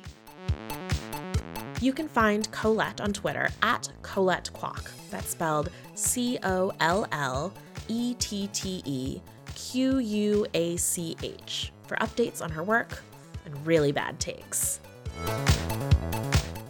You 1.82 1.94
can 1.94 2.08
find 2.08 2.50
Colette 2.52 3.02
on 3.02 3.12
Twitter 3.12 3.50
at 3.62 3.90
Colette 4.02 4.50
Quach. 4.54 4.90
That's 5.12 5.30
spelled 5.30 5.70
C 5.96 6.40
O 6.44 6.72
L 6.80 7.06
L 7.12 7.54
E 7.90 8.16
T 8.16 8.48
T 8.54 8.82
E 8.86 9.22
Q 9.54 10.00
U 10.00 10.46
A 10.54 10.78
C 10.78 11.16
H 11.22 11.72
for 11.86 11.98
updates 11.98 12.42
on 12.42 12.50
her 12.50 12.64
work, 12.64 13.04
and 13.46 13.68
really 13.68 13.92
bad 13.92 14.20
takes. 14.20 14.80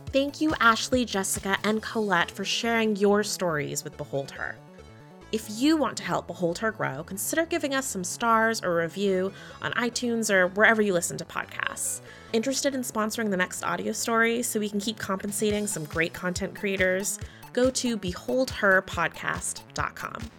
Thank 0.07 0.41
you, 0.41 0.53
Ashley, 0.59 1.05
Jessica, 1.05 1.57
and 1.63 1.81
Colette, 1.81 2.31
for 2.31 2.43
sharing 2.43 2.95
your 2.95 3.23
stories 3.23 3.83
with 3.83 3.95
Behold 3.97 4.31
Her. 4.31 4.55
If 5.33 5.49
you 5.49 5.75
want 5.77 5.97
to 5.97 6.03
help 6.03 6.27
Behold 6.27 6.59
Her 6.59 6.71
grow, 6.71 7.03
consider 7.03 7.47
giving 7.47 7.73
us 7.73 7.87
some 7.87 8.03
stars 8.03 8.61
or 8.61 8.79
a 8.79 8.83
review 8.83 9.33
on 9.63 9.71
iTunes 9.71 10.31
or 10.31 10.49
wherever 10.49 10.79
you 10.79 10.93
listen 10.93 11.17
to 11.17 11.25
podcasts. 11.25 12.01
Interested 12.33 12.75
in 12.75 12.81
sponsoring 12.81 13.31
the 13.31 13.37
next 13.37 13.63
audio 13.63 13.93
story 13.93 14.43
so 14.43 14.59
we 14.59 14.69
can 14.69 14.79
keep 14.79 14.99
compensating 14.99 15.65
some 15.65 15.85
great 15.85 16.13
content 16.13 16.55
creators? 16.55 17.17
Go 17.51 17.71
to 17.71 17.97
beholdherpodcast.com. 17.97 20.29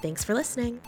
Thanks 0.00 0.22
for 0.22 0.34
listening. 0.34 0.80